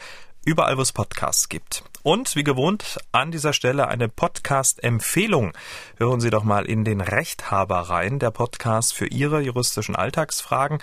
überall, 0.50 0.78
wo 0.78 0.82
es 0.82 0.92
Podcasts 0.92 1.48
gibt. 1.48 1.84
Und 2.02 2.36
wie 2.36 2.44
gewohnt 2.44 2.98
an 3.12 3.30
dieser 3.30 3.54
Stelle 3.54 3.88
eine 3.88 4.10
Podcast-Empfehlung. 4.10 5.54
Hören 5.98 6.22
Sie 6.22 6.32
doch 6.32 6.44
mal 6.44 6.66
in 6.66 6.84
den 6.84 7.02
Rechthaber 7.02 7.82
rein, 7.82 8.18
der 8.18 8.32
Podcast 8.32 8.96
für 8.96 9.06
Ihre 9.06 9.42
juristischen 9.42 9.96
Alltagsfragen. 9.96 10.80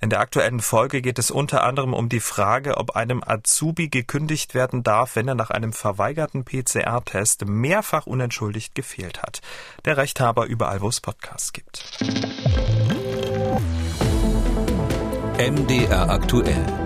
In 0.00 0.10
der 0.10 0.20
aktuellen 0.20 0.60
Folge 0.60 1.00
geht 1.00 1.18
es 1.18 1.30
unter 1.30 1.62
anderem 1.62 1.94
um 1.94 2.10
die 2.10 2.20
Frage, 2.20 2.76
ob 2.76 2.90
einem 2.90 3.22
Azubi 3.24 3.88
gekündigt 3.88 4.54
werden 4.54 4.82
darf, 4.82 5.16
wenn 5.16 5.28
er 5.28 5.34
nach 5.34 5.50
einem 5.50 5.72
verweigerten 5.72 6.44
PCR-Test 6.44 7.46
mehrfach 7.46 8.06
unentschuldigt 8.06 8.74
gefehlt 8.74 9.22
hat. 9.22 9.40
Der 9.86 9.96
Rechthaber 9.96 10.44
überall, 10.44 10.82
wo 10.82 10.88
es 10.88 11.00
Podcasts 11.00 11.54
gibt. 11.54 11.82
MDR 15.38 16.10
aktuell. 16.10 16.85